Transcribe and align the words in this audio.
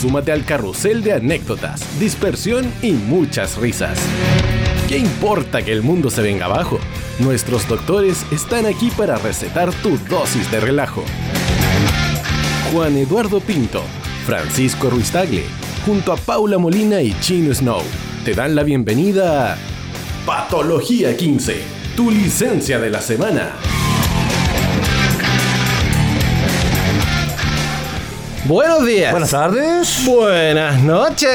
Súmate 0.00 0.30
al 0.30 0.44
carrusel 0.44 1.02
de 1.02 1.14
anécdotas, 1.14 1.82
dispersión 1.98 2.72
y 2.82 2.92
muchas 2.92 3.56
risas. 3.56 3.98
¿Qué 4.88 4.96
importa 4.96 5.64
que 5.64 5.72
el 5.72 5.82
mundo 5.82 6.08
se 6.08 6.22
venga 6.22 6.44
abajo? 6.44 6.78
Nuestros 7.18 7.66
doctores 7.66 8.24
están 8.30 8.64
aquí 8.66 8.92
para 8.96 9.16
recetar 9.16 9.72
tu 9.82 9.98
dosis 10.08 10.48
de 10.52 10.60
relajo. 10.60 11.02
Juan 12.72 12.96
Eduardo 12.96 13.40
Pinto, 13.40 13.82
Francisco 14.24 14.88
Ruiz 14.88 15.10
Tagle, 15.10 15.42
junto 15.84 16.12
a 16.12 16.16
Paula 16.16 16.58
Molina 16.58 17.02
y 17.02 17.18
Chino 17.18 17.52
Snow, 17.52 17.82
te 18.24 18.34
dan 18.34 18.54
la 18.54 18.62
bienvenida 18.62 19.54
a 19.54 19.56
Patología 20.24 21.16
15, 21.16 21.56
tu 21.96 22.12
licencia 22.12 22.78
de 22.78 22.90
la 22.90 23.00
semana. 23.00 23.56
Buenos 28.48 28.84
días. 28.86 29.10
Buenas 29.10 29.30
tardes. 29.30 30.06
Buenas 30.06 30.82
noches. 30.82 31.28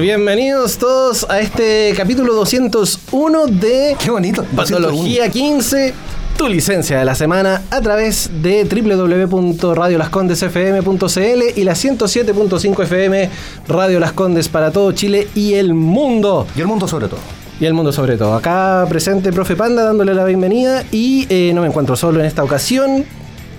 Bienvenidos 0.00 0.78
todos 0.78 1.24
a 1.30 1.38
este 1.38 1.94
capítulo 1.96 2.34
201 2.34 3.46
de 3.46 3.96
Qué 4.02 4.10
bonito. 4.10 4.44
Patología 4.56 5.28
15, 5.28 5.94
tu 6.36 6.48
licencia 6.48 6.98
de 6.98 7.04
la 7.04 7.14
semana 7.14 7.62
a 7.70 7.80
través 7.80 8.28
de 8.42 8.64
www.radiolascondesfm.cl 8.64 11.42
y 11.54 11.62
la 11.62 11.74
107.5 11.74 12.82
FM 12.82 13.30
Radio 13.68 14.00
Las 14.00 14.14
Condes 14.14 14.48
para 14.48 14.72
todo 14.72 14.90
Chile 14.90 15.28
y 15.36 15.54
el 15.54 15.72
mundo. 15.72 16.48
Y 16.56 16.62
el 16.62 16.66
mundo 16.66 16.88
sobre 16.88 17.06
todo. 17.06 17.20
Y 17.60 17.66
el 17.66 17.74
mundo 17.74 17.92
sobre 17.92 18.16
todo. 18.16 18.34
Acá 18.34 18.84
presente 18.88 19.32
Profe 19.32 19.54
Panda 19.54 19.84
dándole 19.84 20.14
la 20.14 20.24
bienvenida 20.24 20.82
y 20.90 21.28
eh, 21.30 21.52
no 21.54 21.60
me 21.60 21.68
encuentro 21.68 21.94
solo 21.94 22.18
en 22.18 22.26
esta 22.26 22.42
ocasión. 22.42 23.04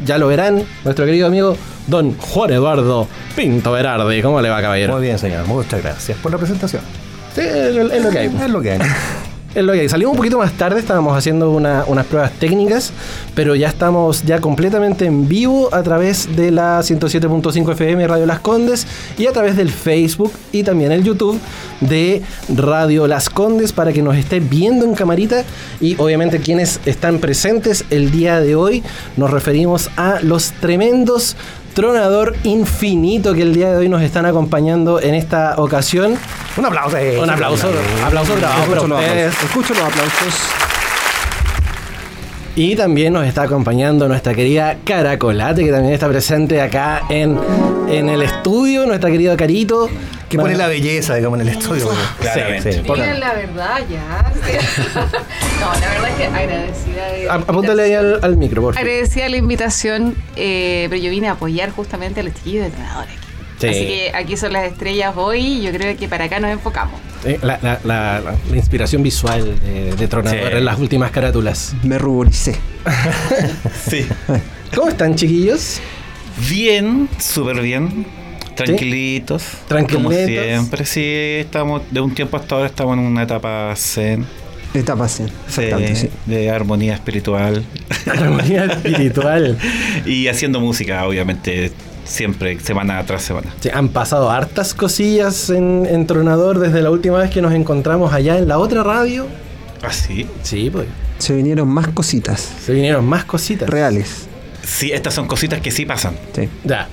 Ya 0.05 0.17
lo 0.17 0.27
verán, 0.27 0.63
nuestro 0.83 1.05
querido 1.05 1.27
amigo 1.27 1.57
Don 1.87 2.15
Juan 2.17 2.51
Eduardo 2.51 3.07
Pinto 3.35 3.71
Berardi. 3.71 4.21
¿Cómo 4.21 4.41
le 4.41 4.49
va, 4.49 4.61
caballero? 4.61 4.93
Muy 4.93 5.01
bien, 5.03 5.19
señor. 5.19 5.45
Muchas 5.45 5.81
gracias 5.83 6.17
por 6.19 6.31
la 6.31 6.37
presentación. 6.37 6.81
Sí, 7.35 7.41
es 7.41 7.75
lo- 8.03 8.09
que 8.09 8.19
hay. 8.19 8.27
Es 8.27 8.49
lo 8.49 8.61
que 8.61 8.71
hay. 8.71 8.79
Es 9.55 9.63
lo 9.63 9.73
que 9.73 9.79
hay. 9.79 9.89
Salimos 9.89 10.11
un 10.11 10.17
poquito 10.17 10.37
más 10.37 10.51
tarde, 10.53 10.79
estábamos 10.79 11.17
haciendo 11.17 11.49
una- 11.49 11.83
unas 11.87 12.05
pruebas 12.05 12.31
técnicas, 12.33 12.93
pero 13.33 13.55
ya 13.55 13.67
estamos 13.67 14.21
ya 14.23 14.39
completamente 14.39 15.05
en 15.05 15.27
vivo 15.27 15.73
a 15.73 15.81
través 15.81 16.35
de 16.35 16.51
la 16.51 16.83
107.5 16.83 17.71
FM 17.71 18.07
Radio 18.07 18.27
Las 18.27 18.41
Condes 18.41 18.85
y 19.17 19.25
a 19.25 19.31
través 19.31 19.57
del 19.57 19.71
Facebook 19.71 20.31
y 20.51 20.61
también 20.61 20.91
el 20.91 21.03
YouTube 21.03 21.39
de 21.81 22.21
Radio 22.55 23.07
Las 23.07 23.31
Condes 23.31 23.71
para 23.73 23.91
que 23.91 24.03
nos 24.03 24.15
esté 24.17 24.39
viendo 24.39 24.85
en 24.85 24.93
camarita 24.93 25.43
y 25.81 25.95
obviamente 25.99 26.39
quienes 26.39 26.79
están 26.85 27.17
presentes 27.17 27.85
el 27.89 28.11
día 28.11 28.41
de 28.41 28.55
hoy 28.55 28.83
nos 29.17 29.31
referimos 29.31 29.89
a 29.97 30.19
los 30.21 30.51
tremendos 30.61 31.35
Tronador 31.73 32.35
Infinito 32.43 33.33
que 33.33 33.41
el 33.43 33.53
día 33.53 33.69
de 33.71 33.77
hoy 33.77 33.89
nos 33.89 34.01
están 34.01 34.25
acompañando 34.25 34.99
en 35.01 35.15
esta 35.15 35.55
ocasión. 35.57 36.17
Un 36.57 36.65
aplauso. 36.65 36.97
eh. 36.97 37.19
Un 37.21 37.29
aplauso, 37.29 37.69
aplauso 38.05 38.35
grabado 38.35 38.61
ustedes. 38.83 39.27
aplausos. 39.33 39.43
Escucho 39.43 39.73
los 39.73 39.83
aplausos. 39.83 40.33
Y 42.55 42.75
también 42.75 43.13
nos 43.13 43.25
está 43.25 43.43
acompañando 43.43 44.07
nuestra 44.09 44.33
querida 44.33 44.77
Caracolate, 44.83 45.63
que 45.63 45.71
también 45.71 45.93
está 45.93 46.09
presente 46.09 46.59
acá 46.61 47.03
en, 47.07 47.39
en 47.87 48.09
el 48.09 48.21
estudio, 48.21 48.85
nuestra 48.85 49.09
querida 49.09 49.37
Carito. 49.37 49.89
Que 50.29 50.37
pone 50.37 50.55
la 50.55 50.67
belleza, 50.67 51.15
digamos, 51.15 51.39
en 51.41 51.47
el 51.47 51.57
estudio. 51.57 51.89
Claramente. 52.19 52.71
Sí, 52.73 52.79
Digan 52.81 53.19
la 53.19 53.33
verdad 53.33 53.79
ya. 53.89 54.31
no, 55.59 55.73
la 55.79 55.87
verdad 55.89 56.09
es 56.09 56.15
que 56.15 56.25
agradecida 56.25 57.05
de 57.11 57.29
Apúntale 57.29 57.83
ahí 57.83 57.93
al, 57.93 58.19
al 58.21 58.37
micro, 58.37 58.61
por 58.61 58.73
favor. 58.75 58.87
Agradecida 58.87 59.27
la 59.29 59.37
invitación, 59.37 60.15
eh, 60.35 60.87
pero 60.89 61.01
yo 61.01 61.09
vine 61.09 61.27
a 61.29 61.31
apoyar 61.31 61.71
justamente 61.71 62.19
a 62.19 62.23
los 62.23 62.33
chiquillos 62.35 62.61
de 62.61 62.67
entrenador 62.67 63.05
aquí. 63.05 63.17
Sí. 63.59 63.67
Así 63.67 63.87
que 63.87 64.11
aquí 64.15 64.37
son 64.37 64.53
las 64.53 64.71
estrellas 64.71 65.13
hoy 65.17 65.39
y 65.39 65.61
yo 65.63 65.71
creo 65.71 65.97
que 65.97 66.07
para 66.07 66.25
acá 66.25 66.39
nos 66.39 66.51
enfocamos. 66.51 66.99
Eh, 67.25 67.37
La, 67.41 67.59
la- 67.61 67.79
la- 67.83 68.21
la- 68.21 68.35
la 68.49 68.55
inspiración 68.55 69.03
visual 69.03 69.59
de, 69.59 69.93
de 69.95 70.07
Tronador 70.07 70.39
Sí. 70.51 70.57
en 70.57 70.63
las 70.63 70.79
últimas 70.79 71.11
carátulas. 71.11 71.73
Me 71.83 71.97
ruboricé. 71.97 72.55
Sí. 73.89 74.05
¿Cómo 74.73 74.89
están, 74.89 75.15
chiquillos? 75.15 75.79
Bien, 76.49 77.09
súper 77.19 77.59
bien. 77.61 78.05
Tranquilitos. 78.65 79.43
Tranquilitos. 79.67 80.03
Como 80.03 80.25
siempre, 80.25 80.85
sí. 80.85 81.03
Estamos, 81.39 81.81
de 81.91 82.01
un 82.01 82.13
tiempo 82.13 82.37
hasta 82.37 82.55
ahora 82.55 82.67
estamos 82.67 82.97
en 82.97 83.03
una 83.03 83.23
etapa 83.23 83.73
zen. 83.75 84.25
Etapa 84.73 85.07
sí. 85.07 85.23
sí, 85.47 85.61
Exactamente, 85.63 85.95
sí. 85.95 86.09
de 86.27 86.49
armonía 86.51 86.93
espiritual. 86.93 87.63
Armonía 88.05 88.65
espiritual. 88.65 89.57
y 90.05 90.27
haciendo 90.27 90.59
música, 90.59 91.07
obviamente, 91.07 91.71
siempre, 92.05 92.59
semana 92.59 93.03
tras 93.05 93.23
semana. 93.23 93.47
Sí, 93.61 93.69
han 93.73 93.89
pasado 93.89 94.29
hartas 94.29 94.75
cosillas 94.75 95.49
en, 95.49 95.87
en 95.89 96.05
Tronador 96.05 96.59
desde 96.59 96.81
la 96.81 96.91
última 96.91 97.17
vez 97.17 97.31
que 97.31 97.41
nos 97.41 97.53
encontramos 97.53 98.13
allá 98.13 98.37
en 98.37 98.47
la 98.47 98.59
otra 98.59 98.83
radio. 98.83 99.25
¿Ah, 99.81 99.91
sí? 99.91 100.27
Sí, 100.43 100.69
pues. 100.69 100.85
Se 101.17 101.35
vinieron 101.35 101.67
más 101.67 101.87
cositas 101.89 102.39
Se 102.65 102.71
vinieron 102.73 103.05
más 103.05 103.25
cositas. 103.25 103.69
reales. 103.69 104.27
Sí, 104.63 104.91
estas 104.91 105.13
son 105.15 105.25
cositas 105.27 105.61
que 105.61 105.71
sí 105.71 105.85
pasan. 105.85 106.13
Sí. 106.35 106.47
Ya. 106.63 106.87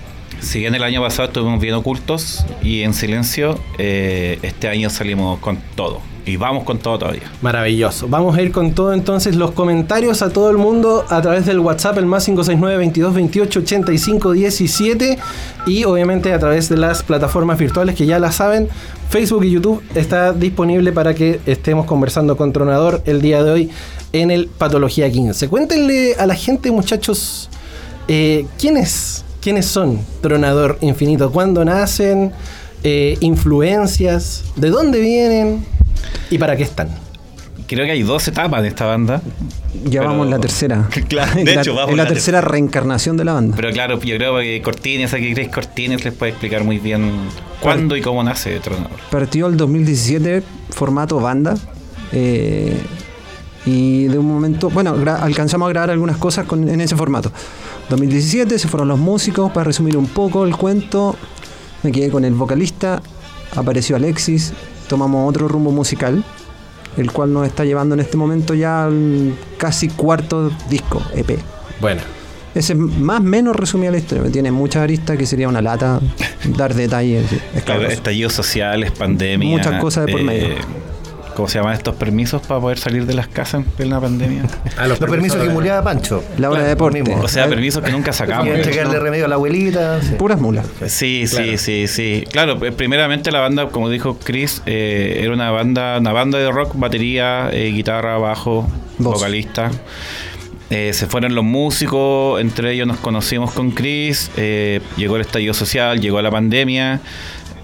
Si 0.47 0.61
bien 0.61 0.77
el 0.77 0.85
año 0.85 1.03
pasado 1.03 1.27
estuvimos 1.27 1.61
bien 1.61 1.75
ocultos 1.75 2.47
y 2.63 2.83
en 2.83 2.95
silencio, 2.95 3.59
eh, 3.79 4.39
este 4.43 4.69
año 4.69 4.89
salimos 4.91 5.41
con 5.41 5.59
todo. 5.75 6.01
Y 6.25 6.37
vamos 6.37 6.63
con 6.63 6.79
todo 6.79 7.01
todavía. 7.01 7.25
Maravilloso. 7.43 8.07
Vamos 8.07 8.39
a 8.39 8.43
ir 8.43 8.53
con 8.53 8.73
todo 8.73 8.95
entonces 8.95 9.35
los 9.35 9.51
comentarios 9.51 10.23
a 10.23 10.31
todo 10.31 10.49
el 10.51 10.57
mundo 10.57 11.05
a 11.09 11.21
través 11.21 11.47
del 11.47 11.59
WhatsApp, 11.59 11.99
el 11.99 12.07
más 12.07 12.27
569 12.27 12.79
22 12.79 13.15
28 13.15 13.59
85 13.59 14.33
17 14.33 15.19
y 15.67 15.83
obviamente 15.83 16.33
a 16.33 16.39
través 16.39 16.69
de 16.69 16.77
las 16.77 17.03
plataformas 17.03 17.59
virtuales 17.59 17.97
que 17.97 18.07
ya 18.07 18.21
las 18.21 18.37
saben. 18.37 18.69
Facebook 19.11 19.45
y 19.45 19.51
YouTube 19.51 19.83
está 19.97 20.33
disponible 20.33 20.93
para 20.93 21.13
que 21.13 21.41
estemos 21.47 21.87
conversando 21.87 22.37
con 22.37 22.53
Tronador 22.53 23.03
el 23.05 23.21
día 23.21 23.43
de 23.43 23.51
hoy 23.51 23.71
en 24.13 24.31
el 24.31 24.47
Patología 24.47 25.11
15. 25.11 25.49
Cuéntenle 25.49 26.15
a 26.15 26.25
la 26.27 26.37
gente, 26.37 26.71
muchachos, 26.71 27.51
eh, 28.07 28.47
¿quiénes, 28.59 29.26
quiénes 29.47 29.67
son 29.67 30.01
Tronador 30.23 30.77
Infinito? 30.81 31.31
¿Cuándo 31.31 31.65
nacen? 31.65 32.33
Eh, 32.83 33.17
¿Influencias? 33.21 34.43
¿De 34.57 34.71
dónde 34.71 34.99
vienen? 34.99 35.65
¿Y 36.31 36.39
para 36.39 36.57
qué 36.57 36.65
están? 36.65 36.89
Creo 37.69 37.85
que 37.85 37.93
hay 37.93 38.03
dos 38.03 38.27
etapas 38.27 38.61
de 38.63 38.69
esta 38.69 38.87
banda. 38.87 39.23
Ya 39.85 40.01
Pero- 40.01 40.11
vamos 40.11 40.25
en 40.27 40.31
la 40.33 40.41
tercera. 40.41 40.89
Claro, 41.09 41.33
de 41.37 41.43
En 41.43 41.55
la- 41.55 41.61
hecho, 41.61 41.75
vamos 41.77 41.93
en 41.93 41.97
la 41.97 42.03
la 42.03 42.09
tercera 42.09 42.41
reencarnación 42.41 43.17
de 43.17 43.25
la 43.25 43.35
banda. 43.35 43.55
Pero 43.55 43.71
claro, 43.71 44.01
yo 44.01 44.17
creo 44.17 44.37
que 44.41 44.61
Cortines, 44.63 45.15
aquí 45.15 45.33
Grace 45.33 45.51
Cortines 45.53 46.05
les 46.05 46.13
puede 46.13 46.33
explicar 46.33 46.65
muy 46.65 46.79
bien 46.81 47.13
cuándo 47.61 47.97
y 47.97 48.01
cómo 48.03 48.25
nace 48.25 48.59
Tronador. 48.59 48.99
Partió 49.13 49.47
el 49.47 49.57
2017, 49.57 50.43
formato 50.71 51.21
banda. 51.21 51.55
eh, 52.11 52.77
y 53.65 54.05
de 54.07 54.17
un 54.19 54.27
momento, 54.27 54.71
bueno, 54.71 54.95
alcanzamos 55.21 55.67
a 55.67 55.71
grabar 55.71 55.91
algunas 55.91 56.17
cosas 56.19 56.47
con- 56.47 56.69
en 56.69 56.81
ese 56.81 56.95
formato. 56.97 57.33
2017 57.89 58.59
se 58.59 58.69
fueron 58.69 58.89
los 58.89 58.99
músicos, 58.99 59.53
para 59.53 59.65
resumir 59.65 59.97
un 59.97 60.07
poco 60.07 60.45
el 60.45 60.57
cuento, 60.57 61.17
me 61.83 61.93
quedé 61.93 62.11
con 62.11 62.25
el 62.25 62.35
vocalista, 62.35 63.01
apareció 63.55 63.97
Alexis, 63.97 64.53
tomamos 64.89 65.29
otro 65.29 65.47
rumbo 65.49 65.71
musical, 65.71 66.25
el 66.97 67.13
cual 67.13 67.33
nos 67.33 67.47
está 67.47 67.65
llevando 67.65 67.95
en 67.95 68.01
este 68.01 68.17
momento 68.17 68.55
ya 68.55 68.85
al 68.85 69.35
casi 69.59 69.89
cuarto 69.89 70.51
disco, 70.69 71.03
EP. 71.15 71.39
Bueno, 71.81 72.01
Ese 72.55 72.75
más 72.75 73.21
o 73.21 73.23
menos 73.23 73.55
resumía 73.55 73.91
la 73.91 73.99
historia, 73.99 74.31
tiene 74.33 74.51
muchas 74.51 74.83
aristas 74.83 75.17
que 75.19 75.27
sería 75.27 75.49
una 75.49 75.61
lata 75.61 76.01
dar 76.57 76.75
detalles. 76.75 77.27
Estallidos 77.89 78.33
sociales, 78.33 78.91
pandemia. 78.93 79.49
Muchas 79.49 79.81
cosas 79.81 80.07
de 80.07 80.13
por 80.13 80.23
medio. 80.23 80.57
¿Cómo 81.37 81.49
se 81.49 81.59
llaman 81.59 81.75
estos 81.75 81.95
permisos 81.97 82.41
para 82.41 82.59
poder 82.63 82.79
salir 82.79 83.05
de 83.05 83.13
las 83.13 83.29
casas 83.29 83.63
en 83.63 83.65
plena 83.65 84.01
pandemia? 84.01 84.45
a 84.79 84.87
Los 84.87 84.99
permisos 84.99 85.37
que 85.43 85.51
murió 85.51 85.79
Pancho. 85.85 86.25
La 86.39 86.49
hora 86.49 86.63
de 86.63 86.69
deporte. 86.69 87.03
mismo. 87.03 87.23
O 87.23 87.29
sea, 87.29 87.47
permisos 87.47 87.85
que 87.85 87.93
nunca 87.93 88.15
sacamos. 88.15 88.45
Quieren 88.45 88.63
entregarle 88.63 88.99
remedio 88.99 89.27
a 89.27 89.29
la 89.29 89.35
abuelita. 89.35 90.01
sí. 90.01 90.15
Puras 90.15 90.41
mulas. 90.41 90.65
Sí, 90.87 91.27
sí, 91.27 91.59
sí, 91.59 91.89
sí. 91.89 92.25
Claro, 92.33 92.59
pues, 92.59 92.75
primeramente 92.75 93.31
la 93.31 93.41
banda, 93.41 93.69
como 93.69 93.91
dijo 93.91 94.19
Chris, 94.19 94.63
eh, 94.65 95.21
era 95.23 95.35
una 95.35 95.51
banda, 95.51 95.99
una 95.99 96.13
banda 96.13 96.39
de 96.39 96.51
rock, 96.51 96.73
batería, 96.75 97.51
eh, 97.53 97.71
guitarra, 97.71 98.17
bajo, 98.17 98.67
Voz. 98.97 99.17
vocalista. 99.17 99.71
Eh, 100.71 100.93
se 100.95 101.07
fueron 101.07 101.35
los 101.35 101.45
músicos, 101.45 102.41
entre 102.41 102.73
ellos 102.73 102.89
nos 102.89 102.97
conocimos 102.97 103.53
con 103.53 103.73
Chris, 103.73 104.31
eh, 104.37 104.81
llegó 104.97 105.17
el 105.17 105.23
estallido 105.23 105.55
social, 105.55 106.01
llegó 106.01 106.21
la 106.23 106.31
pandemia. 106.31 107.01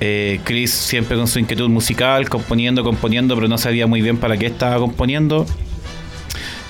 Eh, 0.04 0.40
Chris 0.43 0.72
siempre 0.72 1.16
con 1.16 1.28
su 1.28 1.38
inquietud 1.38 1.69
musical, 1.69 2.28
componiendo, 2.28 2.82
componiendo, 2.82 3.37
pero 3.37 3.46
no 3.46 3.56
sabía 3.56 3.87
muy 3.87 4.02
bien 4.02 4.16
para 4.16 4.37
qué 4.37 4.46
estaba 4.46 4.78
componiendo. 4.78 5.46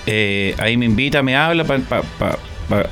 Eh, 0.05 0.55
ahí 0.59 0.77
me 0.77 0.85
invita, 0.85 1.23
me 1.23 1.35
habla 1.35 1.65
para 1.65 1.89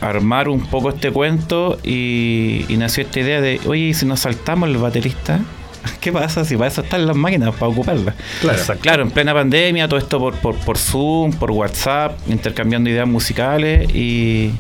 armar 0.01 0.49
un 0.49 0.65
poco 0.65 0.89
este 0.89 1.11
cuento 1.11 1.79
y, 1.83 2.65
y 2.71 2.79
nació 2.79 3.03
esta 3.03 3.21
idea 3.21 3.43
de, 3.43 3.61
oye, 3.67 3.89
¿y 3.89 3.95
si 3.95 4.07
nos 4.07 4.21
saltamos 4.21 4.71
el 4.71 4.79
baterista? 4.79 5.41
¿Qué 6.01 6.11
pasa 6.11 6.43
si 6.47 6.57
para 6.57 6.69
eso 6.69 6.81
están 6.81 7.07
las 7.07 7.17
máquinas, 7.17 7.55
para 7.55 7.67
ocuparlas? 7.67 8.15
Claro. 8.41 8.63
Claro, 8.81 9.03
en 9.03 9.11
plena 9.11 9.35
pandemia, 9.35 9.89
todo 9.89 9.99
esto 9.99 10.19
por, 10.19 10.37
por, 10.37 10.57
por 10.57 10.79
Zoom, 10.79 11.33
por 11.35 11.51
WhatsApp, 11.51 12.19
intercambiando 12.31 12.89
ideas 12.89 13.07
musicales 13.07 13.95
y, 13.95 14.53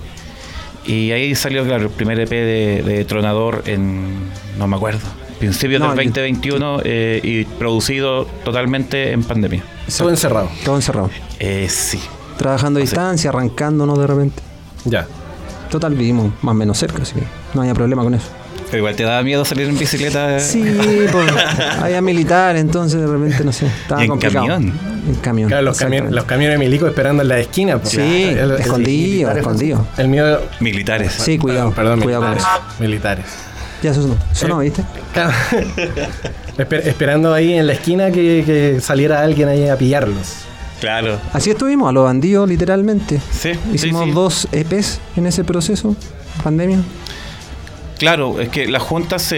y 0.84 1.12
ahí 1.12 1.34
salió, 1.34 1.64
claro, 1.64 1.84
el 1.84 1.90
primer 1.90 2.20
EP 2.20 2.28
de, 2.28 2.82
de 2.82 3.04
Tronador 3.06 3.62
en, 3.64 4.28
no 4.58 4.66
me 4.66 4.76
acuerdo, 4.76 5.08
principios 5.40 5.80
No, 5.80 5.88
del 5.94 5.96
yo- 6.06 6.10
2021 6.12 6.80
eh, 6.84 7.20
y 7.22 7.44
producido 7.44 8.26
totalmente 8.44 9.10
en 9.12 9.24
pandemia. 9.24 9.64
Todo 9.98 10.10
encerrado. 10.10 10.48
Todo 10.64 10.76
encerrado. 10.76 11.10
Eh, 11.40 11.66
sí. 11.68 12.00
Trabajando 12.38 12.78
a 12.78 12.82
O 12.82 12.86
sea- 12.86 12.90
distancia, 12.92 13.30
arrancándonos 13.30 13.98
de 13.98 14.06
repente. 14.06 14.42
Ya. 14.84 15.06
Total, 15.70 15.94
vivimos 15.94 16.32
más 16.42 16.52
o 16.52 16.54
menos 16.54 16.78
cerca, 16.78 17.02
así 17.02 17.14
que 17.14 17.22
no 17.54 17.62
había 17.62 17.74
problema 17.74 18.02
con 18.02 18.14
eso. 18.14 18.26
Pero 18.66 18.78
igual 18.78 18.94
te 18.94 19.02
daba 19.02 19.22
miedo 19.22 19.44
salir 19.44 19.68
en 19.68 19.76
bicicleta. 19.76 20.38
Sí, 20.38 20.62
pues, 21.10 21.26
había 21.82 22.00
militar, 22.00 22.56
entonces 22.56 23.00
de 23.00 23.06
repente, 23.06 23.42
no 23.44 23.52
sé, 23.52 23.66
estaba 23.66 24.00
Y 24.00 24.04
en 24.04 24.10
complicado. 24.10 24.46
camión. 24.46 24.72
En 25.08 25.14
camión. 25.16 25.48
Claro, 25.48 25.64
los, 25.64 25.80
los 26.10 26.24
camiones 26.24 26.58
de 26.58 26.64
milico 26.64 26.86
esperando 26.86 27.22
en 27.22 27.28
la 27.28 27.38
esquina. 27.40 27.78
pues. 27.78 27.90
Sí, 27.94 28.00
El- 28.00 28.38
el- 28.38 28.50
escondido, 28.60 29.28
militares, 29.28 29.36
escondido. 29.38 29.86
El 29.96 30.08
mío. 30.08 30.38
Militares. 30.60 31.12
Sí, 31.18 31.38
cuidado, 31.38 31.72
Perdón, 31.72 32.00
cuidado 32.00 32.22
con 32.28 32.36
eso. 32.36 32.46
Militares. 32.78 33.24
Ya 33.82 33.90
eso 33.92 34.06
no, 34.06 34.16
eso 34.32 34.48
no, 34.48 34.60
Eh, 34.60 34.64
¿viste? 34.66 34.84
Claro. 35.12 35.32
Esper- 36.58 36.86
esperando 36.86 37.32
ahí 37.32 37.54
en 37.54 37.66
la 37.66 37.72
esquina 37.72 38.10
que, 38.10 38.42
que 38.44 38.80
saliera 38.80 39.22
alguien 39.22 39.48
ahí 39.48 39.68
a 39.68 39.76
pillarlos. 39.76 40.34
Claro. 40.80 41.18
Así 41.32 41.50
estuvimos, 41.50 41.88
a 41.88 41.92
los 41.92 42.04
bandidos, 42.04 42.48
literalmente. 42.48 43.20
Sí, 43.30 43.50
Hicimos 43.72 44.02
sí, 44.04 44.08
sí. 44.10 44.14
dos 44.14 44.48
EPs 44.52 45.00
en 45.16 45.26
ese 45.26 45.44
proceso, 45.44 45.94
pandemia. 46.42 46.78
Claro, 47.98 48.40
es 48.40 48.48
que 48.48 48.66
las 48.66 48.82
juntas 48.82 49.20
se, 49.20 49.36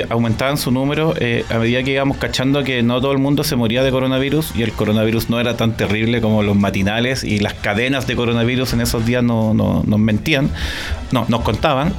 eh, 0.00 0.06
aumentaban 0.08 0.56
su 0.56 0.70
número 0.70 1.14
eh, 1.18 1.44
a 1.50 1.58
medida 1.58 1.82
que 1.82 1.90
íbamos 1.90 2.16
cachando 2.18 2.62
que 2.62 2.80
no 2.84 3.00
todo 3.00 3.10
el 3.10 3.18
mundo 3.18 3.42
se 3.42 3.56
moría 3.56 3.82
de 3.82 3.90
coronavirus 3.90 4.52
y 4.54 4.62
el 4.62 4.70
coronavirus 4.72 5.30
no 5.30 5.40
era 5.40 5.56
tan 5.56 5.76
terrible 5.76 6.20
como 6.20 6.44
los 6.44 6.54
matinales 6.54 7.24
y 7.24 7.40
las 7.40 7.54
cadenas 7.54 8.06
de 8.06 8.14
coronavirus 8.14 8.72
en 8.74 8.82
esos 8.82 9.04
días 9.04 9.24
no, 9.24 9.52
no- 9.52 9.82
nos 9.84 9.98
mentían, 9.98 10.48
no, 11.10 11.24
nos 11.28 11.40
contaban. 11.40 11.92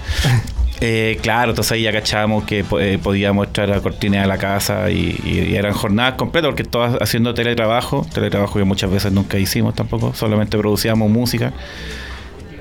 Eh, 0.82 1.20
claro, 1.22 1.52
entonces 1.52 1.74
ahí 1.74 1.84
ya 1.84 1.92
cachábamos 1.92 2.46
que 2.46 2.64
eh, 2.80 3.00
podíamos 3.04 3.48
entrar 3.48 3.72
a 3.74 3.82
cortina 3.82 4.24
a 4.24 4.28
la 4.28 4.38
casa 4.38 4.90
y, 4.90 5.54
eran 5.56 5.74
jornadas 5.74 6.14
completas 6.14 6.50
porque 6.50 6.64
todas 6.64 7.02
haciendo 7.02 7.34
teletrabajo, 7.34 8.06
teletrabajo 8.14 8.60
que 8.60 8.66
muchas 8.66 8.90
veces 8.90 9.12
nunca 9.12 9.38
hicimos 9.38 9.76
tampoco, 9.76 10.14
solamente 10.14 10.58
producíamos 10.58 11.10
música. 11.10 11.54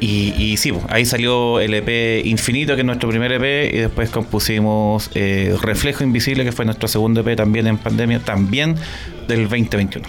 Y, 0.00 0.32
y 0.36 0.56
sí, 0.58 0.72
ahí 0.88 1.04
salió 1.04 1.58
el 1.58 1.74
EP 1.74 2.24
Infinito, 2.24 2.74
que 2.74 2.82
es 2.82 2.86
nuestro 2.86 3.08
primer 3.08 3.32
EP, 3.32 3.74
y 3.74 3.78
después 3.78 4.10
compusimos 4.10 5.10
eh, 5.14 5.56
Reflejo 5.60 6.04
Invisible, 6.04 6.44
que 6.44 6.52
fue 6.52 6.64
nuestro 6.64 6.86
segundo 6.86 7.20
EP 7.20 7.36
también 7.36 7.66
en 7.66 7.78
pandemia, 7.78 8.20
también 8.20 8.76
del 9.26 9.48
2021. 9.48 10.06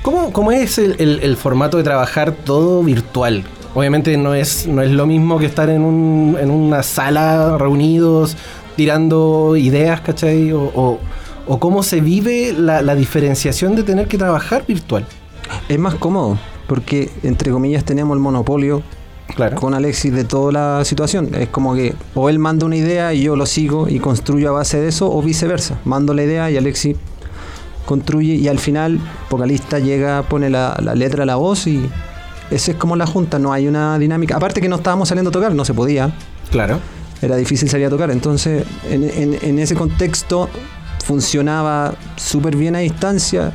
¿Cómo, 0.00 0.32
cómo 0.32 0.50
es 0.50 0.78
el 0.78 1.36
formato 1.36 1.76
de 1.76 1.84
trabajar 1.84 2.32
todo 2.32 2.82
virtual? 2.82 3.44
Obviamente 3.74 4.16
no 4.16 4.34
es, 4.34 4.66
no 4.66 4.82
es 4.82 4.90
lo 4.90 5.06
mismo 5.06 5.38
que 5.38 5.46
estar 5.46 5.70
en, 5.70 5.82
un, 5.82 6.36
en 6.40 6.50
una 6.50 6.82
sala 6.82 7.56
reunidos, 7.58 8.36
tirando 8.76 9.56
ideas, 9.56 10.00
¿cachai? 10.02 10.52
O, 10.52 10.62
o- 10.74 10.98
o 11.46 11.58
cómo 11.58 11.82
se 11.82 12.00
vive 12.00 12.54
la, 12.56 12.82
la 12.82 12.94
diferenciación 12.94 13.74
de 13.74 13.82
tener 13.82 14.06
que 14.06 14.16
trabajar 14.16 14.64
virtual. 14.66 15.04
Es 15.68 15.76
más 15.78 15.94
cómodo, 15.96 16.38
porque 16.68 17.10
entre 17.24 17.50
comillas 17.50 17.84
tenemos 17.84 18.14
el 18.14 18.20
monopolio 18.20 18.82
Claro. 19.34 19.56
con 19.56 19.72
Alexis 19.74 20.12
de 20.12 20.24
toda 20.24 20.52
la 20.52 20.84
situación. 20.84 21.34
Es 21.34 21.48
como 21.48 21.74
que 21.74 21.94
o 22.14 22.28
él 22.28 22.38
manda 22.38 22.66
una 22.66 22.76
idea 22.76 23.12
y 23.14 23.22
yo 23.22 23.34
lo 23.34 23.46
sigo 23.46 23.88
y 23.88 23.98
construyo 23.98 24.50
a 24.50 24.52
base 24.52 24.78
de 24.80 24.88
eso, 24.88 25.10
o 25.10 25.20
viceversa. 25.22 25.78
Mando 25.84 26.12
la 26.14 26.22
idea 26.22 26.50
y 26.50 26.56
Alexis 26.58 26.96
construye 27.86 28.34
y 28.34 28.46
al 28.48 28.58
final 28.58 29.00
vocalista 29.30 29.78
llega, 29.78 30.22
pone 30.22 30.48
la, 30.50 30.78
la 30.82 30.94
letra, 30.94 31.24
la 31.26 31.36
voz 31.36 31.66
y 31.66 31.88
esa 32.54 32.72
es 32.72 32.76
como 32.76 32.96
la 32.96 33.06
junta, 33.06 33.38
no 33.38 33.52
hay 33.52 33.66
una 33.68 33.98
dinámica. 33.98 34.36
Aparte 34.36 34.60
que 34.60 34.68
no 34.68 34.76
estábamos 34.76 35.08
saliendo 35.08 35.30
a 35.30 35.32
tocar, 35.32 35.54
no 35.54 35.64
se 35.64 35.74
podía, 35.74 36.12
Claro. 36.50 36.78
era 37.20 37.36
difícil 37.36 37.68
salir 37.68 37.86
a 37.86 37.90
tocar. 37.90 38.10
Entonces 38.10 38.64
en, 38.90 39.04
en- 39.04 39.38
en 39.42 39.58
ese 39.58 39.74
contexto 39.74 40.48
funcionaba 41.04 41.94
súper 42.16 42.56
bien 42.56 42.76
a 42.76 42.80
distancia 42.80 43.52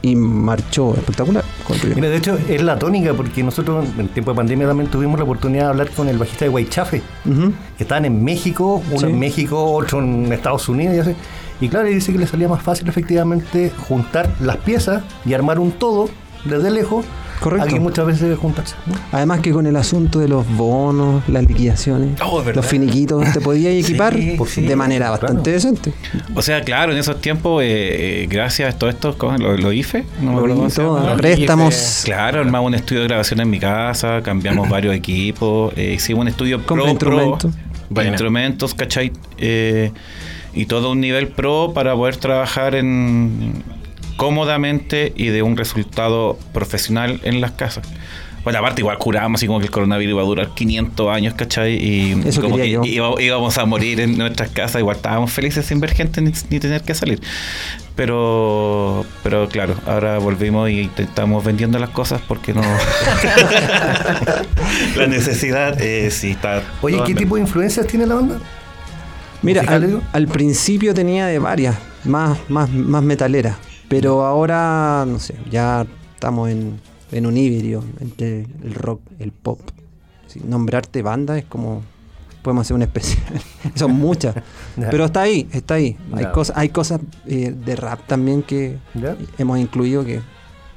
y 0.00 0.14
marchó 0.14 0.94
espectacular. 0.94 1.44
el. 1.82 1.94
Mira, 1.96 2.08
de 2.08 2.16
hecho, 2.16 2.38
es 2.48 2.62
la 2.62 2.78
tónica, 2.78 3.12
porque 3.14 3.42
nosotros 3.42 3.84
en 3.98 4.08
tiempo 4.08 4.30
de 4.30 4.36
pandemia 4.36 4.66
también 4.66 4.88
tuvimos 4.90 5.18
la 5.18 5.24
oportunidad 5.24 5.64
de 5.64 5.68
hablar 5.70 5.90
con 5.90 6.08
el 6.08 6.16
bajista 6.18 6.44
de 6.44 6.48
Guaychafe, 6.50 7.02
Ujú. 7.26 7.52
que 7.76 7.82
estaban 7.84 8.04
en 8.04 8.22
México, 8.24 8.82
uno 8.90 9.00
Sí. 9.00 9.06
en 9.06 9.18
México, 9.18 9.62
otro 9.72 9.98
en 10.00 10.32
Estados 10.32 10.68
Unidos 10.68 10.94
y 10.96 10.98
así. 11.00 11.14
Y 11.60 11.68
claro, 11.68 11.88
él 11.88 11.94
dice 11.94 12.12
que 12.12 12.18
le 12.18 12.26
salía 12.28 12.48
más 12.48 12.62
fácil 12.62 12.88
efectivamente 12.88 13.72
juntar 13.88 14.32
las 14.40 14.58
piezas 14.58 15.02
y 15.26 15.34
armar 15.34 15.58
un 15.58 15.72
todo 15.72 16.08
desde 16.44 16.70
lejos, 16.70 17.04
Correcto. 17.40 17.66
a 17.66 17.68
que 17.68 17.78
muchas 17.78 18.04
veces 18.06 18.36
juntarse. 18.38 18.74
¿no? 18.86 18.94
Además 19.12 19.40
que 19.40 19.52
con 19.52 19.66
el 19.66 19.76
asunto 19.76 20.18
de 20.18 20.26
los 20.28 20.48
bonos, 20.56 21.22
las 21.28 21.44
liquidaciones, 21.46 22.20
Oh, 22.24 22.42
los 22.42 22.66
finiquitos, 22.66 23.32
te 23.32 23.40
podías 23.40 23.72
equipar 23.84 24.14
Sí, 24.46 24.62
de 24.62 24.74
manera 24.76 25.10
bastante 25.10 25.52
decente. 25.52 25.92
O 26.34 26.42
sea, 26.42 26.62
claro, 26.62 26.92
en 26.92 26.98
esos 26.98 27.20
tiempos, 27.20 27.62
eh, 27.62 28.22
eh, 28.22 28.26
gracias 28.28 28.74
a 28.74 28.78
todo 28.78 28.90
esto, 28.90 29.16
los 29.38 29.60
lo 29.60 29.72
IFE, 29.72 30.04
no 30.20 30.32
me 30.32 30.36
acuerdo 30.38 30.68
Todo, 30.68 31.16
préstamos. 31.16 32.02
Claro, 32.04 32.40
armamos 32.40 32.68
un 32.68 32.74
estudio 32.74 33.02
de 33.02 33.08
grabación 33.08 33.40
en 33.40 33.50
mi 33.50 33.58
casa, 33.60 34.20
cambiamos 34.22 34.68
varios 34.70 34.94
equipos, 34.94 35.72
eh, 35.76 35.94
hicimos 35.96 36.22
un 36.22 36.28
estudio 36.28 36.64
Compra 36.66 36.84
pro, 36.84 36.90
instrumentos. 36.90 37.52
pro, 37.54 37.84
Buena. 37.90 38.10
instrumentos, 38.10 38.74
¿cachai? 38.74 39.12
Eh, 39.38 39.92
y 40.54 40.66
todo 40.66 40.90
un 40.90 41.00
nivel 41.00 41.28
pro 41.28 41.72
para 41.72 41.94
poder 41.94 42.16
trabajar 42.16 42.74
en 42.74 43.62
cómodamente 44.18 45.12
y 45.16 45.28
de 45.28 45.42
un 45.42 45.56
resultado 45.56 46.36
profesional 46.52 47.20
en 47.22 47.40
las 47.40 47.52
casas. 47.52 47.88
Bueno, 48.44 48.58
aparte 48.60 48.80
igual 48.80 48.98
curábamos 48.98 49.38
así 49.40 49.46
como 49.46 49.58
que 49.60 49.66
el 49.66 49.70
coronavirus 49.70 50.12
iba 50.12 50.22
a 50.22 50.24
durar 50.24 50.54
500 50.54 51.14
años, 51.14 51.34
¿cachai? 51.34 51.74
Y 51.74 52.20
Eso 52.26 52.40
como 52.40 52.56
quería 52.56 52.80
que 52.80 52.94
yo. 52.94 53.08
iba- 53.10 53.22
íbamos 53.22 53.58
a 53.58 53.64
morir 53.66 54.00
en 54.00 54.16
nuestras 54.18 54.50
casas, 54.50 54.80
igual 54.80 54.96
estábamos 54.96 55.32
felices 55.32 55.66
sin 55.66 55.80
ver 55.80 55.90
gente 55.92 56.20
ni, 56.20 56.32
ni 56.50 56.58
tener 56.60 56.82
que 56.82 56.94
salir. 56.94 57.20
Pero, 57.94 59.04
pero 59.22 59.48
claro, 59.48 59.74
ahora 59.86 60.18
volvimos 60.18 60.68
y 60.70 60.90
estamos 60.96 61.44
vendiendo 61.44 61.78
las 61.78 61.90
cosas 61.90 62.20
porque 62.26 62.54
no. 62.54 62.62
la 64.96 65.06
necesidad 65.06 65.80
eh, 65.80 66.10
sí 66.10 66.30
está. 66.32 66.62
Oye, 66.80 66.98
¿qué 67.06 67.14
tipo 67.14 67.36
de 67.36 67.42
influencias 67.42 67.86
tiene 67.86 68.06
la 68.06 68.14
banda? 68.16 68.38
Mira, 69.42 69.62
¿Musical, 69.62 69.84
al, 69.84 70.02
al 70.12 70.26
principio 70.28 70.94
tenía 70.94 71.26
de 71.26 71.38
varias, 71.38 71.76
más, 72.04 72.38
más, 72.48 72.70
más 72.70 73.02
metaleras, 73.02 73.56
pero 73.88 74.24
ahora, 74.24 75.04
no 75.06 75.18
sé, 75.18 75.34
ya 75.50 75.86
estamos 76.14 76.50
en, 76.50 76.80
en 77.12 77.26
un 77.26 77.36
híbrido 77.36 77.82
entre 78.00 78.42
el 78.62 78.74
rock, 78.74 79.00
el 79.18 79.32
pop. 79.32 79.60
Nombrarte 80.44 81.02
banda 81.02 81.38
es 81.38 81.46
como, 81.46 81.82
podemos 82.42 82.66
hacer 82.66 82.74
una 82.74 82.84
especial, 82.84 83.40
son 83.74 83.92
muchas, 83.92 84.34
pero 84.76 85.06
está 85.06 85.22
ahí, 85.22 85.48
está 85.52 85.74
ahí. 85.74 85.96
Hay 86.12 86.26
cosas, 86.26 86.56
hay 86.56 86.68
cosas 86.68 87.00
eh, 87.26 87.52
de 87.52 87.76
rap 87.76 88.06
también 88.06 88.42
que 88.42 88.78
¿Ya? 88.94 89.16
hemos 89.38 89.58
incluido 89.58 90.04
que 90.04 90.20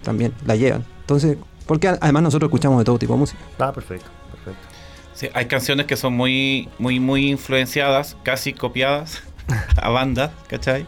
también 0.03 0.33
la 0.45 0.55
llevan. 0.55 0.85
Entonces, 1.01 1.37
porque 1.67 1.89
además 1.89 2.23
nosotros 2.23 2.47
escuchamos 2.47 2.79
de 2.79 2.85
todo 2.85 2.97
tipo 2.97 3.13
de 3.13 3.19
música. 3.19 3.39
Ah, 3.59 3.73
perfecto, 3.73 4.07
perfecto. 4.31 4.67
Sí, 5.13 5.27
hay 5.33 5.45
canciones 5.45 5.85
que 5.85 5.97
son 5.97 6.13
muy, 6.13 6.69
muy, 6.79 6.99
muy 6.99 7.29
influenciadas, 7.29 8.17
casi 8.23 8.53
copiadas 8.53 9.21
a 9.81 9.89
bandas, 9.89 10.31
¿cachai? 10.47 10.85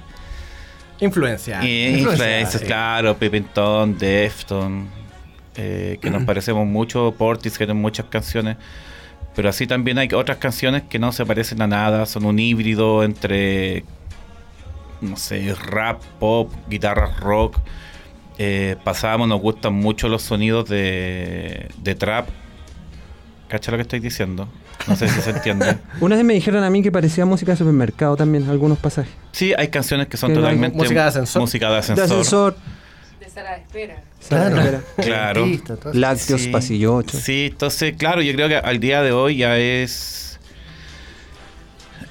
Influencia. 1.03 1.63
Y 1.63 1.87
influencia, 1.87 2.25
influencias, 2.25 2.61
sí. 2.61 2.67
claro, 2.67 3.17
Pippington, 3.17 3.97
Defton, 3.97 4.87
eh, 5.55 5.97
que 6.01 6.09
nos 6.09 6.23
parecemos 6.23 6.65
mucho, 6.65 7.13
Portis, 7.17 7.53
que 7.57 7.65
tienen 7.65 7.81
muchas 7.81 8.05
canciones. 8.05 8.57
Pero 9.35 9.49
así 9.49 9.67
también 9.67 9.97
hay 9.97 10.07
otras 10.13 10.37
canciones 10.37 10.83
que 10.83 10.99
no 10.99 11.11
se 11.11 11.25
parecen 11.25 11.61
a 11.61 11.67
nada, 11.67 12.05
son 12.05 12.25
un 12.25 12.39
híbrido 12.39 13.03
entre, 13.03 13.83
no 15.01 15.17
sé, 15.17 15.53
rap, 15.55 16.01
pop, 16.19 16.51
guitarras 16.69 17.19
rock. 17.19 17.57
Eh, 18.37 18.77
pasábamos, 18.83 19.27
nos 19.27 19.41
gustan 19.41 19.73
mucho 19.73 20.07
los 20.07 20.21
sonidos 20.21 20.69
de, 20.69 21.69
de 21.77 21.95
trap. 21.95 22.29
¿Cacha 23.47 23.71
lo 23.71 23.77
que 23.77 23.83
estoy 23.83 23.99
diciendo? 23.99 24.47
No 24.87 24.95
sé 24.95 25.07
si 25.07 25.21
se 25.21 25.29
entiende. 25.29 25.77
Una 26.01 26.15
vez 26.15 26.25
me 26.25 26.33
dijeron 26.33 26.63
a 26.63 26.69
mí 26.69 26.81
que 26.81 26.91
parecía 26.91 27.25
música 27.25 27.51
de 27.53 27.57
supermercado 27.57 28.15
también, 28.17 28.49
algunos 28.49 28.77
pasajes. 28.79 29.11
Sí, 29.31 29.53
hay 29.57 29.69
canciones 29.69 30.07
que 30.07 30.17
son 30.17 30.33
totalmente 30.33 30.77
música 30.77 31.03
de 31.03 31.07
ascensor. 31.09 31.41
música 31.41 31.67
de 31.67 31.73
De 31.73 31.79
ascensor. 31.79 32.05
ascensor, 32.11 32.55
Sala 33.33 33.51
de 33.51 33.61
espera. 33.61 34.01
Claro. 34.29 34.57
Espera. 34.57 34.81
Claro. 34.97 35.45
Lácteos, 35.93 36.41
Sí. 36.41 36.49
pasillo 36.49 36.95
8. 36.97 37.17
Sí, 37.19 37.47
entonces, 37.51 37.95
claro, 37.97 38.21
yo 38.21 38.31
creo 38.33 38.47
que 38.47 38.57
al 38.57 38.79
día 38.79 39.01
de 39.01 39.11
hoy 39.11 39.37
ya 39.37 39.57
es. 39.57 40.39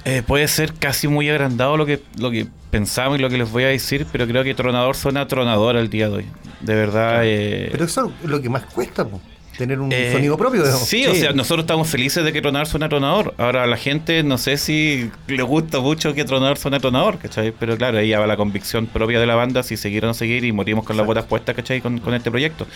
eh, 0.05 0.21
puede 0.25 0.47
ser 0.49 0.73
casi 0.73 1.07
muy 1.07 1.29
agrandado 1.29 1.77
lo 1.77 1.85
que, 1.85 2.01
lo 2.17 2.29
que 2.29 2.47
pensamos 2.71 3.19
y 3.19 3.21
lo 3.21 3.29
que 3.29 3.37
les 3.37 3.49
voy 3.49 3.63
a 3.63 3.67
decir, 3.67 4.05
pero 4.11 4.27
creo 4.27 4.43
que 4.43 4.53
Tronador 4.53 4.95
suena 4.97 5.27
tronador 5.27 5.77
al 5.77 5.89
día 5.89 6.09
de 6.09 6.15
hoy. 6.15 6.25
De 6.59 6.75
verdad. 6.75 7.21
eh, 7.23 7.69
Pero 7.71 7.85
eso 7.85 8.11
es 8.23 8.29
lo 8.29 8.41
que 8.41 8.49
más 8.49 8.63
cuesta, 8.65 9.05
po, 9.07 9.21
tener 9.57 9.79
un 9.79 9.91
eh, 9.91 10.11
sonido 10.11 10.37
propio. 10.37 10.63
digamos. 10.63 10.87
Sí, 10.87 11.05
o 11.05 11.15
sea, 11.15 11.33
nosotros 11.33 11.63
estamos 11.63 11.87
felices 11.87 12.23
de 12.23 12.33
que 12.33 12.41
Tronador 12.41 12.67
suena 12.67 12.89
tronador. 12.89 13.33
Ahora, 13.37 13.63
a 13.63 13.67
la 13.67 13.77
gente 13.77 14.23
no 14.23 14.37
sé 14.37 14.57
si 14.57 15.09
le 15.27 15.43
gusta 15.43 15.79
mucho 15.79 16.13
que 16.13 16.25
Tronador 16.25 16.57
suena 16.57 16.79
tronador, 16.79 17.17
¿cachai? 17.19 17.53
Pero 17.57 17.77
claro, 17.77 17.97
ahí 17.99 18.09
ya 18.09 18.19
va 18.19 18.27
la 18.27 18.37
convicción 18.37 18.87
propia 18.87 19.19
de 19.19 19.25
la 19.25 19.35
banda, 19.35 19.63
si 19.63 19.77
seguir 19.77 20.03
o 20.05 20.07
no 20.07 20.13
seguir 20.13 20.43
y 20.43 20.51
morimos 20.51 20.85
con 20.85 20.97
las 20.97 21.05
botas 21.05 21.25
puestas, 21.25 21.55
¿cachai? 21.55 21.81
Con, 21.81 21.99
con 21.99 22.13
este 22.13 22.31
proyecto. 22.31 22.67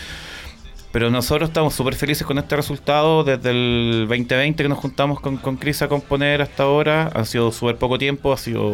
Pero 0.90 1.10
nosotros 1.10 1.50
estamos 1.50 1.74
súper 1.74 1.94
felices 1.94 2.26
con 2.26 2.38
este 2.38 2.56
resultado 2.56 3.22
desde 3.22 3.50
el 3.50 4.06
2020 4.08 4.62
que 4.62 4.68
nos 4.68 4.78
juntamos 4.78 5.20
con, 5.20 5.36
con 5.36 5.56
Chris 5.56 5.82
a 5.82 5.88
componer 5.88 6.40
hasta 6.40 6.62
ahora. 6.62 7.10
Ha 7.14 7.24
sido 7.26 7.52
súper 7.52 7.76
poco 7.76 7.98
tiempo, 7.98 8.32
ha 8.32 8.38
sido 8.38 8.64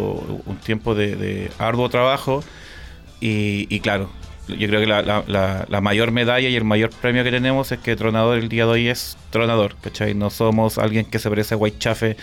un 0.47 0.57
tiempo 0.65 0.95
de, 0.95 1.17
de 1.17 1.51
arduo 1.59 1.89
trabajo. 1.89 2.45
Y, 3.21 3.67
y 3.75 3.81
claro, 3.81 4.11
yo 4.49 4.69
creo 4.69 4.81
que 4.81 4.87
la, 4.87 5.03
la- 5.03 5.25
la- 5.27 5.65
la 5.69 5.81
mayor 5.81 6.11
medalla 6.11 6.49
y 6.49 6.57
el 6.57 6.65
mayor 6.65 6.91
premio 6.91 7.25
que 7.25 7.31
tenemos 7.31 7.73
es 7.73 7.79
que 7.79 7.97
Tronador 7.97 8.39
el 8.39 8.49
día 8.49 8.65
de 8.67 8.71
hoy 8.73 8.89
es 8.89 9.17
Tronador, 9.31 9.77
¿cachai? 9.81 10.15
No 10.15 10.31
somos 10.31 10.79
alguien 10.79 11.05
que 11.07 11.19
se 11.19 11.29
parece 11.31 11.55
a 11.55 11.57
White 11.57 11.79
Chafe, 11.79 12.17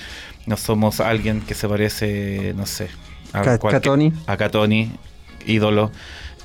no 0.45 0.57
somos 0.57 0.99
alguien 0.99 1.41
que 1.41 1.53
se 1.55 1.67
parece, 1.67 2.53
no 2.55 2.65
sé, 2.65 2.89
a, 3.33 3.57
Catoni. 3.57 4.13
a 4.27 4.37
Catoni, 4.37 4.91
ídolo. 5.47 5.91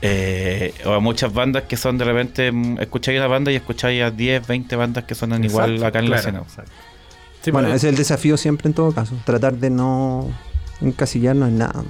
eh, 0.03 0.75
o 0.85 0.93
a 0.93 1.01
muchas 1.01 1.33
bandas 1.33 1.63
que 1.65 1.77
son 1.77 1.97
de 1.99 2.05
repente, 2.05 2.53
mm, 2.53 2.79
escucháis 2.81 3.19
una 3.19 3.27
banda 3.29 3.51
y 3.51 3.57
escucháis 3.57 4.03
a 4.03 4.11
10, 4.11 4.47
20 4.47 4.77
bandas 4.77 5.05
que 5.05 5.15
suenan 5.15 5.43
igual 5.45 5.83
acá 5.83 5.99
en 6.01 6.11
la 6.11 6.17
claro, 6.21 6.21
escena. 6.21 6.39
exacto. 6.41 6.73
Sí, 7.43 7.51
bueno, 7.51 7.69
pues, 7.69 7.79
ese 7.79 7.87
es 7.89 7.93
el 7.93 7.97
desafío 7.99 8.37
siempre 8.37 8.69
en 8.69 8.75
todo 8.75 8.93
caso. 8.93 9.15
Tratar 9.25 9.55
de 9.55 9.71
no 9.71 10.29
encasillarnos 10.83 11.49
en 11.49 11.59
nada. 11.59 11.83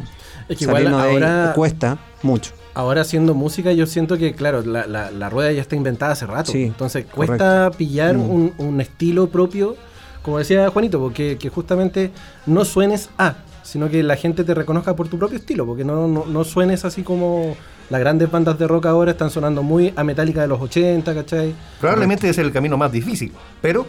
es 0.49 0.59
que 0.59 0.65
igual 0.65 0.85
Salirnos 0.85 1.03
de 1.03 1.09
ahí 1.09 1.15
ahora, 1.15 1.53
cuesta 1.55 1.99
mucho. 2.23 2.53
Ahora 2.77 3.01
haciendo 3.01 3.35
música 3.35 3.73
yo 3.73 3.87
siento 3.87 4.17
que, 4.19 4.35
claro, 4.35 4.63
la, 4.63 4.87
la- 4.87 5.11
la 5.11 5.31
rueda 5.31 5.51
ya 5.51 5.63
está 5.63 5.75
inventada 5.77 6.13
hace 6.13 6.27
rato. 6.27 6.53
Sí, 6.53 6.63
entonces 6.65 7.07
cuesta 7.07 7.71
pillar 7.77 8.15
Mm. 8.17 8.31
un, 8.31 8.53
un 8.59 8.81
estilo 8.81 9.29
propio, 9.29 9.77
como 10.23 10.39
decía 10.39 10.69
Juanito, 10.71 11.01
porque 11.01 11.39
que 11.39 11.49
justamente 11.49 12.11
no 12.47 12.65
suenes 12.65 13.09
a, 13.19 13.37
sino 13.63 13.89
que 13.89 14.03
la 14.03 14.17
gente 14.17 14.45
te 14.45 14.55
reconozca 14.55 14.95
por 14.95 15.09
tu 15.09 15.19
propio 15.19 15.39
estilo, 15.39 15.65
porque 15.67 15.85
no, 15.85 16.07
no, 16.07 16.25
no 16.27 16.45
suenes 16.45 16.85
así 16.85 17.03
como 17.03 17.57
las 17.91 18.01
grandes 18.01 18.31
bandas 18.31 18.59
de 18.59 18.67
rock 18.67 18.87
ahora 18.87 19.13
están 19.13 19.31
sonando 19.31 19.63
muy 19.63 19.93
a 19.97 20.05
Metallica 20.05 20.43
de 20.43 20.49
los 20.49 20.61
80, 20.61 21.15
¿cachai? 21.15 21.55
Probablemente 21.81 22.29
ese 22.29 22.41
es 22.43 22.47
el 22.47 22.53
camino 22.53 22.77
más 22.77 22.93
difícil, 22.93 23.33
pero 23.63 23.87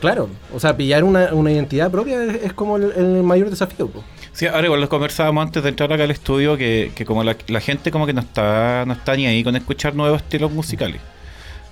Claro, 0.00 0.28
o 0.54 0.58
sea, 0.58 0.74
pillar 0.76 1.04
una, 1.04 1.34
una 1.34 1.52
identidad 1.52 1.90
propia 1.90 2.24
es, 2.24 2.42
es 2.44 2.52
como 2.54 2.76
el, 2.78 2.90
el 2.92 3.22
mayor 3.22 3.50
desafío. 3.50 3.86
po. 3.88 4.02
Sí, 4.32 4.46
ahora 4.46 4.66
igual 4.66 4.88
conversábamos 4.88 5.46
antes 5.46 5.62
de 5.62 5.68
entrar 5.68 5.92
acá 5.92 6.04
al 6.04 6.10
estudio 6.10 6.56
que, 6.56 6.92
que 6.94 7.04
como 7.04 7.24
la, 7.24 7.34
gente 7.60 7.90
como 7.90 8.06
que 8.06 8.12
no 8.12 8.20
está, 8.20 8.84
no 8.86 8.92
está 8.92 9.16
ni 9.16 9.26
ahí 9.26 9.42
con 9.42 9.56
escuchar 9.56 9.94
nuevos 9.94 10.22
estilos 10.22 10.50
musicales. 10.50 11.00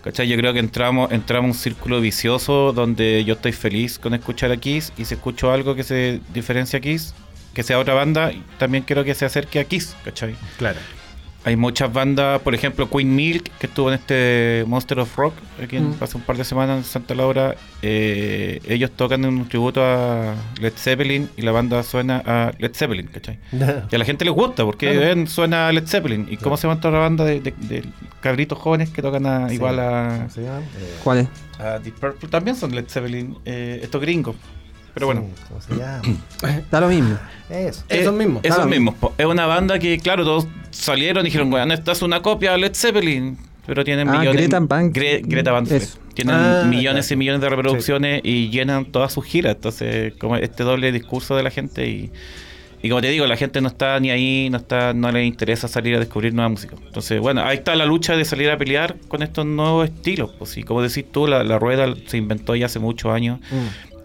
¿Cachai? 0.02 0.28
Yo 0.28 0.36
creo 0.36 0.52
que 0.52 0.60
entramos, 0.60 1.10
entramos 1.12 1.44
en 1.44 1.50
un 1.50 1.54
círculo 1.54 2.00
vicioso 2.00 2.72
donde 2.72 3.24
yo 3.24 3.34
estoy 3.34 3.52
feliz 3.52 3.98
con 3.98 4.14
escuchar 4.14 4.52
a 4.52 4.56
Kiss 4.56 4.92
y 4.96 5.04
si 5.04 5.14
escucho 5.14 5.52
algo 5.52 5.74
que 5.74 5.82
se 5.82 6.20
diferencia 6.32 6.78
a 6.78 6.82
Kiss, 6.82 7.14
que 7.52 7.62
sea 7.62 7.78
otra 7.78 7.94
banda, 7.94 8.32
también 8.58 8.84
quiero 8.84 9.04
que 9.04 9.14
se 9.14 9.24
acerque 9.24 9.58
a 9.58 9.64
Kiss, 9.64 9.96
¿cachai? 10.04 10.36
Claro. 10.56 10.78
Hay 11.44 11.56
muchas 11.56 11.90
bandas, 11.92 12.40
por 12.42 12.54
ejemplo 12.54 12.90
Queen 12.90 13.14
Milk, 13.14 13.50
que 13.58 13.68
estuvo 13.68 13.88
en 13.88 13.94
este 13.94 14.64
Monster 14.66 14.98
of 14.98 15.16
Rock, 15.16 15.34
aquí 15.62 15.76
en, 15.76 15.90
Mm. 15.90 15.96
hace 16.00 16.16
un 16.16 16.22
par 16.24 16.36
de 16.36 16.44
semanas 16.44 16.78
en 16.78 16.84
Santa 16.84 17.14
Laura. 17.14 17.54
eh, 17.80 18.60
ellos 18.68 18.90
tocan 18.90 19.24
un 19.24 19.48
tributo 19.48 19.80
a 19.82 20.34
Led 20.60 20.72
Zeppelin 20.76 21.30
y 21.36 21.42
la 21.42 21.52
banda 21.52 21.82
suena 21.84 22.20
a 22.26 22.50
Led 22.58 22.72
Zeppelin, 22.74 23.06
¿cachai? 23.06 23.38
Y 23.90 23.94
a 23.94 23.98
la 23.98 24.04
gente 24.04 24.24
les 24.24 24.34
gusta 24.34 24.64
porque 24.64 24.90
Claro. 24.90 25.00
ven, 25.06 25.26
suena 25.28 25.68
a 25.68 25.72
Led 25.72 25.86
Zeppelin. 25.86 26.26
¿Y 26.28 26.36
cómo 26.38 26.56
se 26.56 26.66
llama 26.66 26.80
toda 26.80 26.94
la 26.94 27.00
banda 27.00 27.24
de, 27.24 27.40
de- 27.40 27.54
de 27.56 27.84
cabritos 28.20 28.58
jóvenes 28.58 28.90
que 28.90 29.00
tocan 29.00 29.24
a- 29.26 29.52
igual 29.52 29.78
a, 29.78 30.16
¿cómo 30.18 30.30
se 30.30 30.42
llaman? 30.42 30.62
Eh, 30.64 31.28
a 31.60 31.78
Deep 31.78 31.94
Purple? 32.00 32.28
También 32.28 32.56
son 32.56 32.74
Led 32.74 32.86
Zeppelin, 32.88 33.36
eh, 33.44 33.78
estos 33.82 34.00
gringos. 34.00 34.34
Pero 34.98 35.06
bueno. 35.06 35.24
sí, 35.36 35.42
¿Cómo 35.48 35.60
se 35.60 35.74
llama? 35.76 36.62
Da 36.70 36.80
lo 36.80 36.88
mismo. 36.88 37.18
Eso. 37.50 37.84
Esos 37.88 38.14
mismos. 38.14 38.44
Esos 38.44 38.66
mismos. 38.66 38.94
po. 38.96 39.14
Es 39.18 39.26
una 39.26 39.46
banda 39.46 39.78
que, 39.78 39.98
claro, 39.98 40.24
todos 40.24 40.46
salieron 40.70 41.22
y 41.24 41.28
dijeron, 41.28 41.50
bueno, 41.50 41.72
esta 41.74 41.92
es 41.92 42.02
una 42.02 42.20
copia 42.22 42.52
de 42.52 42.58
Led 42.58 42.74
Zeppelin. 42.74 43.38
Pero 43.66 43.84
tienen 43.84 44.08
Ah, 44.08 44.12
millones. 44.18 44.34
Greta 44.40 44.60
Van- 44.60 44.92
Gre- 44.92 45.20
Greta 45.26 45.52
Van 45.52 45.66
Fleet. 45.66 45.82
Eso. 45.82 45.98
Tienen 46.14 46.34
Ah, 46.34 46.64
millones 46.66 47.06
claro. 47.06 47.14
y 47.14 47.16
millones 47.18 47.40
de 47.42 47.48
reproducciones 47.50 48.20
y 48.24 48.48
llenan 48.48 48.86
todas 48.86 49.12
sus 49.12 49.24
giras. 49.26 49.56
Entonces, 49.56 50.14
como 50.18 50.36
este 50.36 50.62
doble 50.64 50.90
discurso 50.90 51.36
de 51.36 51.42
la 51.42 51.50
gente 51.50 51.86
y. 51.86 52.10
Y 52.80 52.88
como 52.90 53.00
te 53.00 53.08
digo, 53.08 53.26
la 53.26 53.36
gente 53.36 53.60
no 53.60 53.66
está 53.66 53.98
ni 53.98 54.10
ahí, 54.12 54.48
no 54.50 54.56
está, 54.58 54.94
no 54.94 55.10
le 55.10 55.24
interesa 55.24 55.66
salir 55.66 55.96
a 55.96 55.98
descubrir 55.98 56.32
nueva 56.32 56.48
música. 56.48 56.76
Entonces, 56.86 57.18
bueno, 57.20 57.42
ahí 57.42 57.56
está 57.56 57.74
la 57.74 57.84
lucha 57.84 58.16
de 58.16 58.24
salir 58.24 58.48
a 58.50 58.56
pelear 58.56 58.94
con 59.08 59.24
estos 59.24 59.44
nuevos 59.44 59.86
estilos. 59.88 60.30
Pues 60.38 60.50
sí, 60.52 60.62
como 60.62 60.80
decís 60.80 61.04
tú, 61.10 61.26
la, 61.26 61.42
la 61.42 61.58
rueda 61.58 61.92
se 62.06 62.16
inventó 62.18 62.54
ya 62.54 62.66
hace 62.66 62.78
muchos 62.78 63.12
años. 63.12 63.40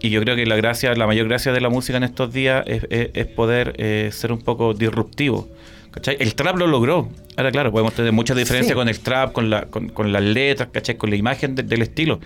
Y 0.04 0.10
yo 0.10 0.20
creo 0.20 0.36
que 0.36 0.44
la 0.44 0.56
gracia, 0.56 0.94
la 0.94 1.06
mayor 1.06 1.28
gracia 1.28 1.50
de 1.50 1.62
la 1.62 1.70
música 1.70 1.96
en 1.96 2.02
estos 2.04 2.30
días 2.30 2.62
es, 2.66 2.84
es- 2.90 3.08
es 3.14 3.26
poder 3.26 3.74
eh, 3.78 4.10
ser 4.12 4.32
un 4.32 4.38
poco 4.42 4.74
disruptivo. 4.74 5.48
¿cachai? 5.92 6.16
El 6.20 6.34
trap 6.34 6.58
lo 6.58 6.66
logró. 6.66 7.08
Ahora, 7.38 7.50
claro, 7.52 7.70
podemos 7.72 7.94
tener 7.94 8.12
muchas 8.12 8.36
diferencias 8.36 8.72
Sí. 8.72 8.78
con 8.78 8.88
el 8.88 8.98
trap, 9.00 9.32
con, 9.32 9.48
la, 9.48 9.62
con, 9.66 9.88
con 9.88 10.12
las 10.12 10.22
letras, 10.22 10.68
¿cachai? 10.72 10.96
con 10.98 11.08
la 11.08 11.16
imagen 11.16 11.54
de- 11.54 11.62
del 11.62 11.80
estilo. 11.80 12.20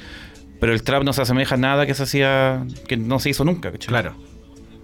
Pero 0.58 0.72
el 0.72 0.82
trap 0.82 1.04
no 1.04 1.12
se 1.12 1.22
asemeja 1.22 1.54
a 1.54 1.58
nada 1.58 1.86
que 1.86 1.94
se 1.94 2.02
hacía, 2.02 2.64
que 2.88 2.96
no 2.96 3.20
se 3.20 3.30
hizo 3.30 3.44
nunca. 3.44 3.70
¿cachai? 3.70 3.88
Claro. 3.88 4.14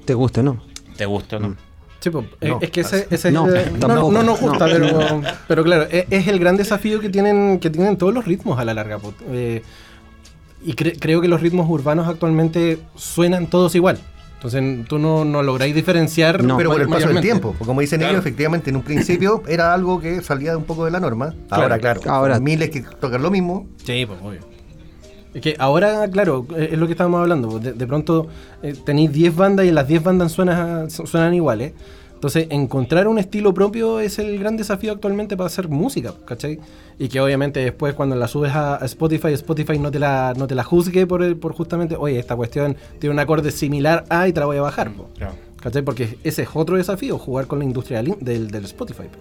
¿Te 0.04 0.14
gusta 0.14 0.40
o 0.40 0.44
no? 0.44 0.62
¿Te 0.96 1.06
gusta 1.06 1.38
o 1.38 1.40
no? 1.40 1.56
Sí, 1.98 2.10
pues, 2.10 2.26
eh, 2.42 2.48
No, 2.50 2.58
es 2.62 2.70
que 2.70 2.82
ese, 2.82 3.08
ese 3.10 3.32
No, 3.32 3.52
es 3.52 3.72
no, 3.80 4.12
no 4.12 4.22
nos 4.22 4.38
gusta, 4.40 4.68
No. 4.68 4.72
pero, 4.72 5.22
pero 5.48 5.64
claro, 5.64 5.88
es, 5.90 6.04
es 6.10 6.28
el 6.28 6.38
gran 6.38 6.56
desafío 6.56 7.00
que 7.00 7.08
tienen, 7.08 7.58
que 7.58 7.70
tienen 7.70 7.96
todos 7.96 8.14
los 8.14 8.24
ritmos 8.24 8.58
a 8.60 8.64
la 8.64 8.72
larga. 8.74 8.98
po. 8.98 9.12
Eh, 9.30 9.62
y 10.64 10.72
cre- 10.74 10.96
creo 10.98 11.20
que 11.20 11.28
los 11.28 11.40
ritmos 11.40 11.68
urbanos 11.68 12.08
actualmente 12.08 12.78
suenan 12.96 13.46
todos 13.46 13.74
igual. 13.74 13.98
Entonces 14.36 14.86
tú 14.88 14.98
no, 14.98 15.24
no 15.24 15.42
lográis 15.42 15.74
diferenciar. 15.74 16.42
No. 16.44 16.56
Pero 16.58 16.70
por 16.70 16.80
el 16.82 16.88
paso 16.88 17.08
del 17.08 17.20
tiempo, 17.22 17.54
como 17.64 17.80
dicen 17.80 18.00
Claro. 18.00 18.12
ellos, 18.14 18.24
efectivamente 18.24 18.68
en 18.70 18.76
un 18.76 18.82
principio 18.82 19.42
era 19.48 19.72
algo 19.72 20.00
que 20.00 20.20
salía 20.22 20.56
un 20.56 20.64
poco 20.64 20.84
de 20.84 20.90
la 20.90 21.00
norma. 21.00 21.34
Ahora, 21.50 21.78
claro, 21.78 22.00
Ahora- 22.06 22.34
son 22.34 22.44
miles 22.44 22.68
que 22.70 22.82
tocan 22.82 23.22
lo 23.22 23.30
mismo. 23.30 23.66
Sí, 23.84 24.04
pues 24.06 24.18
obvio. 24.22 24.40
Es 25.32 25.40
que 25.40 25.56
ahora, 25.58 26.08
claro, 26.10 26.46
eh, 26.56 26.68
es 26.72 26.78
lo 26.78 26.86
que 26.86 26.92
estábamos 26.92 27.20
hablando. 27.20 27.48
pues, 27.48 27.62
De, 27.64 27.72
de 27.72 27.86
pronto 27.86 28.28
eh, 28.62 28.74
tenéis 28.84 29.10
10 29.12 29.34
bandas 29.34 29.66
y 29.66 29.72
las 29.72 29.88
10 29.88 30.02
bandas 30.04 30.30
suenan, 30.32 30.90
suenan 30.90 31.34
iguales. 31.34 31.72
Entonces, 32.24 32.46
encontrar 32.48 33.06
un 33.06 33.18
estilo 33.18 33.52
propio 33.52 34.00
es 34.00 34.18
el 34.18 34.38
gran 34.38 34.56
desafío 34.56 34.92
actualmente 34.92 35.36
para 35.36 35.48
hacer 35.48 35.68
música, 35.68 36.14
¿cachai? 36.24 36.58
Y 36.98 37.08
que 37.08 37.20
obviamente 37.20 37.60
después 37.60 37.92
cuando 37.92 38.16
la 38.16 38.28
subes 38.28 38.50
a 38.52 38.76
a 38.76 38.84
Spotify, 38.86 39.34
Spotify 39.34 39.78
no 39.78 39.90
te 39.90 39.98
la, 39.98 40.32
no 40.34 40.46
te 40.46 40.54
la 40.54 40.64
juzgue 40.64 41.06
por, 41.06 41.22
el- 41.22 41.36
por 41.36 41.52
justamente, 41.52 41.96
oye, 41.96 42.18
esta 42.18 42.34
cuestión 42.34 42.78
tiene 42.98 43.12
un 43.12 43.18
acorde 43.18 43.50
similar 43.50 44.06
a 44.08 44.26
y 44.26 44.32
te 44.32 44.40
la 44.40 44.46
voy 44.46 44.56
a 44.56 44.62
bajar, 44.62 44.90
po", 44.92 45.10
Claro. 45.18 45.34
¿cachai? 45.60 45.82
Porque 45.82 46.16
ese 46.24 46.44
es 46.44 46.48
otro 46.54 46.78
desafío, 46.78 47.18
jugar 47.18 47.46
con 47.46 47.58
la 47.58 47.66
industria 47.66 48.02
del, 48.02 48.14
del, 48.22 48.50
del 48.50 48.64
Spotify. 48.64 49.02
po. 49.02 49.18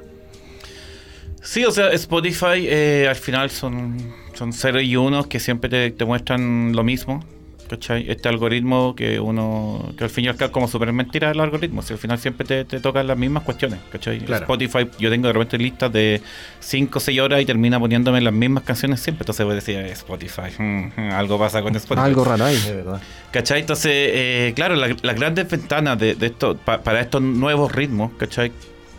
Sí, 1.42 1.66
o 1.66 1.72
sea, 1.72 1.92
Spotify 1.92 2.66
eh, 2.70 3.08
al 3.10 3.18
final 3.18 3.50
son, 3.50 3.98
son 4.34 4.54
cero 4.54 4.80
y 4.80 4.96
unos 4.96 5.28
que 5.28 5.42
siempre 5.42 5.70
te, 5.70 5.92
te 5.92 6.06
muestran 6.06 6.72
lo 6.74 6.86
mismo. 6.86 7.22
¿Cachai? 7.70 8.10
Este 8.10 8.29
algoritmo 8.29 8.96
que 8.96 9.20
uno, 9.20 9.91
que 9.98 10.03
al 10.03 10.10
fin 10.10 10.25
y 10.25 10.27
al 10.27 10.36
cabo 10.36 10.51
como 10.51 10.67
súper 10.67 10.91
mentira 10.93 11.32
el 11.32 11.39
algoritmo, 11.39 11.82
si 11.82 11.93
al 11.93 12.00
final 12.00 12.17
siempre 12.20 12.46
te, 12.46 12.65
te 12.65 12.79
tocan 12.79 13.08
las 13.08 13.17
mismas 13.17 13.43
cuestiones, 13.43 13.79
¿cachai? 13.91 14.20
Claro. 14.20 14.43
Spotify, 14.43 14.88
yo 15.00 15.10
tengo 15.10 15.27
de 15.27 15.34
repente 15.34 15.58
listas 15.58 15.91
de 15.91 16.22
5 16.60 16.98
o 16.98 17.01
6 17.01 17.20
horas 17.20 17.41
y 17.41 17.46
termina 17.46 17.79
poniéndome 17.79 18.22
las 18.22 18.34
mismas 18.34 18.63
canciones 18.63 19.00
siempre, 19.00 19.24
entonces 19.24 19.46
voy 19.46 19.53
a 19.53 19.55
decir, 19.55 19.77
Spotify, 19.77 20.51
mm, 20.58 20.63
mm, 20.63 20.91
algo 21.12 21.39
pasa 21.39 21.62
con 21.62 21.75
Spotify. 21.75 22.05
Algo 22.08 22.24
raro 22.24 22.46
ahí. 22.46 22.58
De 22.60 22.74
verdad. 22.75 23.01
¿Cachai? 23.32 23.62
Entonces, 23.62 23.91
eh, 23.93 24.53
claro, 24.55 24.75
la- 24.75 24.96
las 25.01 25.15
grandes 25.15 25.50
ventanas 25.50 25.98
de, 25.98 26.15
de 26.15 26.27
esto, 26.27 26.55
pa- 26.58 26.82
para 26.82 27.01
estos 27.01 27.22
nuevos 27.22 27.72
ritmos, 27.72 28.12
¿cachai? 28.17 28.51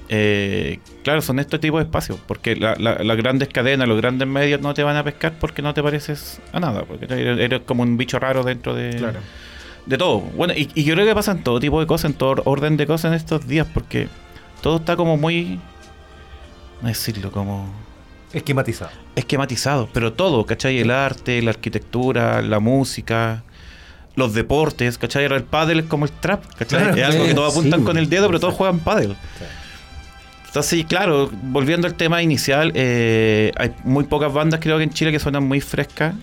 Eh, 0.09 0.81
claro, 1.03 1.23
son 1.23 1.39
este 1.39 1.59
tipo 1.59 1.79
de 1.79 1.85
espacios, 1.85 2.19
porque 2.27 2.57
la- 2.57 2.75
la- 2.79 3.03
las 3.03 3.17
grandes 3.17 3.49
cadenas, 3.49 3.89
los 3.89 3.97
grandes 3.97 4.29
medios 4.29 4.61
no 4.61 4.75
te 4.75 4.83
van 4.83 4.97
a 4.97 5.03
pescar 5.05 5.33
porque 5.41 5.63
no 5.63 5.73
te 5.73 5.83
pareces 5.83 6.41
a 6.53 6.61
nada, 6.61 6.85
porque 6.85 7.07
eres, 7.07 7.39
eres 7.39 7.61
como 7.65 7.83
un 7.83 7.97
bicho 7.97 8.19
raro 8.19 8.43
dentro 8.43 8.75
de, 8.75 9.15
de 9.87 9.99
todo. 9.99 10.21
Bueno, 10.21 10.53
y, 10.55 10.69
y 10.75 10.85
yo 10.85 10.95
creo 10.95 11.07
que 11.07 11.15
pasan 11.15 11.43
todo 11.43 11.59
tipo 11.59 11.81
de 11.81 11.87
cosas, 11.87 12.11
en 12.11 12.17
todo 12.19 12.43
orden 12.45 12.77
de 12.77 12.87
cosas 12.87 13.13
en 13.13 13.15
estos 13.17 13.47
días, 13.49 13.67
porque 13.73 14.09
todo 14.61 14.77
está 14.77 14.95
como 14.97 15.17
muy, 15.17 15.59
no 16.83 16.89
decirlo, 16.89 17.31
como 17.33 17.73
Esquematizado. 18.35 18.91
esquematizado, 19.17 19.89
pero 19.93 20.13
todo, 20.13 20.45
¿cachai? 20.45 20.79
El 20.81 20.91
arte, 20.91 21.41
la 21.41 21.51
arquitectura, 21.51 22.43
la 22.43 22.61
música, 22.61 23.43
los 24.17 24.35
deportes, 24.35 24.99
¿cachai? 24.99 25.25
El 25.25 25.45
pádel 25.45 25.81
es 25.81 25.87
como 25.87 26.05
el 26.05 26.11
trap, 26.13 26.45
¿cachai? 26.59 26.93
Claro, 26.93 26.97
es 26.97 27.05
algo 27.05 27.25
que 27.27 27.35
todos 27.35 27.53
apuntan 27.57 27.81
sí. 27.81 27.87
con 27.87 27.97
el 27.97 28.09
dedo, 28.11 28.27
pero 28.27 28.39
todos 28.41 28.55
juegan 28.55 28.81
pádel. 28.81 29.17
Entonces, 30.55 30.85
claro, 30.87 31.29
volviendo 31.33 31.89
al 31.89 31.95
tema 31.95 32.23
inicial, 32.23 32.71
eh, 32.77 33.51
hay 33.57 33.73
muy 33.83 34.05
pocas 34.05 34.33
bandas 34.33 34.61
creo 34.61 34.77
que 34.79 34.85
en 34.85 34.91
Chile 34.91 35.11
que 35.11 35.19
suenan 35.19 35.43
muy 35.43 35.61
frescas. 35.61 36.15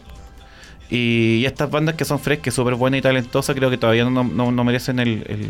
Y, 0.90 1.40
y 1.42 1.46
estas 1.46 1.70
bandas 1.70 1.96
que 1.96 2.06
son 2.06 2.18
frescas, 2.18 2.54
súper 2.54 2.76
buenas 2.76 3.00
y 3.00 3.02
talentosas, 3.02 3.54
creo 3.58 3.70
que 3.70 3.76
todavía 3.78 4.06
no, 4.06 4.24
no- 4.24 4.52
no 4.54 4.64
merecen 4.64 5.00
el, 5.00 5.26
el- 5.28 5.50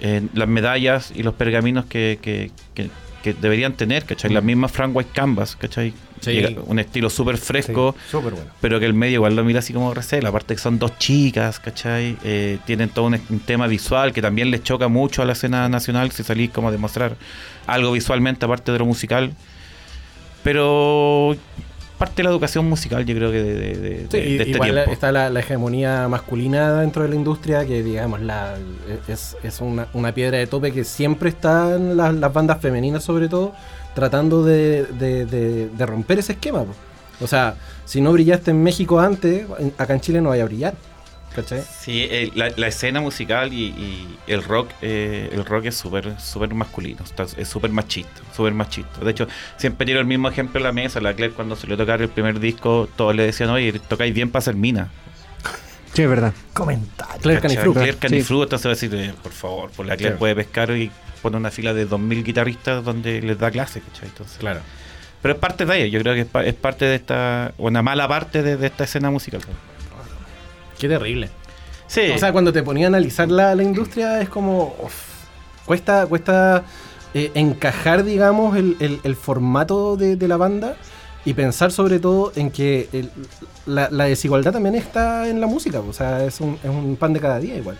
eh, 0.00 0.22
las 0.34 0.48
medallas 0.48 1.12
y 1.14 1.22
los 1.22 1.34
pergaminos 1.34 1.84
que, 1.86 2.18
que- 2.20 2.50
que- 2.74 2.90
que 3.22 3.32
deberían 3.32 3.74
tener, 3.74 4.06
¿cachai? 4.06 4.32
Las 4.32 4.42
mismas 4.42 4.72
Frank 4.72 4.90
White 4.96 5.10
Canvas, 5.14 5.54
¿cachai? 5.54 5.94
Sí. 6.22 6.30
Llega- 6.32 6.62
un 6.66 6.78
estilo 6.78 7.10
súper 7.10 7.36
fresco, 7.36 7.94
bueno. 8.12 8.38
pero 8.60 8.78
que 8.80 8.86
el 8.86 8.94
medio 8.94 9.14
igual 9.16 9.36
lo 9.36 9.44
mira 9.44 9.58
así 9.58 9.72
como 9.74 9.92
recela. 9.92 10.28
Aparte 10.30 10.54
que 10.54 10.60
son 10.60 10.78
dos 10.78 10.96
chicas, 10.98 11.58
¿cachai? 11.60 12.16
Eh, 12.24 12.58
tienen 12.64 12.88
todo 12.88 13.06
un, 13.06 13.20
un 13.28 13.40
tema 13.40 13.66
visual 13.66 14.12
que 14.12 14.22
también 14.22 14.50
les 14.50 14.62
choca 14.62 14.88
mucho 14.88 15.20
a 15.22 15.24
la 15.24 15.32
escena 15.34 15.68
nacional 15.68 16.10
si 16.12 16.22
salís 16.22 16.50
como 16.50 16.68
a 16.68 16.70
demostrar 16.70 17.16
algo 17.66 17.92
visualmente 17.92 18.44
aparte 18.46 18.72
de 18.72 18.78
lo 18.78 18.86
musical. 18.86 19.32
Pero 20.42 21.36
parte 21.98 22.16
de 22.16 22.22
la 22.24 22.30
educación 22.30 22.68
musical 22.68 23.06
yo 23.06 23.14
creo 23.14 23.30
que 23.30 23.42
de, 23.42 23.54
de- 23.54 23.74
de- 23.76 23.98
Sí, 24.10 24.18
de- 24.18 24.36
este 24.38 24.50
igual 24.50 24.72
tiempo. 24.72 24.90
está 24.92 25.12
la, 25.12 25.30
la 25.30 25.40
hegemonía 25.40 26.08
masculina 26.08 26.80
dentro 26.80 27.02
de 27.04 27.08
la 27.10 27.14
industria, 27.14 27.64
que 27.64 27.82
digamos 27.84 28.20
la 28.20 28.56
es, 29.06 29.36
es 29.44 29.60
una, 29.60 29.86
una 29.92 30.12
piedra 30.12 30.38
de 30.38 30.48
tope 30.48 30.72
que 30.72 30.82
siempre 30.82 31.28
están 31.28 31.96
las, 31.96 32.12
las 32.14 32.32
bandas 32.32 32.60
femeninas 32.60 33.04
sobre 33.04 33.28
todo 33.28 33.52
tratando 33.94 34.44
de, 34.44 34.84
de- 34.86 35.26
de- 35.26 35.68
de 35.68 35.86
romper 35.86 36.18
ese 36.18 36.32
esquema. 36.32 36.64
po. 36.64 36.74
O 37.20 37.26
sea, 37.26 37.54
si 37.84 38.00
no 38.00 38.12
brillaste 38.12 38.50
en 38.50 38.62
México 38.62 38.98
antes, 39.00 39.46
acá 39.78 39.94
en 39.94 40.00
Chile 40.00 40.20
no 40.20 40.30
vaya 40.30 40.42
a 40.42 40.46
brillar. 40.46 40.74
¿Cachai? 41.34 41.62
Sí, 41.80 42.06
eh, 42.10 42.30
la, 42.34 42.50
la 42.56 42.66
escena 42.66 43.00
musical 43.00 43.54
y, 43.54 43.68
y 43.68 44.18
el 44.26 44.42
rock 44.44 44.68
eh, 44.82 45.30
el 45.32 45.46
rock 45.46 45.64
es 45.64 45.74
súper 45.76 46.20
súper 46.20 46.52
masculino, 46.52 47.02
está- 47.02 47.24
es 47.38 47.48
súper 47.48 47.70
machista, 47.70 48.20
súper 48.36 48.52
machista. 48.52 49.00
De 49.02 49.10
hecho, 49.12 49.26
siempre 49.56 49.86
tiro 49.86 49.98
el 50.00 50.04
mismo 50.04 50.28
ejemplo 50.28 50.58
en 50.58 50.64
la 50.64 50.72
mesa. 50.72 51.00
La 51.00 51.14
Claire 51.14 51.32
cuando 51.34 51.56
se 51.56 51.66
le 51.66 51.76
tocar 51.78 52.02
el 52.02 52.10
primer 52.10 52.38
disco, 52.38 52.86
todos 52.96 53.14
le 53.16 53.22
decían, 53.24 53.48
oye, 53.48 53.72
tocáis 53.88 54.12
bien 54.12 54.30
para 54.30 54.42
ser 54.42 54.56
mina. 54.56 54.90
Sí, 55.94 56.02
es 56.02 56.08
verdad. 56.08 56.34
Comentario. 56.52 57.20
Claire. 57.22 57.40
Canifruca. 57.40 57.80
Claire 57.80 57.98
Canifruca, 57.98 58.42
entonces 58.44 58.66
va 58.66 58.70
a 58.70 58.74
decir, 58.74 58.94
eh, 58.94 59.14
por 59.22 59.32
favor, 59.32 59.70
por 59.70 59.86
la 59.86 59.96
Claire 59.96 60.16
puede 60.16 60.34
pescar 60.34 60.70
y 60.72 60.90
pone 61.22 61.36
una 61.38 61.50
fila 61.50 61.72
de 61.72 61.88
2.000 61.88 62.24
guitarristas 62.24 62.84
donde 62.84 63.22
les 63.22 63.38
da 63.38 63.50
clase, 63.50 63.80
¿cachai? 63.80 64.08
Entonces, 64.08 64.36
Claro. 64.38 64.60
Pero 65.22 65.34
es 65.34 65.40
parte 65.40 65.64
de 65.64 65.84
ello, 65.84 65.98
yo 65.98 66.02
creo 66.02 66.14
que 66.14 66.20
es, 66.22 66.26
pa- 66.26 66.44
es 66.44 66.54
parte 66.54 66.84
de 66.84 66.96
esta, 66.96 67.52
una 67.56 67.80
mala 67.80 68.08
parte 68.08 68.42
de, 68.42 68.56
de 68.56 68.66
esta 68.66 68.82
escena 68.84 69.08
musical. 69.10 69.40
Qué 70.78 70.88
terrible. 70.88 71.30
Sí, 71.86 72.10
O 72.14 72.18
sea, 72.18 72.32
cuando 72.32 72.52
te 72.52 72.62
ponía 72.62 72.86
a 72.86 72.88
analizar 72.88 73.28
la, 73.30 73.54
la 73.54 73.62
industria 73.62 74.20
es 74.20 74.28
como... 74.28 74.74
uf, 74.82 74.94
cuesta 75.64 76.06
cuesta 76.06 76.64
eh, 77.14 77.30
encajar, 77.34 78.02
digamos, 78.04 78.56
el, 78.56 78.76
el- 78.80 79.00
el 79.04 79.14
formato 79.14 79.96
de, 79.96 80.16
de 80.16 80.26
la 80.28 80.36
banda 80.38 80.76
y 81.24 81.34
pensar 81.34 81.70
sobre 81.70 82.00
todo 82.00 82.32
en 82.34 82.50
que 82.50 82.88
el- 82.92 83.10
la, 83.66 83.88
la 83.90 84.04
desigualdad 84.06 84.52
también 84.52 84.74
está 84.74 85.28
en 85.28 85.40
la 85.40 85.46
música. 85.46 85.78
O 85.80 85.92
sea, 85.92 86.24
es 86.24 86.40
un, 86.40 86.58
es 86.64 86.68
un 86.70 86.96
pan 86.96 87.12
de 87.12 87.20
cada 87.20 87.38
día 87.38 87.54
igual. 87.56 87.76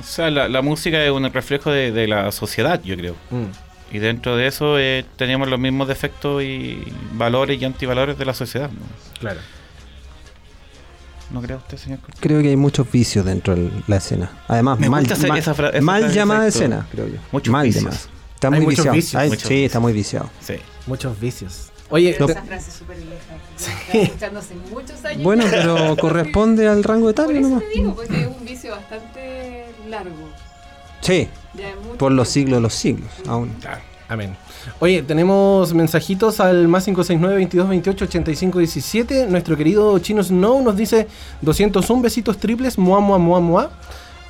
O 0.00 0.02
sea, 0.02 0.30
la, 0.30 0.48
la 0.48 0.62
música 0.62 1.02
es 1.04 1.10
un 1.10 1.30
reflejo 1.32 1.70
de, 1.70 1.92
de 1.92 2.06
la 2.08 2.30
sociedad, 2.32 2.80
yo 2.82 2.96
creo. 2.96 3.14
Mm. 3.30 3.94
Y 3.94 3.98
dentro 3.98 4.36
de 4.36 4.46
eso 4.46 4.78
eh, 4.78 5.04
tenemos 5.16 5.48
los 5.48 5.58
mismos 5.60 5.86
defectos 5.88 6.42
y 6.42 6.82
valores 7.12 7.60
y 7.60 7.64
antivalores 7.64 8.16
de 8.18 8.24
la 8.24 8.34
sociedad. 8.34 8.70
¿no, 8.70 8.80
Claro. 9.20 9.40
¿No 11.30 11.40
cree 11.40 11.56
usted, 11.56 11.78
señor 11.78 11.98
Cortés? 12.00 12.20
Creo 12.20 12.42
que 12.42 12.48
hay 12.48 12.56
muchos 12.56 12.90
vicios 12.90 13.24
dentro 13.24 13.54
de 13.54 13.70
la 13.86 13.96
escena. 13.96 14.30
Además, 14.48 14.78
Me 14.78 14.90
mal, 14.90 15.04
esa- 15.06 15.26
mal- 15.26 15.38
esa 15.38 15.54
mal 15.80 16.12
llamada 16.12 16.46
exacto. 16.46 16.64
escena, 16.66 16.86
creo 16.90 17.08
yo. 17.08 17.18
Muchos 17.32 17.50
mal 17.52 17.64
vicios. 17.66 18.08
Está 18.34 18.48
Hay 18.48 18.54
muy 18.54 18.60
muchos 18.60 18.76
viciado. 18.78 18.94
vicios. 18.96 19.14
Ay, 19.22 19.28
Muchos 19.30 19.42
sí, 19.48 19.54
vicios. 19.54 19.66
está 19.66 19.80
muy 19.80 19.92
viciado. 19.92 20.30
Sí. 20.40 20.54
Muchos 20.86 21.18
vicios. 21.20 21.68
Oye, 21.88 22.12
Pero 22.18 22.28
esa 22.30 22.42
frase 22.42 22.68
es 22.70 22.76
súper 22.76 22.96
vieja. 22.96 23.76
Está 23.86 23.98
escuchándose 23.98 24.54
muchos 24.70 25.04
años. 25.04 25.22
Bueno, 25.22 25.44
pero 25.50 25.96
corresponde 26.00 26.66
al 26.68 26.82
rango 26.84 27.02
Por 27.02 27.10
etario 27.12 27.38
eso 27.40 27.48
nomás. 27.48 27.64
te 27.64 27.78
digo, 27.78 27.94
porque 27.94 28.20
es 28.20 28.26
un 28.26 28.44
vicio 28.44 28.70
bastante 28.72 29.61
largo. 29.92 30.28
Sí, 31.00 31.28
por 31.98 32.12
los 32.12 32.28
siglos 32.28 32.58
de 32.58 32.62
los 32.62 32.74
siglos, 32.74 33.10
aún. 33.28 33.50
Amén. 34.08 34.36
Oye, 34.78 35.02
tenemos 35.02 35.72
mensajitos 35.74 36.38
al 36.40 36.68
más 36.68 36.84
569 36.84 37.36
22 37.36 37.68
28 37.68 38.04
85 38.04 38.58
17. 38.58 39.26
Nuestro 39.26 39.56
querido 39.56 39.98
Chino 40.00 40.22
Snow 40.22 40.62
nos 40.62 40.76
dice 40.76 41.08
201 41.40 42.02
besitos 42.02 42.38
triples, 42.38 42.78
mua, 42.78 43.00
mua, 43.00 43.18
mua, 43.18 43.40
mua. 43.40 43.70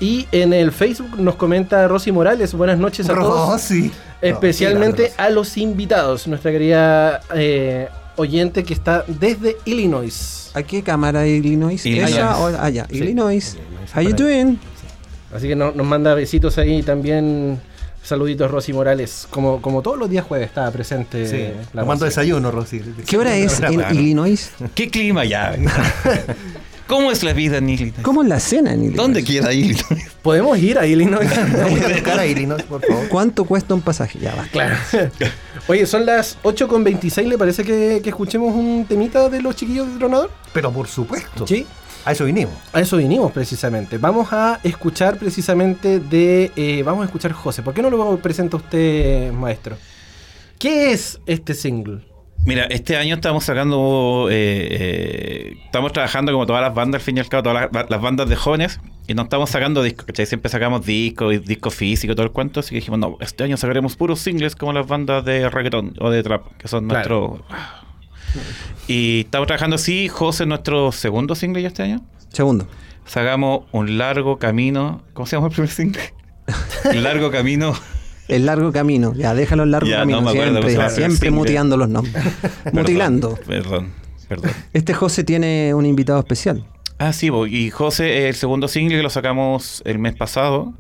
Y 0.00 0.26
en 0.32 0.52
el 0.52 0.72
Facebook 0.72 1.18
nos 1.18 1.37
comenta 1.37 1.87
Rosy 1.87 2.10
Morales. 2.12 2.54
Buenas 2.54 2.78
noches 2.78 3.08
a 3.08 3.14
todos. 3.14 3.50
Rosy. 3.50 3.90
Especialmente 4.20 5.12
No, 5.16 5.24
a 5.24 5.30
los 5.30 5.56
invitados. 5.56 6.26
Nuestra 6.26 6.50
querida 6.50 7.20
eh, 7.34 7.88
oyente 8.16 8.64
que 8.64 8.74
está 8.74 9.04
desde 9.06 9.56
Illinois. 9.64 10.50
¿A 10.54 10.62
qué 10.62 10.82
cámara 10.82 11.26
Illinois? 11.26 11.84
Illinois. 11.87 12.10
¿Ella 12.12 12.37
o 12.37 12.46
allá? 12.46 12.87
Sí. 12.90 12.96
Illinois. 12.98 13.56
Illinois, 13.56 13.94
How 13.94 14.02
you 14.02 14.14
doing? 14.14 14.58
Así 15.34 15.48
que 15.48 15.56
no- 15.56 15.72
nos 15.72 15.86
manda 15.86 16.14
besitos 16.14 16.58
ahí 16.58 16.82
también. 16.82 17.60
Saluditos 18.02 18.50
Rosy 18.50 18.72
Morales. 18.72 19.28
Como, 19.30 19.62
como 19.62 19.80
todos 19.80 19.96
los 19.96 20.10
días 20.10 20.24
jueves 20.24 20.48
estaba 20.48 20.70
presente. 20.72 21.26
Sí, 21.26 21.48
la 21.72 21.82
tomando 21.82 22.04
desayuno, 22.04 22.50
Rosy. 22.50 22.82
¿Qué 23.06 23.16
hora 23.16 23.36
es 23.36 23.60
en. 23.60 23.80
Illinois? 23.94 24.50
¿Qué 24.74 24.90
clima 24.90 25.24
ya? 25.24 25.56
¿Cómo 26.88 27.10
es 27.12 27.22
la 27.22 27.32
vida 27.32 27.58
en 27.58 27.70
Illinois? 27.70 28.02
¿Cómo 28.02 28.22
es 28.22 28.28
la 28.28 28.40
cena 28.40 28.72
en 28.72 28.80
Illinois? 28.80 28.96
¿Dónde 28.96 29.24
queda 29.24 29.52
Illinois? 29.52 29.86
Podemos 30.20 30.58
ir 30.58 30.78
a 30.78 30.86
Illinois. 30.86 31.28
Vamos 31.56 31.80
a 31.80 31.88
buscar 31.88 32.18
a 32.18 32.26
Illinois, 32.26 32.62
por 32.64 32.84
favor. 32.84 33.08
¿Cuánto 33.08 33.44
cuesta 33.44 33.72
un 33.72 33.80
pasaje? 33.80 34.18
Ya 34.18 34.34
va. 34.34 34.44
claro. 34.50 34.76
Oye, 35.68 35.86
son 35.86 36.04
las 36.04 36.36
8.26. 36.42 37.24
¿Le 37.28 37.38
parece 37.38 37.62
que, 37.64 38.00
que 38.02 38.10
escuchemos 38.10 38.52
un 38.54 38.84
temita 38.86 39.28
de 39.28 39.40
los 39.40 39.54
chiquillos 39.56 39.90
de 39.92 39.98
Tronador? 39.98 40.30
Pero 40.52 40.72
por 40.72 40.88
supuesto. 40.88 41.46
Sí. 41.46 41.66
A 42.04 42.12
eso 42.12 42.24
vinimos. 42.24 42.54
A 42.72 42.80
eso 42.80 42.96
vinimos 42.96 43.30
precisamente. 43.32 43.98
Vamos 43.98 44.32
a 44.32 44.58
escuchar 44.64 45.18
precisamente 45.18 46.00
de... 46.00 46.50
eh, 46.56 46.82
vamos 46.84 47.02
a 47.02 47.06
escuchar 47.06 47.32
José. 47.32 47.62
¿Por 47.62 47.74
qué 47.74 47.82
no 47.82 47.90
lo 47.90 48.16
presenta 48.18 48.56
usted, 48.56 49.32
maestro? 49.32 49.76
¿Qué 50.58 50.92
es 50.92 51.20
este 51.26 51.54
single? 51.54 52.00
Mira, 52.44 52.64
este 52.64 52.96
año 52.96 53.14
estamos 53.14 53.44
sacando, 53.44 54.26
eh, 54.28 54.66
eh, 54.70 55.52
estamos 55.66 55.92
trabajando 55.92 56.32
como 56.32 56.44
todas 56.44 56.60
las 56.60 56.74
bandas, 56.74 57.00
al 57.00 57.04
fin 57.04 57.16
y 57.16 57.20
al 57.20 57.28
cabo, 57.28 57.44
todas 57.44 57.68
las, 57.72 57.88
las 57.88 58.00
bandas 58.02 58.28
de 58.28 58.34
jóvenes, 58.34 58.80
y 59.06 59.14
no 59.14 59.22
estamos 59.22 59.50
sacando 59.50 59.80
discos, 59.80 60.06
¿cachai? 60.06 60.26
Siempre 60.26 60.50
sacamos 60.50 60.84
discos 60.84 61.34
y 61.34 61.38
discos 61.38 61.72
físicos, 61.72 62.16
todo 62.16 62.26
el 62.26 62.32
cuento, 62.32 62.58
así 62.58 62.70
que 62.70 62.76
dijimos, 62.76 62.98
no, 62.98 63.16
este 63.20 63.44
año 63.44 63.56
sacaremos 63.56 63.94
puros 63.94 64.18
singles 64.18 64.56
como 64.56 64.72
las 64.72 64.88
bandas 64.88 65.24
de 65.24 65.48
reggaetón 65.50 65.94
o 66.00 66.10
de 66.10 66.20
trap, 66.24 66.42
que 66.58 66.66
son 66.66 66.88
Claro. 66.88 67.38
nuestros... 67.44 67.81
Y 68.88 69.20
estamos 69.20 69.46
trabajando 69.46 69.76
así, 69.76 70.08
José, 70.08 70.46
nuestro 70.46 70.92
segundo 70.92 71.34
single 71.34 71.62
ya 71.62 71.68
este 71.68 71.82
año. 71.82 72.00
Segundo. 72.32 72.66
Sacamos 73.06 73.64
un 73.72 73.98
largo 73.98 74.38
camino, 74.38 75.02
¿cómo 75.12 75.26
se 75.26 75.36
llama 75.36 75.48
el 75.48 75.52
primer 75.52 75.70
single? 75.70 76.02
Un 76.94 77.02
largo 77.02 77.30
camino 77.30 77.74
El 78.28 78.46
largo 78.46 78.72
camino. 78.72 79.12
Ya, 79.14 79.34
déjalo 79.34 79.64
el 79.64 79.70
largo 79.70 79.88
Ya, 79.88 79.98
camino. 79.98 80.20
no 80.20 80.24
me 80.24 80.30
acuerdo 80.30 80.62
siempre, 80.62 80.84
el 80.84 80.90
siempre 80.90 81.30
mutilando 81.30 81.76
los 81.76 81.88
nombres. 81.88 82.24
Mutilando. 82.72 83.38
Perdón, 83.46 83.92
perdón. 84.28 84.50
Este 84.72 84.94
José 84.94 85.24
tiene 85.24 85.74
un 85.74 85.84
invitado 85.86 86.18
especial. 86.20 86.64
Ah, 86.98 87.12
sí, 87.12 87.30
y 87.48 87.70
José, 87.70 88.28
el 88.28 88.34
segundo 88.34 88.68
single 88.68 88.96
que 88.96 89.02
lo 89.02 89.10
sacamos 89.10 89.82
el 89.84 89.98
mes 89.98 90.14
pasado. 90.14 90.72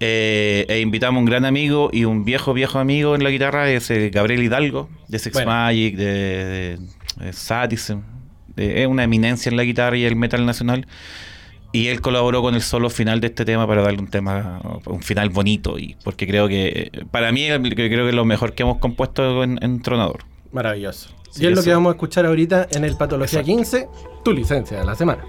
Eh, 0.00 0.66
e 0.68 0.80
invitamos 0.80 1.16
a 1.16 1.20
un 1.20 1.24
gran 1.26 1.44
amigo 1.44 1.90
y 1.92 2.04
un 2.04 2.24
viejo, 2.24 2.52
viejo 2.54 2.78
amigo 2.78 3.14
en 3.14 3.24
la 3.24 3.30
guitarra, 3.30 3.70
es 3.70 3.90
eh, 3.90 4.10
Gabriel 4.10 4.42
Hidalgo, 4.42 4.88
de 5.08 5.18
Sex 5.18 5.34
Bueno. 5.34 5.50
Magic, 5.50 5.96
de, 5.96 6.04
de- 6.04 6.78
de 7.24 7.32
Satism. 7.32 8.00
de- 8.56 8.82
es 8.82 8.86
una 8.88 9.04
eminencia 9.04 9.50
en 9.50 9.56
la 9.56 9.62
guitarra 9.64 9.96
y 9.96 10.04
el 10.04 10.16
metal 10.16 10.44
nacional. 10.46 10.86
Y 11.72 11.88
él 11.88 12.00
colaboró 12.00 12.40
con 12.40 12.54
el 12.54 12.62
solo 12.62 12.88
final 12.88 13.20
de 13.20 13.26
este 13.26 13.44
tema 13.44 13.66
para 13.66 13.82
darle 13.82 13.98
un 13.98 14.06
tema, 14.06 14.60
un 14.86 15.02
final 15.02 15.30
bonito. 15.30 15.76
y 15.76 15.96
Porque 16.04 16.24
creo 16.24 16.46
que, 16.46 16.90
para 17.10 17.32
mí, 17.32 17.48
creo 17.48 17.74
que 17.88 18.08
es 18.08 18.14
lo 18.14 18.24
mejor 18.24 18.52
que 18.54 18.62
hemos 18.62 18.78
compuesto 18.78 19.42
en, 19.42 19.58
en 19.60 19.82
Tronador. 19.82 20.20
Maravilloso. 20.52 21.08
Sí, 21.32 21.42
y 21.42 21.46
es 21.46 21.52
lo 21.52 21.58
eso. 21.60 21.64
que 21.68 21.74
vamos 21.74 21.90
a 21.90 21.94
escuchar 21.94 22.26
ahorita 22.26 22.68
en 22.70 22.84
el 22.84 22.96
Patología 22.96 23.42
15, 23.42 23.88
tu 24.24 24.32
licencia 24.32 24.78
de 24.78 24.84
la 24.84 24.94
semana. 24.94 25.24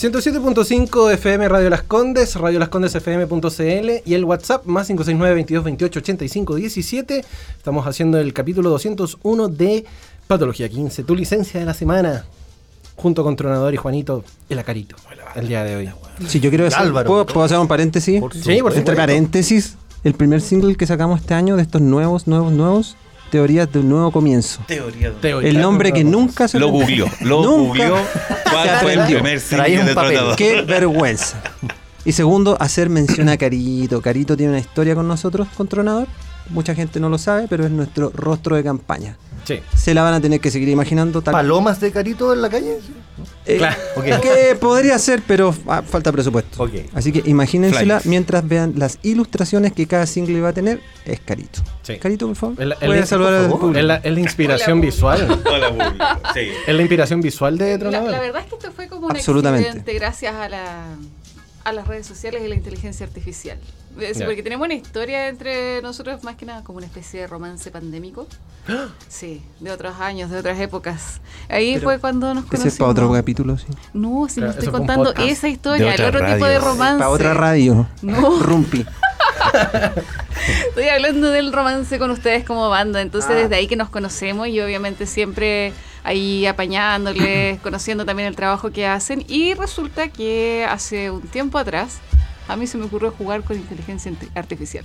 107.5 0.00 1.12
FM 1.12 1.46
Radio 1.50 1.68
Las 1.68 1.82
Condes, 1.82 2.34
Radio 2.36 2.58
Las 2.58 2.70
Condes 2.70 2.94
FM.cl 2.94 3.90
y 4.06 4.14
el 4.14 4.24
WhatsApp 4.24 4.64
más 4.64 4.86
569 4.86 5.34
22 5.34 5.62
28 5.62 5.98
85 5.98 6.54
17. 6.54 7.24
Estamos 7.58 7.86
haciendo 7.86 8.16
el 8.16 8.32
capítulo 8.32 8.70
201 8.70 9.48
de 9.48 9.84
Patología 10.26 10.70
15, 10.70 11.04
tu 11.04 11.14
licencia 11.14 11.60
de 11.60 11.66
la 11.66 11.74
semana, 11.74 12.24
junto 12.96 13.22
con 13.22 13.36
Tronador 13.36 13.74
y 13.74 13.76
Juanito 13.76 14.24
el 14.48 14.58
Acarito, 14.58 14.96
el 15.34 15.48
día 15.48 15.64
de 15.64 15.76
hoy. 15.76 15.90
Sí, 16.26 16.40
yo 16.40 16.48
quiero 16.48 16.64
decir, 16.64 16.80
Álvaro. 16.80 17.06
¿puedo, 17.06 17.26
puedo 17.26 17.44
hacer 17.44 17.58
un 17.58 17.68
paréntesis? 17.68 18.20
Por 18.20 18.32
Sí, 18.32 18.62
por 18.62 18.74
Entre 18.74 18.96
paréntesis, 18.96 19.76
el 20.02 20.14
primer 20.14 20.40
single 20.40 20.76
que 20.76 20.86
sacamos 20.86 21.20
este 21.20 21.34
año 21.34 21.56
de 21.56 21.62
estos 21.62 21.82
nuevos, 21.82 22.26
nuevos, 22.26 22.54
nuevos, 22.54 22.96
Teorías 23.30 23.72
de 23.72 23.78
un 23.78 23.88
nuevo 23.88 24.10
comienzo. 24.10 24.62
Teoría. 24.66 25.12
Teoría. 25.12 25.48
El 25.48 25.60
nombre 25.60 25.92
que 25.92 26.04
nunca 26.04 26.48
se 26.48 26.58
Lo 26.58 26.68
googleó. 26.68 27.06
Lo 27.20 27.42
googleó. 27.42 27.96
¿Cuál 28.50 28.68
fue 28.80 28.94
el 28.94 29.04
primer 29.06 29.40
single 29.40 29.84
de. 29.84 29.94
Tronador? 29.94 30.36
Qué 30.36 30.62
vergüenza. 30.62 31.42
Y 32.04 32.12
segundo, 32.12 32.56
hacer 32.60 32.88
mención 32.88 33.28
a 33.28 33.36
Carito. 33.36 34.00
Carito 34.00 34.36
tiene 34.36 34.52
una 34.52 34.60
historia 34.60 34.94
con 34.94 35.06
nosotros, 35.06 35.48
con 35.56 35.68
Tronador. 35.68 36.08
Mucha 36.50 36.74
gente 36.74 37.00
no 37.00 37.08
lo 37.08 37.18
sabe, 37.18 37.46
pero 37.48 37.64
es 37.64 37.70
nuestro 37.70 38.10
rostro 38.14 38.56
de 38.56 38.62
campaña. 38.64 39.16
Sí. 39.44 39.60
Se 39.74 39.94
la 39.94 40.02
van 40.02 40.14
a 40.14 40.20
tener 40.20 40.38
que 40.40 40.50
seguir 40.50 40.68
imaginando 40.68 41.22
tal 41.22 41.32
¿Palomas 41.32 41.80
de 41.80 41.90
carito 41.90 42.32
en 42.34 42.42
la 42.42 42.50
calle? 42.50 42.78
Eh, 43.46 43.56
Claro. 43.56 43.76
Ok. 43.96 44.04
Que 44.20 44.54
podría 44.60 44.98
ser, 44.98 45.22
pero 45.26 45.54
ah, 45.66 45.82
falta 45.82 46.12
presupuesto. 46.12 46.62
Ok. 46.62 46.72
Así 46.94 47.10
que 47.10 47.22
imagínensela 47.28 48.00
Flyers. 48.00 48.06
mientras 48.06 48.46
vean 48.46 48.74
las 48.76 48.98
ilustraciones 49.02 49.72
que 49.72 49.86
cada 49.86 50.06
single 50.06 50.40
va 50.40 50.50
a 50.50 50.52
tener. 50.52 50.80
Es 51.06 51.20
Carito. 51.20 51.62
Sí. 51.82 51.96
Carito, 51.98 52.26
por 52.26 52.36
favor. 52.36 52.62
El- 52.62 52.72
el- 52.72 52.78
Puede 52.78 52.98
por 53.00 53.06
saludar 53.08 53.34
al 53.34 53.42
favor. 53.44 53.60
público. 53.60 53.78
Es 53.78 53.84
la, 53.84 53.96
es 53.96 54.12
la 54.12 54.20
inspiración 54.20 54.72
Hola, 54.78 54.86
visual. 54.86 55.40
Hola, 55.46 55.68
público. 55.70 56.04
Sí. 56.34 56.40
Es 56.66 56.74
la 56.74 56.80
inspiración 56.82 57.20
visual 57.20 57.58
de 57.58 57.72
La, 57.72 57.78
Tronador. 57.78 58.10
la 58.10 58.20
verdad 58.20 58.42
es 58.42 58.48
que 58.48 58.54
esto 58.56 58.72
fue 58.72 58.88
como 58.88 59.06
un 59.06 59.12
Absolutamente. 59.12 59.68
accidente 59.68 59.94
gracias 59.94 60.34
a, 60.34 60.48
la, 60.48 60.84
a 61.64 61.72
las 61.72 61.86
redes 61.86 62.06
sociales 62.06 62.42
y 62.44 62.48
la 62.48 62.54
inteligencia 62.54 63.04
artificial. 63.06 63.58
Es. 63.98 64.22
Porque 64.22 64.42
tenemos 64.42 64.64
una 64.64 64.74
historia 64.74 65.28
entre 65.28 65.82
nosotros 65.82 66.22
más 66.22 66.36
que 66.36 66.46
nada 66.46 66.62
como 66.62 66.78
una 66.78 66.86
especie 66.86 67.20
de 67.22 67.26
romance 67.26 67.70
pandémico. 67.70 68.26
Sí, 69.08 69.42
de 69.58 69.70
otros 69.72 69.98
años, 69.98 70.30
de 70.30 70.38
otras 70.38 70.58
épocas. 70.60 71.20
Ahí 71.48 71.74
Pero 71.74 71.84
fue 71.84 71.98
cuando 71.98 72.32
nos 72.32 72.44
Ese 72.44 72.50
conocimos. 72.50 72.72
es 72.74 72.78
para 72.78 72.90
otro 72.90 73.12
capítulo, 73.12 73.58
sí. 73.58 73.66
No, 73.92 74.28
si 74.28 74.40
no 74.40 74.50
estoy 74.50 74.68
contando 74.68 75.12
esa 75.16 75.48
historia, 75.48 75.94
el 75.94 76.04
otro 76.04 76.24
tipo 76.24 76.46
de 76.46 76.58
romance. 76.60 76.98
Para 76.98 77.10
otra 77.10 77.34
radio. 77.34 77.88
No. 78.02 78.38
Rumpi. 78.40 78.86
Estoy 80.68 80.88
hablando 80.88 81.30
del 81.30 81.52
romance 81.52 81.98
con 81.98 82.10
ustedes 82.10 82.44
como 82.44 82.68
banda, 82.68 83.00
entonces 83.02 83.30
Ah. 83.32 83.34
desde 83.34 83.54
ahí 83.56 83.66
que 83.66 83.76
nos 83.76 83.90
conocemos 83.90 84.48
y 84.48 84.60
obviamente 84.60 85.06
siempre 85.06 85.72
ahí 86.04 86.46
apañándoles, 86.46 87.58
conociendo 87.62 88.04
también 88.04 88.28
el 88.28 88.36
trabajo 88.36 88.70
que 88.70 88.86
hacen 88.86 89.24
y 89.28 89.54
resulta 89.54 90.08
que 90.08 90.66
hace 90.68 91.10
un 91.10 91.22
tiempo 91.22 91.58
atrás 91.58 91.98
a 92.48 92.56
mí 92.56 92.66
se 92.66 92.78
me 92.78 92.84
ocurrió 92.86 93.12
jugar 93.12 93.42
con 93.44 93.56
inteligencia 93.56 94.10
int- 94.10 94.30
artificial. 94.34 94.84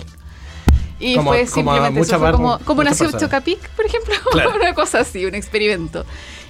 Y 0.99 1.15
Como- 1.15 1.31
fue 1.31 1.45
como 1.45 1.53
simplemente 1.71 1.99
mucha 1.99 2.15
eso, 2.15 2.19
fue 2.19 2.31
como, 2.31 2.59
como 2.59 2.83
nació. 2.83 3.11
Chocapic, 3.11 3.69
por 3.71 3.85
ejemplo, 3.85 4.13
Claro. 4.31 4.55
una 4.55 4.73
cosa 4.73 4.99
así, 5.01 5.25
un 5.25 5.35
experimento. 5.35 6.05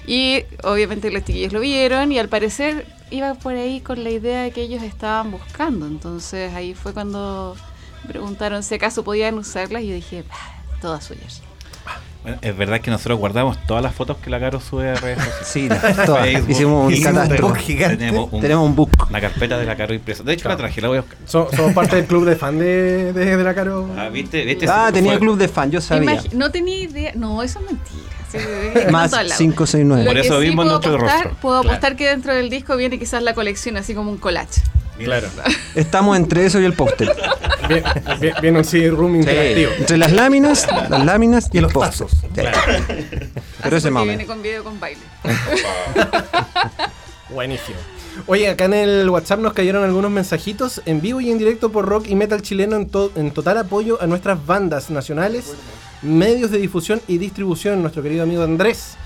Y 0.06 0.44
obviamente 0.62 1.10
los 1.10 1.24
chiquillos 1.24 1.52
lo 1.52 1.58
vieron 1.60 2.12
y 2.12 2.18
al 2.20 2.28
parecer 2.28 2.86
iba 3.10 3.34
por 3.34 3.54
ahí 3.54 3.80
con 3.80 4.04
la 4.04 4.10
idea 4.10 4.42
de 4.42 4.52
que 4.52 4.62
ellos 4.62 4.82
estaban 4.84 5.32
buscando. 5.32 5.86
Entonces 5.86 6.54
ahí 6.54 6.74
fue 6.74 6.92
cuando 6.92 7.56
preguntaron 8.06 8.62
si 8.62 8.76
acaso 8.76 9.02
podían 9.02 9.36
usarlas 9.36 9.82
y 9.82 9.88
yo 9.88 9.94
dije, 9.94 10.24
"Ah, 10.30 10.62
todas 10.80 11.02
suyas. 11.04 11.42
Es 12.42 12.56
verdad 12.56 12.80
que 12.80 12.90
nosotros 12.90 13.18
guardamos 13.18 13.56
todas 13.66 13.82
las 13.82 13.94
fotos 13.94 14.16
que 14.18 14.30
la 14.30 14.40
Caro 14.40 14.60
sube 14.60 14.90
a 14.90 14.94
redes 14.96 15.18
sociales. 15.18 15.46
Sí, 15.46 15.68
todas. 16.04 16.22
Facebook, 16.24 16.50
Hicimos 16.50 16.92
un 16.92 17.02
catastro. 17.02 17.54
gigante. 17.54 17.96
Tenemos 17.98 18.28
un- 18.32 18.40
Tenemos 18.40 18.66
un 18.68 18.76
book. 18.76 18.90
una 19.08 19.20
carpeta 19.20 19.58
de 19.58 19.64
la 19.66 19.76
Caro 19.76 19.94
impresa. 19.94 20.22
De 20.22 20.32
hecho, 20.32 20.42
Claro. 20.42 20.54
la 20.58 20.64
traje, 20.66 20.80
la 20.80 20.88
voy 20.88 20.98
a 20.98 21.00
buscar. 21.02 21.18
So- 21.26 21.48
somos 21.54 21.72
parte 21.72 21.96
del 21.96 22.06
club 22.06 22.24
de 22.24 22.36
fan 22.36 22.58
de, 22.58 23.12
de, 23.12 23.36
de 23.36 23.44
la 23.44 23.54
Caro. 23.54 23.88
Ah, 23.96 24.08
¿viste? 24.08 24.44
¿Viste? 24.44 24.66
Ah, 24.68 24.84
Fue- 24.90 24.92
tenía 24.94 25.18
club 25.18 25.36
de 25.38 25.48
fan, 25.48 25.70
yo 25.70 25.80
sabía. 25.80 26.20
No 26.32 26.50
tenía 26.50 26.78
idea, 26.78 27.12
no, 27.14 27.42
eso 27.42 27.60
es 27.60 27.66
mentira. 27.66 28.15
Sí, 28.32 28.38
Más 28.90 29.12
no, 29.12 29.18
al 29.18 29.28
lado. 29.28 29.38
569. 29.38 30.04
Lo 30.04 30.10
Por 30.10 30.18
eso 30.18 30.40
sí 30.40 30.46
mismo 30.46 30.62
puedo 30.62 30.70
nuestro 30.72 30.94
apostar, 30.96 31.14
rostro. 31.24 31.36
Puedo 31.40 31.60
Claro. 31.62 31.74
apostar 31.76 31.96
que 31.96 32.08
dentro 32.08 32.34
del 32.34 32.50
disco 32.50 32.76
viene 32.76 32.98
quizás 32.98 33.22
la 33.22 33.34
colección, 33.34 33.76
así 33.76 33.94
como 33.94 34.10
un 34.10 34.18
collage. 34.18 34.60
Claro. 34.98 35.28
Estamos 35.74 36.16
entre 36.16 36.46
eso 36.46 36.58
y 36.58 36.64
el 36.64 36.72
póster. 36.72 37.14
Viene 38.40 38.58
un 38.58 38.64
CD-room 38.64 39.16
interactivo. 39.16 39.72
Entre 39.78 39.96
las 39.98 40.10
láminas, 40.12 40.66
las 40.88 41.04
láminas 41.04 41.48
y, 41.52 41.56
Y 41.56 41.58
el 41.58 41.64
los 41.64 41.72
póster. 41.74 42.06
Sí. 42.08 42.18
Pero 42.34 43.76
ese 43.76 43.88
Porque 43.88 43.90
mame. 43.90 44.06
viene 44.08 44.24
con 44.26 44.40
video 44.42 44.64
con 44.64 44.80
baile. 44.80 45.00
Buenísimo. 47.28 47.76
Oye, 48.26 48.48
acá 48.48 48.64
en 48.64 48.74
el 48.74 49.08
WhatsApp 49.10 49.40
nos 49.40 49.52
cayeron 49.52 49.84
algunos 49.84 50.10
mensajitos 50.10 50.80
en 50.86 51.00
vivo 51.00 51.20
y 51.20 51.30
en 51.30 51.38
directo 51.38 51.70
por 51.70 51.86
rock 51.86 52.06
y 52.08 52.14
metal 52.14 52.42
chileno 52.42 52.76
en, 52.76 52.88
to- 52.88 53.12
en 53.14 53.30
total 53.30 53.58
apoyo 53.58 54.00
a 54.02 54.06
nuestras 54.06 54.44
bandas 54.46 54.90
nacionales, 54.90 55.54
medios 56.02 56.50
de 56.50 56.58
difusión 56.58 57.00
y 57.06 57.18
distribución, 57.18 57.82
nuestro 57.82 58.02
querido 58.02 58.22
amigo 58.22 58.42
Andrés. 58.42 58.96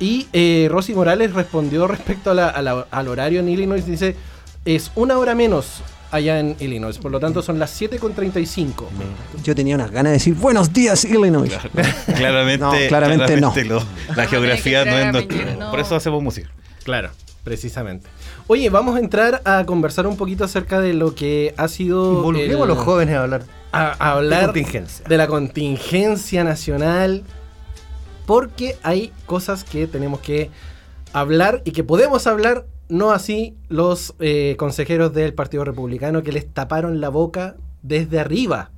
Y 0.00 0.26
eh, 0.32 0.68
Rosy 0.70 0.94
Morales 0.94 1.32
respondió 1.34 1.86
respecto 1.86 2.30
a 2.30 2.34
la- 2.34 2.48
a 2.48 2.62
la- 2.62 2.86
al 2.90 3.08
horario 3.08 3.40
en 3.40 3.48
Illinois, 3.48 3.84
dice, 3.84 4.16
es 4.64 4.90
una 4.94 5.18
hora 5.18 5.34
menos 5.34 5.82
allá 6.10 6.38
en 6.40 6.56
Illinois, 6.60 6.96
por 6.98 7.10
lo 7.10 7.20
tanto 7.20 7.42
son 7.42 7.58
las 7.58 7.80
7.35. 7.80 8.84
Yo 9.44 9.54
tenía 9.54 9.74
unas 9.76 9.90
ganas 9.90 10.10
de 10.12 10.18
decir 10.18 10.34
buenos 10.34 10.72
días, 10.72 11.04
Illinois. 11.04 11.52
Claramente, 12.16 12.58
No, 12.64 12.72
claramente 12.88 13.40
no. 13.40 13.54
lo- 13.66 13.82
la 14.16 14.26
geografía 14.26 14.84
no 14.84 14.98
es 14.98 15.12
nuestra. 15.12 15.54
no. 15.56 15.70
Por 15.70 15.80
eso 15.80 15.94
hacemos 15.96 16.22
música. 16.22 16.50
Claro, 16.84 17.10
precisamente. 17.44 18.08
Oye, 18.48 18.68
vamos 18.70 18.96
a 18.96 18.98
entrar 18.98 19.40
a 19.44 19.64
conversar 19.64 20.06
un 20.06 20.16
poquito 20.16 20.44
acerca 20.44 20.80
de 20.80 20.94
lo 20.94 21.14
que 21.14 21.54
ha 21.56 21.68
sido... 21.68 22.12
Involucremos 22.16 22.60
a 22.60 22.62
el- 22.64 22.68
los 22.68 22.78
jóvenes 22.78 23.14
a 23.16 23.22
hablar. 23.22 23.42
a, 23.72 23.92
a 23.98 24.12
hablar 24.12 24.40
De 24.40 24.46
contingencia. 24.46 25.04
de 25.08 25.16
la 25.16 25.26
contingencia 25.26 26.44
nacional 26.44 27.22
porque 28.26 28.76
hay 28.82 29.12
cosas 29.26 29.64
que 29.64 29.86
tenemos 29.86 30.20
que 30.20 30.50
hablar 31.12 31.62
y 31.64 31.72
que 31.72 31.82
podemos 31.84 32.26
hablar, 32.26 32.66
no 32.88 33.10
así 33.12 33.56
los 33.68 34.14
eh, 34.20 34.54
consejeros 34.58 35.12
del 35.12 35.34
Partido 35.34 35.64
Republicano 35.64 36.22
que 36.22 36.32
les 36.32 36.46
taparon 36.52 37.00
la 37.00 37.08
boca 37.08 37.56
desde 37.82 38.20
arriba. 38.20 38.70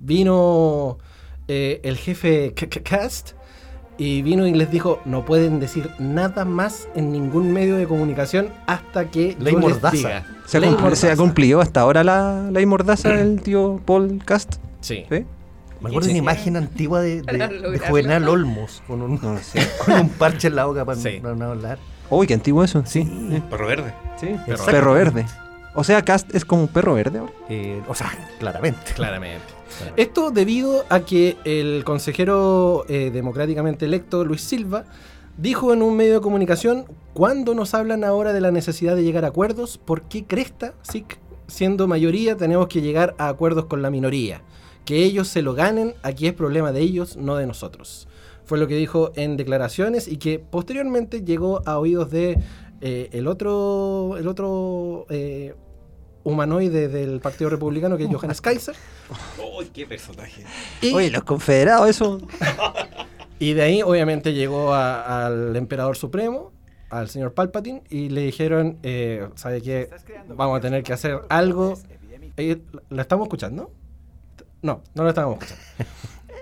Vino 0.00 0.98
eh, 1.48 1.80
el 1.84 1.96
jefe 1.98 2.52
Cast 2.82 3.32
y 4.00 4.22
vino 4.22 4.46
y 4.46 4.54
les 4.54 4.70
dijo 4.70 4.98
no 5.04 5.26
pueden 5.26 5.60
decir 5.60 5.90
nada 5.98 6.46
más 6.46 6.88
en 6.94 7.12
ningún 7.12 7.52
medio 7.52 7.76
de 7.76 7.86
comunicación 7.86 8.48
hasta 8.66 9.10
que 9.10 9.36
Ley 9.38 9.52
yo 9.52 9.60
les 9.60 9.68
Mordaza. 9.68 9.96
diga. 9.96 10.26
¿Se 10.46 10.56
ha, 10.56 10.60
Ley 10.60 10.74
se 10.94 11.10
ha 11.10 11.16
cumplido 11.16 11.60
hasta 11.60 11.82
ahora 11.82 12.02
la 12.02 12.48
ley 12.50 12.64
mordaza 12.64 13.10
del 13.10 13.42
tío 13.42 13.78
Paul 13.84 14.22
Cast? 14.24 14.54
Sí. 14.80 15.04
¿Sí? 15.10 15.26
Me 15.82 15.90
acuerdo 15.90 16.06
de 16.06 16.12
una 16.12 16.18
imagen 16.18 16.56
antigua 16.56 17.02
de, 17.02 17.20
de, 17.20 17.48
de. 17.72 17.78
Juvenal 17.78 18.26
Olmos 18.26 18.82
con 18.86 19.02
un, 19.02 19.20
No 19.20 19.38
con 19.84 19.94
un 20.00 20.08
parche 20.08 20.48
en 20.48 20.56
la 20.56 20.64
boca 20.64 20.86
para 20.86 20.98
Sí. 20.98 21.20
no, 21.22 21.34
no 21.34 21.50
hablar. 21.50 21.78
Uy, 22.08 22.26
qué 22.26 22.32
antiguo 22.34 22.64
eso. 22.64 22.82
Sí. 22.86 23.04
Perro 23.50 23.66
verde. 23.66 23.92
Sí. 24.18 24.34
Perro 24.66 24.94
verde. 24.94 25.26
O 25.74 25.84
sea, 25.84 26.02
Cast 26.02 26.34
es 26.34 26.46
como 26.46 26.62
un 26.62 26.68
perro 26.68 26.94
verde 26.94 27.18
ahora. 27.18 27.32
Eh, 27.50 27.80
o 27.86 27.94
sea, 27.94 28.10
claramente. 28.38 28.92
Claramente. 28.94 29.44
Esto 29.96 30.30
debido 30.30 30.84
a 30.88 31.00
que 31.00 31.36
el 31.44 31.84
consejero 31.84 32.84
eh, 32.88 33.10
democráticamente 33.12 33.84
electo, 33.86 34.24
Luis 34.24 34.42
Silva, 34.42 34.84
dijo 35.36 35.72
en 35.72 35.82
un 35.82 35.96
medio 35.96 36.14
de 36.14 36.20
comunicación, 36.20 36.84
cuando 37.14 37.54
nos 37.54 37.74
hablan 37.74 38.04
ahora 38.04 38.32
de 38.32 38.40
la 38.40 38.50
necesidad 38.50 38.96
de 38.96 39.02
llegar 39.02 39.24
a 39.24 39.28
acuerdos, 39.28 39.78
¿por 39.78 40.02
qué 40.02 40.24
cresta, 40.24 40.74
SIC, 40.82 41.18
siendo 41.46 41.88
mayoría, 41.88 42.36
tenemos 42.36 42.68
que 42.68 42.82
llegar 42.82 43.14
a 43.18 43.28
acuerdos 43.28 43.66
con 43.66 43.82
la 43.82 43.90
minoría? 43.90 44.42
Que 44.84 45.04
ellos 45.04 45.28
se 45.28 45.42
lo 45.42 45.54
ganen, 45.54 45.94
aquí 46.02 46.26
es 46.26 46.34
problema 46.34 46.72
de 46.72 46.80
ellos, 46.80 47.16
no 47.16 47.36
de 47.36 47.46
nosotros. 47.46 48.08
Fue 48.44 48.58
lo 48.58 48.66
que 48.66 48.74
dijo 48.74 49.12
en 49.14 49.36
declaraciones 49.36 50.08
y 50.08 50.16
que 50.16 50.38
posteriormente 50.38 51.22
llegó 51.22 51.62
a 51.66 51.78
oídos 51.78 52.10
de 52.10 52.38
eh, 52.80 53.08
el 53.12 53.26
otro, 53.26 54.16
el 54.18 54.26
otro 54.26 55.06
eh, 55.10 55.54
humanoide 56.24 56.88
del 56.88 57.20
Partido 57.20 57.50
Republicano, 57.50 57.96
que 57.96 58.04
es 58.04 58.10
Johannes 58.12 58.40
Kaiser. 58.40 58.74
¡Uy, 59.58 59.66
qué 59.66 59.86
personaje! 59.86 60.44
Y, 60.82 60.92
Oye, 60.92 61.10
los 61.10 61.24
confederados, 61.24 61.88
eso. 61.88 62.20
y 63.38 63.52
de 63.54 63.62
ahí, 63.62 63.82
obviamente, 63.82 64.32
llegó 64.32 64.72
a- 64.74 65.26
al 65.26 65.56
emperador 65.56 65.96
supremo, 65.96 66.52
al 66.90 67.08
señor 67.08 67.32
Palpatine, 67.34 67.82
y 67.88 68.08
le 68.10 68.22
dijeron: 68.22 68.78
eh, 68.82 69.28
¿Sabe 69.36 69.62
qué? 69.62 69.88
Vamos 70.28 70.58
a 70.58 70.60
tener 70.60 70.82
que 70.82 70.92
hacer 70.92 71.20
algo. 71.28 71.78
Eh, 72.36 72.60
¿Lo 72.90 73.00
estamos 73.02 73.26
escuchando? 73.26 73.70
No, 74.62 74.82
no 74.94 75.02
lo 75.04 75.08
estamos 75.08 75.34
escuchando. 75.38 75.64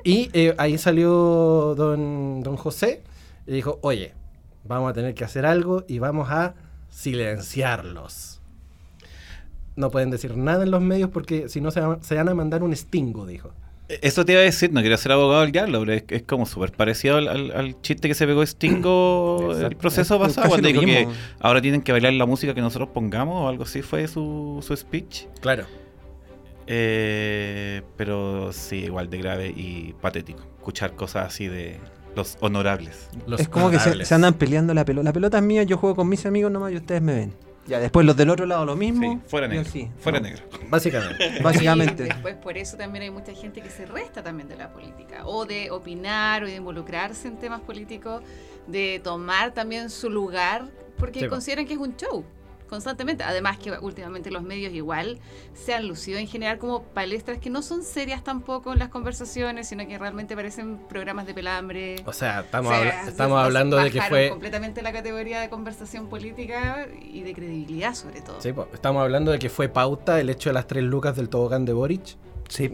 Y 0.04 0.30
eh, 0.32 0.54
ahí 0.58 0.78
salió 0.78 1.74
don, 1.76 2.42
don 2.42 2.56
José 2.56 3.02
y 3.46 3.52
dijo: 3.52 3.78
Oye, 3.82 4.14
vamos 4.64 4.90
a 4.90 4.92
tener 4.94 5.14
que 5.14 5.24
hacer 5.24 5.44
algo 5.46 5.84
y 5.86 5.98
vamos 5.98 6.30
a 6.30 6.54
silenciarlos. 6.90 8.37
No 9.78 9.90
pueden 9.90 10.10
decir 10.10 10.36
nada 10.36 10.64
en 10.64 10.70
los 10.70 10.80
medios 10.82 11.08
porque 11.10 11.48
si 11.48 11.60
no 11.60 11.70
se, 11.70 11.80
van- 11.80 12.02
se 12.02 12.14
van 12.16 12.28
a 12.28 12.34
mandar 12.34 12.62
un 12.62 12.72
estingo, 12.72 13.26
dijo. 13.26 13.52
Eso 13.88 14.24
te 14.26 14.32
iba 14.32 14.42
a 14.42 14.44
decir, 14.44 14.70
no 14.72 14.80
quiero 14.82 14.98
ser 14.98 15.12
abogado 15.12 15.40
del 15.42 15.52
diablo, 15.52 15.80
pero 15.80 15.92
es, 15.94 16.04
es 16.08 16.22
como 16.24 16.44
súper 16.44 16.72
parecido 16.72 17.16
al, 17.16 17.28
al- 17.28 17.52
al 17.52 17.80
chiste 17.80 18.06
que 18.08 18.14
se 18.14 18.26
pegó 18.26 18.44
Stingo 18.44 19.52
el 19.58 19.76
proceso 19.76 20.16
Es 20.16 20.20
pasado, 20.34 20.48
cuando 20.48 20.68
dijo 20.68 20.80
que 20.82 21.08
ahora 21.40 21.62
tienen 21.62 21.80
que 21.80 21.92
bailar 21.92 22.12
la 22.12 22.26
música 22.26 22.52
que 22.54 22.60
nosotros 22.60 22.90
pongamos 22.92 23.44
o 23.44 23.48
algo 23.48 23.62
así 23.62 23.80
fue 23.80 24.06
su, 24.08 24.62
su 24.66 24.76
speech. 24.76 25.24
Claro. 25.40 25.64
Eh, 26.66 27.82
pero 27.96 28.52
sí, 28.52 28.76
igual 28.84 29.08
de 29.08 29.18
grave 29.18 29.48
y 29.56 29.94
patético. 30.00 30.40
Escuchar 30.58 30.94
cosas 30.94 31.28
así 31.28 31.46
de 31.48 31.78
los 32.14 32.36
honorables. 32.40 33.08
Los 33.26 33.40
es 33.40 33.48
como 33.48 33.70
que 33.70 33.78
se, 33.78 34.04
se 34.04 34.14
andan 34.14 34.34
peleando 34.34 34.74
la 34.74 34.84
pelota. 34.84 35.04
La 35.04 35.12
pelota 35.14 35.38
es 35.38 35.44
mía, 35.44 35.62
yo 35.62 35.78
juego 35.78 35.96
con 35.96 36.08
mis 36.08 36.26
amigos 36.26 36.52
nomás 36.52 36.72
y 36.72 36.76
ustedes 36.76 37.00
me 37.00 37.14
ven. 37.14 37.32
Ya, 37.68 37.78
después 37.78 38.06
los 38.06 38.16
del 38.16 38.30
otro 38.30 38.46
lado 38.46 38.64
lo 38.64 38.74
mismo. 38.76 39.12
Sí, 39.12 39.28
fuera 39.28 39.46
negro. 39.46 39.68
así. 39.68 39.90
Fuera 40.00 40.18
No, 40.20 40.28
negro. 40.28 40.42
Básicamente. 40.70 41.38
Básicamente. 41.42 42.02
Y 42.04 42.06
después 42.06 42.34
por 42.36 42.56
eso 42.56 42.76
también 42.76 43.02
hay 43.04 43.10
mucha 43.10 43.34
gente 43.34 43.60
que 43.60 43.70
se 43.70 43.84
resta 43.86 44.22
también 44.22 44.48
de 44.48 44.56
la 44.56 44.72
política, 44.72 45.26
o 45.26 45.44
de 45.44 45.70
opinar, 45.70 46.42
o 46.44 46.46
de 46.46 46.54
involucrarse 46.56 47.28
en 47.28 47.36
temas 47.36 47.60
políticos, 47.60 48.22
de 48.66 49.00
tomar 49.04 49.52
también 49.52 49.90
su 49.90 50.08
lugar, 50.10 50.64
porque 50.96 51.20
Sí, 51.20 51.28
consideran 51.28 51.66
que 51.66 51.74
es 51.74 51.78
un 51.78 51.94
show 51.96 52.24
constantemente. 52.68 53.24
Además 53.24 53.58
que 53.58 53.72
últimamente 53.80 54.30
los 54.30 54.42
medios 54.42 54.72
igual 54.72 55.18
se 55.54 55.74
han 55.74 55.88
lucido 55.88 56.18
en 56.18 56.26
generar 56.28 56.58
como 56.58 56.82
palestras 56.82 57.38
que 57.38 57.50
no 57.50 57.62
son 57.62 57.82
serias 57.82 58.22
tampoco 58.22 58.72
en 58.72 58.78
las 58.78 58.88
conversaciones, 58.90 59.68
sino 59.68 59.86
que 59.86 59.98
realmente 59.98 60.36
parecen 60.36 60.78
programas 60.88 61.26
de 61.26 61.34
pelambre. 61.34 61.96
O 62.06 62.12
sea, 62.12 62.40
estamos, 62.40 62.70
O 62.70 62.74
sea, 62.74 62.78
habla- 62.80 63.04
se- 63.04 63.10
estamos 63.10 63.38
hablando 63.42 63.76
de 63.78 63.90
que 63.90 64.02
fue. 64.02 64.28
completamente 64.30 64.82
la 64.82 64.92
categoría 64.92 65.40
de 65.40 65.48
conversación 65.48 66.08
política 66.08 66.86
y 67.02 67.22
de 67.22 67.34
credibilidad 67.34 67.94
sobre 67.94 68.20
todo. 68.20 68.40
Sí, 68.40 68.52
estamos 68.72 69.02
hablando 69.02 69.30
de 69.32 69.38
que 69.38 69.48
fue 69.48 69.68
pauta 69.68 70.20
el 70.20 70.30
hecho 70.30 70.50
de 70.50 70.54
las 70.54 70.66
tres 70.66 70.84
lucas 70.84 71.16
del 71.16 71.28
tobogán 71.28 71.64
de 71.64 71.72
Boric. 71.72 72.16
Sí. 72.48 72.72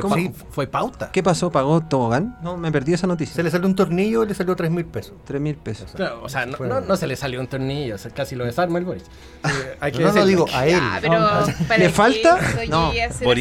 Fue, 0.00 0.10
¿Cómo? 0.10 0.32
pa- 0.32 0.44
fue 0.50 0.66
pauta. 0.66 1.10
¿Qué 1.12 1.22
pasó? 1.22 1.50
¿Pagó 1.50 1.80
tobogán? 1.82 2.38
No, 2.42 2.56
me 2.56 2.70
perdí 2.72 2.92
esa 2.94 3.02
Se 3.02 3.06
noticia. 3.06 3.42
le 3.42 3.50
salió 3.50 3.66
un 3.66 3.74
tornillo 3.76 4.24
y 4.24 4.28
le 4.28 4.34
salió 4.34 4.54
3 4.56 4.70
mil 4.70 4.84
pesos. 4.84 5.12
3 5.24 5.40
mil 5.40 5.56
pesos. 5.56 5.92
Claro, 5.94 6.20
o 6.22 6.28
sea, 6.28 6.46
no, 6.46 6.58
no- 6.58 6.80
no 6.80 6.96
se 6.96 7.06
le 7.06 7.16
salió 7.16 7.40
un 7.40 7.46
tornillo, 7.46 7.94
o 7.94 7.98
sea, 7.98 8.10
casi 8.10 8.34
lo 8.36 8.44
desarma 8.44 8.78
el 8.78 8.84
Boric. 8.84 9.02
Eh, 9.04 9.76
hay 9.80 9.92
que 9.92 9.98
No, 10.02 10.12
no 10.12 10.26
digo 10.26 10.46
a 10.52 10.66
él. 10.66 10.72
Ya, 10.72 10.98
pero 11.00 11.14
¿no? 11.20 11.28
¿para 11.68 11.78
¿Le 11.78 11.90
falta? 11.90 12.38
No. 12.68 12.92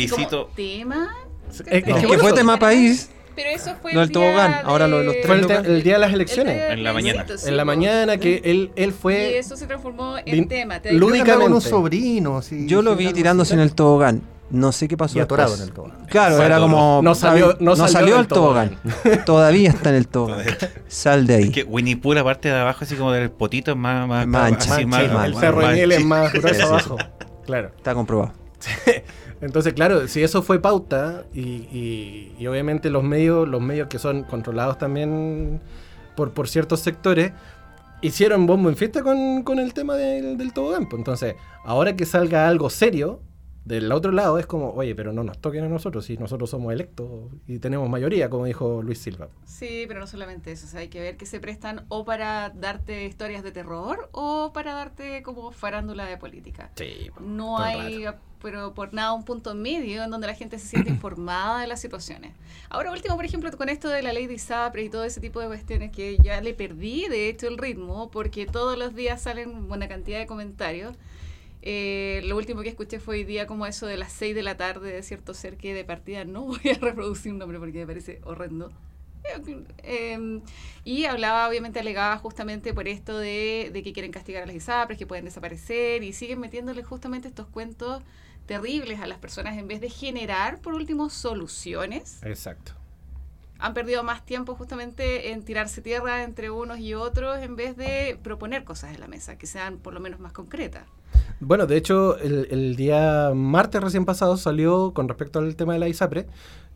como 0.10 0.52
tema? 0.56 1.10
Es 1.50 1.62
que, 1.62 1.78
Es 1.78 1.84
por 1.84 2.02
que 2.12 2.18
fue 2.18 2.34
tema 2.34 2.58
país. 2.58 3.10
Pero 3.36 3.50
eso 3.50 3.72
fue 3.82 3.94
Lo 3.94 4.02
el 4.04 4.10
del 4.10 4.14
tobogán, 4.14 4.62
ahora 4.64 4.88
lo 4.88 5.00
de 5.00 5.04
los 5.06 5.14
de- 5.16 5.24
Fue 5.24 5.36
el, 5.40 5.48
tres 5.48 5.66
el 5.66 5.82
día 5.82 5.94
de 5.94 6.00
las 6.00 6.14
elecciones. 6.14 6.56
el 6.70 6.78
En 6.78 6.84
la 6.84 6.94
mañana. 6.94 7.26
en 7.48 7.58
la 7.58 7.66
mañana 7.66 8.18
que 8.18 8.42
él, 8.46 8.72
él 8.76 8.90
Y 8.90 8.92
fue... 8.92 9.38
eso 9.40 9.58
se 9.58 9.66
transformó 9.66 10.18
en 10.24 10.48
tema. 10.48 10.80
te- 10.80 10.94
lúdicamente. 10.94 11.52
Un 11.52 11.60
sobrino. 11.62 12.44
sí, 12.44 12.68
Yo 12.68 12.84
lo 12.84 12.96
vi 12.96 13.12
tirándose 13.12 13.56
en 13.56 13.62
el 13.62 13.74
tobogán. 13.74 14.22
No 14.54 14.72
sé 14.72 14.88
qué 14.88 14.96
pasó. 14.96 15.18
Y 15.18 15.22
atorado 15.22 15.50
después. 15.50 15.62
en 15.64 15.68
el 15.70 15.74
tobogán. 15.76 16.06
Claro, 16.08 16.42
era 16.42 16.60
como. 16.60 17.02
No 17.04 17.16
salió- 17.16 17.58
no 17.60 17.76
salió 17.76 18.20
el 18.20 18.28
tobogán. 18.28 18.78
Todavía 19.26 19.70
está 19.72 19.90
en 19.90 19.96
el 19.96 20.08
tobogán. 20.08 20.46
Sal 20.88 21.28
de 21.28 21.36
ahí. 21.36 21.44
Es 21.46 21.50
que 21.50 21.64
Winnie 21.64 21.98
Pooh, 21.98 22.14
la 22.14 22.24
parte 22.24 22.50
de 22.50 22.56
abajo, 22.60 22.86
así 22.86 22.96
como 22.96 23.12
del 23.12 23.32
potito, 23.32 23.72
es 23.72 23.78
más. 23.78 24.08
más 24.08 24.26
Mancha, 24.28 24.76
así, 24.76 24.86
mancha, 24.86 25.08
más- 25.08 25.14
mancha. 25.14 25.28
el 25.28 25.36
cerro 25.40 25.70
es 25.72 26.06
más 26.06 26.32
grueso 26.32 26.66
abajo. 26.68 26.98
Claro. 27.46 27.72
Está 27.76 27.94
comprobado. 27.94 28.32
Entonces, 29.42 29.74
claro, 29.74 30.08
si 30.08 30.24
eso 30.24 30.42
fue 30.42 30.62
pauta 30.62 31.24
y, 31.34 31.42
y- 31.42 32.36
y 32.40 32.48
obviamente 32.48 32.90
los 32.90 33.04
medios, 33.04 33.48
los 33.48 33.62
medios 33.62 33.88
que 33.90 34.00
son 34.00 34.24
controlados 34.24 34.78
también 34.78 35.60
por, 36.16 36.32
por 36.32 36.48
ciertos 36.48 36.80
sectores, 36.80 37.34
hicieron 38.02 38.46
bombo 38.46 38.70
en 38.70 38.78
fiesta 38.78 39.02
con, 39.04 39.44
con 39.44 39.60
el 39.60 39.74
tema 39.74 39.96
del, 39.96 40.38
del 40.38 40.54
tobogán. 40.54 40.88
pues. 40.88 41.00
Entonces, 41.00 41.36
ahora 41.66 41.96
que 41.96 42.06
salga 42.06 42.48
algo 42.48 42.70
serio 42.70 43.20
del 43.66 43.92
otro 43.92 44.12
lado, 44.12 44.38
es 44.40 44.46
como, 44.46 44.72
oye, 44.72 44.94
pero 44.94 45.14
no 45.14 45.24
nos 45.24 45.40
toquen 45.40 45.64
a 45.64 45.70
nosotros, 45.70 46.06
si 46.06 46.18
nosotros 46.18 46.50
somos 46.50 46.74
electos 46.74 47.32
y 47.48 47.60
tenemos 47.60 47.90
mayoría, 47.90 48.30
como 48.30 48.46
dijo 48.46 48.82
Luis 48.82 49.00
Silva. 49.00 49.30
Sí, 49.46 49.86
pero 49.88 50.00
no 50.00 50.08
solamente 50.08 50.52
eso. 50.52 50.66
o 50.66 50.70
sea, 50.70 50.82
hay 50.82 50.90
que 50.90 51.00
ver 51.00 51.16
que 51.18 51.26
se 51.26 51.40
prestan 51.40 51.86
o 51.88 52.04
para 52.04 52.50
darte 52.50 53.06
historias 53.06 53.44
de 53.44 53.52
terror 53.52 54.10
o 54.12 54.52
para 54.54 54.74
darte 54.74 55.24
como 55.24 55.52
farándula 55.52 56.06
de 56.06 56.18
política. 56.18 56.72
Sí, 56.76 57.10
No 57.22 57.58
hay, 57.58 58.06
pero 58.42 58.74
por 58.74 58.94
nada, 58.94 59.14
un 59.14 59.24
punto 59.24 59.56
medio 59.56 60.04
en 60.04 60.12
donde 60.12 60.28
la 60.28 60.36
gente 60.36 60.60
se 60.60 60.68
siente 60.68 60.90
informada 60.92 61.62
de 61.62 61.68
las 61.68 61.80
situaciones. 61.80 62.34
Ahora, 62.70 62.92
último, 62.92 63.16
por 63.16 63.24
ejemplo, 63.24 63.50
con 63.58 63.70
esto 63.70 63.88
de 63.88 64.02
la 64.04 64.12
ley 64.12 64.28
de 64.28 64.34
ISAPRE 64.34 64.84
y 64.84 64.90
todo 64.90 65.06
ese 65.06 65.22
tipo 65.22 65.40
de 65.40 65.48
cuestiones 65.48 65.92
que 65.92 66.18
ya 66.18 66.42
le 66.42 66.54
perdí, 66.54 67.08
de 67.08 67.30
hecho, 67.30 67.48
el 67.48 67.58
ritmo, 67.58 68.12
porque 68.12 68.46
todos 68.46 68.78
los 68.78 68.94
días 68.94 69.22
salen 69.22 69.72
una 69.72 69.88
cantidad 69.88 70.20
de 70.20 70.28
comentarios. 70.28 70.96
Eh, 71.66 72.22
lo 72.26 72.36
último 72.36 72.62
que 72.62 72.68
escuché 72.68 73.00
fue 73.00 73.16
hoy 73.16 73.24
día 73.24 73.48
como 73.48 73.66
eso 73.66 73.88
de 73.88 73.96
las 73.96 74.12
6 74.12 74.36
de 74.36 74.44
la 74.44 74.58
tarde 74.58 74.92
de 74.92 75.02
cierto 75.02 75.34
ser 75.34 75.56
que 75.56 75.74
de 75.74 75.86
partida 75.86 76.26
no 76.26 76.42
voy 76.46 76.60
a 76.70 76.78
reproducir 76.78 77.32
un 77.32 77.40
nombre 77.40 77.58
porque 77.58 77.80
me 77.80 77.88
parece 77.88 78.20
horrendo. 78.26 78.72
Eh, 79.84 80.42
y 80.84 81.06
hablaba, 81.06 81.48
obviamente, 81.48 81.80
alegaba 81.80 82.18
justamente 82.18 82.74
por 82.74 82.90
esto 82.90 83.18
de, 83.18 83.70
de 83.72 83.82
que 83.82 83.94
quieren 83.94 84.12
castigar 84.12 84.44
a 84.44 84.46
las 84.46 84.56
ISAPRES, 84.58 84.98
que 84.98 85.08
pueden 85.08 85.24
desaparecer 85.24 86.04
y 86.04 86.12
siguen 86.12 86.42
metiéndole 86.42 86.84
justamente 86.84 87.30
estos 87.30 87.48
cuentos 87.48 88.04
terribles 88.46 89.00
a 89.00 89.08
las 89.08 89.20
personas 89.20 89.58
en 89.58 89.70
vez 89.70 89.80
de 89.80 89.90
generar, 89.90 90.60
por 90.60 90.74
último, 90.74 91.10
soluciones. 91.10 92.22
Exacto. 92.24 92.74
Han 93.60 93.74
perdido 93.74 94.04
más 94.04 94.26
tiempo 94.26 94.56
justamente 94.56 95.32
en 95.32 95.44
tirarse 95.44 95.82
tierra 95.82 96.24
entre 96.24 96.50
unos 96.50 96.80
y 96.80 96.94
otros 96.94 97.38
en 97.40 97.56
vez 97.56 97.78
de 97.78 98.20
proponer 98.22 98.64
cosas 98.64 98.94
en 98.94 99.00
la 99.00 99.08
mesa 99.08 99.38
que 99.38 99.48
sean 99.48 99.78
por 99.78 99.94
lo 99.94 100.00
menos 100.00 100.20
más 100.20 100.34
concretas. 100.34 100.84
Bueno, 101.40 101.68
de 101.68 101.78
hecho, 101.78 102.18
el, 102.18 102.76
día 102.76 103.32
martes 103.36 103.82
recién 103.82 104.06
pasado 104.06 104.38
salió 104.38 104.94
con 104.94 105.08
respecto 105.10 105.40
al 105.40 105.56
tema 105.56 105.74
de 105.74 105.80
la 105.80 105.90
ISAPRE. 105.90 106.28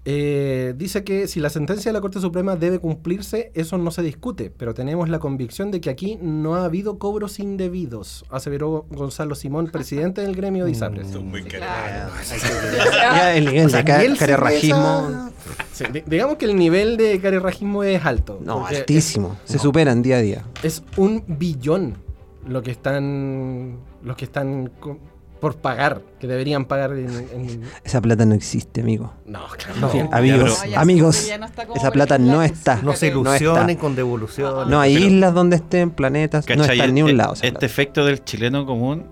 Eh, 0.09 0.73
dice 0.77 1.03
que 1.03 1.27
si 1.27 1.41
la 1.41 1.49
sentencia 1.49 1.89
de 1.89 1.93
la 1.93 1.99
Corte 1.99 2.21
Suprema 2.21 2.55
debe 2.55 2.79
cumplirse, 2.79 3.51
eso 3.55 3.77
no 3.77 3.91
se 3.91 4.01
discute, 4.01 4.49
pero 4.55 4.73
tenemos 4.73 5.09
la 5.09 5.19
convicción 5.19 5.69
de 5.69 5.81
que 5.81 5.89
aquí 5.89 6.17
no 6.21 6.55
ha 6.55 6.63
habido 6.63 6.97
cobros 6.97 7.39
indebidos, 7.39 8.23
aseveró 8.29 8.85
Gonzalo 8.89 9.35
Simón, 9.35 9.67
presidente 9.71 10.21
del 10.21 10.33
gremio 10.33 10.63
de 10.63 10.71
ISAPRES. 10.71 11.07
Claro. 11.49 12.13
Ya 13.01 13.35
el 13.35 13.45
nivel 13.47 13.65
O 13.65 13.69
sea, 13.69 13.83
de 13.83 14.15
carerrajismo. 14.15 15.29
Sí, 15.73 15.83
digamos 16.05 16.37
que 16.37 16.45
el 16.45 16.55
nivel 16.55 16.95
de 16.95 17.19
carerrajismo 17.19 17.83
es 17.83 18.05
alto. 18.05 18.39
No, 18.43 18.65
altísimo. 18.65 19.37
es- 19.45 19.51
Se 19.51 19.59
superan 19.59 20.01
día 20.01 20.17
a 20.17 20.21
día. 20.21 20.45
Es, 20.63 20.83
un 20.95 21.23
billón 21.27 21.95
lo 22.47 22.63
que 22.63 22.71
están, 22.71 23.75
los 24.03 24.15
que 24.15 24.23
están 24.23 24.71
co- 24.79 24.99
por 25.37 25.55
pagar, 25.55 26.01
que 26.19 26.27
deberían 26.27 26.65
pagar 26.65 26.91
en... 26.93 27.09
en- 27.09 27.61
Esa 27.83 28.01
plata 28.01 28.25
no 28.25 28.33
existe, 28.35 28.81
amigo. 28.81 29.13
No, 29.25 29.41
claro. 29.57 29.93
No. 30.03 30.09
Amigos, 30.15 30.59
No, 30.63 30.69
ya 30.69 30.79
amigos, 30.81 31.27
ya 31.27 31.37
no 31.37 31.45
esa 31.75 31.91
plata 31.91 32.17
no 32.17 32.41
está. 32.43 32.81
No 32.81 32.93
se 32.93 33.07
ilusionen 33.07 33.69
está. 33.71 33.81
con 33.81 33.95
devoluciones. 33.95 34.67
No 34.67 34.79
hay 34.79 34.95
Pero- 34.95 35.05
islas 35.07 35.33
donde 35.33 35.55
estén 35.57 35.91
planetas. 35.91 36.45
No 36.55 36.63
está 36.63 36.85
en 36.85 36.93
ni 36.93 37.03
un 37.03 37.09
E- 37.09 37.13
lado. 37.13 37.33
Este 37.33 37.51
plata. 37.51 37.65
efecto 37.65 38.05
del 38.05 38.23
chileno 38.23 38.65
común. 38.65 39.05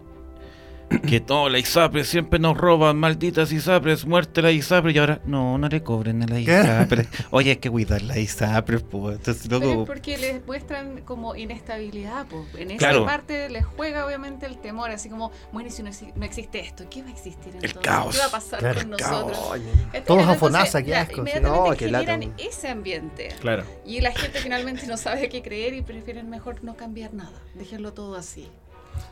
Que 1.07 1.19
todo 1.19 1.49
la 1.49 1.57
ISAPRE 1.59 2.03
siempre 2.03 2.39
nos 2.39 2.55
roban, 2.57 2.97
malditas 2.97 3.51
ISAPRES, 3.51 4.05
muerte 4.05 4.41
la 4.41 4.51
ISAPRE. 4.51 4.91
Y 4.93 4.97
ahora, 4.99 5.19
no, 5.25 5.57
no 5.57 5.67
le 5.67 5.81
cobren 5.83 6.21
a 6.23 6.27
la 6.27 6.39
ISAPRE. 6.39 7.07
Oye, 7.31 7.51
hay 7.51 7.55
que 7.57 7.69
cuidar 7.71 8.01
la 8.03 8.17
ISAPRE, 8.19 8.79
pues. 8.79 9.17
Entonces, 9.17 9.47
Pero 9.49 9.59
loco, 9.65 9.81
es 9.81 9.87
porque 9.87 10.17
les 10.17 10.45
muestran 10.45 11.01
como 11.01 11.35
inestabilidad, 11.35 12.25
pues. 12.27 12.43
En 12.57 12.71
esa 12.71 12.77
Claro. 12.79 13.05
parte 13.05 13.49
les 13.49 13.65
juega 13.65 14.05
obviamente 14.05 14.45
el 14.45 14.57
temor, 14.57 14.91
así 14.91 15.09
como, 15.09 15.31
bueno, 15.51 15.69
y 15.69 15.71
si 15.71 15.81
no, 15.83 15.89
no 16.15 16.25
existe 16.25 16.59
esto, 16.59 16.85
¿qué 16.89 17.01
va 17.01 17.09
a 17.09 17.11
existir 17.11 17.53
entonces? 17.53 17.73
caos. 17.81 18.13
¿Qué 18.15 18.19
va 18.21 18.25
a 18.25 18.31
pasar 18.31 18.59
Claro, 18.59 18.75
con 18.81 18.83
el 18.83 18.89
nosotros? 18.99 19.39
Entonces, 19.55 20.03
Todos 20.05 20.27
a 20.27 20.35
Fonasa, 20.35 20.83
qué 20.83 20.95
asco. 20.95 21.17
Inmediatamente 21.21 21.69
No, 21.69 21.75
generan 21.75 22.19
man. 22.19 22.33
ese 22.37 22.69
ambiente. 22.69 23.29
Claro. 23.41 23.63
Y 23.85 24.01
la 24.01 24.11
gente 24.11 24.39
finalmente 24.39 24.85
no 24.87 24.97
sabe 24.97 25.29
qué 25.29 25.41
creer 25.41 25.73
y 25.73 25.81
prefieren 25.81 26.29
mejor 26.29 26.63
no 26.63 26.75
cambiar 26.75 27.13
nada, 27.13 27.31
déjenlo 27.55 27.93
todo 27.93 28.15
así. 28.15 28.47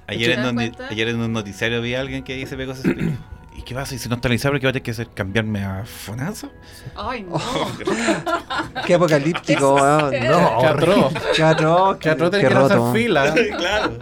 Ayer, 0.08 0.36
¿Te 0.36 0.42
en 0.42 0.58
un, 0.58 0.76
ayer 0.90 1.08
en 1.10 1.20
un 1.20 1.34
noticiario 1.34 1.82
vi 1.82 1.96
a 1.96 2.02
alguien 2.02 2.24
que 2.24 2.36
dice 2.36 2.58
pegó 2.58 2.74
ese 2.74 2.92
speech. 2.92 3.14
¿Y 3.56 3.62
qué 3.62 3.76
pasa? 3.76 3.94
¿Y 3.94 4.00
si 4.00 4.10
no 4.10 4.16
está 4.16 4.34
ISAPRE, 4.34 4.60
qué 4.60 4.66
va 4.66 4.72
a 4.72 4.74
tener 4.74 4.84
que 4.84 4.92
hacer? 4.92 5.10
¿Cambiarme 5.14 5.64
a 5.64 5.86
FONASA? 5.86 6.50
Ay, 6.96 7.24
no. 7.24 7.40
Qué 8.86 8.96
apocalíptico, 8.96 9.76
weón. 9.76 10.12
No, 10.28 10.58
Qué 10.60 10.66
atroz. 10.66 11.14
Qué 11.36 11.44
atroz. 11.44 11.98
Que 11.98 12.10
atroz 12.10 12.32
qué 12.32 12.38
tener 12.38 12.52
que 12.52 12.58
hacer 12.58 12.94
fila. 12.94 13.34
claro. 13.58 13.98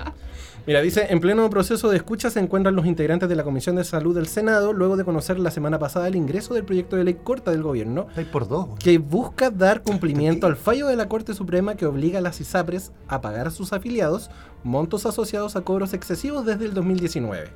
Mira, 0.68 0.80
dice, 0.82 1.08
en 1.10 1.20
pleno 1.20 1.50
proceso 1.50 1.90
de 1.90 1.98
escucha 1.98 2.30
se 2.30 2.40
encuentran 2.40 2.76
los 2.76 2.86
integrantes 2.86 3.28
de 3.28 3.36
la 3.36 3.44
Comisión 3.44 3.76
de 3.78 3.84
Salud 3.84 4.14
del 4.14 4.28
Senado, 4.28 4.74
luego 4.74 4.96
de 4.96 5.04
conocer 5.04 5.40
la 5.40 5.50
semana 5.50 5.80
pasada 5.80 6.08
el 6.08 6.16
ingreso 6.16 6.54
del 6.54 6.66
proyecto 6.66 6.96
de 6.96 7.04
ley 7.04 7.16
corta 7.24 7.50
del 7.50 7.64
gobierno, 7.64 8.08
por 8.32 8.48
dos. 8.48 8.68
que 8.78 9.00
busca 9.00 9.50
dar 9.50 9.82
cumplimiento 9.82 10.46
al 10.46 10.56
fallo 10.56 10.86
de 10.88 10.96
la 10.96 11.10
Corte 11.10 11.34
Suprema 11.34 11.76
que 11.76 11.88
obliga 11.88 12.20
a 12.20 12.22
las 12.22 12.40
ISAPRES 12.40 12.92
a 13.08 13.22
pagar 13.22 13.48
a 13.48 13.52
sus 13.52 13.74
afiliados 13.74 14.30
montos 14.64 15.08
asociados 15.08 15.56
a 15.56 15.62
cobros 15.62 15.94
excesivos 15.94 16.46
desde 16.46 16.66
el 16.66 16.76
2019. 16.76 17.50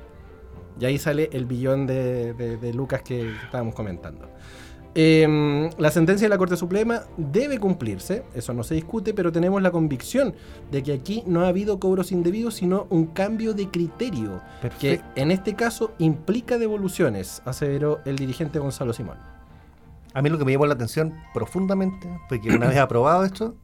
Y 0.80 0.84
ahí 0.84 0.98
sale 0.98 1.30
el 1.32 1.46
billón 1.46 1.86
de, 1.86 2.34
de- 2.34 2.56
de 2.56 2.74
lucas 2.74 3.02
que 3.02 3.30
estábamos 3.44 3.74
comentando. 3.74 4.28
Em, 4.98 5.68
la 5.76 5.90
sentencia 5.90 6.24
de 6.24 6.30
la 6.30 6.38
Corte 6.38 6.56
Suprema 6.56 7.02
debe 7.18 7.58
cumplirse, 7.58 8.22
eso 8.34 8.54
no 8.54 8.62
se 8.62 8.74
discute, 8.76 9.12
pero 9.12 9.30
tenemos 9.30 9.60
la 9.60 9.70
convicción 9.70 10.34
de 10.70 10.82
que 10.82 10.94
aquí 10.94 11.22
no 11.26 11.42
ha 11.42 11.48
habido 11.48 11.78
cobros 11.78 12.12
indebidos, 12.12 12.54
sino 12.54 12.86
un 12.88 13.08
cambio 13.08 13.52
de 13.52 13.68
criterio, 13.68 14.40
que 14.80 15.02
en 15.14 15.30
este 15.30 15.54
caso 15.54 15.92
implica 15.98 16.56
devoluciones, 16.56 17.42
aseveró 17.44 17.98
el 18.06 18.16
dirigente 18.16 18.58
Gonzalo 18.58 18.94
Simón. 18.94 19.18
A 20.14 20.22
mí 20.22 20.30
lo 20.30 20.38
que 20.38 20.46
me 20.46 20.52
llamó 20.52 20.64
la 20.64 20.72
atención 20.72 21.12
profundamente 21.34 22.08
fue 22.26 22.40
que 22.40 22.48
una 22.48 22.68
vez 22.68 22.78
aprobado 22.78 23.22
esto, 23.26 23.54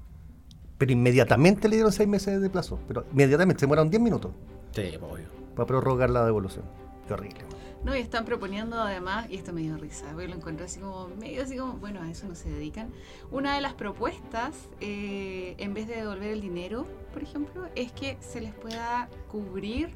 pero 0.77 0.93
inmediatamente 0.93 1.67
le 1.67 1.77
dieron 1.77 1.93
seis 1.93 2.11
meses 2.11 2.43
de 2.43 2.51
plazo. 2.51 2.79
Pero 2.87 3.07
inmediatamente, 3.11 3.61
se 3.61 3.67
demoraron 3.67 3.89
10 3.89 4.03
minutos 4.03 4.33
Sí, 4.73 4.83
obvio. 5.01 5.29
para 5.57 5.65
prorrogar 5.65 6.11
la 6.11 6.27
devolución. 6.27 6.67
Qué 7.09 7.15
horrible. 7.15 7.41
No, 7.85 7.97
y 7.97 8.01
están 8.01 8.25
proponiendo 8.25 8.81
además, 8.81 9.27
y 9.29 9.37
esto 9.37 9.53
me 9.53 9.61
dio 9.63 9.77
risa, 9.77 10.05
porque 10.13 10.29
lo 10.29 10.37
encontré 10.37 10.67
así 10.67 10.79
como, 10.79 11.09
medio 11.21 11.43
así 11.43 11.57
como, 11.57 11.73
bueno, 11.75 12.01
a 12.01 12.09
eso 12.11 12.29
no 12.29 12.35
se 12.37 12.49
dedican. 12.49 12.91
Una 13.33 13.57
de 13.57 13.61
las 13.61 13.75
propuestas, 13.75 14.55
eh, 14.81 15.55
en 15.59 15.75
vez 15.75 15.89
de 15.89 15.97
devolver 15.97 16.31
el 16.31 16.41
dinero, 16.41 16.87
por 17.13 17.23
ejemplo, 17.25 17.69
es 17.75 17.91
que 17.91 18.17
se 18.21 18.41
les 18.41 18.53
pueda 18.55 19.09
cubrir 19.29 19.91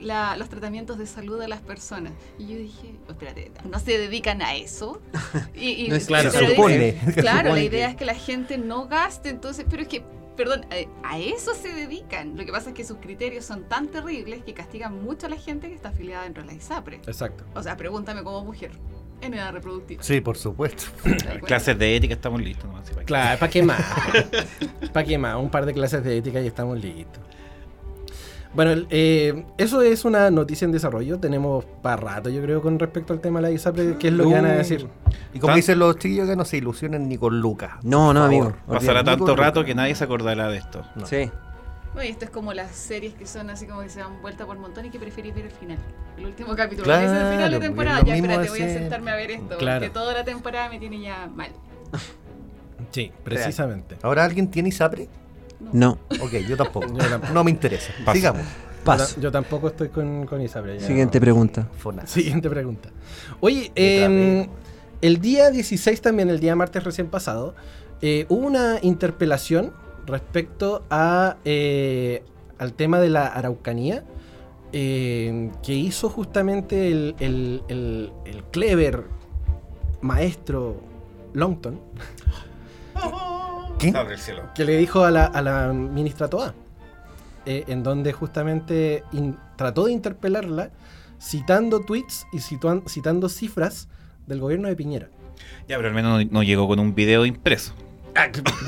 la- 0.00 0.36
los 0.36 0.48
tratamientos 0.48 0.98
de 0.98 1.06
salud 1.06 1.38
de 1.38 1.46
las 1.46 1.60
personas. 1.60 2.12
Y 2.40 2.48
yo 2.48 2.56
dije, 2.56 2.96
"Oh, 3.06 3.12
espérate, 3.12 3.52
¿no 3.70 3.78
se 3.78 3.98
dedican 3.98 4.42
a 4.42 4.56
eso? 4.56 5.00
Y, 5.54 5.84
y- 5.84 5.88
No 5.88 5.94
es- 5.94 6.06
claro, 6.06 6.28
supone. 6.32 6.98
claro, 7.16 7.50
la 7.54 7.62
idea 7.62 7.86
que- 7.86 7.92
es 7.92 7.96
que 7.98 8.04
la 8.04 8.14
gente 8.16 8.58
no 8.58 8.88
gaste, 8.88 9.28
entonces, 9.28 9.64
pero 9.70 9.82
es 9.82 9.88
que, 9.88 10.02
perdón, 10.36 10.66
a, 10.70 11.08
a 11.14 11.18
eso 11.18 11.54
se 11.54 11.68
dedican. 11.72 12.36
Lo 12.36 12.44
que 12.44 12.52
pasa 12.52 12.70
es 12.70 12.74
que 12.74 12.84
sus 12.84 12.98
criterios 12.98 13.44
son 13.44 13.64
tan 13.68 13.88
terribles 13.88 14.42
que 14.44 14.54
castigan 14.54 15.02
mucho 15.02 15.26
a 15.26 15.28
la 15.30 15.36
gente 15.36 15.68
que 15.68 15.74
está 15.74 15.90
afiliada 15.90 16.24
dentro 16.24 16.42
de 16.42 16.48
la 16.48 16.54
ISAPRE. 16.54 16.96
Exacto. 17.06 17.44
O 17.54 17.62
sea, 17.62 17.76
pregúntame 17.76 18.22
como 18.22 18.44
mujer 18.44 18.72
en 19.20 19.34
edad 19.34 19.52
reproductiva. 19.52 20.02
Sí, 20.02 20.20
por 20.20 20.36
supuesto. 20.36 20.84
Clases 21.46 21.78
de 21.78 21.96
ética 21.96 22.14
estamos 22.14 22.40
listos. 22.42 22.64
nomás, 22.64 22.86
sí, 22.86 22.92
para 22.92 23.02
que- 23.02 23.06
Claro, 23.06 23.38
¿para 23.38 23.50
qué 23.52 23.62
más? 23.64 23.82
¿Para 24.92 25.06
qué 25.06 25.18
más? 25.18 25.36
Un 25.36 25.50
par 25.50 25.64
de 25.66 25.72
clases 25.74 26.02
de 26.02 26.16
ética 26.18 26.40
y 26.40 26.46
estamos 26.48 26.78
listos. 26.82 27.22
Bueno, 28.54 28.70
el- 28.72 28.86
eh, 28.90 29.46
eso 29.56 29.80
es 29.80 30.04
una 30.04 30.30
noticia 30.30 30.66
en 30.66 30.72
desarrollo. 30.72 31.18
Tenemos 31.18 31.64
para 31.80 31.96
rato, 31.96 32.28
yo 32.28 32.42
creo, 32.42 32.60
con 32.60 32.78
respecto 32.78 33.12
al 33.14 33.20
tema 33.20 33.40
de 33.40 33.48
la 33.48 33.50
ISAPRE, 33.52 33.96
qué 33.98 34.08
es 34.08 34.14
lo 34.14 34.24
que 34.28 34.34
van 34.34 34.44
a 34.44 34.52
decir. 34.52 34.86
Y 35.32 35.38
como 35.38 35.52
Tan- 35.52 35.56
dicen 35.56 35.78
los 35.78 35.96
chiquillos, 35.98 36.28
que 36.28 36.36
no 36.36 36.44
se 36.44 36.58
ilusionen 36.58 37.08
ni 37.08 37.16
con 37.16 37.40
Lucas. 37.40 37.72
No, 37.82 38.12
no, 38.12 38.20
favor. 38.20 38.26
amigo. 38.26 38.56
Pasará 38.66 39.02
tanto 39.02 39.34
rato 39.36 39.64
que 39.64 39.74
nadie 39.74 39.94
se 39.94 40.04
acordará 40.04 40.48
de 40.48 40.58
esto. 40.58 40.82
No. 40.96 41.06
Sí. 41.06 41.30
No, 41.94 42.02
y 42.02 42.08
esto 42.08 42.24
es 42.26 42.30
como 42.30 42.52
las 42.54 42.70
series 42.74 43.12
que 43.14 43.26
son 43.26 43.50
así 43.50 43.66
como 43.66 43.82
que 43.82 43.88
se 43.90 44.00
dan 44.00 44.20
vuelta 44.22 44.46
por 44.46 44.58
montón 44.58 44.84
y 44.86 44.90
que 44.90 44.98
preferís 44.98 45.34
ver 45.34 45.44
el 45.46 45.50
final. 45.50 45.78
El 46.18 46.26
último 46.26 46.54
capítulo. 46.54 46.84
Claro, 46.84 47.06
es 47.06 47.12
el 47.22 47.32
final 47.36 47.50
de 47.52 47.58
temporada. 47.58 48.02
Ya, 48.04 48.16
espérate, 48.16 48.48
voy 48.48 48.62
a 48.62 48.68
sentarme 48.68 49.10
a 49.10 49.16
ver 49.16 49.30
esto. 49.30 49.56
Claro. 49.58 49.80
Porque 49.80 49.92
toda 49.94 50.12
la 50.14 50.24
temporada 50.24 50.68
me 50.70 50.78
tiene 50.78 51.00
ya 51.00 51.26
mal. 51.34 51.50
Sí, 52.90 53.12
precisamente. 53.24 53.96
¿Ahora 54.02 54.24
alguien 54.24 54.50
tiene 54.50 54.68
ISAPRE? 54.70 55.08
No. 55.72 55.98
Ok, 56.20 56.32
yo 56.48 56.56
tampoco. 56.56 56.86
Yo 56.88 57.08
tampoco. 57.08 57.32
No 57.32 57.44
me 57.44 57.50
interesa. 57.50 57.92
Paso. 58.04 58.16
Sigamos. 58.16 58.42
Paso. 58.84 59.16
Yo, 59.16 59.22
yo 59.22 59.32
tampoco 59.32 59.68
estoy 59.68 59.88
con, 59.90 60.26
con 60.26 60.40
ISAPRE. 60.40 60.80
ya. 60.80 60.86
Siguiente 60.86 61.20
pregunta. 61.20 61.68
Fonas. 61.78 62.10
Siguiente 62.10 62.50
pregunta. 62.50 62.88
Oye, 63.40 63.70
em, 63.74 64.48
el 65.00 65.20
día 65.20 65.50
16 65.50 66.00
también, 66.00 66.30
el 66.30 66.40
día 66.40 66.56
martes 66.56 66.82
recién 66.84 67.06
pasado, 67.08 67.54
eh, 68.00 68.26
hubo 68.28 68.46
una 68.46 68.78
interpelación 68.82 69.72
respecto 70.06 70.84
a, 70.90 71.36
eh, 71.44 72.24
al 72.58 72.72
tema 72.72 72.98
de 72.98 73.08
la 73.10 73.26
Araucanía 73.26 74.02
eh, 74.72 75.50
que 75.62 75.74
hizo 75.74 76.08
justamente 76.08 76.90
el, 76.90 77.14
el- 77.20 77.62
el- 77.68 78.12
el 78.24 78.42
clever 78.44 79.04
maestro 80.00 80.80
Longton, 81.34 81.78
¿Qué? 83.90 83.96
Abre 83.98 84.14
el 84.14 84.20
cielo. 84.20 84.42
que 84.54 84.64
le 84.64 84.76
dijo 84.78 85.04
a 85.04 85.10
la, 85.10 85.24
a 85.26 85.42
la 85.42 85.72
ministra 85.72 86.28
Toa, 86.28 86.54
eh, 87.46 87.64
en 87.68 87.82
donde 87.82 88.12
justamente 88.12 89.02
in- 89.12 89.36
trató 89.56 89.84
de 89.86 89.92
interpelarla 89.92 90.70
citando 91.20 91.80
tweets 91.80 92.26
y 92.32 92.38
situan- 92.38 92.82
citando 92.88 93.28
cifras 93.28 93.88
del 94.26 94.40
gobierno 94.40 94.68
de 94.68 94.76
Piñera. 94.76 95.08
Ya, 95.68 95.76
pero 95.76 95.88
al 95.88 95.94
menos 95.94 96.24
no, 96.24 96.28
no 96.30 96.42
llegó 96.42 96.66
con 96.68 96.78
un 96.80 96.94
video 96.94 97.26
impreso. 97.26 97.74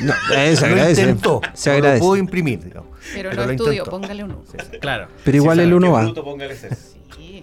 No, 0.01 0.13
eh, 0.35 0.57
se 0.57 0.67
Lo 0.69 0.73
agradece. 0.75 1.03
intentó. 1.03 1.41
Se 1.53 1.71
agradece. 1.71 2.01
Lo 2.01 2.07
puedo 2.09 2.17
imprimir, 2.21 2.65
digamos. 2.65 2.91
Pero, 3.13 3.31
Pero 3.31 3.43
no 3.43 3.47
lo 3.47 3.53
estudio, 3.53 3.73
intentó. 3.73 3.91
póngale 3.91 4.25
uno. 4.25 4.43
Claro. 4.81 5.09
Pero 5.25 5.37
igual 5.37 5.61
el 5.61 5.75
uno 5.75 5.93
va. 5.93 6.07
Sí. 7.17 7.43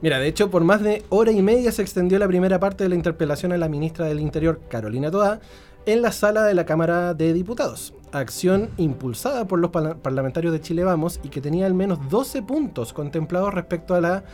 Mira, 0.00 0.18
de 0.18 0.26
hecho, 0.26 0.50
por 0.50 0.64
más 0.64 0.82
de 0.82 1.04
hora 1.10 1.30
y 1.30 1.40
media 1.42 1.70
se 1.70 1.80
extendió 1.82 2.18
la 2.18 2.26
primera 2.26 2.58
parte 2.58 2.82
de 2.84 2.88
la 2.88 2.96
interpelación 2.96 3.52
a 3.52 3.56
la 3.56 3.68
ministra 3.68 4.06
del 4.06 4.18
Interior, 4.18 4.60
Carolina 4.68 5.10
Toá, 5.12 5.40
en 5.86 6.02
la 6.02 6.12
sala 6.12 6.44
de 6.44 6.54
la 6.54 6.64
Cámara 6.66 7.14
de 7.14 7.32
Diputados. 7.32 7.94
Acción 8.12 8.70
impulsada 8.76 9.46
por 9.46 9.58
los 9.58 9.70
parla- 9.70 9.96
parlamentarios 9.96 10.52
de 10.52 10.60
Chile 10.60 10.84
Vamos 10.84 11.18
y 11.22 11.28
que 11.28 11.40
tenía 11.40 11.66
al 11.66 11.74
menos 11.74 11.98
12 12.10 12.42
puntos 12.42 12.92
contemplados 12.92 13.54
respecto 13.54 13.94
a 13.94 14.00
la 14.00 14.24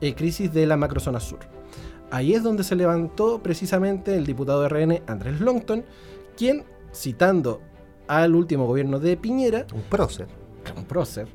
eh, 0.00 0.14
crisis 0.14 0.52
de 0.52 0.66
la 0.66 0.76
macrozona 0.76 1.20
sur. 1.20 1.38
Ahí 2.10 2.34
es 2.34 2.42
donde 2.42 2.64
se 2.64 2.74
levantó 2.74 3.42
precisamente 3.42 4.16
el 4.16 4.24
diputado 4.26 4.62
de 4.62 4.68
RN, 4.68 5.02
Andrés 5.06 5.40
Longton, 5.40 5.84
quien, 6.36 6.64
citando 6.92 7.60
al 8.06 8.34
último 8.34 8.66
gobierno 8.66 8.98
de 8.98 9.16
Piñera, 9.16 9.66
Un 9.74 9.82
prócer. 9.82 10.26
un 10.76 10.84
prócer, 10.84 11.28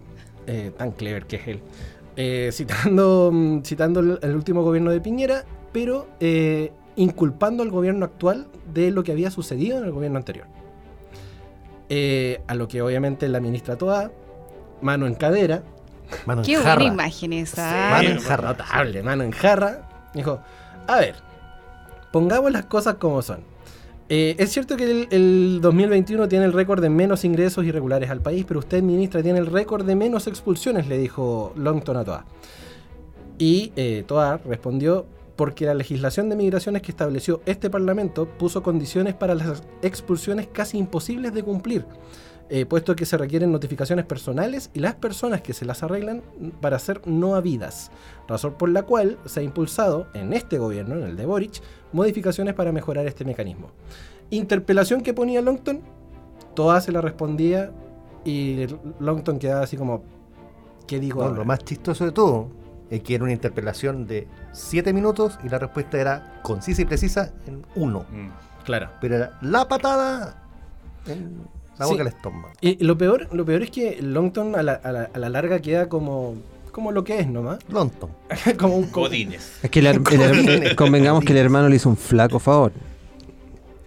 eh, 0.48 0.72
tan 0.78 0.92
clever 0.92 1.26
que 1.28 1.36
es 1.38 1.48
él, 1.48 1.62
eh, 2.16 2.50
citando, 2.52 3.30
mm, 3.32 3.62
citando 3.64 4.00
el, 4.00 4.20
el 4.22 4.36
último 4.36 4.64
gobierno 4.64 4.90
de 4.92 5.00
Piñera, 5.02 5.46
pero 5.72 6.08
eh, 6.20 6.72
inculpando 6.96 7.64
al 7.64 7.70
gobierno 7.70 8.06
actual 8.06 8.48
de 8.74 8.92
lo 8.92 9.04
que 9.04 9.12
había 9.12 9.32
sucedido 9.32 9.78
en 9.78 9.86
el 9.86 9.92
gobierno 9.92 10.18
anterior. 10.18 10.46
Eh, 11.90 12.42
a 12.48 12.56
lo 12.56 12.68
que 12.68 12.82
obviamente 12.82 13.28
la 13.28 13.40
ministra 13.40 13.78
Toa, 13.78 14.12
mano 14.82 15.06
en 15.08 15.16
cadera, 15.16 15.64
Mano 16.26 16.42
en 16.42 16.46
Qué 16.46 16.56
jarra. 16.58 16.76
buena 16.76 16.94
imagen 16.94 17.34
esa. 17.34 17.90
Mano 17.92 18.10
en 18.10 18.20
jarra. 18.20 18.50
notable, 18.50 19.04
mano 19.04 19.24
en 19.24 19.32
jarra, 19.32 19.90
dijo, 20.14 20.40
a 20.88 21.00
ver, 21.00 21.16
pongamos 22.12 22.52
las 22.52 22.66
cosas 22.66 22.96
como 22.96 23.22
son. 23.22 23.40
Eh, 24.10 24.36
es 24.38 24.52
cierto 24.52 24.76
que 24.78 24.84
el, 24.84 25.08
el 25.12 25.60
2021 25.62 26.28
tiene 26.28 26.46
el 26.46 26.54
récord 26.54 26.82
de 26.82 26.90
menos 26.90 27.24
ingresos 27.24 27.66
irregulares 27.66 28.10
al 28.10 28.22
país, 28.22 28.46
pero 28.48 28.60
usted, 28.60 28.84
ministra, 28.84 29.24
tiene 29.24 29.40
el 29.40 29.48
récord 29.48 29.86
de 29.86 29.96
menos 29.96 30.28
expulsiones, 30.28 30.88
le 30.88 30.98
dijo 30.98 31.54
Longton 31.56 31.98
a 31.98 32.04
Toa. 32.04 32.26
Y 33.40 33.72
eh, 33.76 34.04
Toa 34.06 34.40
respondió, 34.46 35.06
porque 35.36 35.66
la 35.66 35.74
legislación 35.74 36.30
de 36.30 36.36
migraciones 36.36 36.82
que 36.82 36.92
estableció 36.92 37.42
este 37.46 37.70
Parlamento 37.70 38.28
puso 38.28 38.62
condiciones 38.62 39.14
para 39.14 39.36
las 39.36 39.64
expulsiones 39.82 40.48
casi 40.48 40.78
imposibles 40.78 41.34
de 41.34 41.44
cumplir, 41.44 41.86
eh, 42.50 42.66
puesto 42.66 42.96
que 42.96 43.06
se 43.06 43.18
requieren 43.18 43.52
notificaciones 43.52 44.06
personales 44.06 44.70
y 44.74 44.80
las 44.80 44.96
personas 44.96 45.42
que 45.42 45.54
se 45.54 45.66
las 45.66 45.82
arreglan 45.82 46.22
para 46.62 46.78
ser 46.78 47.02
no 47.08 47.36
habidas, 47.36 47.90
razón 48.28 48.54
por 48.54 48.70
la 48.70 48.84
cual 48.84 49.18
se 49.26 49.40
ha 49.40 49.44
impulsado 49.44 50.08
en 50.14 50.34
este 50.34 50.60
gobierno, 50.60 50.96
en 50.96 51.04
el 51.04 51.16
de 51.16 51.26
Boric, 51.26 51.62
modificaciones 51.94 52.54
para 52.54 52.72
mejorar 52.72 53.08
este 53.08 53.26
mecanismo. 53.26 53.72
Interpelación 54.30 55.02
que 55.02 55.14
ponía 55.14 55.42
Longton, 55.42 55.82
Toa 56.54 56.80
se 56.82 56.92
la 56.92 57.02
respondía 57.02 57.72
y 58.24 58.68
Longton 59.00 59.40
quedaba 59.40 59.64
así 59.64 59.78
como, 59.78 60.04
¿qué 60.86 61.00
digo? 61.00 61.22
No, 61.22 61.28
ahora? 61.28 61.40
lo 61.40 61.46
más 61.46 61.60
chistoso 61.60 62.06
de 62.06 62.12
todo 62.12 62.50
es 62.90 63.02
que 63.02 63.16
era 63.16 63.24
una 63.24 63.34
interpelación 63.34 64.06
de 64.06 64.28
7 64.54 64.94
minutos 64.94 65.38
y 65.44 65.50
la 65.50 65.60
respuesta 65.60 66.00
era 66.00 66.40
concisa 66.44 66.82
y 66.82 66.86
precisa 66.86 67.32
en 67.48 67.66
uno. 67.76 68.06
Mm. 68.12 68.30
Claro. 68.64 68.90
Pero 69.02 69.16
era 69.18 69.38
la 69.42 69.68
patada 69.68 70.42
en 71.08 71.40
la 71.78 71.86
Sí. 71.86 71.92
boca 71.92 72.04
del 72.04 72.14
estómago. 72.14 72.50
Y 72.62 72.82
lo 72.84 72.98
peor, 72.98 73.28
lo 73.34 73.44
peor 73.46 73.64
es 73.64 73.72
que 73.72 74.02
Longton 74.02 74.56
a 74.56 74.64
la, 74.64 74.74
a 74.74 74.92
la- 74.92 75.10
a 75.14 75.20
la 75.20 75.30
larga 75.30 75.60
queda 75.60 75.90
como, 75.90 76.36
como 76.72 76.92
lo 76.92 77.04
que 77.04 77.20
es 77.20 77.28
nomás. 77.28 77.60
Lonton. 77.68 78.10
como 78.60 78.78
un 78.78 78.88
co- 78.88 79.02
Godines. 79.02 79.60
Es 79.64 79.70
que 79.70 79.80
el, 79.80 80.76
convengamos 80.76 81.26
que 81.26 81.34
el 81.34 81.38
hermano 81.40 81.68
le 81.70 81.76
hizo 81.76 81.90
un 81.90 81.98
flaco 81.98 82.40
favor. 82.40 82.72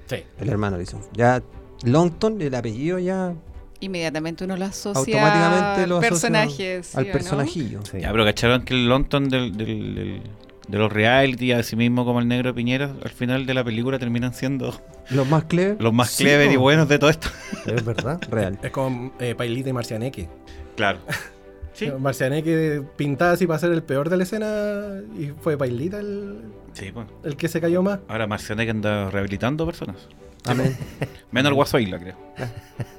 Sí. 0.08 0.16
El 0.38 0.48
hermano 0.48 0.76
le 0.76 0.82
hizo 0.84 0.96
un 0.98 1.02
Ya 1.14 1.42
Longton, 1.84 2.40
el 2.42 2.54
apellido 2.54 2.98
ya 2.98 3.34
Inmediatamente 3.80 4.44
uno 4.44 4.56
lo 4.56 4.64
asocia 4.64 5.00
automáticamente 5.00 5.86
lo 5.86 6.00
personajes. 6.00 6.86
¿sí 6.86 6.96
al 6.98 7.06
no? 7.06 7.12
personajillo. 7.12 7.80
Sí. 7.84 8.00
Ya, 8.00 8.10
pero 8.10 8.24
cacharon 8.24 8.62
que 8.64 8.72
el 8.72 8.88
Longton 8.88 9.28
del, 9.28 9.54
del- 9.56 9.94
del- 9.94 10.22
de 10.68 10.78
los 10.78 10.92
reality, 10.92 11.52
así 11.52 11.76
mismo 11.76 12.04
como 12.04 12.20
el 12.20 12.28
negro 12.28 12.54
Piñera, 12.54 12.92
al 13.02 13.10
final 13.10 13.46
de 13.46 13.54
la 13.54 13.62
película 13.64 13.98
terminan 13.98 14.34
siendo 14.34 14.74
Los 15.10 15.28
más 15.28 15.44
clever, 15.44 15.80
los 15.80 15.92
más 15.92 16.10
Sí, 16.10 16.24
clever 16.24 16.50
y 16.50 16.56
buenos 16.56 16.88
de 16.88 16.98
todo 16.98 17.10
esto. 17.10 17.28
Es 17.66 17.84
verdad. 17.84 18.20
real. 18.30 18.58
Es 18.62 18.70
como 18.70 19.12
eh, 19.20 19.34
Pailita 19.34 19.68
y 19.68 19.72
Marcianeque. 19.72 20.28
Claro. 20.76 20.98
Sí. 21.72 21.92
Marcianeque 21.98 22.82
pintaba 22.96 23.32
así 23.32 23.46
para 23.46 23.58
ser 23.58 23.70
el 23.70 23.82
peor 23.82 24.08
de 24.08 24.16
la 24.16 24.22
escena 24.22 25.02
y 25.14 25.26
fue 25.42 25.58
Pailita 25.58 26.00
el, 26.00 26.40
Sí, 26.72 26.90
pues. 26.90 27.06
el 27.22 27.36
que 27.36 27.48
se 27.48 27.60
cayó 27.60 27.82
más. 27.82 27.98
Ahora 28.08 28.26
Marcianeque 28.26 28.70
anda 28.70 29.10
rehabilitando 29.10 29.66
personas. 29.66 30.08
Amén. 30.46 30.74
Menos 31.32 31.50
el 31.50 31.54
Guaso 31.54 31.78
Isla, 31.78 31.98
creo. 31.98 32.16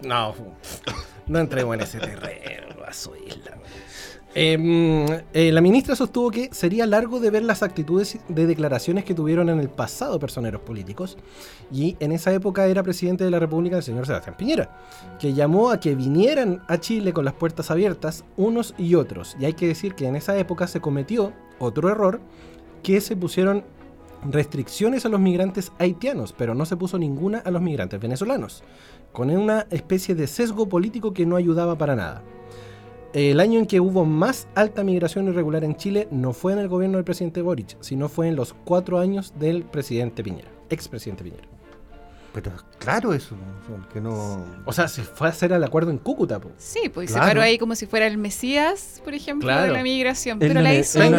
No, 0.03 0.35
no 1.25 1.39
entremos 1.39 1.73
en 1.73 1.81
ese 1.81 1.97
terreno, 1.99 2.75
vaso 2.79 3.15
isla. 3.15 3.57
Em, 4.39 5.03
eh, 5.33 5.51
la 5.51 5.61
ministra 5.61 5.95
sostuvo 5.95 6.29
que 6.29 6.49
sería 6.51 6.85
largo 6.85 7.19
de 7.19 7.31
ver 7.31 7.41
las 7.41 7.63
actitudes 7.63 8.19
de 8.27 8.45
declaraciones 8.45 9.03
que 9.03 9.15
tuvieron 9.15 9.49
en 9.49 9.59
el 9.59 9.67
pasado 9.67 10.19
personeros 10.19 10.61
políticos 10.61 11.17
y 11.71 11.97
en 11.99 12.11
esa 12.11 12.31
época 12.31 12.67
era 12.67 12.83
presidente 12.83 13.23
de 13.23 13.31
la 13.31 13.39
República 13.39 13.77
el 13.77 13.81
señor 13.81 14.05
Sebastián 14.05 14.37
Piñera, 14.37 14.77
que 15.19 15.33
llamó 15.33 15.71
a 15.71 15.79
que 15.79 15.95
vinieran 15.95 16.61
a 16.67 16.77
Chile 16.77 17.13
con 17.13 17.25
las 17.25 17.33
puertas 17.33 17.71
abiertas 17.71 18.25
unos 18.35 18.75
y 18.77 18.93
otros. 18.93 19.35
Y 19.39 19.45
hay 19.45 19.53
que 19.53 19.65
decir 19.65 19.95
que 19.95 20.05
en 20.05 20.15
esa 20.15 20.37
época 20.37 20.67
se 20.67 20.81
cometió 20.81 21.33
otro 21.57 21.89
error, 21.89 22.21
que 22.83 23.01
se 23.01 23.15
pusieron 23.15 23.63
restricciones 24.29 25.03
a 25.07 25.09
los 25.09 25.19
migrantes 25.19 25.71
haitianos, 25.79 26.35
pero 26.37 26.53
no 26.53 26.67
se 26.67 26.77
puso 26.77 26.99
ninguna 26.99 27.39
a 27.39 27.49
los 27.49 27.63
migrantes 27.63 27.99
venezolanos, 27.99 28.63
con 29.13 29.31
una 29.31 29.65
especie 29.71 30.13
de 30.13 30.27
sesgo 30.27 30.69
político 30.69 31.11
que 31.11 31.25
no 31.25 31.37
ayudaba 31.37 31.75
para 31.75 31.95
nada. 31.95 32.21
El 33.13 33.39
año 33.39 33.59
en 33.59 33.65
que 33.65 33.79
hubo 33.79 34.05
más 34.05 34.47
alta 34.53 34.83
migración 34.83 35.27
irregular 35.27 35.63
en 35.63 35.75
Chile 35.75 36.07
no 36.11 36.33
fue 36.33 36.53
en 36.53 36.59
el 36.59 36.67
gobierno 36.67 36.97
del 36.97 37.05
presidente 37.05 37.41
Boric, 37.41 37.77
sino 37.79 38.09
fue 38.09 38.27
en 38.27 38.35
los 38.35 38.53
cuatro 38.65 38.99
años 38.99 39.33
del 39.39 39.63
presidente 39.63 40.23
Piñera, 40.23 40.49
expresidente 40.69 41.23
Piñera. 41.23 41.47
Pero 42.33 42.51
claro 42.77 43.13
eso, 43.13 43.33
o 43.33 43.67
sea, 43.67 43.89
que 43.91 43.99
no... 43.99 44.43
O 44.65 44.71
sea, 44.73 44.87
se 44.87 45.01
fue 45.03 45.27
a 45.27 45.31
hacer 45.31 45.51
el 45.53 45.63
acuerdo 45.63 45.89
en 45.89 45.97
Cúcuta, 45.97 46.39
po. 46.39 46.51
Sí, 46.57 46.89
pues 46.93 47.09
Claro. 47.09 47.23
se 47.25 47.29
paró 47.29 47.41
ahí 47.41 47.57
como 47.57 47.73
si 47.73 47.87
fuera 47.87 48.05
el 48.05 48.17
Mesías, 48.19 49.01
por 49.03 49.15
ejemplo, 49.15 49.47
Claro. 49.47 49.67
de 49.67 49.77
la 49.77 49.81
migración. 49.81 50.37
Pero 50.37 50.61
la 50.61 50.75
hizo 50.75 51.01
él 51.01 51.13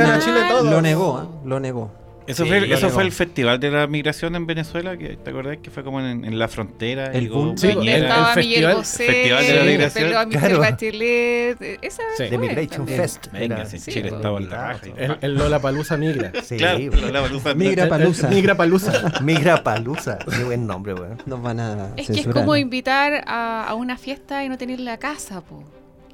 lo 0.70 0.80
negó, 0.80 1.20
¿eh? 1.22 1.48
lo 1.48 1.58
negó. 1.58 1.90
Eso, 2.28 2.44
Sí, 2.44 2.50
fue, 2.50 2.72
eso 2.72 2.90
fue 2.90 3.02
el 3.04 3.10
festival 3.12 3.58
de 3.58 3.70
la 3.70 3.86
migración 3.86 4.36
en 4.36 4.46
Venezuela, 4.46 4.96
que 4.96 5.16
te 5.16 5.30
acordás 5.30 5.56
que 5.62 5.70
fue 5.70 5.82
como 5.82 6.00
en, 6.00 6.24
en 6.24 6.38
la 6.38 6.46
frontera. 6.46 7.06
El 7.12 7.22
llegó 7.22 7.36
boom. 7.42 7.58
Sí, 7.58 7.66
el- 7.68 7.72
el 7.72 7.78
Miguel 7.80 8.08
festival- 8.34 8.74
Bosé, 8.76 9.06
festival 9.06 9.46
de 9.46 9.54
la 9.54 9.62
migración. 9.64 10.16
a 10.16 10.24
Michelle 10.26 10.46
Claro. 10.46 10.58
Bachelet. 10.60 11.62
eh, 11.62 11.78
Esa 11.82 12.02
Sí. 12.16 12.16
fue 12.18 12.28
The 12.28 12.38
Migration 12.38 12.68
también. 12.70 13.00
Fest. 13.00 13.26
Venga, 13.32 13.64
si 13.64 13.78
Sí, 13.78 13.92
Chile 13.92 14.08
estaba 14.08 14.38
en 14.38 14.50
la 14.50 14.56
raja. 14.72 14.86
y- 14.86 14.92
El, 15.02 15.18
el 15.22 15.34
Lola 15.34 15.58
Palusa 15.60 15.96
migra. 15.96 16.32
Sí, 16.44 16.56
Claro, 16.58 16.78
bueno. 16.90 17.08
la 17.10 17.20
baluza- 17.22 17.54
Migra 17.54 17.88
Palusa. 17.88 18.28
Migra 18.28 18.56
Palusa. 18.56 19.12
Migra 19.22 19.62
Palusa. 19.64 20.18
Qué 20.18 20.44
buen 20.44 20.66
nombre, 20.66 20.94
weón. 20.94 21.18
Nos 21.26 21.42
van 21.42 21.60
a 21.60 21.88
Es 21.96 22.06
que 22.08 22.20
es 22.20 22.26
como 22.28 22.56
invitar 22.56 23.24
a, 23.26 23.64
a 23.66 23.74
una 23.74 23.96
fiesta 23.96 24.44
y 24.44 24.48
no 24.48 24.58
tener 24.58 24.80
la 24.80 24.98
casa, 24.98 25.40
po. 25.40 25.64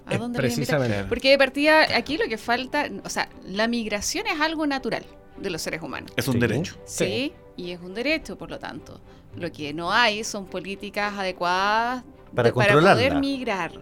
¿A 0.06 0.16
dónde 0.18 0.38
precisamente. 0.38 1.04
Porque 1.08 1.30
de 1.30 1.38
partida, 1.38 1.96
aquí 1.96 2.18
lo 2.18 2.28
que 2.28 2.36
falta, 2.38 2.88
o 3.04 3.08
sea, 3.08 3.28
la 3.48 3.66
migración 3.68 4.26
es 4.26 4.38
algo 4.40 4.66
natural 4.66 5.02
de 5.36 5.50
los 5.50 5.62
seres 5.62 5.82
humanos. 5.82 6.12
Es 6.16 6.26
un 6.28 6.34
Sí. 6.34 6.38
derecho. 6.40 6.76
Sí, 6.84 7.32
y 7.56 7.70
es 7.72 7.80
un 7.80 7.94
derecho, 7.94 8.36
por 8.38 8.50
lo 8.50 8.58
tanto. 8.58 9.00
Lo 9.36 9.50
que 9.50 9.72
no 9.74 9.92
hay 9.92 10.22
son 10.24 10.46
políticas 10.46 11.14
adecuadas 11.18 12.04
Para 12.34 12.48
de- 12.48 12.52
controlarla. 12.52 12.94
poder 12.94 13.14
migrar 13.16 13.72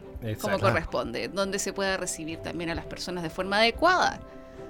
como 0.41 0.59
corresponde, 0.59 1.29
donde 1.29 1.59
se 1.59 1.73
pueda 1.73 1.97
recibir 1.97 2.39
también 2.39 2.71
a 2.71 2.75
las 2.75 2.87
personas 2.87 3.23
de 3.23 3.31
forma 3.31 3.59
adecuada. 3.59 4.21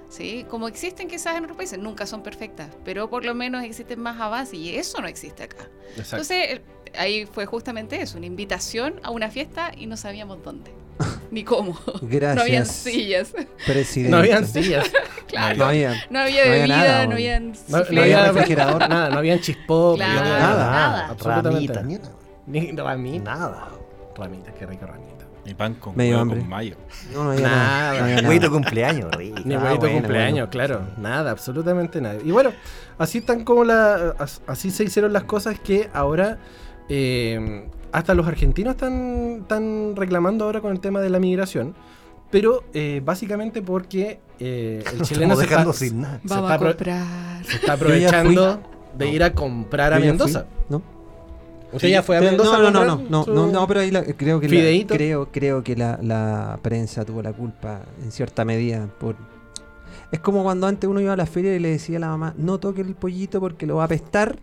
¿Sí? 0.09 0.45
Como 0.47 0.67
existen 0.67 1.07
quizás 1.07 1.37
en 1.37 1.43
otros 1.43 1.57
países, 1.57 1.79
nunca 1.79 2.05
son 2.05 2.21
perfectas, 2.21 2.69
pero 2.85 3.09
por 3.09 3.25
lo 3.25 3.33
menos 3.33 3.63
existen 3.63 3.99
más 3.99 4.19
avances 4.21 4.59
y 4.59 4.75
eso 4.75 5.01
no 5.01 5.07
existe 5.07 5.41
acá. 5.43 5.67
Exacto. 5.97 6.17
Entonces, 6.17 6.61
ahí 6.95 7.25
fue 7.25 7.47
justamente 7.47 7.99
eso, 7.99 8.17
una 8.19 8.27
invitación 8.27 8.99
a 9.01 9.09
una 9.09 9.31
fiesta 9.31 9.71
y 9.75 9.87
no 9.87 9.97
sabíamos 9.97 10.43
dónde, 10.43 10.71
ni 11.31 11.43
cómo. 11.43 11.77
Gracias. 12.01 12.35
No 12.35 12.41
habían 12.41 12.65
sillas, 12.65 13.33
Presidente. 13.65 14.11
no 14.11 14.17
habían 14.17 14.45
sillas. 14.47 14.89
claro. 15.27 15.57
No 15.57 15.65
había. 15.65 15.89
No 15.89 15.95
había 15.95 16.05
No 16.09 16.19
había 16.21 16.43
bebida, 16.45 16.67
nada, 16.77 17.05
no 17.07 17.13
habían 17.13 17.53
No, 17.69 17.77
había 18.01 18.31
refrigerador. 18.31 18.89
Nada, 18.89 19.09
no 19.09 19.17
habían 19.17 19.39
chispó. 19.39 19.95
Claro, 19.95 20.13
no 20.13 20.19
había 20.21 20.39
nada. 20.39 20.71
nada. 20.71 21.07
Absolutamente. 21.09 21.73
Ramita, 21.73 21.81
ni 21.83 21.93
nada. 21.95 22.11
Ni 22.45 22.71
ramita. 22.71 23.23
Nada. 23.35 23.67
Ramita, 24.15 24.51
qué 24.53 24.65
rico 24.65 24.85
ramita. 24.85 25.11
Y 25.45 25.53
pan 25.55 25.73
con 25.73 25.93
Medio 25.97 26.11
huevo 26.11 26.21
hambre. 26.21 26.39
con 26.39 26.49
mayo. 26.49 26.75
No, 27.13 27.23
no 27.25 27.31
había 27.31 27.47
Nada. 27.47 27.93
nada. 27.99 28.21
no. 28.21 28.29
Huevito 28.29 28.49
cumpleaños, 28.51 29.11
rico. 29.15 29.39
Ni 29.43 29.55
Ah, 29.55 29.59
huevito 29.59 29.79
bueno, 29.81 29.95
cumpleaños, 29.97 30.35
bueno. 30.35 30.49
claro. 30.49 30.87
Nada, 30.97 31.31
absolutamente 31.31 31.99
nada. 31.99 32.15
Y 32.23 32.31
bueno, 32.31 32.51
así 32.97 33.17
están 33.17 33.43
como 33.43 33.65
la. 33.65 34.15
as- 34.19 34.41
Así 34.47 34.71
se 34.71 34.85
hicieron 34.85 35.11
las 35.11 35.23
cosas 35.23 35.59
que 35.59 35.89
ahora. 35.93 36.37
eh, 36.89 37.65
hasta 37.93 38.13
los 38.13 38.27
argentinos 38.27 38.71
están, 38.75 39.39
están 39.41 39.95
reclamando 39.95 40.45
ahora 40.45 40.59
con 40.61 40.71
el 40.73 40.79
tema 40.79 40.99
de 40.99 41.09
la 41.09 41.19
migración. 41.19 41.73
Pero 42.31 42.63
eh, 42.73 43.01
básicamente 43.05 43.61
porque 43.61 44.19
eh, 44.39 44.83
el 44.93 45.01
chileno 45.03 45.35
se 45.35 45.43
dejando 45.43 45.71
está, 45.71 45.85
sin 45.85 46.01
nada. 46.01 46.19
se 46.19 46.25
está 46.33 46.57
comprar. 46.57 47.45
se 47.45 47.55
está 47.57 47.73
aprovechando 47.73 48.59
de 48.97 49.09
ir 49.09 49.23
a 49.23 49.33
comprar 49.33 49.93
a 49.93 49.99
Mendoza. 49.99 50.45
¿no? 50.69 50.81
¿Usted 51.71 51.89
ya 51.89 52.03
fue 52.03 52.17
a 52.17 52.19
Pero- 52.19 52.31
Mendoza? 52.31 52.57
No, 52.59 52.67
a 52.67 52.71
no, 52.71 52.85
no, 52.85 52.95
no, 52.97 53.03
no, 53.09 53.23
su- 53.23 53.33
no, 53.33 53.47
no, 53.47 53.67
pero 53.67 53.79
ahí 53.79 53.91
la- 53.91 54.03
creo 54.03 54.39
que 54.39 54.47
la, 54.49 54.87
creo, 54.87 55.31
creo 55.31 55.63
que 55.63 55.75
la, 55.75 55.99
la 56.01 56.59
prensa 56.61 57.05
tuvo 57.05 57.21
la 57.21 57.33
culpa 57.33 57.81
en 58.03 58.11
cierta 58.11 58.45
medida 58.45 58.87
por 58.99 59.15
es 60.11 60.19
como 60.19 60.43
cuando 60.43 60.67
antes 60.67 60.87
uno 60.87 61.01
iba 61.01 61.13
a 61.13 61.17
la 61.17 61.25
feria 61.25 61.55
y 61.55 61.59
le 61.59 61.69
decía 61.69 61.97
a 61.97 62.01
la 62.01 62.07
mamá, 62.09 62.33
no 62.37 62.59
toque 62.59 62.81
el 62.81 62.93
pollito 62.93 63.39
porque 63.39 63.65
lo 63.65 63.77
va 63.77 63.83
a 63.83 63.85
apestar. 63.85 64.37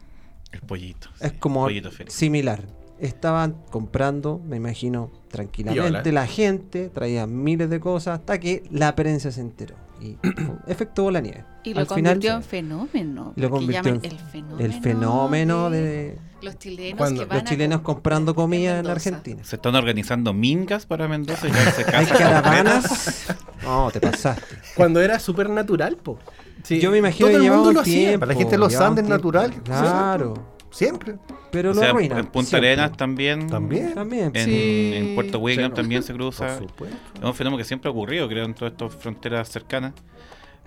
El 0.51 0.61
pollito. 0.63 1.09
Es 1.21 1.31
sí, 1.31 1.37
como 1.39 1.69
similar. 2.09 2.63
Estaban 3.01 3.57
comprando, 3.71 4.41
me 4.47 4.57
imagino, 4.57 5.11
tranquilamente 5.31 6.13
la 6.13 6.27
gente, 6.27 6.89
traían 6.91 7.43
miles 7.43 7.71
de 7.71 7.81
cosas 7.81 8.21
hasta 8.21 8.39
que 8.39 8.63
la 8.71 8.95
prensa 8.95 9.31
se 9.33 9.41
enteró 9.41 9.75
y 10.01 10.17
efectuó 10.67 11.11
la 11.11 11.21
nieve. 11.21 11.45
Y 11.65 11.75
lo 11.75 11.81
Al 11.81 11.87
final, 11.87 12.15
convirtió 12.15 12.35
en 12.35 12.43
fenómeno. 12.43 13.33
Lo 13.37 13.49
que 13.49 13.51
convirtió 13.51 13.83
llaman 13.83 14.01
en 14.05 14.11
el 14.13 14.19
fenómeno. 14.19 14.59
el 14.65 14.73
fenómeno 14.83 15.71
de 15.71 16.19
los 16.43 16.59
chilenos 16.59 16.97
Cuando 16.99 17.23
que 17.23 17.29
van 17.29 17.39
los 17.39 17.47
a 17.47 17.49
chilenos 17.51 17.81
comprando 17.83 18.35
comida 18.35 18.71
en 18.71 18.77
Mendoza. 18.77 18.93
Argentina. 18.93 19.45
Se 19.45 19.57
están 19.57 19.75
organizando 19.75 20.33
mingas 20.33 20.87
para 20.87 21.07
Mendoza 21.09 21.49
y 21.49 21.53
ya 21.53 21.71
se 21.73 21.85
Hay 21.97 22.07
caravanas. 22.07 23.27
No, 23.63 23.91
te 23.91 24.01
pasaste. 24.01 24.43
Cuando 24.75 25.03
era 25.03 25.19
supernatural, 25.19 25.97
po. 25.99 26.19
Sí, 26.63 26.81
Yo 26.81 26.91
me 26.91 26.97
imagino 26.97 27.27
todo 27.29 27.33
que 27.33 27.37
el 27.37 27.43
llevaba 27.43 27.57
mundo 27.59 27.69
un 27.71 27.75
lo 27.75 27.81
hacía. 27.83 27.95
tiempo. 28.09 28.21
Para 28.21 28.33
la 28.33 28.39
gente 28.39 28.53
de 28.53 28.59
los 28.59 28.75
Andes 28.77 29.05
natural. 29.07 29.55
Claro. 29.63 30.35
Siempre. 30.71 31.17
Pero 31.51 31.71
O 31.71 31.75
lo 31.75 31.81
sea, 31.81 31.91
arruinan. 31.91 32.19
en 32.19 32.27
Punta 32.27 32.49
siempre. 32.51 32.73
Arenas 32.73 32.97
también. 32.97 33.47
También. 33.49 33.95
También. 33.95 34.31
En, 34.35 34.45
Sí. 34.45 34.93
en 34.95 35.15
Puerto 35.15 35.39
William 35.41 35.71
Sí. 35.71 35.77
también 35.77 36.03
se 36.03 36.13
Por 36.13 36.21
cruza. 36.21 36.59
supuesto. 36.59 36.97
Es 37.17 37.23
un 37.25 37.35
fenómeno 37.35 37.59
que 37.59 37.65
siempre 37.65 37.89
ha 37.89 37.93
ocurrido, 37.93 38.29
creo, 38.29 38.45
en 38.45 38.55
todas 38.55 38.73
estas 38.73 38.95
fronteras 38.95 39.49
cercanas. 39.49 39.93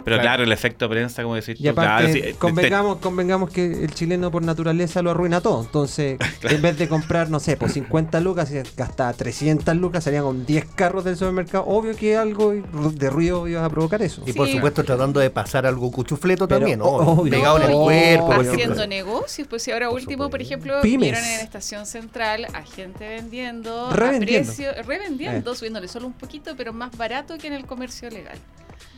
Pero 0.03 0.17
Claro. 0.17 0.21
claro, 0.27 0.43
el 0.43 0.51
efecto 0.51 0.89
prensa, 0.89 1.23
como 1.23 1.35
decís 1.35 1.55
Y 1.57 1.63
tú, 1.63 1.69
aparte, 1.69 2.03
claro, 2.03 2.13
sí, 2.13 2.21
te- 2.21 2.33
convengamos, 2.33 2.97
convengamos 2.97 3.49
que 3.49 3.65
el 3.85 3.93
chileno 3.93 4.31
por 4.31 4.43
naturaleza 4.43 5.01
lo 5.01 5.11
arruina 5.11 5.39
todo. 5.39 5.61
Entonces, 5.63 6.17
en 6.41 6.61
vez 6.61 6.77
de 6.77 6.89
comprar, 6.89 7.29
no 7.29 7.39
sé, 7.39 7.55
por 7.55 7.69
50 7.71 8.19
lucas, 8.19 8.49
si 8.49 8.59
gastaba 8.75 9.13
300 9.13 9.73
lucas, 9.77 10.03
salían 10.03 10.23
con 10.23 10.45
10 10.45 10.65
carros 10.75 11.05
del 11.05 11.15
supermercado. 11.15 11.63
Obvio 11.67 11.95
que 11.95 12.17
algo 12.17 12.51
de 12.53 13.09
ruido 13.09 13.47
iba 13.47 13.63
a 13.63 13.69
provocar 13.69 14.01
eso. 14.01 14.21
Y 14.25 14.33
por 14.33 14.49
supuesto 14.49 14.83
tratando 14.83 15.21
de 15.21 15.29
pasar 15.29 15.65
algo 15.65 15.89
cuchufleto 15.89 16.49
Pero, 16.49 16.59
también, 16.59 16.81
obvio. 16.83 17.31
Pegado 17.31 17.57
en 17.59 17.63
el 17.63 17.71
y 17.71 17.73
cuerpo. 17.75 18.33
haciendo 18.33 18.85
negocios, 18.85 19.47
pues 19.47 19.63
si 19.63 19.71
ahora 19.71 19.87
Por 19.87 19.95
último, 19.99 20.29
por 20.29 20.41
ejemplo, 20.41 20.81
Pymes. 20.81 21.11
vieron 21.11 21.23
en 21.23 21.39
Estación 21.39 21.85
Central 21.85 22.47
a 22.53 22.63
gente 22.63 23.07
vendiendo 23.07 23.89
Revendiendo. 23.91 24.51
a 24.51 24.53
precio, 24.53 24.71
revendiendo, 24.85 25.53
Eh. 25.53 25.55
subiéndole 25.55 25.87
solo 25.87 26.07
un 26.07 26.13
poquito, 26.13 26.55
pero 26.57 26.73
más 26.73 26.91
barato 26.97 27.37
que 27.37 27.47
en 27.47 27.53
el 27.53 27.65
comercio 27.65 28.09
legal. 28.09 28.37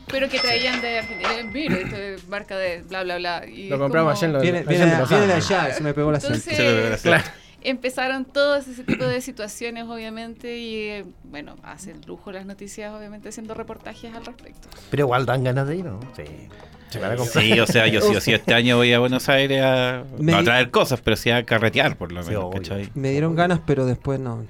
Pero 0.08 0.28
que 0.28 0.38
traían 0.38 0.80
de 0.80 0.98
Argentina. 0.98 1.30
Mira, 1.52 1.76
esto 1.78 1.96
es 1.96 2.28
marca 2.28 2.56
de 2.56 2.82
bla, 2.82 3.02
bla, 3.02 3.16
bla. 3.18 3.46
Y 3.46 3.68
Lo 3.68 3.78
compramos 3.78 4.18
como- 4.20 4.32
los- 4.34 4.42
Viene, 4.42 4.58
allá 4.58 4.68
viene, 4.68 4.84
en 4.84 4.90
de- 4.90 4.98
Los 4.98 5.08
viene 5.08 5.26
de 5.26 5.32
Ángeles. 5.34 5.50
allá, 5.60 5.74
se 5.74 5.82
me 5.82 5.94
pegó 5.94 6.12
la 6.12 6.18
Entonces, 6.18 7.22
empezaron 7.62 8.24
todos 8.24 8.68
ese 8.68 8.84
tipo 8.84 9.04
de 9.04 9.20
situaciones, 9.20 9.84
obviamente, 9.88 10.56
y 10.58 10.76
eh, 10.88 11.04
bueno, 11.24 11.56
hacen 11.64 12.00
lujo 12.06 12.30
las 12.30 12.46
noticias, 12.46 12.94
obviamente, 12.94 13.28
haciendo 13.30 13.54
reportajes 13.54 14.14
al 14.14 14.24
respecto. 14.24 14.68
Pero 14.90 15.04
igual 15.06 15.26
dan 15.26 15.42
ganas 15.42 15.66
de 15.66 15.76
ir, 15.76 15.84
¿no? 15.86 15.98
Sí. 16.16 16.22
Se 16.90 17.00
van 17.00 17.12
a 17.12 17.16
comprar. 17.16 17.42
Sí, 17.44 17.58
o 17.58 17.66
sea, 17.66 17.88
yo 17.88 18.00
sí 18.00 18.14
o 18.14 18.20
sí 18.20 18.32
este 18.32 18.54
año 18.54 18.76
voy 18.76 18.92
a 18.92 19.00
Buenos 19.00 19.28
Aires 19.28 19.60
a, 19.64 20.04
no 20.18 20.36
a 20.36 20.44
traer 20.44 20.70
cosas, 20.70 21.00
pero 21.00 21.16
sí 21.16 21.30
a 21.30 21.44
carretear, 21.44 21.96
por 21.96 22.12
lo 22.12 22.22
Sí, 22.22 22.28
menos. 22.30 22.54
¿cachai? 22.54 22.90
Me 22.94 23.10
dieron 23.10 23.34
ganas, 23.34 23.58
pero 23.66 23.84
después 23.84 24.20
no. 24.20 24.44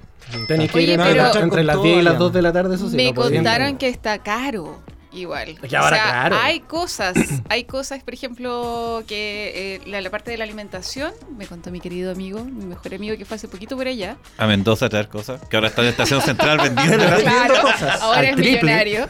Tenéis 0.47 0.71
que 0.71 0.81
ir 0.83 0.89
entre, 0.91 1.19
entre 1.41 1.63
las 1.63 1.81
10 1.81 1.97
y 1.99 2.01
las 2.03 2.19
2 2.19 2.31
de 2.33 2.41
la 2.43 2.53
tarde, 2.53 2.75
eso 2.75 2.87
sí. 2.89 2.95
Me 2.95 3.05
no 3.11 3.15
contaron 3.15 3.77
que 3.77 3.89
está 3.89 4.19
caro. 4.19 4.79
Igual. 5.17 5.57
Ahora, 5.63 5.67
o 5.67 5.89
sea, 5.89 5.89
claro. 5.89 6.37
hay 6.41 6.59
cosas, 6.59 7.15
hay 7.49 7.63
cosas, 7.63 8.03
por 8.03 8.13
ejemplo, 8.13 9.03
que 9.07 9.75
eh, 9.75 9.81
la, 9.87 10.01
la 10.01 10.09
parte 10.09 10.31
de 10.31 10.37
la 10.37 10.43
alimentación, 10.43 11.11
me 11.37 11.47
contó 11.47 11.71
mi 11.71 11.79
querido 11.79 12.11
amigo, 12.11 12.43
mi 12.43 12.65
mejor 12.65 12.93
amigo 12.93 13.17
que 13.17 13.25
fue 13.25 13.35
hace 13.35 13.47
poquito 13.47 13.75
por 13.75 13.87
allá. 13.87 14.17
A 14.37 14.45
Mendoza 14.47 14.85
a 14.85 14.89
traer 14.89 15.07
cosas, 15.09 15.41
que 15.49 15.55
ahora 15.57 15.69
está 15.69 15.81
en 15.81 15.87
Estación 15.89 16.21
Central 16.21 16.57
vendiendo. 16.59 16.97
Claro, 17.17 17.55
ahora 18.01 18.19
Al 18.19 18.25
es 18.25 18.35
triple. 18.35 18.61
millonario. 18.61 19.07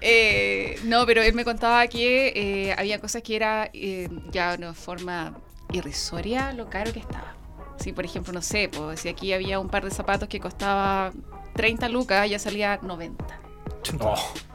Eh, 0.00 0.78
no, 0.84 1.04
pero 1.06 1.22
él 1.22 1.34
me 1.34 1.44
contaba 1.44 1.86
que 1.88 2.32
eh, 2.34 2.74
había 2.78 2.98
cosas 3.00 3.22
que 3.22 3.36
era 3.36 3.68
eh, 3.72 4.08
ya 4.30 4.52
de 4.52 4.58
una 4.64 4.74
forma 4.74 5.34
irrisoria 5.72 6.52
lo 6.52 6.68
caro 6.70 6.92
que 6.92 7.00
estaba. 7.00 7.34
Si, 7.78 7.92
por 7.92 8.04
ejemplo, 8.04 8.32
no 8.32 8.42
sé, 8.42 8.68
pues, 8.72 9.00
si 9.00 9.08
aquí 9.08 9.32
había 9.32 9.58
un 9.58 9.68
par 9.68 9.84
de 9.84 9.90
zapatos 9.90 10.28
que 10.28 10.40
costaba 10.40 11.12
30 11.54 11.88
lucas, 11.88 12.28
ya 12.28 12.38
salía 12.38 12.78
90. 12.82 13.24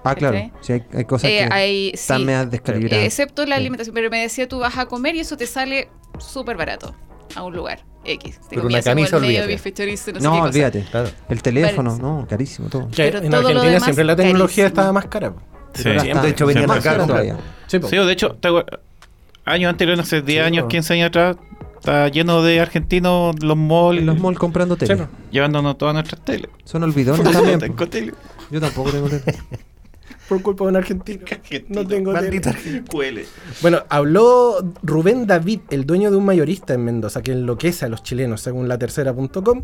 Ah, 0.03 0.15
claro. 0.15 0.35
¿Cachai? 0.35 0.51
Sí, 0.61 0.73
hay, 0.73 0.83
hay 0.93 1.05
cosas 1.05 1.29
Eh, 1.29 1.37
que 1.49 1.53
hay- 1.53 1.89
están 1.93 2.19
sí. 2.19 2.25
medias 2.25 2.51
descalibradas. 2.51 3.03
Eh, 3.03 3.05
excepto 3.07 3.45
la 3.45 3.55
Sí. 3.55 3.61
alimentación, 3.61 3.93
pero 3.93 4.09
me 4.09 4.21
decía 4.21 4.47
tú 4.47 4.59
vas 4.59 4.77
a 4.77 4.85
comer 4.85 5.15
y 5.15 5.19
eso 5.21 5.35
te 5.37 5.47
sale 5.47 5.89
súper 6.19 6.57
barato 6.57 6.93
a 7.35 7.43
un 7.43 7.55
lugar 7.55 7.79
X. 8.05 8.39
Te 8.41 8.55
Pero 8.55 8.67
una 8.67 8.81
camisa, 8.81 9.15
el 9.17 9.21
medio 9.23 9.43
olvídate. 9.43 9.81
no, 9.83 9.97
sé 9.97 10.11
no, 10.21 10.41
olvídate. 10.43 10.81
Claro. 10.91 11.09
El 11.27 11.41
teléfono, 11.41 11.91
Vale. 11.91 12.03
no, 12.03 12.27
carísimo 12.29 12.69
todo. 12.69 12.87
Que 12.89 12.95
Pero 13.11 13.17
en 13.19 13.31
todo 13.31 13.41
lo 13.41 13.47
Argentina 13.47 13.71
demás 13.71 13.83
siempre 13.83 14.03
la 14.05 14.15
tecnología 14.15 14.63
carísimo. 14.65 14.67
estaba 14.67 14.93
más 14.93 15.05
cara. 15.07 15.33
Sí. 15.73 15.83
De 15.89 16.29
hecho, 16.29 16.45
venían 16.45 16.67
más 16.67 16.83
cara 16.83 17.05
todavía. 17.05 17.37
Sí, 17.67 17.79
de 17.79 18.11
hecho, 18.11 18.37
años 19.45 19.69
anteriores, 19.69 20.05
hace 20.05 20.21
10 20.21 20.41
Sí, 20.43 20.45
años, 20.47 20.63
po. 20.63 20.67
15 20.69 20.93
años 20.93 21.07
atrás, 21.07 21.37
está 21.79 22.07
lleno 22.09 22.41
de 22.43 22.59
argentinos 22.61 23.35
los 23.43 23.57
malls, 23.57 24.03
los 24.03 24.19
malls 24.19 24.37
comprando 24.39 24.77
tele. 24.77 25.07
Llevándonos 25.31 25.77
todas 25.77 25.93
nuestras 25.95 26.23
teles. 26.23 26.49
Son 26.63 26.83
olvidones 26.83 27.29
también. 27.31 27.59
Yo 28.51 28.61
tampoco 28.61 28.91
tengo 28.91 29.09
tele. 29.09 29.23
por 30.27 30.41
culpa 30.41 30.63
de 30.65 30.69
un 30.69 30.75
argentino. 30.75 31.25
No 31.69 31.85
tengo 31.85 32.13
tele. 32.13 32.41
Cuele. 32.91 33.25
Bueno, 33.61 33.83
habló 33.89 34.57
Rubén 34.83 35.27
David, 35.27 35.61
el 35.69 35.85
dueño 35.85 36.11
de 36.11 36.17
un 36.17 36.25
mayorista 36.25 36.73
en 36.73 36.83
Mendoza, 36.83 37.21
que 37.21 37.31
enloquece 37.31 37.85
a 37.85 37.89
los 37.89 38.03
chilenos, 38.03 38.41
según 38.41 38.67
la 38.67 38.77
tercera.com. 38.77 39.63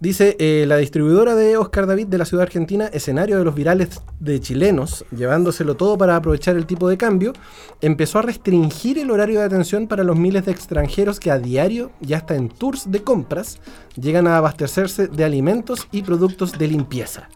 Dice, 0.00 0.36
eh, 0.38 0.64
la 0.66 0.76
distribuidora 0.76 1.34
de 1.34 1.56
Oscar 1.56 1.86
David 1.86 2.08
de 2.08 2.18
la 2.18 2.24
ciudad 2.24 2.42
argentina, 2.42 2.86
escenario 2.86 3.38
de 3.38 3.44
los 3.44 3.54
virales 3.54 4.00
de 4.18 4.40
chilenos, 4.40 5.04
llevándoselo 5.16 5.76
todo 5.76 5.96
para 5.96 6.16
aprovechar 6.16 6.56
el 6.56 6.66
tipo 6.66 6.88
de 6.88 6.96
cambio, 6.96 7.32
empezó 7.80 8.18
a 8.18 8.22
restringir 8.22 8.98
el 8.98 9.10
horario 9.10 9.40
de 9.40 9.46
atención 9.46 9.86
para 9.86 10.04
los 10.04 10.16
miles 10.16 10.44
de 10.44 10.52
extranjeros 10.52 11.20
que 11.20 11.30
a 11.30 11.38
diario, 11.38 11.90
ya 12.00 12.18
hasta 12.18 12.34
en 12.34 12.48
tours 12.48 12.90
de 12.90 13.02
compras, 13.02 13.58
llegan 14.00 14.26
a 14.26 14.36
abastecerse 14.36 15.08
de 15.08 15.24
alimentos 15.24 15.88
y 15.90 16.02
productos 16.02 16.52
de 16.52 16.68
limpieza. 16.68 17.28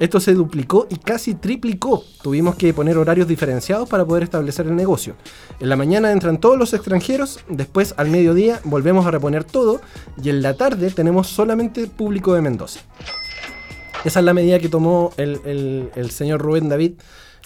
Esto 0.00 0.18
se 0.18 0.34
duplicó 0.34 0.86
y 0.90 0.96
casi 0.96 1.34
triplicó. 1.34 2.02
Tuvimos 2.22 2.56
que 2.56 2.74
poner 2.74 2.98
horarios 2.98 3.28
diferenciados 3.28 3.88
para 3.88 4.04
poder 4.04 4.24
establecer 4.24 4.66
el 4.66 4.74
negocio. 4.74 5.14
En 5.60 5.68
la 5.68 5.76
mañana 5.76 6.10
entran 6.10 6.40
todos 6.40 6.58
los 6.58 6.72
extranjeros, 6.74 7.40
después 7.48 7.94
al 7.98 8.08
mediodía 8.08 8.60
volvemos 8.64 9.06
a 9.06 9.10
reponer 9.12 9.44
todo 9.44 9.80
y 10.22 10.30
en 10.30 10.42
la 10.42 10.54
tarde 10.54 10.90
tenemos 10.90 11.28
solamente 11.28 11.86
público 11.86 12.32
de 12.34 12.40
Mendoza. 12.40 12.80
Esa 14.04 14.20
es 14.20 14.24
la 14.24 14.32
medida 14.34 14.58
que 14.58 14.70
tomó 14.70 15.12
el, 15.18 15.90
el- 15.94 16.10
señor 16.10 16.40
Rubén 16.40 16.68
David. 16.70 16.92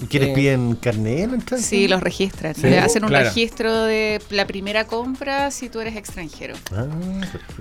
¿Y 0.01 0.09
Eh, 0.17 0.33
piden 0.35 0.75
carnet? 0.75 1.33
entrada? 1.33 1.63
Sí, 1.63 1.87
los 1.87 2.03
registran. 2.03 2.55
Sí, 2.55 2.63
Le 2.63 2.79
hacen 2.81 3.05
un 3.05 3.11
claro. 3.11 3.27
registro 3.27 3.85
de 3.85 4.21
la 4.31 4.45
primera 4.47 4.87
compra 4.87 5.51
si 5.53 5.69
tú 5.69 5.81
eres 5.81 5.95
extranjero. 5.97 6.55
Ah, 6.73 6.87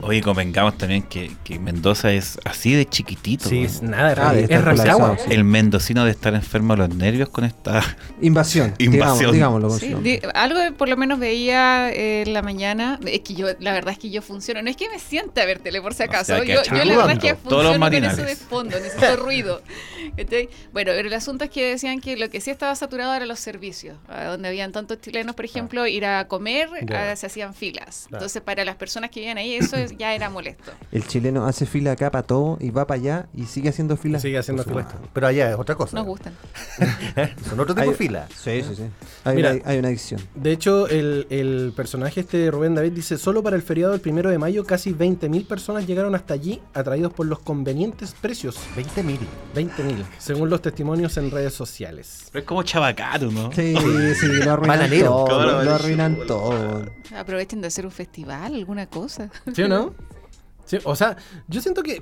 Oye, 0.02 0.22
convengamos 0.22 0.78
también 0.78 1.04
que, 1.04 1.32
que 1.44 1.60
Mendoza 1.60 2.12
es 2.12 2.40
así 2.44 2.74
de 2.74 2.88
chiquitito. 2.88 3.48
Sí, 3.50 3.56
weón. 3.56 3.66
es 3.68 3.82
nada, 3.84 4.30
Ah, 4.30 4.34
de 4.34 4.42
es 4.46 4.48
sí. 4.50 5.32
El 5.32 5.44
mendocino 5.44 6.06
de 6.06 6.12
estar 6.12 6.34
enfermo 6.34 6.74
a 6.74 6.78
los 6.78 6.90
nervios 6.96 7.30
con 7.30 7.44
esta. 7.46 7.82
Invasión. 8.22 8.74
Invasión. 8.80 9.32
Digamos, 9.32 9.60
digámoslo. 9.62 9.70
Sí, 9.80 9.92
con- 9.92 10.04
di- 10.04 10.20
algo 10.34 10.60
que 10.60 10.72
por 10.72 10.90
lo 10.90 10.98
menos 10.98 11.20
veía 11.20 11.92
eh, 11.92 12.24
en 12.24 12.34
la 12.34 12.42
mañana. 12.42 13.00
Es 13.06 13.20
que 13.22 13.36
yo, 13.36 13.48
la 13.60 13.74
verdad 13.74 13.94
es 13.94 14.00
que 14.00 14.10
yo 14.10 14.22
funciono. 14.24 14.62
No 14.64 14.70
es 14.72 14.76
que 14.78 14.90
me 14.90 14.98
sienta 15.00 15.42
a 15.44 15.46
ver 15.46 15.60
tele, 15.60 15.82
por 15.82 15.94
si 15.94 16.02
acaso. 16.04 16.34
sea, 16.36 16.42
que 16.42 16.54
yo, 16.54 16.64
yo 16.64 16.84
la 16.84 16.98
verdad 16.98 17.12
es 17.12 17.20
que 17.20 17.34
Todos 17.36 17.64
los 17.64 17.78
funciono 17.78 18.02
con 18.02 18.06
eso 18.12 18.24
de 18.24 18.36
fondo, 18.36 18.80
necesito 18.80 19.16
ruido. 19.18 19.62
Bueno, 20.74 20.92
pero 20.96 21.08
el 21.08 21.14
asunto 21.14 21.44
es 21.46 21.50
que 21.50 21.72
decían 21.72 22.00
que 22.02 22.16
lo 22.24 22.30
que 22.30 22.40
sí 22.42 22.50
estaba 22.52 22.74
saturado 22.76 23.14
eran 23.14 23.28
los 23.28 23.40
servicios. 23.40 23.98
donde 24.08 24.48
habían 24.48 24.72
tantos 24.72 25.00
chilenos, 25.02 25.36
por 25.36 25.46
ejemplo, 25.46 25.86
ir 25.88 26.06
a 26.06 26.28
comer, 26.28 26.70
ah, 26.94 27.16
se 27.16 27.26
hacían 27.28 27.54
filas. 27.54 28.08
Entonces, 28.12 28.42
para 28.42 28.64
las 28.66 28.76
personas 28.76 29.10
que 29.10 29.20
vivían 29.20 29.38
ahí, 29.38 29.54
eso 29.56 29.76
es- 29.76 29.98
ya 29.98 30.14
era 30.16 30.30
molesto. 30.30 30.72
El 30.92 31.06
chileno 31.08 31.46
hace 31.46 31.66
fila 31.66 31.92
acá 31.94 32.10
para 32.12 32.24
todo 32.26 32.58
y 32.60 32.70
va 32.70 32.88
para 32.88 33.00
allá 33.00 33.28
y 33.36 33.46
sigue 33.46 33.70
haciendo 33.70 33.98
fila. 33.98 34.20
Sigue 34.20 34.38
haciendo 34.38 34.64
por 34.64 34.74
fila. 34.74 34.84
supuesto. 34.90 35.10
Pero 35.14 35.28
allá 35.28 35.50
es 35.52 35.56
otra 35.58 35.76
cosa. 35.76 35.96
Nos 35.98 36.06
gustan. 36.06 36.34
Son 37.50 37.60
otro 37.60 37.74
tipo 37.76 37.82
Hay- 37.82 37.90
de 37.90 37.96
fila. 37.96 38.28
Sí, 38.36 38.62
sí, 38.64 38.76
sí. 38.76 38.84
Hay, 39.24 39.36
Mira. 39.36 39.52
una, 39.54 39.62
hay 39.66 39.78
una 39.80 39.88
adicción. 39.90 40.22
De 40.36 40.52
hecho, 40.52 40.88
el, 40.88 41.28
el 41.30 41.74
personaje 41.76 42.22
este 42.22 42.50
Rubén 42.52 42.76
David 42.76 42.92
dice, 42.94 43.18
solo 43.18 43.44
para 43.44 43.56
el 43.56 43.62
feriado 43.62 43.92
del 43.92 44.02
primero 44.02 44.30
de 44.30 44.38
mayo 44.38 44.64
casi 44.66 44.94
20.000 44.94 45.48
personas 45.48 45.86
llegaron 45.88 46.16
hasta 46.16 46.34
allí 46.34 46.62
atraídos 46.74 47.14
por 47.14 47.26
los 47.26 47.40
convenientes 47.40 48.14
precios. 48.20 48.58
20 48.76 49.04
mil. 49.04 49.20
20.000, 49.56 50.06
según 50.18 50.50
los 50.50 50.62
testimonios 50.62 51.18
en 51.18 51.32
redes 51.32 51.54
sociales. 51.54 52.13
Pero 52.32 52.42
es 52.42 52.48
como 52.48 52.64
chabacaro, 52.64 53.32
¿no? 53.32 53.52
Sí, 53.52 53.76
sí, 54.20 54.28
lo 54.44 54.52
arruinan 54.54 54.78
Bananero, 54.80 55.06
todo. 55.10 55.26
cabrón. 55.26 55.66
Lo 55.66 55.72
arruinan 55.76 56.18
todo. 56.28 56.86
Aprovechen 57.16 57.62
de 57.62 57.68
hacer 57.68 57.86
un 57.86 57.92
festival, 57.92 58.56
alguna 58.56 58.88
cosa. 58.88 59.30
¿Sí 59.54 59.62
o 59.64 59.68
no? 59.68 59.94
Sí, 60.66 60.78
o 60.84 60.96
sea, 60.96 61.16
yo 61.48 61.62
siento 61.62 61.84
que 61.84 62.02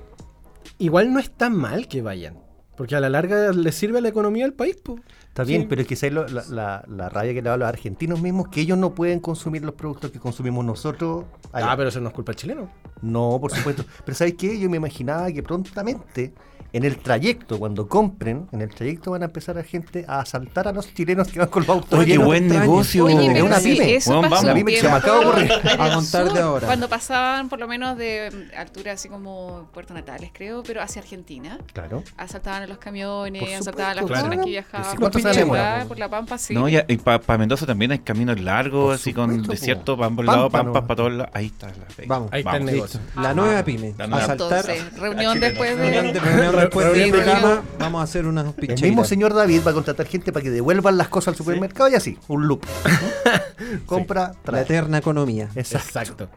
igual 0.78 1.12
no 1.14 1.20
está 1.20 1.50
mal 1.50 1.88
que 1.88 2.02
vayan. 2.02 2.38
Porque 2.78 2.96
a 2.96 3.00
la 3.00 3.10
larga 3.10 3.52
les 3.52 3.76
sirve 3.76 4.00
a 4.00 4.02
la 4.02 4.08
economía 4.10 4.46
del 4.46 4.54
país. 4.54 4.76
po. 4.78 4.98
Está 5.28 5.44
bien, 5.44 5.62
Sí. 5.64 5.68
pero 5.70 5.82
es 5.82 5.88
que 5.88 5.96
¿sabes 5.96 6.14
lo- 6.14 6.28
la, 6.28 6.44
la, 6.50 6.84
la 6.88 7.10
rabia 7.10 7.34
que 7.34 7.42
le 7.42 7.50
da 7.50 7.54
a 7.54 7.58
los 7.58 7.68
argentinos 7.68 8.22
mismos, 8.22 8.48
que 8.48 8.62
ellos 8.62 8.78
no 8.78 8.96
pueden 8.96 9.20
consumir 9.20 9.64
los 9.64 9.76
productos 9.76 10.10
que 10.12 10.20
consumimos 10.20 10.64
nosotros. 10.66 11.26
allá. 11.52 11.72
Ah, 11.72 11.78
pero 11.78 11.90
eso 11.90 12.00
no 12.02 12.08
es 12.10 12.16
culpa 12.16 12.32
del 12.32 12.38
chileno. 12.38 12.72
No, 13.02 13.38
por 13.40 13.52
supuesto. 13.52 13.84
Pero 14.06 14.16
¿sabes 14.18 14.34
qué? 14.36 14.58
Yo 14.60 14.70
me 14.70 14.78
imaginaba 14.78 15.32
que 15.32 15.44
prontamente, 15.44 16.34
en 16.74 16.86
el 16.86 16.98
trayecto, 16.98 17.60
cuando 17.60 17.88
compren, 17.88 18.48
en 18.52 18.62
el 18.62 18.70
trayecto 18.74 19.12
van 19.12 19.24
a 19.24 19.26
empezar 19.26 19.58
a 19.58 19.64
gente 19.64 20.06
a 20.08 20.20
asaltar 20.22 20.68
a 20.68 20.72
los 20.72 20.94
chilenos 20.94 21.28
que 21.28 21.40
van 21.40 21.50
con 21.50 21.62
los 21.64 21.70
autos. 21.70 22.00
Oye, 22.00 22.18
buen 22.18 22.44
extraño. 22.46 22.62
negocio. 22.72 23.06
Oye, 23.06 23.38
Es 23.38 23.44
una 23.44 23.60
sí, 23.60 23.74
pyme. 23.74 24.00
vamos. 24.08 24.42
un 24.42 24.46
Una 24.46 24.54
pyme 24.54 24.72
que 24.72 24.78
se 24.82 24.88
me 24.88 24.94
acaba 24.94 25.20
de 25.20 25.26
ocurrir. 25.26 25.52
A 25.80 25.94
contar 25.96 26.32
de 26.32 26.40
ahora. 26.40 26.68
Cuando 26.68 26.88
pasaban 26.88 27.50
por 27.50 27.60
lo 27.60 27.68
menos 27.68 27.98
de 27.98 28.32
mm, 28.54 28.58
altura 28.58 28.94
así 28.94 29.10
como 29.10 29.68
Puerto 29.74 29.94
Natales, 29.94 30.32
creo, 30.34 30.64
pero 30.64 30.82
hacia 30.82 31.02
Argentina. 31.02 31.58
Claro. 31.74 32.04
Asaltaban 32.18 32.64
a 32.64 32.68
los 32.68 32.78
camiones, 32.78 33.60
asaltaban 33.60 33.92
a 33.92 33.96
las 33.96 34.06
personas 34.06 34.30
claro. 34.32 34.44
que 34.46 34.50
viajaban 34.52 35.88
por, 35.88 36.00
la 36.00 36.10
Pampa, 36.10 36.38
sí. 36.38 36.54
No, 36.54 36.70
y 36.70 36.78
para 36.98 37.38
Mendoza 37.38 37.66
también 37.66 37.92
hay 37.92 38.00
caminos 38.00 38.40
largos, 38.40 38.86
Por 38.86 38.96
así 38.96 39.14
con 39.14 39.44
desierto 39.44 39.96
para 39.98 40.08
ambos 40.08 40.26
lados, 40.26 40.44
Pámpano. 40.52 40.72
pampas 40.74 40.88
para 40.88 40.96
todos 40.96 41.12
lados. 41.14 41.32
Ahí 41.34 41.48
está 41.48 41.68
la 41.68 41.86
fe. 41.88 42.06
Vamos. 42.08 42.30
Ahí 42.32 42.40
está 42.42 42.58
el 42.58 42.66
negocio. 42.66 43.00
La 43.16 43.34
nueva 43.34 43.64
pyme. 43.64 43.94
La 43.98 44.08
nueva- 44.08 44.24
Asaltar. 44.24 44.66
Reunión 44.98 45.40
después 45.40 45.78
Reunión 45.78 46.14
de- 46.14 46.61
después 46.62 46.94
de 46.94 47.08
programa. 47.10 47.64
Vamos 47.80 48.02
a 48.02 48.04
hacer 48.04 48.26
unas 48.26 48.46
El 48.48 48.54
picheiras. 48.54 48.82
mismo 48.84 49.06
señor 49.06 49.34
David 49.34 49.62
va 49.66 49.72
a 49.72 49.74
contratar 49.74 50.06
gente 50.08 50.32
para 50.32 50.44
que 50.44 50.50
devuelvan 50.52 50.98
las 50.98 51.08
cosas 51.10 51.30
al 51.30 51.36
supermercado 51.36 51.90
y 51.90 51.96
así, 51.96 52.18
un 52.28 52.48
loop. 52.48 52.66
Compra, 53.86 54.28
La 54.30 54.34
trae. 54.44 54.62
eterna 54.64 54.98
economía. 54.98 55.50
Exacto. 55.56 55.88
Exacto. 56.00 56.30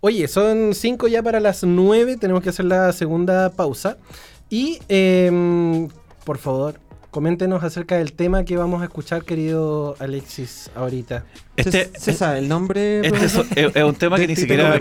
Oye, 0.00 0.26
son 0.28 0.74
5 0.74 1.08
ya 1.08 1.22
para 1.22 1.40
las 1.40 1.62
9. 1.64 2.16
Tenemos 2.16 2.42
que 2.42 2.50
hacer 2.50 2.64
la 2.66 2.92
segunda 2.92 3.50
pausa. 3.50 3.96
Y, 4.50 4.78
em, 4.88 5.88
por 6.24 6.38
favor, 6.38 6.74
coméntenos 7.12 7.62
acerca 7.62 7.96
del 7.98 8.14
tema 8.14 8.42
que 8.44 8.56
vamos 8.56 8.80
a 8.82 8.86
escuchar, 8.86 9.22
querido 9.24 9.94
Alexis, 10.00 10.70
ahorita. 10.74 11.24
Este, 11.56 11.90
¿Se, 11.92 12.00
se 12.00 12.12
sabe 12.14 12.38
el 12.40 12.48
nombre? 12.48 13.06
este 13.06 13.26
es, 13.26 13.34
es- 13.54 13.76
es 13.76 13.84
un 13.84 13.94
tema 13.94 14.16
que 14.16 14.22
¿Del 14.22 14.30
ni 14.30 14.36
siquiera 14.36 14.78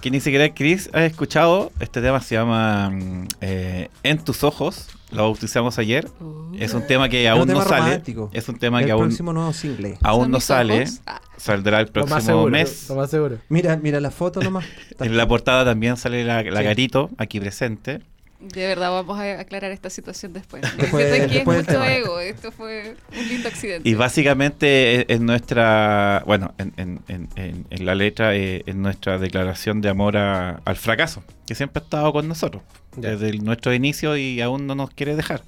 que 0.00 0.10
ni 0.10 0.20
siquiera 0.20 0.54
Chris 0.54 0.88
ha 0.94 1.04
escuchado. 1.04 1.72
Este 1.80 2.00
tema 2.00 2.20
se 2.22 2.36
llama 2.36 2.90
mm, 2.90 3.28
eh, 3.42 3.88
En 4.04 4.18
tus 4.24 4.44
ojos. 4.44 4.88
Lo 5.10 5.24
bautizamos 5.24 5.78
ayer. 5.78 6.08
Es 6.58 6.74
un 6.74 6.86
tema 6.86 7.08
que 7.08 7.28
aún 7.28 7.40
no 7.40 7.46
tema 7.46 7.64
sale. 7.64 7.80
romántico. 7.82 8.30
Es 8.32 8.48
un 8.48 8.58
tema 8.58 8.80
el 8.80 8.86
que 8.86 8.92
aún, 8.92 9.02
próximo 9.06 9.32
nuevo 9.32 9.52
single. 9.52 9.98
aún 10.02 10.22
¿Son 10.22 10.30
no 10.30 10.40
sale. 10.40 10.82
ojos? 10.82 11.00
Ah. 11.06 11.20
Saldrá 11.36 11.80
el 11.80 11.90
Lo 11.92 12.00
más 12.02 12.08
próximo 12.10 12.20
seguro. 12.32 12.50
mes. 12.50 12.86
Lo 12.88 12.94
más 12.94 13.10
seguro. 13.10 13.38
Mira, 13.48 13.76
mira 13.76 14.00
la 14.00 14.10
foto 14.12 14.40
nomás. 14.40 14.64
En 15.00 15.16
la 15.16 15.26
portada 15.28 15.64
también 15.64 15.96
sale 15.96 16.24
la, 16.24 16.42
la 16.44 16.60
Sí. 16.60 16.64
Garito, 16.64 17.10
aquí 17.18 17.38
presente. 17.40 18.00
De 18.52 18.66
verdad, 18.66 18.90
vamos 18.90 19.18
a 19.18 19.40
aclarar 19.40 19.70
esta 19.72 19.90
situación 19.90 20.32
después. 20.32 20.62
Después- 20.76 21.06
Siento 21.08 21.16
que 21.18 21.24
es 21.24 21.30
después 21.32 21.66
mucho 21.66 21.84
ego. 21.84 22.20
Esto 22.20 22.52
fue 22.52 22.94
un 23.16 23.28
lindo 23.28 23.48
accidente. 23.48 23.88
Y 23.88 23.94
básicamente 23.94 25.00
es, 25.00 25.04
es 25.08 25.20
nuestra, 25.20 26.22
bueno, 26.26 26.54
en, 26.58 26.72
en- 26.76 27.00
en- 27.08 27.28
en- 27.36 27.66
en 27.70 27.86
la 27.86 27.94
letra 27.94 28.34
eh, 28.36 28.62
es 28.66 28.74
nuestra 28.74 29.18
declaración 29.18 29.80
de 29.80 29.88
amor 29.88 30.16
a- 30.16 30.60
al 30.64 30.76
fracaso, 30.76 31.22
que 31.46 31.54
siempre 31.54 31.80
ha 31.80 31.84
estado 31.84 32.12
con 32.12 32.28
nosotros, 32.28 32.62
Ya. 32.96 33.10
desde 33.10 33.28
el- 33.30 33.44
nuestro 33.44 33.72
inicio 33.74 34.16
y 34.16 34.40
aún 34.40 34.66
no 34.66 34.74
nos 34.74 34.90
quiere 34.90 35.16
dejar. 35.16 35.42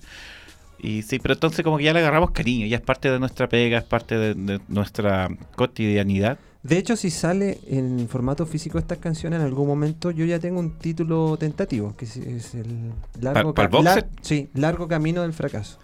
Y 0.86 1.02
sí, 1.02 1.18
pero 1.18 1.34
entonces 1.34 1.64
como 1.64 1.78
que 1.78 1.84
ya 1.84 1.92
le 1.92 1.98
agarramos 1.98 2.30
cariño, 2.30 2.66
ya 2.66 2.76
es 2.76 2.82
parte 2.82 3.10
de 3.10 3.18
nuestra 3.18 3.48
pega, 3.48 3.78
es 3.78 3.84
parte 3.84 4.16
de, 4.16 4.34
de 4.34 4.60
nuestra 4.68 5.28
cotidianidad. 5.56 6.38
De 6.62 6.78
hecho, 6.78 6.96
si 6.96 7.10
sale 7.10 7.58
en 7.68 8.08
formato 8.08 8.44
físico 8.46 8.78
estas 8.78 8.98
canciones 8.98 9.38
en 9.40 9.46
algún 9.46 9.66
momento, 9.68 10.10
yo 10.10 10.24
ya 10.24 10.38
tengo 10.38 10.58
un 10.60 10.78
título 10.78 11.36
tentativo, 11.38 11.96
que 11.96 12.04
es, 12.04 12.16
es 12.16 12.54
el 12.54 12.92
largo, 13.20 13.54
¿Pa- 13.54 13.62
pa'l 13.62 13.70
ca- 13.70 13.76
box 13.78 13.84
lar- 13.84 13.94
set? 13.94 14.06
sí, 14.20 14.48
largo 14.54 14.88
camino 14.88 15.22
del 15.22 15.32
fracaso. 15.32 15.78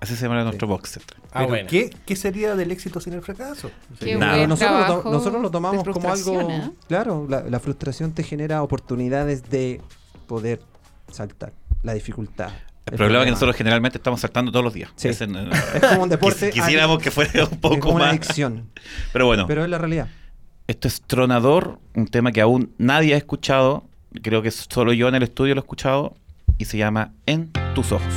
Así 0.00 0.14
se 0.16 0.22
llama 0.26 0.42
nuestro 0.44 0.66
box 0.68 0.90
set. 0.90 1.02
Ah, 1.32 1.46
bueno. 1.46 1.68
¿qué, 1.68 1.90
¿Qué 2.06 2.16
sería 2.16 2.54
del 2.54 2.70
éxito 2.70 3.00
sin 3.00 3.12
el 3.14 3.22
fracaso? 3.22 3.70
Nada. 4.18 4.46
nosotros, 4.46 4.88
lo, 4.88 5.02
to- 5.02 5.10
nosotros 5.10 5.42
lo 5.42 5.50
tomamos 5.50 5.84
como 5.88 6.10
algo, 6.12 6.40
¿eh? 6.50 6.70
claro, 6.88 7.26
la, 7.28 7.42
la 7.42 7.60
frustración 7.60 8.12
te 8.12 8.22
genera 8.22 8.62
oportunidades 8.62 9.48
de 9.50 9.80
poder 10.26 10.60
saltar, 11.10 11.52
la 11.82 11.94
dificultad. 11.94 12.50
El 12.86 12.96
problema 12.96 13.20
es 13.22 13.26
que 13.26 13.30
nosotros 13.32 13.56
generalmente 13.56 13.98
estamos 13.98 14.20
saltando 14.20 14.50
todos 14.50 14.64
los 14.64 14.74
días. 14.74 14.90
Sí. 14.96 15.08
Es 15.08 15.18
como 15.90 16.02
un 16.02 16.08
deporte. 16.08 16.50
Quis- 16.50 16.54
Quisiéramos 16.54 16.98
que 16.98 17.10
fuera 17.10 17.44
un 17.44 17.52
es 17.52 17.58
poco 17.58 17.78
como 17.78 17.94
una 17.96 18.10
adicción, 18.10 18.68
Pero 19.12 19.26
bueno, 19.26 19.46
pero 19.46 19.62
es 19.64 19.70
la 19.70 19.78
realidad. 19.78 20.08
esto 20.66 20.88
es 20.88 21.00
Tronador, 21.02 21.78
un 21.94 22.06
tema 22.08 22.32
que 22.32 22.40
aún 22.40 22.72
nadie 22.78 23.14
ha 23.14 23.16
escuchado. 23.16 23.84
Creo 24.22 24.42
que 24.42 24.50
solo 24.50 24.92
yo 24.92 25.08
en 25.08 25.14
el 25.14 25.22
estudio 25.22 25.54
lo 25.54 25.60
he 25.60 25.62
escuchado. 25.62 26.16
Y 26.58 26.64
se 26.66 26.76
llama 26.76 27.12
En 27.26 27.50
tus 27.74 27.92
ojos. 27.92 28.12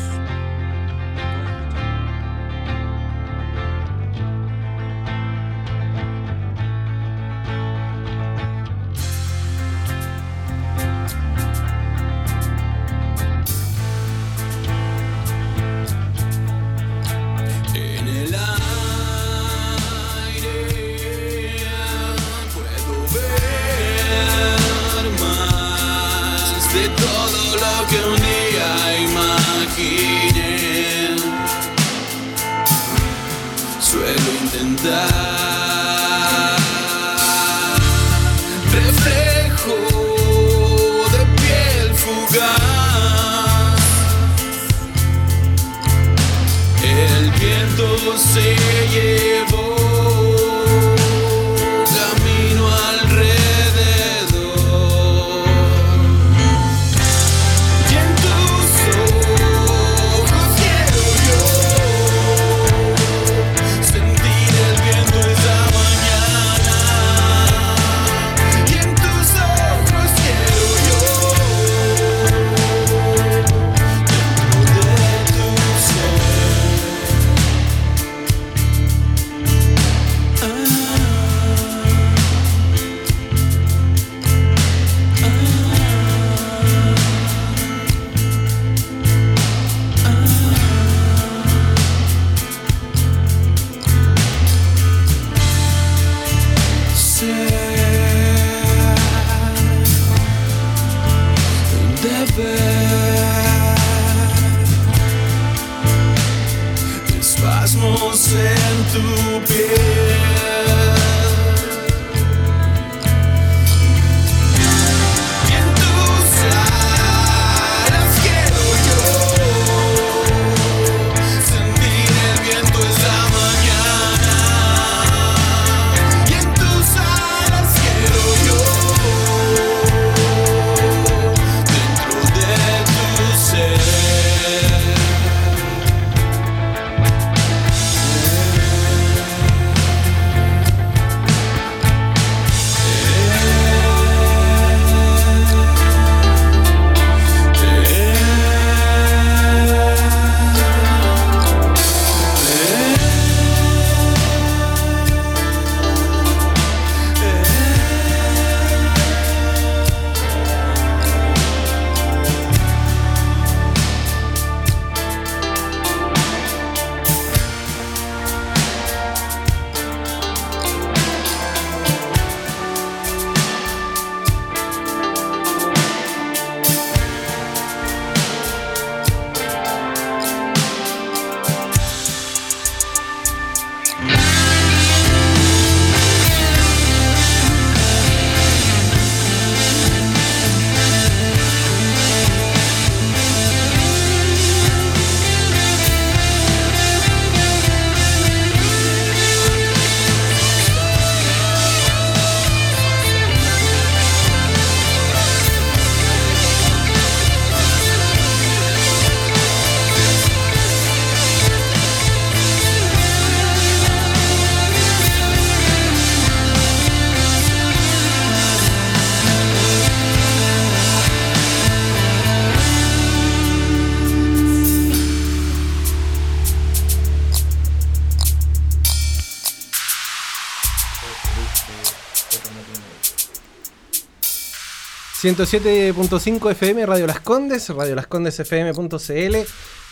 ...107.5 235.24 236.52
FM, 236.52 236.86
Radio 236.86 237.08
Las 237.08 237.22
Condes, 237.22 237.70
Radio 237.70 237.96
Las 237.96 238.08
Condes 238.08 238.38
FM.cl. 238.42 239.36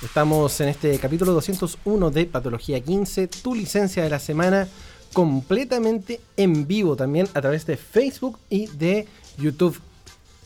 Estamos 0.03 0.59
en 0.59 0.67
este 0.67 0.99
capítulo 0.99 1.31
201 1.31 2.11
de 2.11 2.25
Patología 2.25 2.81
15, 2.81 3.27
tu 3.27 3.55
licencia 3.55 4.03
de 4.03 4.09
la 4.09 4.19
semana, 4.19 4.67
completamente 5.13 6.19
en 6.35 6.67
vivo 6.67 6.97
también 6.97 7.29
a 7.33 7.39
través 7.39 7.65
de 7.65 7.77
Facebook 7.77 8.39
y 8.49 8.67
de 8.67 9.07
YouTube. 9.37 9.79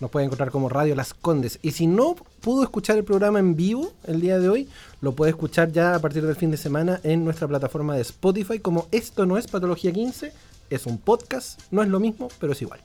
Nos 0.01 0.11
puede 0.11 0.27
encontrar 0.27 0.51
como 0.51 0.69
Radio 0.69 0.93
Las 0.93 1.15
Condes. 1.15 1.57
Y 1.63 1.71
si 1.71 1.87
no 1.87 2.15
pudo 2.41 2.61
escuchar 2.61 2.95
el 2.95 3.03
programa 3.03 3.39
en 3.39 3.55
vivo 3.55 3.91
el 4.03 4.21
día 4.21 4.37
de 4.37 4.49
hoy, 4.49 4.69
lo 5.01 5.15
puede 5.15 5.31
escuchar 5.31 5.71
ya 5.71 5.95
a 5.95 5.99
partir 5.99 6.23
del 6.23 6.35
fin 6.35 6.51
de 6.51 6.57
semana 6.57 6.99
en 7.01 7.25
nuestra 7.25 7.47
plataforma 7.47 7.95
de 7.95 8.03
Spotify. 8.03 8.59
Como 8.59 8.87
esto 8.91 9.25
no 9.25 9.39
es 9.39 9.47
Patología 9.47 9.91
15, 9.91 10.31
es 10.69 10.85
un 10.85 10.99
podcast, 10.99 11.59
no 11.71 11.81
es 11.81 11.89
lo 11.89 11.99
mismo, 11.99 12.27
pero 12.39 12.53
es 12.53 12.61
igual. 12.61 12.81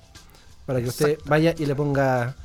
Para 0.70 0.82
que 0.82 0.88
usted 0.88 1.18
vaya 1.24 1.52
y 1.58 1.66
le 1.66 1.74
ponga 1.74 2.36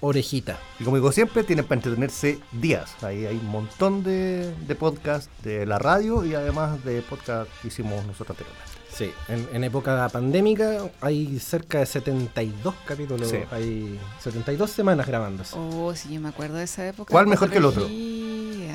orejita. 0.00 0.58
Y 0.80 0.84
como 0.84 0.96
digo 0.96 1.12
siempre, 1.12 1.44
tienen 1.44 1.66
para 1.66 1.80
entretenerse 1.80 2.38
días. 2.52 2.94
Ahí 3.02 3.26
hay 3.26 3.36
un 3.36 3.46
montón 3.48 4.02
de, 4.02 4.54
de 4.66 4.74
podcasts 4.74 5.28
de 5.42 5.66
la 5.66 5.78
radio 5.78 6.24
y 6.24 6.34
además 6.34 6.82
de 6.84 7.02
podcasts 7.02 7.52
que 7.60 7.68
hicimos 7.68 8.04
nosotros 8.06 8.30
anteriormente. 8.38 8.72
Sí, 8.90 9.10
en, 9.28 9.48
en 9.52 9.64
época 9.64 10.08
pandémica 10.08 10.78
hay 11.00 11.38
cerca 11.40 11.80
de 11.80 11.86
72 11.86 12.74
capítulos, 12.86 13.28
Sí. 13.28 13.38
hay 13.50 13.98
72 14.22 14.70
semanas 14.70 15.06
grabándose. 15.06 15.56
Oh, 15.58 15.94
sí, 15.94 16.14
yo 16.14 16.20
me 16.20 16.28
acuerdo 16.30 16.56
de 16.56 16.64
esa 16.64 16.86
época. 16.88 17.10
¿Cuál 17.10 17.26
mejor 17.26 17.50
que 17.50 17.58
el 17.58 17.64
otro? 17.66 17.86
Sí. 17.86 18.70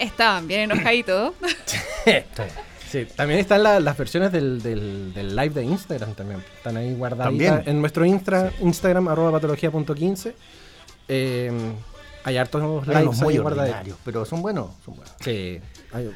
Estaban 0.00 0.46
bien 0.46 0.70
enojaditos. 0.70 1.32
Sí, 2.90 3.06
también 3.16 3.40
están 3.40 3.62
la- 3.62 3.80
las 3.80 3.96
versiones 3.96 4.32
del, 4.32 4.62
del- 4.62 5.12
del 5.14 5.36
live 5.36 5.50
de 5.50 5.64
Instagram 5.64 6.14
también. 6.14 6.42
Están 6.56 6.76
ahí 6.76 6.94
guardaditas 6.94 7.48
También. 7.56 7.62
en 7.66 7.80
nuestro 7.80 8.04
Instra, 8.06 8.52
Instagram, 8.60 9.08
arroba 9.08 9.32
patología.15. 9.32 10.32
Eh, 11.08 11.50
hay 12.24 12.36
hartos 12.36 12.86
lives 12.86 13.20
muy 13.20 13.34
ahí 13.34 13.38
guardaditos. 13.40 13.76
ordinarios, 13.78 13.98
pero 14.04 14.24
son 14.24 14.42
buenos, 14.42 14.70
son 14.84 14.96
buenos. 14.96 15.14
Sí, 15.20 15.60
hay, 15.92 16.10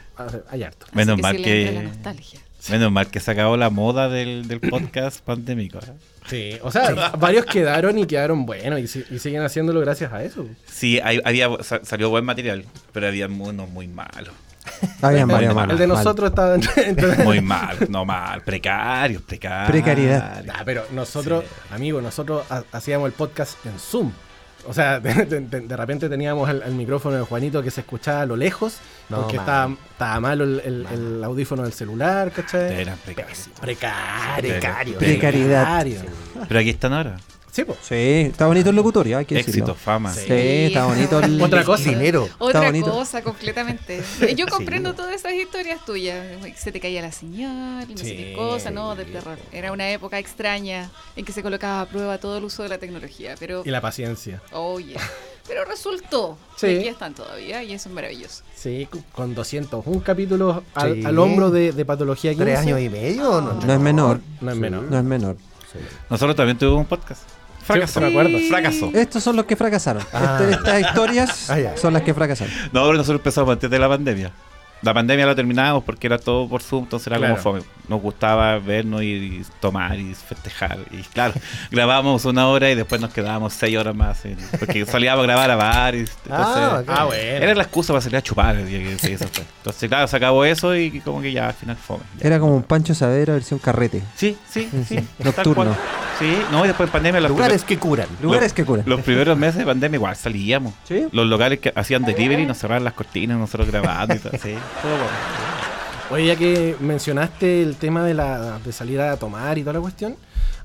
hay 0.50 0.62
hartos. 0.62 0.88
Menos 0.94 1.18
mal 1.20 1.36
que. 1.36 1.72
la 1.72 1.82
nostalgia. 1.82 2.40
Menos 2.70 2.92
mal 2.92 3.08
que 3.10 3.18
se 3.18 3.28
acabó 3.30 3.56
la 3.56 3.70
moda 3.70 4.08
del, 4.08 4.46
del 4.46 4.60
podcast 4.60 5.20
pandémico. 5.24 5.78
¿eh? 5.78 5.92
Sí, 6.28 6.58
o 6.62 6.70
sea, 6.70 7.10
varios 7.18 7.44
quedaron 7.46 7.98
y 7.98 8.06
quedaron 8.06 8.46
buenos 8.46 8.78
y, 8.78 8.86
si- 8.86 9.04
y 9.10 9.18
siguen 9.18 9.42
haciéndolo 9.42 9.80
gracias 9.80 10.12
a 10.12 10.22
eso. 10.22 10.46
Sí, 10.70 11.00
hay- 11.02 11.20
había, 11.24 11.48
sa- 11.62 11.84
salió 11.84 12.08
buen 12.10 12.24
material, 12.24 12.64
pero 12.92 13.08
había 13.08 13.26
unos 13.26 13.68
muy 13.68 13.88
malos. 13.88 14.32
El 15.02 15.78
de 15.78 15.86
mal. 15.86 15.88
nosotros 15.88 16.30
estaba 16.30 16.54
entre- 16.54 16.88
entre- 16.88 17.24
Muy 17.24 17.40
malos, 17.40 17.88
no 17.90 18.04
mal. 18.04 18.42
Precarios, 18.42 19.22
precarios. 19.22 19.70
Precariedad. 19.70 20.44
Nah, 20.44 20.62
pero 20.64 20.84
nosotros, 20.92 21.44
amigos, 21.70 22.02
nosotros 22.02 22.44
ha- 22.50 22.62
hacíamos 22.72 23.06
el 23.06 23.12
podcast 23.12 23.64
en 23.66 23.78
Zoom. 23.78 24.12
O 24.68 24.72
sea, 24.72 25.00
de, 25.00 25.12
de- 25.26 25.40
de- 25.40 25.60
de 25.62 25.76
repente 25.76 26.08
teníamos 26.08 26.48
el, 26.48 26.62
el 26.62 26.74
micrófono 26.74 27.16
de 27.16 27.22
Juanito 27.22 27.62
que 27.62 27.70
se 27.72 27.80
escuchaba 27.80 28.20
a 28.20 28.26
lo 28.26 28.36
lejos, 28.36 28.76
No, 29.08 29.22
porque 29.22 29.36
mal. 29.36 29.44
estaba, 29.44 29.74
estaba 29.90 30.20
malo 30.20 30.44
el, 30.44 30.60
el- 30.64 30.86
el 30.92 31.24
audífono 31.24 31.64
del 31.64 31.72
celular, 31.72 32.30
¿cachai? 32.30 32.80
Eran 32.80 32.96
precarios. 32.98 33.48
Precario. 33.60 34.50
Precario. 34.50 34.98
Precariedad. 34.98 35.80
Precario. 35.80 36.00
Pero 36.48 36.60
aquí 36.60 36.70
están 36.70 36.92
ahora. 36.92 37.16
Sí, 37.54 37.64
pues. 37.64 37.78
Sí, 37.82 37.94
está 38.30 38.46
bonito 38.46 38.70
el 38.70 38.76
locutorio, 38.76 39.18
hay 39.18 39.26
que 39.26 39.34
Éxito, 39.38 39.52
decirlo. 39.58 39.74
fama. 39.74 40.10
Sí, 40.10 40.24
está 40.32 40.86
bonito 40.86 41.20
el... 41.20 41.38
Otra 41.42 41.62
cosa. 41.64 41.90
Dinero. 41.90 42.26
Otra 42.38 42.62
bonito. 42.62 42.90
cosa 42.90 43.20
completamente. 43.22 44.02
Yo 44.36 44.46
comprendo 44.46 44.94
todas 44.94 45.14
esas 45.14 45.34
historias 45.34 45.84
tuyas. 45.84 46.24
Se 46.56 46.72
te 46.72 46.80
caía 46.80 47.02
la 47.02 47.12
señal, 47.12 47.86
no 47.90 47.96
sé 47.98 48.04
Sí. 48.04 48.16
qué 48.16 48.32
cosa, 48.34 48.70
no, 48.70 48.96
del 48.96 49.12
terror. 49.12 49.38
Era 49.52 49.70
una 49.70 49.90
época 49.90 50.18
extraña 50.18 50.90
en 51.14 51.26
que 51.26 51.32
se 51.32 51.42
colocaba 51.42 51.82
a 51.82 51.86
prueba 51.86 52.16
todo 52.16 52.38
el 52.38 52.44
uso 52.44 52.62
de 52.62 52.70
la 52.70 52.78
tecnología. 52.78 53.34
Pero, 53.38 53.60
Y 53.66 53.70
la 53.70 53.82
paciencia. 53.82 54.40
oye, 54.52 54.96
pero 55.46 55.66
resultó. 55.66 56.38
Sí. 56.56 56.68
Y 56.68 56.78
aquí 56.78 56.88
están 56.88 57.12
todavía 57.14 57.62
y 57.62 57.74
eso 57.74 57.90
es 57.90 57.94
maravilloso. 57.94 58.44
Sí, 58.56 58.88
cu- 58.90 59.02
con 59.12 59.34
201 59.34 60.02
capítulos 60.02 60.62
al, 60.74 60.94
Sí. 60.94 61.04
al 61.04 61.18
hombro 61.18 61.50
de, 61.50 61.72
de 61.72 61.84
patología 61.84 62.30
15. 62.30 62.44
¿Tres 62.46 62.58
años 62.60 62.80
y 62.80 62.88
medio? 62.88 63.24
No, 63.42 63.52
No 63.60 63.72
es 63.74 63.78
menor, 63.80 64.20
No 64.40 64.52
es 64.52 64.56
menos. 64.56 64.84
no 64.90 64.96
es 64.96 65.04
menor. 65.04 65.36
Nosotros 66.10 66.34
también 66.36 66.56
tuvimos 66.58 66.80
un 66.80 66.86
podcast. 66.86 67.22
Fracasó. 67.62 68.00
me 68.00 68.08
acuerdo. 68.08 68.38
Fracasó. 68.48 68.90
Estos 68.94 69.22
son 69.22 69.36
los 69.36 69.44
que 69.46 69.56
fracasaron. 69.56 70.02
Ah. 70.12 70.38
Este- 70.40 70.54
estas 70.56 70.80
historias 70.80 71.50
Ah, 71.50 71.58
son 71.76 71.92
las 71.92 72.02
que 72.02 72.12
fracasaron. 72.14 72.52
No, 72.72 72.82
pero 72.84 72.94
nosotros 72.94 73.20
empezamos 73.20 73.52
antes 73.52 73.70
de 73.70 73.78
la 73.78 73.88
pandemia. 73.88 74.32
La 74.82 74.92
pandemia 74.92 75.26
la 75.26 75.34
terminábamos 75.34 75.84
porque 75.84 76.06
era 76.08 76.18
todo 76.18 76.48
por 76.48 76.60
Zoom, 76.62 76.84
entonces 76.84 77.06
era 77.06 77.16
Claro. 77.18 77.34
como 77.36 77.42
fome. 77.60 77.62
Nos 77.88 78.00
gustaba 78.00 78.58
vernos 78.58 79.02
y, 79.02 79.06
y 79.06 79.42
tomar 79.60 79.98
y 79.98 80.14
festejar. 80.14 80.78
Y 80.90 81.02
claro, 81.02 81.34
grabábamos 81.70 82.24
una 82.24 82.48
hora 82.48 82.70
y 82.70 82.74
después 82.74 83.00
nos 83.00 83.12
quedábamos 83.12 83.52
seis 83.52 83.76
horas 83.76 83.94
más. 83.94 84.24
en- 84.24 84.36
porque 84.58 84.84
salíamos 84.86 85.22
a 85.22 85.26
grabar 85.26 85.50
a 85.50 85.56
bar. 85.56 85.94
Y, 85.94 85.98
entonces, 85.98 86.18
Ah, 86.30 86.82
Ah, 86.88 87.04
bueno. 87.04 87.22
Era 87.22 87.54
la 87.54 87.62
excusa 87.62 87.92
para 87.92 88.00
salir 88.00 88.16
a 88.16 88.22
chupar. 88.22 88.56
y- 88.56 88.74
y- 88.74 88.96
y 89.02 89.12
eso 89.12 89.26
fue. 89.32 89.44
Entonces, 89.58 89.88
claro, 89.88 90.06
se 90.08 90.16
acabó 90.16 90.44
eso 90.44 90.74
y 90.76 91.00
como 91.00 91.20
que 91.22 91.32
ya 91.32 91.48
al 91.48 91.54
final 91.54 91.76
fome. 91.76 92.02
Ya. 92.18 92.26
Era 92.28 92.38
como 92.40 92.56
un 92.56 92.62
Pancho 92.62 92.94
Savera 92.94 93.34
versión 93.34 93.58
carrete. 93.60 94.02
Sí, 94.16 94.36
sí, 94.48 94.68
sí. 94.88 94.98
Nocturno. 95.20 95.76
Sí, 96.18 96.36
no, 96.52 96.64
y 96.64 96.68
después 96.68 96.88
en 96.88 96.92
pandemia 96.92 97.20
los 97.20 97.30
Lugares 97.30 97.64
que 97.64 97.78
curan. 97.78 98.06
Lugares 98.22 98.52
que 98.52 98.64
curan. 98.64 98.84
Los 98.86 99.00
primeros 99.00 99.36
meses 99.36 99.56
de 99.56 99.64
pandemia 99.66 99.96
igual 99.96 100.14
salíamos. 100.14 100.72
Sí. 100.86 101.06
Los 101.10 101.26
locales 101.26 101.58
que 101.58 101.72
hacían 101.74 102.04
delivery 102.04 102.46
nos 102.46 102.58
cerraban 102.58 102.84
las 102.84 102.92
cortinas, 102.92 103.38
nosotros 103.38 103.68
grabando 103.68 104.14
y 104.14 104.18
todo. 104.18 104.32
Sí, 104.40 104.54
todo 104.80 104.92
bueno. 104.92 105.32
Oye, 106.10 106.26
ya 106.26 106.36
que 106.36 106.76
mencionaste 106.80 107.62
el 107.62 107.76
tema 107.76 108.04
de, 108.04 108.14
la, 108.14 108.58
de 108.58 108.72
salir 108.72 109.00
a 109.00 109.16
tomar 109.16 109.56
y 109.58 109.62
toda 109.62 109.74
la 109.74 109.80
cuestión, 109.80 110.16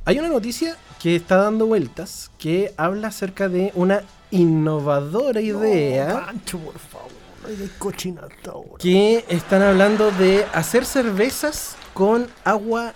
hay 0.06 0.20
una 0.20 0.28
noticia 0.28 0.78
que 1.02 1.16
está 1.16 1.38
dando 1.38 1.66
vueltas 1.68 2.32
que 2.38 2.74
habla 2.78 3.10
acerca 3.10 3.48
de 3.48 3.72
una 3.76 4.02
innovadora 4.32 5.40
idea 5.40 6.26
Pancho, 6.26 6.58
por 6.60 6.80
favor. 6.80 7.12
No 7.44 7.70
cochinata 7.78 8.52
ahora. 8.52 8.78
que 8.80 9.24
están 9.30 9.62
hablando 9.62 10.12
de 10.12 10.46
hacer 10.54 10.86
cervezas 10.86 11.78
con 11.94 12.28
agua 12.44 12.94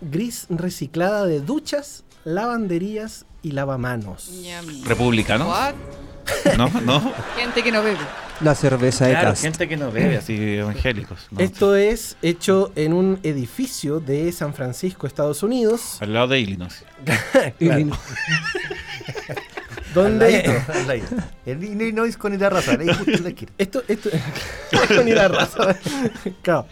gris 0.00 0.46
reciclada 0.48 1.26
de 1.26 1.40
duchas, 1.40 2.04
lavanderías 2.24 3.26
y 3.42 3.52
lavamanos. 3.52 4.30
Ñami. 4.30 4.84
¿Republicano? 4.84 5.48
What? 5.48 5.74
No, 6.56 6.68
no. 6.80 7.12
Gente 7.36 7.62
que 7.62 7.72
no 7.72 7.82
bebe. 7.82 7.98
La 8.40 8.54
cerveza 8.54 9.06
de 9.06 9.12
Claro, 9.12 9.30
Cast. 9.30 9.42
gente 9.42 9.68
que 9.68 9.76
no 9.76 9.92
bebe, 9.92 10.16
así 10.16 10.34
evangélicos. 10.56 11.28
¿no? 11.30 11.40
Esto 11.40 11.76
es 11.76 12.16
hecho 12.22 12.72
en 12.74 12.92
un 12.94 13.20
edificio 13.22 14.00
de 14.00 14.32
San 14.32 14.54
Francisco, 14.54 15.06
Estados 15.06 15.42
Unidos, 15.42 15.98
Al 16.00 16.14
lado 16.14 16.28
de 16.28 16.40
Illinois. 16.40 16.84
Al 17.60 17.90
donde. 19.94 20.60
El 21.46 21.64
Illinois 21.64 22.16
con 22.16 22.32
la 23.22 23.28
esquina. 23.28 23.52
Esto, 23.58 23.82
esto, 23.88 24.10
con 24.96 25.08
ir 25.08 25.18
a 25.18 25.28
raza. 25.28 25.76
Claro. 26.42 26.66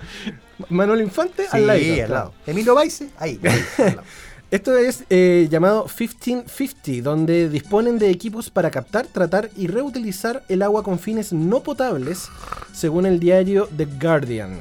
Manuel 0.70 1.02
Infante 1.02 1.44
Sí, 1.44 1.48
al 1.52 1.66
lado. 1.66 1.78
al 2.04 2.10
lado. 2.10 2.34
Emilio 2.46 2.74
Baice, 2.74 3.10
ahí. 3.18 3.38
ahí, 3.42 3.64
al 3.78 3.84
lado. 3.96 4.02
Esto 4.50 4.78
es 4.78 5.04
eh, 5.10 5.46
llamado 5.50 5.84
1550, 5.84 7.02
donde 7.02 7.50
disponen 7.50 7.98
de 7.98 8.08
equipos 8.08 8.48
para 8.48 8.70
captar, 8.70 9.06
tratar 9.06 9.50
y 9.58 9.66
reutilizar 9.66 10.42
el 10.48 10.62
agua 10.62 10.82
con 10.82 10.98
fines 10.98 11.34
no 11.34 11.62
potables, 11.62 12.30
según 12.72 13.04
el 13.04 13.20
diario 13.20 13.68
The 13.76 13.84
Guardian. 13.84 14.58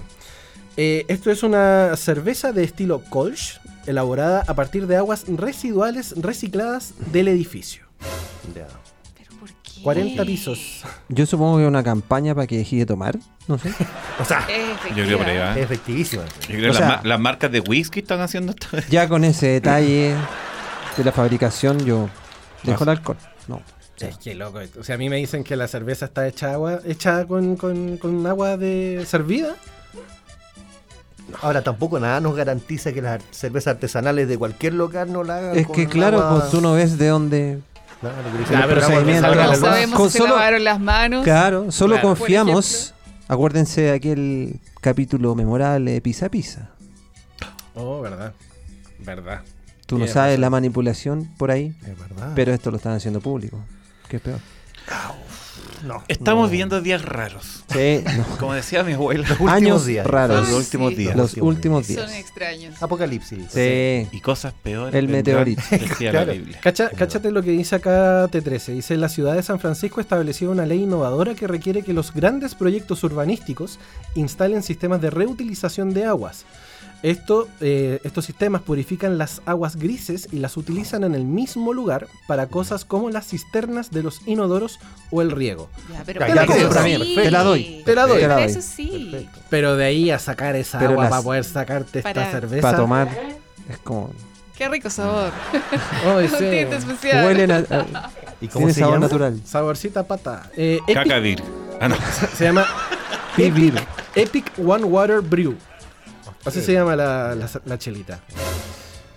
Eh, 0.76 1.06
esto 1.08 1.32
es 1.32 1.42
una 1.42 1.96
cerveza 1.96 2.52
de 2.52 2.66
estilo 2.66 3.02
Kolsch, 3.10 3.62
elaborada 3.86 4.44
a 4.46 4.54
partir 4.56 4.88
de 4.88 4.98
aguas 4.98 5.24
residuales 5.26 6.14
recicladas 6.18 6.94
del 7.14 7.30
edificio. 7.30 7.86
¿Pero 9.78 9.84
por 9.84 9.94
qué? 9.96 10.02
40 10.02 10.26
pisos. 10.26 10.84
Yo 11.10 11.26
supongo 11.26 11.58
que 11.58 11.66
una 11.66 11.84
campaña 11.84 12.34
para 12.36 12.48
que 12.48 12.58
deje 12.58 12.78
de 12.78 12.86
tomar. 12.86 13.18
No 13.48 13.58
sé. 13.58 13.72
O 14.20 14.26
sea, 14.26 14.46
Es 14.50 14.96
Yo 14.96 15.04
creo 15.06 15.18
por 15.18 15.28
ahí. 15.28 15.38
¿eh? 15.38 15.52
es 15.52 15.58
efectivísima. 15.66 16.24
Yo 16.26 16.48
creo 16.48 16.60
que 16.62 16.66
O 16.66 16.68
las, 16.70 16.78
sea- 16.78 16.88
ma- 16.88 17.02
las 17.04 17.20
marcas 17.20 17.52
de 17.52 17.60
whisky 17.62 18.00
están 18.00 18.22
haciendo 18.22 18.52
esto. 18.54 18.68
Ya 18.90 19.08
con 19.08 19.24
ese 19.24 19.48
detalle 19.48 20.16
de 20.98 21.04
la 21.04 21.12
fabricación, 21.12 21.84
yo 21.86 22.10
dejo 22.64 22.84
el 22.84 22.90
alcohol. 22.90 23.18
No. 23.48 23.62
Es 24.00 24.18
que 24.18 24.36
loco. 24.36 24.60
esto. 24.60 24.80
O 24.82 24.84
sea, 24.84 24.96
a 24.96 24.98
mí 25.00 25.10
me 25.10 25.16
dicen 25.16 25.44
que 25.44 25.56
la 25.56 25.68
cerveza 25.68 26.06
está 26.06 26.28
hecha 26.28 26.54
agua, 26.54 26.80
hecha 26.86 27.26
con, 27.26 27.56
con- 27.56 27.98
con 27.98 28.26
agua 28.28 28.58
de 28.58 29.04
servida. 29.08 29.56
Ahora 31.42 31.62
tampoco 31.62 32.00
nada 32.00 32.22
nos 32.22 32.36
garantiza 32.36 32.94
que 32.94 33.02
las 33.02 33.22
cervezas 33.32 33.74
artesanales 33.76 34.28
de 34.30 34.38
cualquier 34.38 34.74
local 34.74 35.12
no 35.12 35.24
la 35.24 35.38
hagan 35.38 35.58
Es 35.58 35.66
con 35.68 35.76
que 35.76 35.88
claro, 35.88 36.22
agua- 36.22 36.40
pues 36.40 36.52
tú 36.52 36.62
no 36.62 36.74
ves 36.74 36.98
de 36.98 37.08
dónde. 37.08 37.60
Claro, 38.02 38.16
pero 38.24 38.46
pero 38.52 38.68
que 38.68 38.76
procedimiento, 38.76 39.28
No 39.28 39.34
Claro, 39.34 39.52
luz. 39.52 39.60
sabemos 39.60 39.96
con 40.00 40.08
si 40.10 40.14
se 40.14 40.18
solo- 40.20 40.36
lavaron 40.36 40.64
las 40.64 40.80
manos. 40.80 41.24
Claro, 41.24 41.72
solo 41.72 41.94
Claro. 41.96 42.10
confiamos. 42.10 42.94
Acuérdense 43.28 43.82
de 43.82 43.92
aquel 43.92 44.60
capítulo 44.82 45.36
memorable 45.36 45.92
de 45.92 46.02
Pisa 46.02 46.30
Pisa. 46.30 46.70
Oh, 47.76 48.02
verdad. 48.02 48.34
Verdad. 49.00 49.42
Tú 49.86 49.98
no 49.98 50.08
sabes 50.08 50.34
razón. 50.34 50.42
la 50.42 50.50
manipulación 50.50 51.26
por 51.38 51.50
ahí, 51.52 51.76
Es 51.86 51.98
verdad. 51.98 52.32
pero 52.36 52.54
esto 52.54 52.72
lo 52.72 52.78
están 52.78 52.94
haciendo 52.94 53.20
público. 53.22 53.58
¿Qué 54.10 54.18
es 54.18 54.22
peor? 54.22 54.40
No, 55.84 56.04
Estamos 56.08 56.48
no. 56.48 56.52
viendo 56.52 56.82
días 56.82 57.04
raros. 57.04 57.64
Sí, 57.72 58.04
no. 58.18 58.24
Como 58.40 58.54
decía 58.54 58.84
mi 58.84 58.94
abuela. 58.94 59.28
últimos 59.30 59.52
Años 59.52 59.86
días. 59.86 60.06
raros. 60.08 60.50
Los 60.50 60.58
últimos 60.66 60.90
sí. 60.92 60.96
días. 60.96 61.16
Los 61.16 61.32
últimos 61.38 61.56
últimos 61.56 61.86
Son 61.88 61.96
días. 61.96 62.14
extraños. 62.20 62.82
Apocalipsis. 62.84 63.46
Sí. 63.52 64.08
Y 64.12 64.22
cosas 64.22 64.54
peores. 64.54 64.94
El 64.96 65.08
meteorito. 65.08 65.62
Decía 65.72 66.12
Claro. 66.12 66.28
la 66.28 66.34
Biblia. 66.34 66.60
Cacha- 66.62 66.90
cáchate 66.96 67.32
lo 67.32 67.42
que 67.44 67.52
dice 67.52 67.76
acá 67.76 68.28
T13. 68.30 68.74
Dice, 68.74 68.98
la 68.98 69.10
ciudad 69.10 69.36
de 69.36 69.44
San 69.44 69.60
Francisco 69.60 70.02
estableció 70.02 70.52
una 70.52 70.66
ley 70.66 70.84
innovadora 70.84 71.36
que 71.36 71.48
requiere 71.48 71.82
que 71.84 71.94
los 71.94 72.14
grandes 72.14 72.56
proyectos 72.56 73.04
urbanísticos 73.04 73.80
instalen 74.16 74.64
sistemas 74.64 75.02
de 75.02 75.10
reutilización 75.10 75.94
de 75.94 76.06
aguas. 76.06 76.46
Esto, 77.04 77.48
eh, 77.62 78.00
estos 78.04 78.26
sistemas 78.26 78.62
purifican 78.64 79.18
las 79.20 79.42
aguas 79.46 79.76
grises 79.76 80.28
y 80.32 80.38
las 80.40 80.58
utilizan 80.58 81.04
en 81.04 81.14
el 81.14 81.26
mismo 81.26 81.72
lugar 81.72 82.08
para 82.28 82.48
cosas 82.48 82.86
como 82.86 83.10
las 83.12 83.28
cisternas 83.28 83.92
de 83.92 84.02
los 84.04 84.28
inodoros 84.28 84.80
o 85.12 85.22
el 85.22 85.32
riego. 85.32 85.70
Ya, 85.94 86.02
pero 86.06 86.26
sí. 86.26 86.28
Te 87.16 87.32
la 87.32 87.44
doy. 87.44 87.82
Te 87.86 87.96
la 87.96 88.08
doy. 88.08 88.20
Te 88.20 88.28
la 88.28 88.36
doy. 88.36 88.44
eso 88.46 88.62
sí. 88.62 89.10
Perfecto. 89.12 89.40
Pero 89.50 89.76
de 89.76 89.86
ahí 89.86 90.10
a 90.10 90.18
sacar 90.20 90.56
esa 90.56 90.80
Pero 90.80 90.92
agua 90.92 91.04
las- 91.04 91.12
para 91.12 91.22
poder 91.24 91.44
sacarte 91.44 92.00
esta 92.00 92.14
Para- 92.14 92.32
cerveza. 92.32 92.62
Para 92.62 92.78
tomar. 92.78 93.10
Es 93.70 93.78
como. 93.80 94.10
Qué 94.58 94.68
rico 94.68 94.90
sabor. 94.90 95.32
Sí. 96.30 96.38
tinte 96.38 96.76
especial. 96.78 97.26
Huelen 97.26 97.52
a. 97.52 97.58
a- 97.58 98.12
¿Y 98.42 98.48
cómo 98.48 98.66
tiene 98.66 98.74
se 98.74 98.80
sabor 98.82 98.96
llama? 98.96 99.06
natural. 99.06 99.42
Saborcita 99.46 100.04
pata. 100.04 100.50
Eh, 100.58 100.80
Epic-. 100.88 101.44
Ah, 101.80 101.88
no. 101.90 101.96
se 102.36 102.44
llama 102.44 102.66
Vivir. 103.38 103.74
Epic 104.16 104.52
One 104.58 104.84
Water 104.84 105.22
Brew. 105.22 105.56
Así 106.48 106.62
se 106.62 106.74
llama 106.74 106.96
la, 106.96 107.36
la- 107.36 107.50
la 107.66 107.78
chelita. 107.78 108.20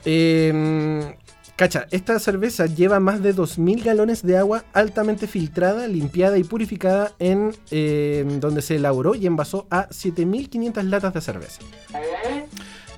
Eh, 0.05 1.15
cacha, 1.57 1.87
esta 1.91 2.19
cerveza 2.19 2.67
lleva 2.67 3.01
más 3.01 3.23
de 3.23 3.35
2.000 3.35 3.85
galones 3.85 4.23
de 4.23 4.39
agua 4.39 4.65
altamente 4.73 5.27
filtrada, 5.27 5.87
limpiada 5.87 6.39
y 6.39 6.45
purificada 6.45 7.13
en 7.19 7.55
eh, 7.71 8.25
donde 8.41 8.63
se 8.63 8.77
elaboró 8.77 9.15
y 9.15 9.27
envasó 9.27 9.67
a 9.71 9.89
7.500 9.91 10.83
latas 10.85 11.15
de 11.15 11.21
cerveza. 11.21 11.61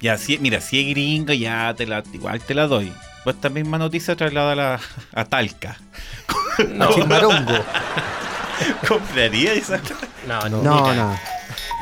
Ya, 0.00 0.16
si, 0.18 0.38
mira, 0.38 0.60
si 0.60 0.80
es 0.80 0.88
gringo, 0.90 1.32
ya 1.32 1.74
te 1.76 1.86
la, 1.86 2.02
igual 2.12 2.40
te 2.40 2.54
la 2.54 2.66
doy. 2.66 2.92
Pues 3.24 3.36
esta 3.36 3.48
misma 3.50 3.78
noticia 3.78 4.16
traslada 4.16 4.74
a, 4.74 4.80
a 5.20 5.24
Talca. 5.24 5.76
A 6.80 6.88
Chimbarongo. 6.94 7.52
¿Compraría 8.88 9.54
esa? 9.54 9.80
No, 10.28 10.48
No, 10.48 10.94
no. 10.94 11.16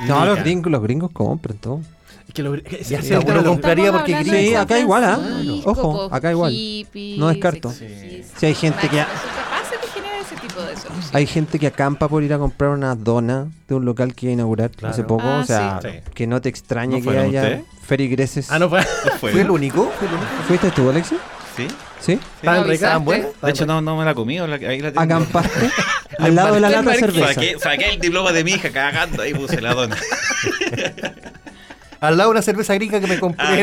No, 0.06 0.24
los 0.26 0.38
gringos, 0.40 0.70
los 0.72 0.82
gringos 0.82 1.10
compran 1.12 1.58
todo. 1.58 1.80
Es 2.30 2.34
que 2.34 2.42
lo- 2.42 2.56
Ya 2.56 3.42
compraría 3.44 3.92
porque 3.92 4.12
gringo. 4.14 4.36
Sí, 4.38 4.54
acá 4.54 4.78
igual, 4.78 5.04
¿ah? 5.04 5.18
Ojo, 5.64 6.08
acá 6.12 6.30
igual. 6.30 6.52
hippies, 6.52 7.18
No 7.18 7.28
descarto. 7.28 7.70
Si 7.72 8.46
hay 8.46 8.54
gente 8.54 8.88
que- 8.88 8.96
Son 8.98 9.06
capaces 9.06 9.80
de 9.82 9.88
generar 9.88 10.20
ese 10.20 10.36
tipo 10.36 10.60
de 10.62 10.76
soluciones. 10.76 11.10
Hay 11.14 11.26
gente 11.26 11.58
que 11.58 11.66
acampa 11.66 12.08
por 12.08 12.22
ir 12.22 12.32
a 12.32 12.38
comprar 12.38 12.70
una 12.70 12.94
dona 12.94 13.48
de 13.68 13.74
un 13.74 13.84
local 13.84 14.14
que 14.14 14.26
iba 14.26 14.30
a 14.30 14.34
inaugurar 14.34 14.70
Claro. 14.70 14.92
hace 14.94 15.02
poco. 15.04 15.24
Ah, 15.26 15.40
o 15.42 15.44
sea, 15.44 15.80
sí. 15.82 15.88
que 16.14 16.26
no 16.26 16.40
te 16.40 16.48
extrañe 16.48 17.00
¿No 17.00 17.10
que 17.10 17.18
haya 17.18 17.62
ferigreses. 17.86 18.50
Ah, 18.50 18.58
no 18.58 18.68
fue. 18.68 18.82
¿Fue? 19.20 19.32
¿Fue 19.32 19.40
el 19.40 19.50
único? 19.50 19.90
¿Fue 19.98 20.06
el 20.08 20.14
único? 20.14 20.28
¿Fuiste 20.46 20.70
tú, 20.70 20.88
Alexis? 20.90 21.18
¿Sí? 21.56 21.66
¿Sí? 22.00 22.12
¿Estaban 22.36 22.66
no? 22.66 22.72
¿estaban 22.72 23.04
buenas? 23.04 23.28
De 23.42 23.50
hecho, 23.50 23.66
no, 23.66 23.80
no 23.82 23.96
me 23.96 24.04
la 24.04 24.14
comí. 24.14 24.38
la- 24.38 24.44
Ahí 24.54 24.80
la 24.80 24.90
tengo. 24.92 25.00
Acampaste 25.00 25.70
al 26.18 26.34
lado 26.34 26.54
de 26.54 26.60
la 26.60 26.70
lata 26.70 26.90
de 26.90 26.98
cerveza. 26.98 27.34
Saqué, 27.34 27.58
saqué 27.58 27.90
el 27.90 28.00
diploma 28.00 28.32
de 28.32 28.44
mi 28.44 28.52
hija 28.52 28.70
cagando 28.70 29.22
ahí 29.22 29.34
puse 29.34 29.60
la 29.60 29.74
dona. 29.74 29.96
Al 32.06 32.16
lado 32.16 32.30
una 32.30 32.42
cerveza 32.42 32.74
gringa 32.74 32.98
que 33.00 33.06
me 33.06 33.18
compré 33.20 33.44
Ah, 33.46 33.50
por 33.50 33.58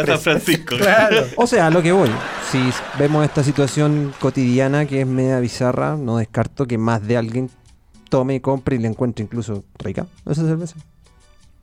el 0.00 0.06
de 0.06 0.12
San. 0.12 0.20
Francisco. 0.20 0.76
Claro. 0.78 1.26
O 1.36 1.46
sea, 1.46 1.66
a 1.66 1.70
lo 1.70 1.82
que 1.82 1.92
voy. 1.92 2.10
Si 2.50 2.58
vemos 2.98 3.24
esta 3.24 3.42
situación 3.44 4.14
cotidiana 4.20 4.86
que 4.86 5.02
es 5.02 5.06
media 5.06 5.38
bizarra, 5.40 5.96
no 5.96 6.18
descarto 6.18 6.66
que 6.66 6.78
más 6.78 7.06
de 7.06 7.16
alguien 7.16 7.50
tome, 8.08 8.40
compre 8.40 8.76
y 8.76 8.78
le 8.78 8.88
encuentre 8.88 9.24
incluso 9.24 9.64
rica 9.78 10.06
esa 10.24 10.42
cerveza. 10.42 10.76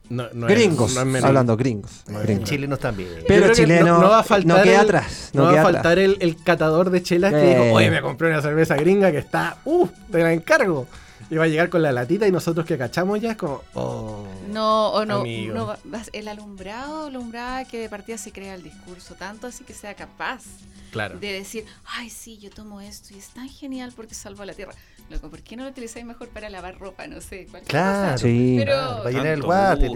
No, 0.09 0.25
no 0.33 0.47
es- 0.49 0.53
gringos, 0.53 0.93
no 1.05 1.17
es 1.17 1.23
hablando 1.23 1.55
gringos. 1.55 2.03
En 2.09 2.21
gringos. 2.21 2.49
Chile 2.49 2.67
no 2.67 2.75
están 2.75 2.97
bien. 2.97 3.07
Yo 3.19 3.23
Pero 3.27 3.53
chileno 3.53 3.85
no, 3.85 4.01
no 4.01 4.09
va 4.09 4.19
a 4.19 4.23
faltar 4.23 4.57
no 4.57 4.61
queda 4.63 4.75
el- 4.81 4.81
atrás, 4.81 5.29
No, 5.33 5.45
no 5.45 5.53
va 5.53 5.61
a 5.61 5.63
faltar 5.63 5.79
atrás. 5.93 5.97
el, 6.05 6.17
el 6.19 6.35
catador 6.43 6.89
de 6.89 7.01
chelas 7.01 7.31
que 7.31 7.39
Eh. 7.51 7.63
dijo, 7.63 7.75
oye, 7.75 7.89
me 7.89 8.01
compré 8.01 8.27
una 8.29 8.41
cerveza 8.41 8.75
gringa 8.75 9.09
que 9.11 9.19
está, 9.19 9.57
uh, 9.63 9.87
te 10.11 10.19
la 10.21 10.33
encargo. 10.33 10.85
Y 11.31 11.35
va 11.37 11.45
a 11.45 11.47
llegar 11.47 11.69
con 11.69 11.81
la 11.81 11.91
latita 11.93 12.27
y 12.27 12.31
nosotros 12.31 12.65
que 12.65 12.77
cachamos 12.77 13.19
ya 13.21 13.31
es 13.31 13.37
como, 13.37 13.61
oh. 13.73 14.27
No, 14.49 14.89
o 14.91 15.05
no, 15.05 15.21
Amigo. 15.21 15.53
no 15.55 15.75
el 16.11 16.27
alumbrado, 16.27 17.05
alumbrada 17.07 17.63
que 17.65 17.79
de 17.79 17.87
partida 17.89 18.17
se 18.17 18.31
crea 18.33 18.53
el 18.53 18.61
discurso, 18.63 19.15
tanto 19.15 19.47
así 19.47 19.63
que 19.63 19.73
sea 19.73 19.93
capaz 19.95 20.43
Claro. 20.91 21.17
de 21.19 21.31
decir, 21.31 21.63
ay, 21.85 22.09
sí, 22.09 22.37
yo 22.37 22.49
tomo 22.49 22.81
esto 22.81 23.13
y 23.15 23.17
es 23.17 23.29
tan 23.29 23.47
genial 23.47 23.93
porque 23.95 24.13
salvo 24.13 24.43
a 24.43 24.45
la 24.45 24.53
tierra. 24.53 24.73
Loco, 25.09 25.29
¿por 25.29 25.41
qué 25.41 25.55
no 25.55 25.63
lo 25.63 25.69
utilizáis 25.69 26.05
mejor 26.05 26.27
para 26.29 26.49
lavar 26.49 26.77
ropa? 26.79 27.07
No 27.07 27.19
sé, 27.21 27.45
cualquier 27.49 27.63
Claro. 27.69 28.11
cosa. 28.13 28.17
Sí. 28.27 28.55
Pero, 28.59 28.97
Para 28.97 29.09
llenar 29.11 29.27
el 29.27 29.43
water, 29.43 29.91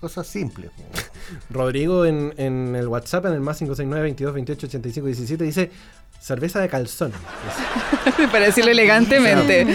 cosas 0.00 0.26
simples. 0.26 0.70
Rodrigo 1.50 2.04
en, 2.04 2.32
en 2.36 2.74
el 2.76 2.86
WhatsApp, 2.88 3.26
en 3.26 3.32
el 3.32 3.40
más 3.40 3.58
569 3.58 4.02
22 4.04 4.34
28 4.34 4.66
85 4.66 5.06
17, 5.06 5.44
dice 5.44 5.70
cerveza 6.20 6.60
de 6.60 6.68
calzón. 6.68 7.12
para 8.32 8.46
decirlo 8.46 8.70
elegantemente. 8.70 9.66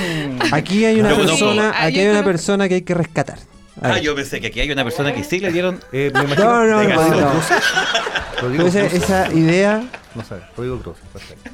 Aquí 0.51 0.85
hay 0.85 0.99
una 0.99 1.11
Yo 1.11 1.17
persona, 1.17 1.73
aquí 1.75 1.99
hay 1.99 2.07
una 2.07 2.23
persona 2.23 2.67
que 2.67 2.75
hay 2.75 2.81
que 2.81 2.93
rescatar. 2.93 3.39
Ah, 3.81 3.97
yo 3.99 4.13
pensé 4.15 4.39
que 4.41 4.47
aquí 4.47 4.59
hay 4.59 4.71
una 4.71 4.83
persona 4.83 5.13
que 5.13 5.23
sí 5.23 5.39
le 5.39 5.51
dieron. 5.51 5.79
Eh, 5.91 6.11
me 6.13 6.21
imagino. 6.23 6.65
No, 6.67 6.83
no, 6.83 6.83
no. 6.83 7.31
Rodrigo 8.41 8.63
Cruz. 8.63 8.75
esa 8.75 9.31
idea 9.33 9.83
No 10.15 10.23
sé, 10.23 10.35
Rodrigo 10.55 10.79
Cruz. 10.79 10.97
perfecto. 11.13 11.51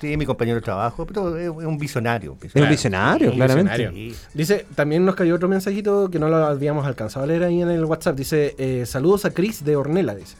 Sí, 0.00 0.16
mi 0.16 0.26
compañero 0.26 0.56
de 0.56 0.62
trabajo, 0.62 1.06
pero 1.06 1.36
es 1.36 1.44
es 1.44 1.48
un 1.50 1.78
visionario. 1.78 2.36
es 2.42 2.54
un 2.56 2.68
visionario, 2.68 3.32
claramente. 3.32 3.86
visionario. 3.88 4.14
Dice, 4.34 4.66
también 4.74 5.04
nos 5.04 5.14
cayó 5.14 5.36
otro 5.36 5.48
mensajito 5.48 6.10
que 6.10 6.18
no 6.18 6.28
lo 6.28 6.44
habíamos 6.44 6.84
alcanzado 6.86 7.24
a 7.24 7.28
leer 7.28 7.44
ahí 7.44 7.62
en 7.62 7.70
el 7.70 7.84
WhatsApp. 7.84 8.16
Dice, 8.16 8.56
eh, 8.58 8.84
saludos 8.84 9.24
a 9.26 9.30
Chris 9.30 9.64
de 9.64 9.76
Ornella, 9.76 10.16
dice. 10.16 10.34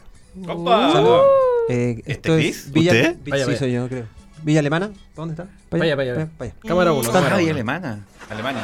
¡Opa! 0.49 1.23
Eh, 1.69 1.97
¿Este 1.99 2.13
esto 2.13 2.37
es 2.37 2.73
Villa, 2.73 2.93
¿Usted? 2.93 3.17
Vi- 3.25 3.31
Vaya, 3.31 3.45
sí, 3.45 3.51
vaya. 3.51 3.59
soy 3.59 3.73
yo, 3.73 3.89
creo. 3.89 4.05
Villa 4.43 4.61
Alemana, 4.61 4.91
¿dónde 5.15 5.33
está? 5.35 5.47
Vaya, 5.71 5.95
vaya, 5.95 6.15
vaya. 6.15 6.29
vaya. 6.39 6.55
Cámara 6.67 6.93
1. 6.93 7.11
Ah, 7.15 7.43
y 7.43 7.49
alemana. 7.49 8.05
Alemania. 8.29 8.63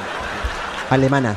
Alemana. 0.90 1.36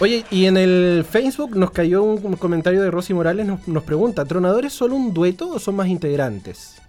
Oye, 0.00 0.24
y 0.30 0.46
en 0.46 0.56
el 0.56 1.06
Facebook 1.08 1.56
nos 1.56 1.70
cayó 1.70 2.02
un 2.02 2.34
comentario 2.36 2.82
de 2.82 2.90
Rosy 2.90 3.14
Morales, 3.14 3.46
nos, 3.46 3.68
nos 3.68 3.84
pregunta, 3.84 4.24
¿Tronadores 4.24 4.72
solo 4.72 4.96
un 4.96 5.14
dueto 5.14 5.50
o 5.50 5.58
son 5.60 5.76
más 5.76 5.86
integrantes? 5.86 6.80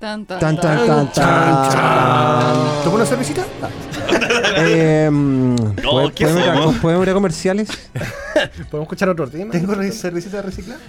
Tan, 0.00 0.24
tan, 0.24 0.40
Tan, 0.40 0.56
tan, 0.58 0.86
tan, 0.86 1.12
tan. 1.12 2.82
¿Toma 2.82 2.96
una 2.96 3.04
cervecita? 3.04 3.44
Eh, 4.56 5.08
mm, 5.12 5.56
¿pod- 5.82 6.12
¿qué 6.14 6.24
¿podemos, 6.24 6.42
ir 6.44 6.50
a, 6.50 6.56
somos? 6.56 6.76
podemos 6.76 7.02
ir 7.04 7.10
a 7.10 7.12
comerciales? 7.12 7.68
¿Podemos 8.70 8.84
escuchar 8.86 9.10
otro 9.10 9.28
tema? 9.28 9.52
¿Tengo 9.52 9.74
re- 9.74 9.92
cervecita 9.92 10.40
reciclada? 10.40 10.80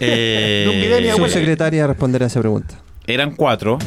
Eh, 0.00 0.64
No 0.66 0.72
olvidé 0.72 1.00
mi 1.00 1.06
Su 1.08 1.12
abuela. 1.14 1.32
secretaria 1.34 1.86
responderá 1.86 2.26
a 2.26 2.28
esa 2.28 2.40
pregunta. 2.40 2.74
eran 3.06 3.34
cuatro, 3.36 3.78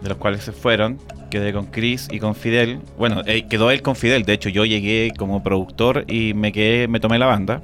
de 0.00 0.08
los 0.08 0.18
cuales 0.18 0.44
se 0.44 0.52
fueron. 0.52 0.98
Quedé 1.28 1.52
con 1.52 1.66
Chris 1.66 2.06
y 2.10 2.20
con 2.20 2.36
Fidel. 2.36 2.78
Bueno, 2.98 3.22
eh, 3.26 3.46
quedó 3.48 3.70
él 3.72 3.82
con 3.82 3.96
Fidel. 3.96 4.22
De 4.24 4.32
hecho, 4.32 4.48
yo 4.48 4.64
llegué 4.64 5.12
como 5.18 5.42
productor 5.42 6.04
y 6.06 6.34
me 6.34 6.52
quedé, 6.52 6.86
me 6.86 7.00
tomé 7.00 7.18
la 7.18 7.26
banda. 7.26 7.62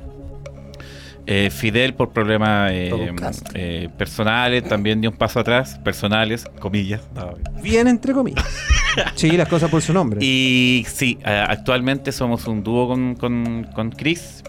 Eh, 1.26 1.50
Fidel 1.50 1.94
por 1.94 2.12
problemas 2.12 2.70
eh, 2.72 3.12
eh, 3.54 3.88
personales 3.96 4.62
también 4.64 5.00
dio 5.00 5.10
un 5.10 5.16
paso 5.16 5.40
atrás, 5.40 5.78
personales, 5.82 6.44
comillas. 6.60 7.00
no, 7.14 7.34
Bien, 7.62 7.88
entre 7.88 8.12
comillas. 8.12 8.44
Sí, 9.16 9.32
las 9.32 9.48
cosas 9.48 9.70
por 9.70 9.82
su 9.82 9.92
nombre. 9.92 10.20
Y 10.22 10.86
sí, 10.86 11.18
actualmente 11.24 12.12
somos 12.12 12.46
un 12.46 12.62
dúo 12.62 12.86
con, 12.86 13.16
con, 13.16 13.64
con 13.74 13.90
Chris. 13.90 14.44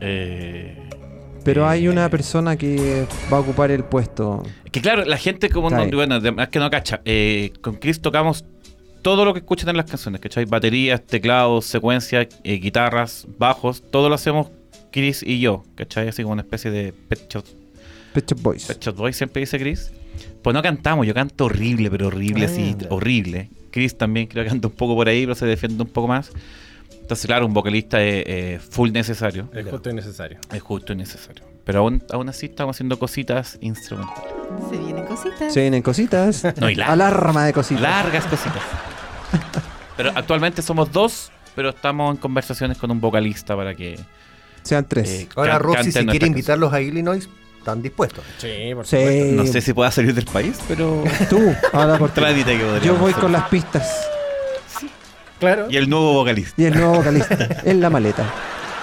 Eh, 0.00 0.76
Pero 1.44 1.68
hay 1.68 1.86
eh, 1.86 1.90
una 1.90 2.08
persona 2.08 2.56
que 2.56 3.06
va 3.32 3.38
a 3.38 3.40
ocupar 3.40 3.70
el 3.70 3.84
puesto. 3.84 4.42
Que 4.70 4.80
claro, 4.80 5.04
la 5.04 5.16
gente 5.16 5.48
como 5.48 5.70
no, 5.70 5.86
bueno, 5.88 6.16
además 6.16 6.48
que 6.48 6.58
no 6.58 6.70
cacha. 6.70 7.00
eh, 7.04 7.52
con 7.60 7.76
Chris 7.76 8.00
tocamos 8.00 8.44
todo 9.02 9.24
lo 9.24 9.32
que 9.32 9.40
escuchan 9.40 9.70
en 9.70 9.76
las 9.76 9.86
canciones, 9.86 10.20
¿cachai? 10.20 10.44
Baterías, 10.44 11.02
teclados, 11.06 11.64
secuencias, 11.66 12.28
eh, 12.44 12.54
guitarras, 12.56 13.26
bajos, 13.38 13.82
todo 13.90 14.08
lo 14.08 14.14
hacemos 14.14 14.50
Chris 14.90 15.22
y 15.22 15.40
yo, 15.40 15.64
¿cachai? 15.74 16.08
Así 16.08 16.22
como 16.22 16.32
una 16.32 16.42
especie 16.42 16.70
de 16.70 16.92
Pet 16.92 17.28
Shop, 17.32 17.44
Pet 18.12 18.28
Shop 18.30 18.40
Boys. 18.42 18.66
Pet 18.66 18.82
Shop 18.82 18.96
Boy, 18.96 19.12
siempre 19.12 19.40
dice 19.40 19.58
Chris. 19.58 19.92
Pues 20.42 20.54
no 20.54 20.62
cantamos, 20.62 21.06
yo 21.06 21.14
canto 21.14 21.44
horrible, 21.46 21.90
pero 21.90 22.08
horrible, 22.08 22.46
así, 22.46 22.76
Ah. 22.82 22.86
horrible. 22.90 23.50
Chris 23.70 23.96
también 23.96 24.26
creo 24.26 24.42
que 24.44 24.50
canta 24.50 24.68
un 24.68 24.74
poco 24.74 24.94
por 24.96 25.08
ahí, 25.08 25.22
pero 25.22 25.34
se 25.34 25.46
defiende 25.46 25.82
un 25.82 25.88
poco 25.88 26.08
más. 26.08 26.30
Entonces, 27.00 27.26
claro, 27.26 27.46
un 27.46 27.54
vocalista 27.54 28.02
es 28.02 28.24
eh, 28.26 28.60
full 28.70 28.90
necesario. 28.92 29.48
Es 29.54 29.66
justo 29.66 29.90
y 29.90 29.94
necesario. 29.94 30.38
Es 30.52 30.62
justo 30.62 30.92
y 30.92 30.96
necesario. 30.96 31.44
Pero 31.64 31.80
aún, 31.80 32.02
aún 32.12 32.28
así 32.28 32.46
estamos 32.46 32.76
haciendo 32.76 32.98
cositas 32.98 33.58
instrumentales. 33.60 34.32
Se 34.70 34.76
vienen 34.78 35.04
cositas. 35.06 35.52
Se 35.54 35.60
vienen 35.60 35.82
cositas. 35.82 36.44
No, 36.60 36.70
y 36.70 36.74
largas. 36.74 36.92
Alarma 36.94 37.44
de 37.46 37.52
cositas. 37.52 37.82
Largas 37.82 38.26
cositas. 38.26 38.62
Pero 39.96 40.10
actualmente 40.14 40.62
somos 40.62 40.90
dos, 40.92 41.30
pero 41.54 41.68
estamos 41.70 42.14
en 42.14 42.16
conversaciones 42.20 42.78
con 42.78 42.90
un 42.90 43.00
vocalista 43.00 43.54
para 43.54 43.74
que. 43.74 43.98
Sean 44.62 44.86
tres. 44.88 45.08
eh, 45.10 45.28
Ahora, 45.36 45.58
canten 45.58 45.92
si 45.92 46.06
quiere 46.06 46.26
invitarlos 46.26 46.72
a 46.72 46.80
Illinois, 46.80 47.28
están 47.58 47.82
dispuestos. 47.82 48.24
Sí, 48.38 48.72
por 48.74 48.86
Sí. 48.86 48.96
canciones. 48.96 49.32
No 49.32 49.46
sé 49.46 49.60
si 49.60 49.72
pueda 49.72 49.90
salir 49.90 50.14
del 50.14 50.24
país, 50.26 50.58
pero. 50.68 51.04
Tú, 51.28 51.40
ahora 51.72 51.98
por 51.98 52.10
ti. 52.14 52.20
Trámite 52.20 52.58
que 52.58 52.80
Yo 52.86 52.96
voy 52.96 53.10
hacer. 53.10 53.22
con 53.22 53.32
las 53.32 53.48
pistas. 53.48 53.88
Claro. 55.38 55.66
Y 55.70 55.76
el 55.76 55.88
nuevo 55.88 56.12
vocalista. 56.12 56.60
Y 56.60 56.66
el 56.66 56.74
nuevo 56.74 56.94
vocalista 56.96 57.48
en 57.64 57.80
la 57.80 57.88
maleta. 57.90 58.30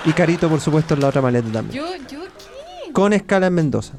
Y 0.05 0.11
Carito, 0.13 0.49
por 0.49 0.59
supuesto, 0.61 0.93
en 0.95 1.01
la 1.01 1.07
otra 1.09 1.21
maleta 1.21 1.49
también. 1.51 1.83
Yo, 1.83 1.95
yo, 2.09 2.21
¿qué? 2.85 2.91
Con 2.93 3.13
escala 3.13 3.47
en 3.47 3.53
Mendoza. 3.53 3.93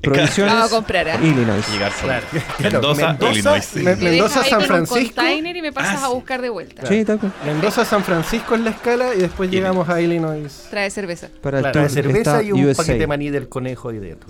Provisiones. 0.00 0.54
Vamos 0.54 0.72
a 0.72 0.74
comprar, 0.76 1.08
¿eh? 1.08 1.14
Illinois. 1.22 1.64
Llegar 1.70 1.92
Claro. 1.92 2.26
Mendoza, 2.58 3.08
Mendoza, 3.08 3.32
Illinois. 3.32 3.76
Me- 3.76 3.82
Me 3.82 3.96
Mendoza, 4.10 4.44
San 4.44 4.62
Francisco. 4.62 5.22
Y 5.22 5.62
me 5.62 5.72
pasas 5.72 5.98
Ah, 6.00 6.04
a 6.04 6.08
sí. 6.08 6.14
buscar 6.14 6.40
de 6.40 6.48
vuelta. 6.48 6.86
Sí, 6.86 7.04
tal 7.04 7.18
cual. 7.18 7.32
Mendoza, 7.44 7.84
San 7.84 8.02
Francisco 8.04 8.54
es 8.54 8.60
la 8.62 8.70
escala 8.70 9.14
y 9.14 9.18
después 9.18 9.50
llegamos 9.50 9.88
a 9.88 10.00
Illinois. 10.00 10.66
Trae 10.70 10.90
cerveza. 10.90 11.28
Para 11.42 11.58
Claro, 11.60 11.72
Trae 11.72 11.88
cerveza 11.88 12.42
y 12.42 12.52
un 12.52 12.64
USA. 12.64 12.82
paquete 12.82 12.98
de 12.98 13.06
maní 13.06 13.30
del 13.30 13.48
conejo 13.48 13.92
dentro. 13.92 14.28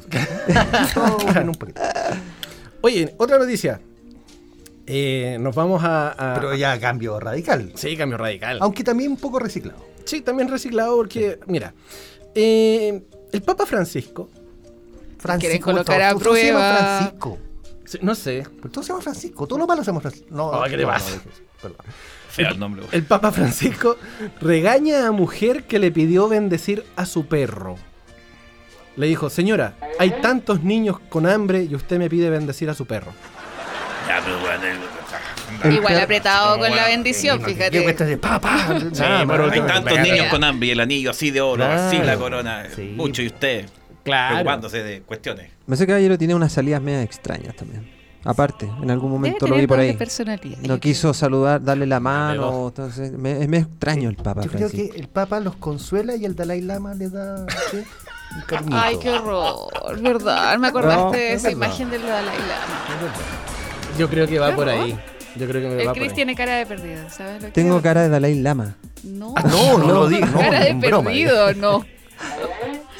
Todo 0.94 1.18
en 1.40 1.48
un 1.48 1.54
paquete. 1.54 1.80
Oye, 2.80 3.14
otra 3.18 3.38
noticia. 3.38 3.80
Eh, 4.86 5.36
nos 5.40 5.54
vamos 5.54 5.84
a, 5.84 6.08
a- 6.10 6.34
Pero 6.34 6.54
ya 6.56 6.78
cambio 6.80 7.20
radical. 7.20 7.70
Sí, 7.76 7.96
cambio 7.96 8.18
radical. 8.18 8.58
Aunque 8.60 8.82
también 8.82 9.12
un 9.12 9.18
poco 9.18 9.38
reciclado. 9.38 9.78
Sí, 10.04 10.20
también 10.22 10.48
reciclado 10.48 10.96
porque, 10.96 11.38
mira, 11.46 11.74
eh, 12.34 13.02
el 13.32 13.42
Papa 13.42 13.66
Francisco, 13.66 14.28
Francisco. 15.20 15.64
colocar 15.70 16.02
a 16.02 16.14
prueba. 16.14 16.76
Francisco. 16.98 17.38
sí, 17.84 17.98
no 18.02 18.14
sé, 18.14 18.46
Pero 18.56 18.70
todo 18.70 18.82
se 18.84 18.88
llama 18.88 19.02
Francisco. 19.02 19.46
Todo 19.46 19.58
lo 19.58 19.66
malo 19.66 19.82
se 19.82 19.88
llama 19.90 20.00
Francisco. 20.00 20.28
No, 20.30 20.46
Oh, 20.48 20.64
¿qué 20.64 20.76
te 20.76 20.82
no, 20.82 20.88
pasa? 20.88 21.10
no 21.62 21.70
el 22.38 22.58
nombre. 22.58 22.82
el 22.92 23.02
Papa 23.02 23.32
Francisco 23.32 23.96
regaña 24.40 25.06
a 25.06 25.10
mujer 25.12 25.64
que 25.64 25.78
le 25.78 25.90
pidió 25.90 26.28
bendecir 26.28 26.84
a 26.96 27.04
su 27.04 27.26
perro. 27.26 27.76
Le 28.96 29.06
dijo, 29.06 29.30
señora, 29.30 29.74
hay 29.98 30.10
tantos 30.22 30.62
niños 30.62 30.98
con 31.08 31.26
hambre 31.26 31.64
y 31.64 31.74
usted 31.74 31.98
me 31.98 32.08
pide 32.08 32.30
bendecir 32.30 32.70
a 32.70 32.74
su 32.74 32.86
perro. 32.86 33.12
Ya, 34.06 34.20
pero 34.24 34.38
bueno, 34.40 34.64
el- 34.64 34.78
El 35.68 35.74
Igual 35.76 35.94
per- 35.94 36.02
apretado 36.04 36.58
con 36.58 36.74
la 36.74 36.86
bendición, 36.86 37.38
Yo 37.40 37.44
que 37.46 37.54
fíjate. 37.54 37.88
estás 37.90 38.08
de 38.08 38.16
papá. 38.16 38.66
pero- 39.26 39.50
Hay 39.50 39.60
tantos 39.62 39.98
niños 40.00 40.26
con 40.28 40.44
hambre 40.44 40.68
y 40.68 40.70
el 40.70 40.80
anillo 40.80 41.10
así 41.10 41.30
de 41.30 41.40
oro, 41.40 41.56
Claro. 41.64 41.82
así 41.82 41.98
la 41.98 42.16
corona. 42.16 42.66
Sí. 42.74 42.92
Mucho 42.96 43.22
y 43.22 43.26
usted 43.26 43.66
preocupándose 44.10 44.82
de 44.82 45.00
cuestiones. 45.02 45.50
Ese 45.70 45.86
caballero 45.86 46.18
tiene 46.18 46.34
unas 46.34 46.52
salidas 46.52 46.80
medio 46.82 47.00
extrañas 47.00 47.54
también. 47.56 47.88
Aparte, 48.22 48.66
en 48.82 48.90
algún 48.90 49.08
Debe 49.10 49.18
momento 49.18 49.46
lo 49.46 49.56
vi 49.56 49.66
por 49.66 49.78
ahí. 49.78 49.96
No 50.68 50.78
quiso 50.78 51.14
saludar, 51.14 51.62
darle 51.64 51.86
la 51.86 52.00
mano. 52.00 52.68
Entonces, 52.68 53.12
me- 53.12 53.40
es 53.42 53.48
medio 53.48 53.64
extraño 53.64 54.10
el 54.10 54.16
Papa 54.16 54.42
Yo 54.42 54.50
creo 54.50 54.68
Francisco. 54.68 54.92
que 54.94 55.00
el 55.00 55.08
Papa 55.08 55.40
los 55.40 55.56
consuela 55.56 56.14
y 56.16 56.26
el 56.26 56.36
Dalai 56.36 56.60
Lama 56.60 56.92
le 56.94 57.08
da. 57.08 57.46
Ay, 58.72 58.96
qué 59.00 59.10
horror, 59.10 60.00
¿verdad? 60.02 60.58
Me 60.58 60.68
acordaste 60.68 61.02
No, 61.02 61.10
de 61.12 61.32
es 61.32 61.36
esa 61.40 61.48
verdad. 61.48 61.66
imagen 61.66 61.90
del 61.90 62.02
Dalai 62.02 62.38
Lama. 62.38 63.14
Yo 63.98 64.08
creo 64.08 64.26
que 64.26 64.38
va 64.38 64.54
por 64.54 64.68
horror. 64.68 64.82
ahí. 64.84 64.98
Yo 65.36 65.46
creo 65.48 65.62
que 65.62 65.68
me 65.68 65.80
El 65.82 65.88
va 65.88 65.92
por 65.92 65.98
Chris 66.00 66.10
ahí. 66.10 66.14
tiene 66.16 66.34
cara 66.34 66.56
de 66.56 66.66
perdido, 66.66 67.08
¿sabes 67.08 67.40
lo 67.40 67.46
que 67.48 67.52
Tengo 67.52 67.80
cara 67.80 68.02
de 68.02 68.08
Dalai 68.10 68.34
Lama. 68.40 68.76
No, 69.04 69.32
No, 69.34 69.78
no 69.78 69.86
lo 69.94 70.08
digas, 70.10 70.30
no, 70.30 70.38
cara 70.40 70.60
de 70.60 70.74
perdido, 70.74 71.54
no. 71.54 71.84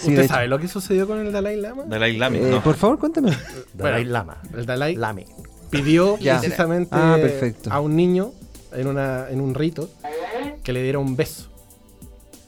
Sí, 0.01 0.09
¿Usted 0.09 0.23
hecho. 0.25 0.35
sabe 0.35 0.49
lo 0.49 0.59
que 0.59 0.69
sucedió 0.69 1.07
con 1.07 1.19
el 1.19 1.31
Dalai 1.33 1.57
Lama? 1.61 1.83
Dalai 1.87 2.17
Lama, 2.17 2.37
Eh, 2.37 2.49
¿no? 2.51 2.63
Por 2.63 2.77
favor, 2.77 2.99
cuéntame. 2.99 3.33
Dalai 3.75 4.05
Lama. 4.05 4.39
El 4.57 4.67
Dalai 4.67 4.97
Lame. 4.97 5.27
pidió 5.71 6.19
Ya. 6.21 6.39
precisamente 6.41 6.91
Ah, 6.93 7.17
perfecto. 7.21 7.71
a 7.73 7.81
un 7.81 7.95
niño 7.97 8.33
en, 8.73 8.87
una, 8.87 9.29
en 9.31 9.41
un 9.41 9.55
rito 9.55 9.91
que 10.63 10.73
le 10.73 10.83
diera 10.83 10.99
un 10.99 11.17
beso. 11.17 11.49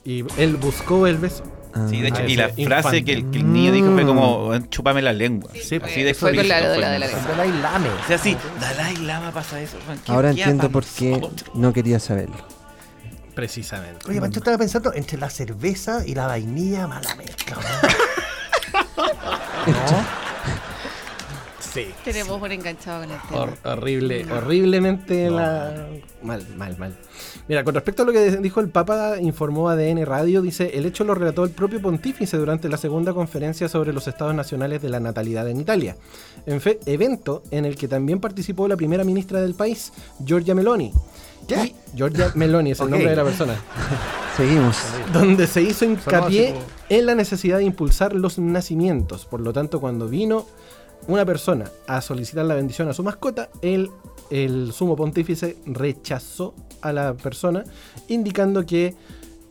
Y 0.05 0.23
él 0.37 0.57
buscó 0.57 1.07
el 1.07 1.17
beso. 1.17 1.43
Ah. 1.75 1.87
Sí, 1.89 2.01
de 2.01 2.09
hecho, 2.09 2.21
Ah, 2.21 2.27
y 2.27 2.35
la 2.35 2.49
frase 2.49 3.03
que 3.03 3.13
el, 3.13 3.31
que 3.31 3.39
el 3.39 3.51
niño 3.51 3.71
dijo 3.71 3.91
fue 3.93 4.05
como, 4.05 4.51
chúpame 4.69 5.01
la 5.01 5.11
lengua. 5.13 5.49
Sí, 5.53 5.79
Así 5.81 6.03
de 6.03 6.13
fue 6.13 6.35
con 6.35 6.47
la- 6.47 6.59
explícito 6.59 6.71
de 6.73 6.99
la- 6.99 7.07
fue. 7.07 7.19
de 7.19 7.27
la- 7.27 7.27
Dalai 7.47 7.61
Lame. 7.61 7.89
O 7.89 8.07
sea, 8.07 8.17
sí, 8.17 8.37
Dalai 8.59 8.95
Lama 8.97 9.31
pasa 9.31 9.59
eso. 9.61 9.77
Juan, 9.85 9.97
¿qué 10.05 10.11
Ahora 10.11 10.29
entiendo 10.31 10.69
por 10.69 10.83
qué 10.85 11.19
no 11.55 11.73
quería 11.73 11.99
saberlo. 11.99 12.35
Precisamente. 13.35 13.99
Oye, 14.09 14.19
Pancho 14.21 14.39
estaba 14.39 14.57
pensando 14.57 14.93
entre 14.93 15.17
la 15.17 15.29
cerveza 15.29 16.05
y 16.05 16.13
la 16.15 16.27
vainilla, 16.27 16.87
mala 16.87 17.15
mezcla. 17.15 17.57
¿no? 19.67 20.23
Sí. 21.59 21.87
Tenemos 22.05 22.39
un 22.39 22.51
enganchado 22.51 23.01
con 23.01 23.11
el 23.11 23.19
tema. 23.27 23.41
Hor- 23.45 23.57
horrible, 23.63 24.31
horriblemente 24.31 25.31
la... 25.31 25.87
mal, 26.21 26.45
mal, 26.55 26.77
mal. 26.77 26.95
Mira, 27.47 27.63
con 27.63 27.73
respecto 27.73 28.03
a 28.03 28.05
lo 28.05 28.11
que 28.11 28.37
dijo 28.37 28.59
el 28.59 28.69
Papa, 28.69 29.15
informó 29.19 29.69
ADN 29.69 30.05
Radio, 30.05 30.43
dice, 30.43 30.77
el 30.77 30.85
hecho 30.85 31.03
lo 31.03 31.15
relató 31.15 31.43
el 31.43 31.49
propio 31.49 31.81
pontífice 31.81 32.37
durante 32.37 32.69
la 32.69 32.77
segunda 32.77 33.11
conferencia 33.13 33.67
sobre 33.69 33.91
los 33.91 34.07
estados 34.07 34.35
nacionales 34.35 34.83
de 34.83 34.89
la 34.89 34.99
natalidad 34.99 35.49
en 35.49 35.59
Italia, 35.59 35.97
en 36.45 36.61
fe- 36.61 36.79
evento 36.85 37.41
en 37.49 37.65
el 37.65 37.75
que 37.75 37.87
también 37.87 38.19
participó 38.19 38.67
la 38.67 38.77
primera 38.77 39.03
ministra 39.03 39.41
del 39.41 39.55
país, 39.55 39.91
Giorgia 40.23 40.53
Meloni. 40.53 40.93
¿Qué? 41.47 41.75
Y 41.93 41.97
Giorgia 41.97 42.31
Meloni 42.35 42.71
es 42.71 42.79
el 42.79 42.89
nombre 42.89 43.09
de 43.09 43.15
la 43.15 43.23
persona. 43.23 43.55
Seguimos. 44.37 44.77
donde 45.13 45.45
se 45.45 45.61
hizo 45.61 45.85
hincapié 45.85 46.55
en 46.89 47.05
la 47.05 47.13
necesidad 47.15 47.57
de 47.57 47.65
impulsar 47.65 48.13
los 48.15 48.39
nacimientos. 48.39 49.25
Por 49.25 49.41
lo 49.41 49.53
tanto, 49.53 49.79
cuando 49.79 50.07
vino 50.07 50.47
una 51.07 51.23
persona 51.25 51.69
a 51.87 52.01
solicitar 52.01 52.45
la 52.45 52.55
bendición 52.55 52.89
a 52.89 52.93
su 52.93 53.03
mascota, 53.03 53.49
él, 53.61 53.91
el 54.31 54.71
sumo 54.73 54.95
pontífice 54.95 55.57
rechazó 55.65 56.55
a 56.81 56.91
la 56.93 57.13
persona, 57.13 57.63
indicando 58.07 58.65
que 58.65 58.95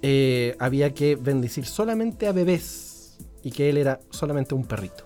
eh, 0.03 0.57
había 0.59 0.93
que 0.95 1.15
bendecir 1.15 1.65
solamente 1.65 2.27
a 2.27 2.33
bebés 2.33 3.19
y 3.45 3.53
que 3.53 3.69
él 3.71 3.77
era 3.77 4.01
solamente 4.11 4.55
un 4.55 4.65
perrito. 4.65 5.05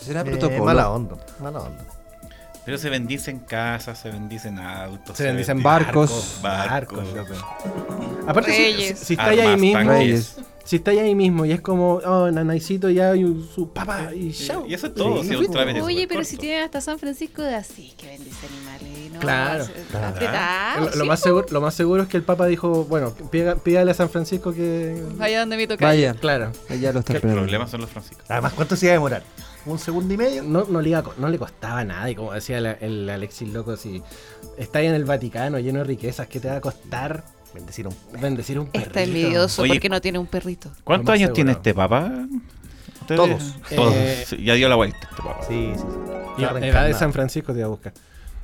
¿Será 0.00 0.22
Eh, 0.22 0.24
protocolo? 0.24 0.64
mala 0.64 0.90
onda, 0.90 1.16
mala 1.42 1.60
onda. 1.60 1.86
Pero 2.70 2.78
se 2.78 2.88
bendice 2.88 3.32
en 3.32 3.40
casa, 3.40 3.96
se 3.96 4.10
bendice 4.10 4.46
en 4.46 4.60
autos. 4.60 5.16
Se 5.16 5.24
bendicen 5.24 5.56
bendice- 5.56 5.64
barcos. 5.64 6.38
Barcos, 6.40 7.12
Barcos. 7.16 7.44
Aparte, 8.28 8.52
si, 8.52 8.62
Reyes. 8.62 8.96
si, 9.00 9.04
si 9.06 9.12
estáis 9.14 9.40
ahí 9.40 9.56
mismo. 9.56 9.90
Reyes. 9.90 10.36
si 10.62 10.76
estáis 10.76 11.00
ahí 11.00 11.16
mismo 11.16 11.44
y 11.44 11.50
es 11.50 11.60
como, 11.60 11.94
oh, 11.94 12.30
nanaicito 12.30 12.88
ya 12.88 13.16
y 13.16 13.22
su 13.52 13.72
papá 13.72 14.14
y 14.14 14.30
chao. 14.32 14.64
Y 14.68 14.74
eso 14.74 14.86
es 14.86 14.94
todo, 14.94 15.20
Sí, 15.24 15.34
Oye, 15.34 16.06
pero 16.06 16.20
corto. 16.20 16.24
si 16.30 16.36
tienen 16.36 16.62
hasta 16.62 16.80
San 16.80 17.00
Francisco 17.00 17.42
de 17.42 17.56
Asís 17.56 17.92
que 17.94 18.06
bendice 18.06 18.46
animales. 18.46 19.12
No, 19.14 19.18
Claro. 19.18 19.64
Se- 19.64 19.72
Claro. 19.90 20.06
apretado, 20.06 20.90
Lo, 20.96 21.06
más 21.06 21.18
seguro, 21.18 21.46
lo 21.50 21.60
más 21.60 21.74
seguro 21.74 22.04
es 22.04 22.08
que 22.08 22.18
el 22.18 22.22
Papa 22.22 22.46
dijo, 22.46 22.84
bueno, 22.84 23.12
pídale, 23.64 23.90
a 23.90 23.94
San 23.94 24.10
Francisco 24.10 24.52
que... 24.54 25.02
Vaya 25.16 25.40
donde 25.40 25.56
me 25.56 25.66
toca. 25.66 25.84
Vaya, 25.86 26.14
Claro, 26.14 26.52
ya 26.80 26.92
lo 26.92 27.00
está 27.00 27.14
El 27.14 27.20
problema 27.20 27.66
son 27.66 27.80
los 27.80 27.90
franciscanos. 27.90 28.30
Además, 28.30 28.52
¿cuánto 28.52 28.76
se 28.76 28.86
iba 28.86 28.92
a 28.92 28.94
demorar? 28.94 29.24
¿Un 29.66 29.78
segundo 29.78 30.12
y 30.14 30.16
medio? 30.16 30.42
no, 30.42 30.64
no, 30.64 30.80
le 30.80 30.90
iba 30.90 31.04
no 31.18 31.28
le 31.28 31.38
costaba 31.38 31.84
nada. 31.84 32.10
Y 32.10 32.14
como 32.14 32.32
decía 32.32 32.60
la- 32.60 32.72
el, 32.72 33.08
Alexis 33.08 33.48
Loco, 33.52 33.76
si 33.76 34.02
estás 34.56 34.82
en 34.82 34.94
el 34.94 35.04
Vaticano 35.04 35.58
lleno 35.58 35.78
de 35.80 35.84
riquezas, 35.84 36.26
¿qué 36.28 36.40
te 36.40 36.48
va 36.48 36.56
a 36.56 36.60
costar 36.60 37.24
Bendecir 37.52 37.88
un 37.88 37.94
bendecir 38.20 38.60
un 38.60 38.66
perrito? 38.68 38.88
Está 38.90 39.02
envidioso 39.02 39.62
Oye, 39.62 39.74
porque 39.74 39.88
no 39.88 40.00
tiene 40.00 40.20
un 40.20 40.26
perrito. 40.28 40.70
¿Cuántos 40.84 41.12
años 41.12 41.32
tiene 41.32 41.50
este 41.52 41.74
papá? 41.74 42.12
¿Ustedes? 43.00 43.16
Todos. 43.20 43.54
Todos. 43.74 43.94
Eh, 43.96 44.24
Sí, 44.24 44.44
ya 44.44 44.54
dio 44.54 44.68
la 44.68 44.76
vuelta 44.76 44.98
este 45.02 45.16
papá. 45.16 45.40
Sí, 45.48 45.72
sí, 45.74 45.80
sí. 45.82 45.86
Y 46.38 46.44
Está 46.44 46.60
la 46.60 46.66
edad 46.66 46.86
de. 46.86 46.94
San 46.94 47.12
Francisco 47.12 47.52
te 47.52 47.58
iba 47.58 47.66
a 47.66 47.70
buscar. 47.70 47.92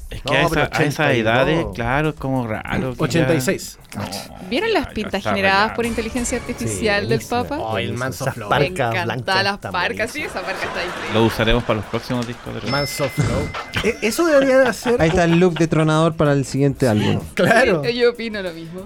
Es 0.08 0.22
que 0.22 0.32
No, 0.32 0.38
a, 0.38 0.42
esa, 0.42 0.60
a 0.60 0.84
esas 0.84 1.06
82. 1.06 1.18
edades, 1.20 1.66
claro, 1.74 2.08
es 2.10 2.14
como 2.14 2.46
raro. 2.46 2.92
que 2.92 2.96
ya- 2.96 3.02
86. 3.02 3.78
No, 3.96 4.02
¿Vieron 4.48 4.72
las 4.72 4.86
pintas 4.88 5.22
generadas 5.24 5.72
por 5.72 5.84
inteligencia 5.84 6.38
artificial 6.38 7.08
del. 7.08 7.20
Papa? 7.28 7.58
Oh, 7.58 7.76
el 7.78 7.92
manso 7.94 8.24
flow. 8.30 8.48
Me 8.48 8.70
las 8.70 9.58
parcas, 9.58 10.10
sí, 10.12 10.22
esa 10.22 10.42
parca 10.42 10.64
está 10.64 10.84
increíble. 10.84 11.12
Lo 11.14 11.24
usaremos 11.24 11.64
para 11.64 11.78
los 11.80 11.86
próximos 11.86 12.24
discos 12.26 12.62
de 12.62 12.70
Man's 12.70 13.00
of 13.00 13.10
Flow. 13.12 13.48
Eh, 13.84 13.96
Eso 14.02 14.26
debería 14.26 14.58
de 14.58 14.68
hacer... 14.68 15.00
Ahí 15.02 15.08
está 15.10 15.24
el 15.24 15.38
look 15.38 15.54
de 15.58 15.66
tronador 15.68 16.14
para 16.16 16.32
el 16.32 16.44
siguiente 16.44 16.88
álbum. 16.88 17.20
Claro. 17.34 17.82
Sí, 17.84 17.94
Yo 17.94 18.10
opino 18.10 18.40
lo 18.42 18.52
mismo. 18.52 18.82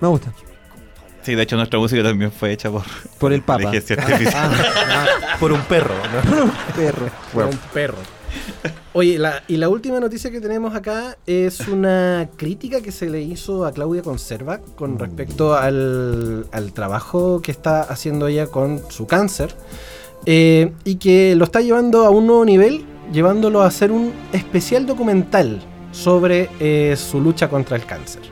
Me 0.00 0.08
gusta. 0.08 0.32
Sí, 1.22 1.34
de 1.34 1.42
hecho 1.42 1.56
nuestra 1.56 1.78
música 1.78 2.02
también 2.02 2.32
fue 2.32 2.52
hecha 2.52 2.70
por, 2.70 2.82
Por 3.18 3.32
el 3.32 3.42
Papa. 3.42 3.62
inteligencia 3.64 3.96
artificial. 4.02 4.50
Por 5.38 5.52
un 5.52 5.60
perro, 5.62 5.94
¿no? 6.24 6.50
Perro. 6.74 7.08
Fue 7.32 7.44
un 7.44 7.56
perro. 7.74 7.98
Oye, 8.94 9.18
la- 9.18 9.42
y 9.46 9.56
la 9.58 9.68
última 9.68 10.00
noticia 10.00 10.30
que 10.30 10.40
tenemos 10.40 10.74
acá 10.74 11.16
es 11.26 11.60
una 11.68 12.28
crítica 12.36 12.80
que 12.80 12.90
se 12.90 13.08
le 13.08 13.20
hizo 13.22 13.64
a 13.64 13.72
Claudia 13.72 14.02
Conserva 14.02 14.58
con 14.76 14.98
respecto 14.98 15.54
al, 15.54 16.46
al 16.52 16.72
trabajo 16.72 17.40
que 17.42 17.50
está 17.52 17.82
haciendo 17.82 18.26
ella 18.26 18.46
con 18.48 18.80
su 18.88 19.06
cáncer 19.06 19.54
eh, 20.26 20.72
y 20.84 20.96
que 20.96 21.34
lo 21.36 21.44
está 21.44 21.60
llevando 21.60 22.04
a 22.04 22.10
un 22.10 22.26
nuevo 22.26 22.44
nivel, 22.44 22.84
llevándolo 23.12 23.62
a 23.62 23.66
hacer 23.66 23.92
un 23.92 24.12
especial 24.32 24.84
documental 24.86 25.60
sobre 25.92 26.50
eh, 26.58 26.96
su 26.96 27.20
lucha 27.20 27.48
contra 27.48 27.76
el 27.76 27.84
cáncer. 27.84 28.22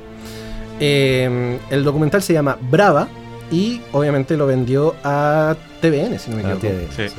Eh, 0.80 1.58
el 1.70 1.84
documental 1.84 2.22
se 2.22 2.32
llama 2.32 2.58
Brava 2.70 3.08
y 3.50 3.80
obviamente 3.92 4.36
lo 4.36 4.46
vendió 4.46 4.94
a 5.04 5.54
TVN, 5.80 6.18
si 6.18 6.30
no 6.30 6.36
me 6.36 6.42
Ah, 6.44 6.54
equivoco. 6.54 6.60
tiene- 6.96 7.10
Sí. 7.10 7.14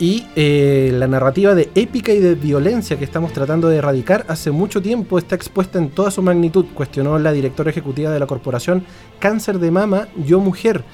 Y 0.00 0.26
eh, 0.36 0.90
la 0.94 1.08
narrativa 1.08 1.54
de 1.56 1.70
épica 1.74 2.12
y 2.12 2.20
de 2.20 2.36
violencia 2.36 2.96
que 2.96 3.04
estamos 3.04 3.32
tratando 3.32 3.68
de 3.68 3.78
erradicar 3.78 4.24
hace 4.28 4.52
mucho 4.52 4.80
tiempo 4.80 5.18
está 5.18 5.34
expuesta 5.34 5.78
en 5.78 5.90
toda 5.90 6.12
su 6.12 6.22
magnitud, 6.22 6.66
cuestionó 6.72 7.18
la 7.18 7.32
directora 7.32 7.70
ejecutiva 7.70 8.12
de 8.12 8.20
la 8.20 8.26
corporación 8.26 8.84
Cáncer 9.18 9.58
de 9.58 9.72
Mama, 9.72 10.06
Yo 10.24 10.38
Mujer, 10.38 10.84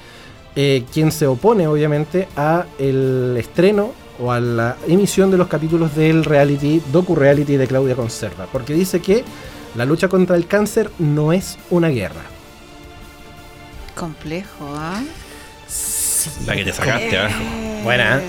eh, 0.55 0.85
quien 0.91 1.11
se 1.11 1.27
opone 1.27 1.67
obviamente 1.67 2.27
a 2.35 2.65
el 2.79 3.35
estreno 3.37 3.91
o 4.19 4.31
a 4.31 4.39
la 4.39 4.77
emisión 4.87 5.29
de 5.29 5.37
los 5.37 5.47
capítulos 5.47 5.95
del 5.95 6.25
reality, 6.25 6.81
docu-reality 6.91 7.57
de 7.57 7.67
Claudia 7.67 7.95
Conserva, 7.95 8.47
porque 8.51 8.73
dice 8.73 9.01
que 9.01 9.23
la 9.75 9.85
lucha 9.85 10.07
contra 10.07 10.35
el 10.35 10.47
cáncer 10.47 10.89
no 10.97 11.31
es 11.31 11.59
una 11.69 11.89
guerra. 11.89 12.21
Complejo, 13.93 14.73
¿ah? 14.75 15.03
La 16.47 16.55
que 16.55 16.63
te 16.63 16.73
sacaste, 16.73 17.17
¿ah? 17.17 17.29
Buena. 17.83 18.21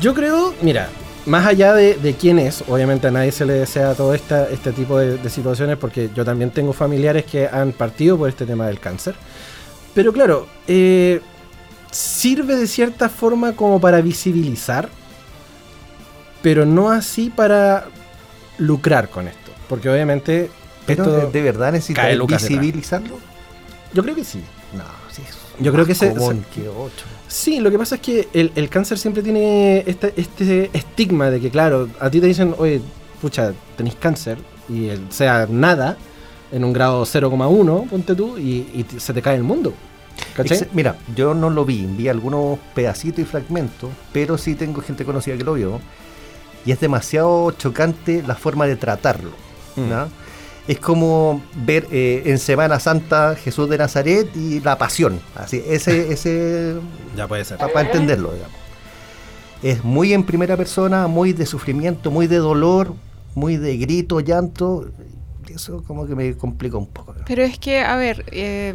Yo 0.00 0.14
creo, 0.14 0.54
mira, 0.62 0.88
más 1.26 1.46
allá 1.46 1.74
de, 1.74 1.94
de 1.94 2.14
quién 2.14 2.38
es, 2.38 2.62
obviamente 2.68 3.08
a 3.08 3.10
nadie 3.10 3.32
se 3.32 3.44
le 3.46 3.54
desea 3.54 3.94
todo 3.94 4.14
esta, 4.14 4.48
este 4.50 4.72
tipo 4.72 4.98
de, 4.98 5.16
de 5.18 5.30
situaciones 5.30 5.76
porque 5.78 6.10
yo 6.14 6.24
también 6.24 6.50
tengo 6.50 6.72
familiares 6.72 7.24
que 7.24 7.46
han 7.48 7.72
partido 7.72 8.16
por 8.18 8.28
este 8.28 8.46
tema 8.46 8.66
del 8.66 8.80
cáncer. 8.80 9.14
Pero 9.94 10.12
claro, 10.12 10.46
eh, 10.66 11.20
sirve 11.90 12.56
de 12.56 12.66
cierta 12.66 13.08
forma 13.08 13.52
como 13.56 13.80
para 13.80 14.00
visibilizar, 14.00 14.88
pero 16.42 16.64
no 16.66 16.90
así 16.90 17.30
para 17.30 17.86
lucrar 18.58 19.08
con 19.08 19.26
esto. 19.26 19.50
Porque 19.68 19.88
obviamente 19.90 20.50
Pero 20.86 21.04
esto- 21.04 21.16
de, 21.16 21.32
de 21.32 21.42
verdad 21.42 21.72
detrás. 22.36 22.48
visibilizarlo. 22.50 23.18
yo 23.92 24.02
creo 24.02 24.14
que 24.14 24.24
sí. 24.24 24.42
No, 24.74 24.84
sí. 25.10 25.22
es 25.28 25.36
Yo 25.58 25.72
creo 25.72 25.84
que 25.86 25.94
se- 25.94 26.12
que 26.12 26.68
ocho. 26.68 27.04
Sí, 27.28 27.60
lo 27.60 27.70
que 27.70 27.78
pasa 27.78 27.96
es 27.96 28.00
que 28.00 28.28
el, 28.32 28.52
el 28.54 28.68
cáncer 28.70 28.98
siempre 28.98 29.22
tiene 29.22 29.84
este, 29.86 30.14
este 30.16 30.70
estigma 30.72 31.30
de 31.30 31.40
que, 31.40 31.50
claro, 31.50 31.88
a 32.00 32.10
ti 32.10 32.20
te 32.20 32.26
dicen, 32.26 32.54
oye, 32.58 32.80
pucha, 33.20 33.52
tenéis 33.76 33.96
cáncer, 33.96 34.38
y 34.68 34.88
el, 34.88 35.12
sea 35.12 35.46
nada, 35.48 35.98
en 36.50 36.64
un 36.64 36.72
grado 36.72 37.02
0,1, 37.02 37.88
ponte 37.88 38.14
tú, 38.14 38.38
y, 38.38 38.84
se 38.96 39.12
te 39.12 39.20
cae 39.20 39.36
el 39.36 39.42
mundo. 39.42 39.74
¿Cachai? 40.34 40.68
Mira, 40.72 40.96
yo 41.14 41.34
no 41.34 41.50
lo 41.50 41.64
vi, 41.64 41.86
vi 41.86 42.08
algunos 42.08 42.58
pedacitos 42.74 43.20
y 43.20 43.24
fragmentos, 43.24 43.90
pero 44.12 44.38
sí 44.38 44.54
tengo 44.54 44.80
gente 44.80 45.04
conocida 45.04 45.36
que 45.36 45.44
lo 45.44 45.54
vio. 45.54 45.80
Y 46.64 46.72
es 46.72 46.80
demasiado 46.80 47.52
chocante 47.52 48.22
la 48.26 48.34
forma 48.34 48.66
de 48.66 48.76
tratarlo. 48.76 49.30
Mm. 49.76 49.88
¿no? 49.88 50.08
Es 50.68 50.78
como 50.78 51.42
ver 51.54 51.86
eh, 51.90 52.24
en 52.26 52.38
Semana 52.38 52.78
Santa 52.78 53.34
Jesús 53.34 53.68
de 53.70 53.78
Nazaret 53.78 54.28
y 54.36 54.60
la 54.60 54.76
pasión. 54.76 55.18
Así, 55.34 55.62
ese, 55.66 56.12
ese 56.12 56.74
Ya 57.16 57.26
puede 57.26 57.44
ser. 57.44 57.56
para 57.56 57.80
entenderlo, 57.80 58.32
digamos. 58.34 58.54
Es 59.62 59.82
muy 59.82 60.12
en 60.12 60.24
primera 60.24 60.56
persona, 60.56 61.08
muy 61.08 61.32
de 61.32 61.46
sufrimiento, 61.46 62.10
muy 62.10 62.26
de 62.26 62.36
dolor, 62.36 62.94
muy 63.34 63.56
de 63.56 63.76
grito, 63.78 64.20
llanto. 64.20 64.90
Eso 65.48 65.82
como 65.84 66.06
que 66.06 66.14
me 66.14 66.36
complica 66.36 66.76
un 66.76 66.86
poco. 66.86 67.14
¿no? 67.14 67.24
Pero 67.26 67.42
es 67.42 67.58
que, 67.58 67.80
a 67.80 67.96
ver, 67.96 68.24
eh, 68.30 68.72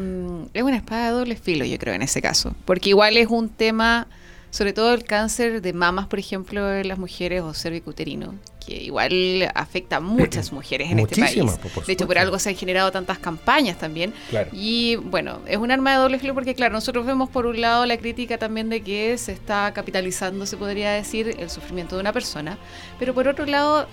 es 0.54 0.64
una 0.64 0.76
espada 0.76 1.06
de 1.06 1.12
doble 1.12 1.36
filo, 1.36 1.64
yo 1.64 1.78
creo, 1.78 1.94
en 1.94 2.02
ese 2.02 2.22
caso. 2.22 2.56
Porque 2.66 2.90
igual 2.90 3.16
es 3.18 3.28
un 3.28 3.50
tema 3.50 4.08
Sobre 4.54 4.72
todo 4.72 4.94
el 4.94 5.04
cáncer 5.04 5.64
de 5.64 5.74
mamas, 5.74 6.06
por 6.06 6.20
ejemplo, 6.20 6.72
en 6.72 6.88
las 6.88 7.00
mujeres 7.00 7.42
o 7.42 7.56
cervicuterino, 7.56 8.36
que 8.64 8.76
igual 8.84 9.50
afecta 9.56 9.96
a 9.96 10.00
muchas 10.00 10.52
mujeres 10.52 10.92
en 10.92 11.00
este 11.00 11.20
país. 11.20 11.42
Por- 11.60 11.72
por 11.72 11.86
de 11.88 11.94
hecho, 11.94 12.06
por 12.06 12.20
algo 12.20 12.38
se 12.38 12.50
han 12.50 12.56
generado 12.56 12.92
tantas 12.92 13.18
campañas 13.18 13.80
también. 13.80 14.14
Claro. 14.30 14.52
Y 14.54 14.98
bueno, 14.98 15.40
es 15.48 15.58
un 15.58 15.72
arma 15.72 15.94
de 15.94 15.98
doble 15.98 16.20
filo 16.20 16.36
porque, 16.36 16.54
claro, 16.54 16.72
nosotros 16.72 17.04
vemos 17.04 17.30
por 17.32 17.48
un 17.48 17.60
lado 17.62 17.88
la 17.88 17.98
crítica 17.98 18.38
también 18.38 18.70
de 18.70 18.82
que 18.84 19.18
se 19.18 19.32
está 19.32 19.74
capitalizando, 19.74 20.46
se 20.46 20.56
podría 20.56 20.92
decir, 20.92 21.36
el 21.40 21.50
sufrimiento 21.50 21.96
de 21.96 22.02
una 22.02 22.14
persona, 22.14 22.60
pero 23.00 23.16
por 23.16 23.28
otro 23.28 23.48
lado, 23.48 23.88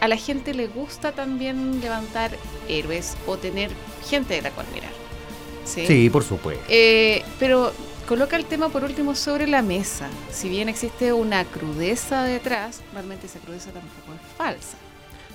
a 0.00 0.06
la 0.08 0.16
gente 0.18 0.52
le 0.52 0.66
gusta 0.66 1.12
también 1.12 1.80
levantar 1.80 2.30
héroes 2.68 3.16
o 3.26 3.38
tener 3.38 3.70
gente 4.06 4.34
de 4.34 4.42
la 4.42 4.50
cual 4.50 4.66
mirar. 4.74 4.90
Sí. 5.64 5.86
Sí, 5.86 6.10
por 6.10 6.22
supuesto. 6.24 6.62
Eh, 6.68 7.22
pero 7.38 7.72
coloca 8.08 8.36
el 8.36 8.44
tema 8.44 8.68
por 8.68 8.84
último 8.84 9.14
sobre 9.14 9.46
la 9.46 9.62
mesa. 9.62 10.08
Si 10.30 10.48
bien 10.48 10.68
existe 10.68 11.12
una 11.12 11.44
crudeza 11.44 12.22
detrás, 12.24 12.80
realmente 12.92 13.26
esa 13.26 13.38
crudeza 13.40 13.70
tampoco 13.70 14.12
es 14.14 14.36
falsa. 14.36 14.76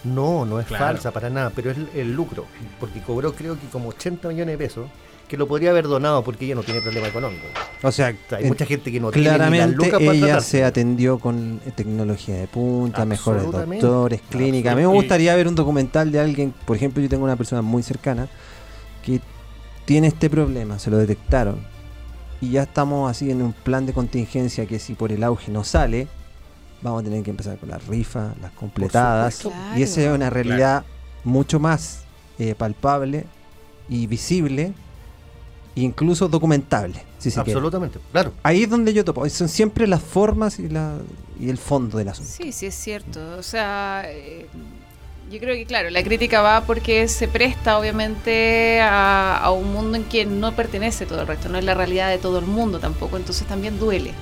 No, 0.04 0.46
no 0.46 0.60
es 0.60 0.68
Claro. 0.68 0.86
falsa 0.86 1.12
para 1.12 1.30
nada, 1.30 1.52
pero 1.54 1.72
es 1.72 1.78
el, 1.78 1.90
el 1.94 2.14
lucro, 2.14 2.46
porque 2.80 3.02
cobró 3.02 3.34
creo 3.34 3.60
que 3.60 3.68
como 3.68 3.90
80 3.90 4.30
millones 4.30 4.58
de 4.58 4.66
pesos, 4.66 4.88
que 5.28 5.36
lo 5.38 5.48
podría 5.48 5.70
haber 5.72 5.88
donado 5.88 6.24
porque 6.24 6.46
ella 6.46 6.56
no 6.56 6.64
tiene 6.64 6.82
problema 6.82 7.08
económico. 7.08 7.44
O 7.84 7.92
sea, 7.92 8.16
O 8.16 8.30
sea, 8.30 8.38
hay 8.38 8.44
en- 8.46 8.50
mucha 8.50 8.66
gente 8.66 8.92
que 8.92 9.00
no 9.00 9.12
tiene 9.12 9.28
claramente 9.28 9.76
lucas 9.76 9.92
para 9.92 10.04
ella 10.14 10.26
tratarse. 10.26 10.50
se 10.50 10.64
atendió 10.64 11.20
con 11.20 11.60
eh, 11.66 11.72
tecnología 11.76 12.36
de 12.36 12.48
punta, 12.48 13.06
mejores 13.06 13.44
doctores, 13.52 14.22
clínica. 14.30 14.72
A 14.72 14.76
mí 14.76 14.82
me 14.82 14.88
gustaría 14.88 15.36
ver 15.36 15.48
un 15.48 15.56
documental 15.56 16.12
de 16.12 16.20
alguien, 16.20 16.54
por 16.66 16.78
ejemplo, 16.78 17.04
yo 17.04 17.10
tengo 17.10 17.26
una 17.26 17.36
persona 17.36 17.62
muy 17.62 17.84
cercana 17.84 18.28
que 19.06 19.20
tiene 19.86 20.08
este 20.08 20.30
problema, 20.30 20.80
se 20.80 20.90
lo 20.90 20.98
detectaron. 20.98 21.60
Y 22.42 22.52
ya 22.52 22.64
estamos 22.64 23.10
así 23.10 23.32
en 23.32 23.42
un 23.42 23.54
plan 23.54 23.86
de 23.86 23.94
contingencia 23.94 24.66
que 24.66 24.80
si 24.80 24.94
por 24.94 25.12
el 25.12 25.24
auge 25.24 25.52
no 25.52 25.64
sale, 25.64 26.08
vamos 26.82 27.02
a 27.02 27.04
tener 27.04 27.24
que 27.24 27.32
empezar 27.32 27.58
con 27.58 27.70
las 27.70 27.86
rifas, 27.88 28.38
las 28.40 28.52
completadas. 28.52 29.36
supuesto. 29.36 29.78
Y 29.78 29.84
esa 29.84 30.02
es 30.02 30.10
una 30.10 30.30
realidad 30.30 30.86
mucho 31.24 31.60
más 31.60 32.04
eh, 32.38 32.56
palpable 32.56 33.26
y 33.90 34.08
visible, 34.08 34.74
incluso 35.76 36.28
documentable, 36.30 37.04
si 37.18 37.30
se 37.32 37.36
quiere. 37.44 37.52
Absolutamente, 37.52 38.00
claro. 38.12 38.34
Ahí 38.44 38.64
es 38.64 38.70
donde 38.70 38.94
yo 38.94 39.04
topo. 39.04 39.28
Son 39.30 39.50
siempre 39.50 39.88
las 39.88 40.02
formas 40.02 40.60
y, 40.60 40.70
la, 40.70 40.98
y 41.40 41.50
el 41.50 41.58
fondo 41.58 41.98
del 41.98 42.10
asunto. 42.10 42.32
Sí, 42.32 42.52
sí 42.52 42.68
es 42.68 42.76
cierto. 42.76 43.20
O 43.38 43.44
sea, 43.44 44.04
eh, 44.06 44.48
yo 45.32 45.40
creo 45.40 45.56
que 45.56 45.66
claro, 45.66 45.90
la 45.90 46.04
crítica 46.04 46.42
va 46.42 46.62
porque 46.62 47.08
se 47.08 47.28
presta 47.28 47.78
obviamente 47.78 48.80
a, 48.82 49.52
un 49.56 49.72
mundo 49.72 49.98
en 49.98 50.04
que 50.06 50.26
no 50.26 50.56
pertenece 50.56 51.06
todo 51.06 51.22
el 51.22 51.28
resto, 51.28 51.50
no 51.50 51.58
es 51.58 51.64
la 51.64 51.74
realidad 51.74 52.10
de 52.10 52.18
todo 52.18 52.40
el 52.40 52.46
mundo 52.46 52.80
tampoco, 52.80 53.18
entonces 53.18 53.48
también 53.48 53.80
duele. 53.80 54.14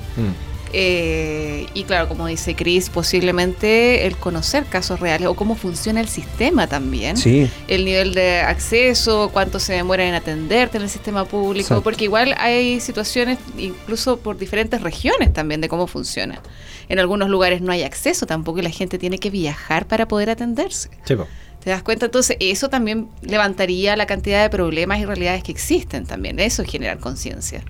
Eh, 0.73 1.65
y 1.73 1.83
claro, 1.83 2.07
como 2.07 2.27
dice 2.27 2.55
Chris, 2.55 2.89
posiblemente 2.89 4.05
el 4.05 4.17
conocer 4.17 4.65
casos 4.65 4.99
reales 4.99 5.27
o 5.27 5.35
cómo 5.35 5.55
funciona 5.55 6.01
el 6.01 6.07
sistema 6.07 6.67
también. 6.67 7.17
Sí, 7.17 7.49
el 7.67 7.85
nivel 7.85 8.13
de 8.13 8.41
acceso, 8.41 9.29
cuánto 9.31 9.59
se 9.59 9.73
demora 9.73 10.05
en 10.05 10.13
atenderte 10.13 10.77
en 10.77 10.83
el 10.83 10.89
sistema 10.89 11.25
público, 11.25 11.65
Exacto. 11.67 11.83
porque 11.83 12.05
igual 12.05 12.35
hay 12.37 12.79
situaciones 12.79 13.37
incluso 13.57 14.17
por 14.17 14.37
diferentes 14.37 14.81
regiones 14.81 15.33
también 15.33 15.61
de 15.61 15.69
cómo 15.69 15.87
funciona. 15.87 16.41
En 16.89 16.99
algunos 16.99 17.29
lugares 17.29 17.61
no 17.61 17.71
hay 17.71 17.83
acceso 17.83 18.25
tampoco 18.25 18.59
y 18.59 18.61
la 18.61 18.69
gente 18.69 18.97
tiene 18.97 19.19
que 19.19 19.29
viajar 19.29 19.87
para 19.87 20.07
poder 20.07 20.29
atenderse. 20.29 20.89
Sí, 21.03 21.15
po. 21.15 21.27
¿Te 21.63 21.71
das 21.71 21.83
cuenta? 21.83 22.05
Entonces 22.05 22.37
eso 22.39 22.69
también 22.69 23.09
levantaría 23.21 23.97
la 23.97 24.05
cantidad 24.05 24.41
de 24.41 24.49
problemas 24.49 24.99
y 24.99 25.05
realidades 25.05 25.43
que 25.43 25.51
existen 25.51 26.05
también. 26.05 26.39
Eso 26.39 26.61
es 26.61 26.71
generar 26.71 26.99
conciencia. 26.99 27.63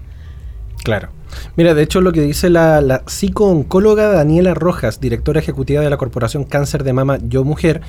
Claro. 0.87 1.09
Mira, 1.57 1.73
de 1.73 1.83
hecho 1.83 1.99
lo 1.99 2.13
que 2.13 2.21
dice 2.21 2.49
la, 2.49 2.79
la 2.79 3.03
psico-oncóloga 3.07 4.07
Daniela 4.07 4.53
Rojas, 4.53 5.01
directora 5.01 5.41
ejecutiva 5.41 5.81
de 5.81 5.89
la 5.89 5.97
Corporación 5.97 6.45
Cáncer 6.45 6.85
de 6.85 6.93
Mama 6.93 7.17
Yo 7.27 7.43
Mujer, 7.43 7.81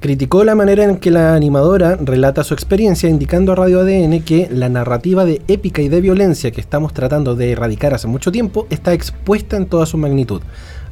criticó 0.00 0.44
la 0.44 0.54
manera 0.54 0.84
en 0.84 0.96
que 0.96 1.10
la 1.10 1.34
animadora 1.34 1.96
relata 1.96 2.44
su 2.44 2.54
experiencia, 2.54 3.10
indicando 3.10 3.52
a 3.52 3.54
Radio 3.54 3.80
ADN 3.80 4.22
que 4.22 4.48
la 4.50 4.70
narrativa 4.70 5.26
de 5.26 5.42
épica 5.46 5.82
y 5.82 5.90
de 5.90 6.00
violencia 6.00 6.50
que 6.50 6.62
estamos 6.62 6.94
tratando 6.94 7.36
de 7.36 7.52
erradicar 7.52 7.92
hace 7.92 8.06
mucho 8.06 8.32
tiempo 8.32 8.66
está 8.70 8.94
expuesta 8.94 9.58
en 9.58 9.66
toda 9.66 9.84
su 9.84 9.98
magnitud. 9.98 10.40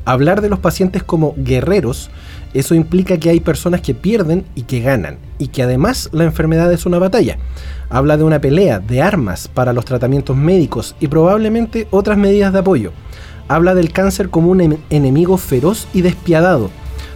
Hablar 0.04 0.42
de 0.42 0.50
los 0.50 0.58
pacientes 0.58 1.02
como 1.04 1.34
guerreros, 1.38 2.10
eso 2.58 2.74
implica 2.74 3.18
que 3.18 3.30
hay 3.30 3.40
personas 3.40 3.80
que 3.80 3.94
pierden 3.94 4.44
y 4.54 4.62
que 4.62 4.80
ganan, 4.80 5.18
y 5.38 5.48
que 5.48 5.62
además 5.62 6.08
la 6.12 6.24
enfermedad 6.24 6.72
es 6.72 6.86
una 6.86 6.98
batalla. 6.98 7.38
Habla 7.90 8.16
de 8.16 8.24
una 8.24 8.40
pelea 8.40 8.78
de 8.78 9.02
armas 9.02 9.48
para 9.48 9.72
los 9.72 9.84
tratamientos 9.84 10.36
médicos 10.36 10.96
y 11.00 11.08
probablemente 11.08 11.86
otras 11.90 12.16
medidas 12.16 12.52
de 12.52 12.60
apoyo. 12.60 12.92
Habla 13.48 13.74
del 13.74 13.92
cáncer 13.92 14.30
como 14.30 14.50
un 14.50 14.60
em- 14.60 14.76
enemigo 14.90 15.36
feroz 15.36 15.86
y 15.92 16.00
despiadado, 16.02 16.70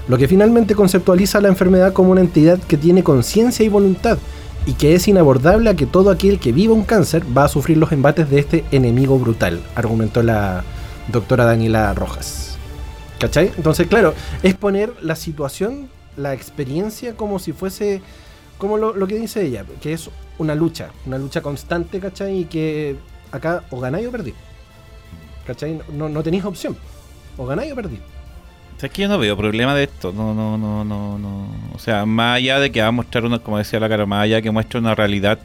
lo 0.09 0.19
que 0.19 0.29
finalmente 0.29 0.75
conceptualiza 0.75 1.41
la 1.41 1.49
enfermedad 1.49 1.93
como 1.93 2.11
una 2.11 2.21
entidad 2.21 2.59
que 2.59 2.77
tiene 2.77 3.03
conciencia 3.03 3.65
y 3.65 3.69
voluntad 3.69 4.19
y 4.67 4.75
que 4.75 4.95
es 4.95 5.09
inabordable 5.09 5.71
a 5.71 5.75
que 5.75 5.87
todo 5.87 6.11
aquel 6.11 6.39
que 6.39 6.53
viva 6.53 6.75
un 6.75 6.85
cáncer 6.85 7.25
va 7.37 7.45
a 7.45 7.49
sufrir 7.49 7.79
los 7.79 7.93
embates 7.93 8.29
de 8.29 8.41
este 8.41 8.65
enemigo 8.73 9.19
brutal, 9.19 9.61
argumentó 9.75 10.23
la 10.23 10.65
doctora 11.11 11.45
Daniela 11.45 11.95
Rojas. 11.95 12.50
¿Cachai? 13.21 13.53
Entonces, 13.55 13.87
claro, 13.87 14.15
es 14.43 14.55
poner 14.55 14.95
la 15.03 15.15
situación, 15.15 15.91
la 16.17 16.33
experiencia 16.33 17.15
como 17.15 17.39
si 17.39 17.53
fuese, 17.53 18.01
como 18.57 18.79
lo, 18.79 18.95
lo 18.95 19.07
que 19.07 19.17
dice 19.17 19.45
ella, 19.45 19.65
que 19.83 19.93
es 19.93 20.09
una 20.39 20.55
lucha, 20.55 20.89
una 21.05 21.19
lucha 21.19 21.43
constante, 21.43 22.01
¿cachai? 22.01 22.41
Y 22.41 22.45
que 22.47 22.97
acá 23.31 23.65
o 23.71 23.79
ganáis 23.79 24.07
o 24.07 24.11
perdí. 24.11 24.33
¿Cachai? 25.47 25.81
No, 25.93 26.09
no 26.09 26.23
tenéis 26.23 26.45
opción. 26.47 26.77
O 27.37 27.45
ganáis 27.45 27.73
o 27.73 27.77
perdí. 27.77 27.99
Es 28.81 28.91
que 28.91 29.03
yo 29.03 29.09
no 29.09 29.19
veo 29.19 29.37
problema 29.37 29.75
de 29.75 29.85
esto. 29.85 30.13
No, 30.13 30.33
no, 30.33 30.57
no, 30.57 30.83
no, 30.83 31.19
no. 31.19 31.47
O 31.75 31.79
sea, 31.79 32.07
más 32.07 32.39
allá 32.39 32.59
de 32.59 32.73
que 32.73 32.81
va 32.81 32.87
a 32.87 32.93
mostrar 32.93 33.27
una, 33.27 33.39
como 33.39 33.59
decía 33.59 33.79
la 33.79 33.91
cara, 33.91 34.07
más 34.07 34.23
allá 34.25 34.37
de 34.37 34.43
que 34.43 34.51
muestre 34.51 34.81
una 34.81 34.95
realidad 34.95 35.39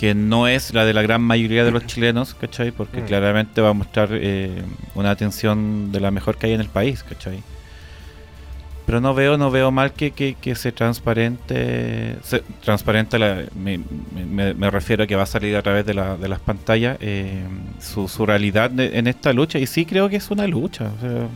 que 0.00 0.14
no 0.14 0.48
es 0.48 0.72
la 0.72 0.86
de 0.86 0.94
la 0.94 1.02
gran 1.02 1.20
mayoría 1.20 1.62
de 1.62 1.70
los 1.70 1.84
chilenos, 1.84 2.32
¿cachai? 2.32 2.70
Porque 2.70 3.02
Mm. 3.02 3.04
claramente 3.04 3.60
va 3.60 3.68
a 3.68 3.72
mostrar 3.74 4.08
eh, 4.12 4.62
una 4.94 5.10
atención 5.10 5.92
de 5.92 6.00
la 6.00 6.10
mejor 6.10 6.38
que 6.38 6.46
hay 6.46 6.54
en 6.54 6.62
el 6.62 6.68
país, 6.70 7.02
¿cachai? 7.02 7.42
Pero 8.86 9.02
no 9.02 9.12
veo, 9.14 9.36
no 9.36 9.50
veo 9.50 9.70
mal 9.70 9.92
que, 9.92 10.10
que, 10.12 10.34
que 10.40 10.54
se 10.54 10.72
transparente, 10.72 12.16
se 12.22 12.42
transparente 12.64 13.18
la, 13.18 13.42
me, 13.54 13.78
me- 14.26 14.54
me 14.54 14.70
refiero 14.70 15.04
a 15.04 15.06
que 15.06 15.14
va 15.16 15.24
a 15.24 15.26
salir 15.26 15.54
a 15.54 15.62
través 15.62 15.84
de, 15.84 15.92
la, 15.94 16.16
de 16.16 16.28
las 16.28 16.40
pantallas 16.40 16.96
eh, 17.00 17.42
su, 17.78 18.08
su 18.08 18.24
realidad 18.24 18.70
de- 18.70 18.98
en 18.98 19.06
esta 19.06 19.32
lucha 19.34 19.58
y 19.58 19.66
sí 19.66 19.84
creo 19.84 20.08
que 20.08 20.16
es 20.16 20.30
una 20.30 20.46
lucha. 20.46 20.90
o 20.96 21.00
sea, 21.00 21.28